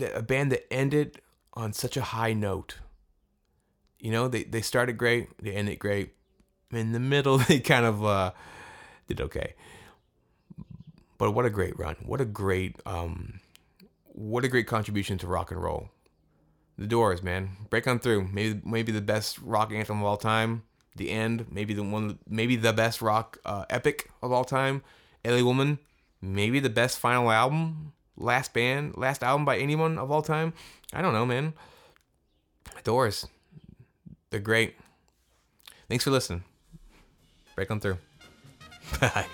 a 0.00 0.22
band 0.22 0.52
that 0.52 0.72
ended 0.72 1.20
on 1.54 1.72
such 1.72 1.96
a 1.96 2.02
high 2.02 2.32
note. 2.32 2.78
You 3.98 4.12
know, 4.12 4.28
they, 4.28 4.44
they 4.44 4.60
started 4.60 4.98
great, 4.98 5.28
they 5.42 5.52
ended 5.52 5.78
great. 5.78 6.14
In 6.70 6.92
the 6.92 7.00
middle, 7.00 7.38
they 7.48 7.60
kind 7.60 7.86
of 7.86 8.04
uh, 8.04 8.32
did 9.08 9.20
okay. 9.20 9.54
But 11.18 11.30
what 11.32 11.46
a 11.46 11.50
great 11.50 11.78
run! 11.78 11.96
What 12.04 12.20
a 12.20 12.26
great, 12.26 12.76
um, 12.84 13.40
what 14.16 14.44
a 14.44 14.48
great 14.48 14.66
contribution 14.66 15.18
to 15.18 15.26
rock 15.26 15.50
and 15.50 15.62
roll. 15.62 15.90
The 16.78 16.86
Doors, 16.86 17.22
man, 17.22 17.50
break 17.70 17.86
on 17.86 17.98
through. 17.98 18.28
Maybe 18.32 18.60
maybe 18.64 18.92
the 18.92 19.00
best 19.00 19.38
rock 19.40 19.72
anthem 19.72 20.00
of 20.00 20.04
all 20.04 20.16
time. 20.16 20.62
The 20.96 21.10
End, 21.10 21.46
maybe 21.50 21.74
the 21.74 21.82
one, 21.82 22.18
maybe 22.28 22.56
the 22.56 22.72
best 22.72 23.00
rock 23.00 23.38
uh, 23.44 23.64
epic 23.70 24.10
of 24.22 24.32
all 24.32 24.44
time. 24.44 24.82
LA 25.24 25.42
Woman, 25.42 25.78
maybe 26.20 26.60
the 26.60 26.70
best 26.70 26.98
final 26.98 27.30
album 27.30 27.92
last 28.16 28.52
band, 28.52 28.96
last 28.96 29.22
album 29.22 29.44
by 29.44 29.58
anyone 29.58 29.98
of 29.98 30.10
all 30.10 30.22
time. 30.22 30.52
I 30.92 31.02
don't 31.02 31.12
know, 31.12 31.26
man. 31.26 31.54
Doors, 32.84 33.26
they're 34.30 34.40
great. 34.40 34.76
Thanks 35.88 36.04
for 36.04 36.10
listening. 36.10 36.44
Break 37.54 37.70
on 37.70 37.80
through. 37.80 37.98
Bye. 39.00 39.26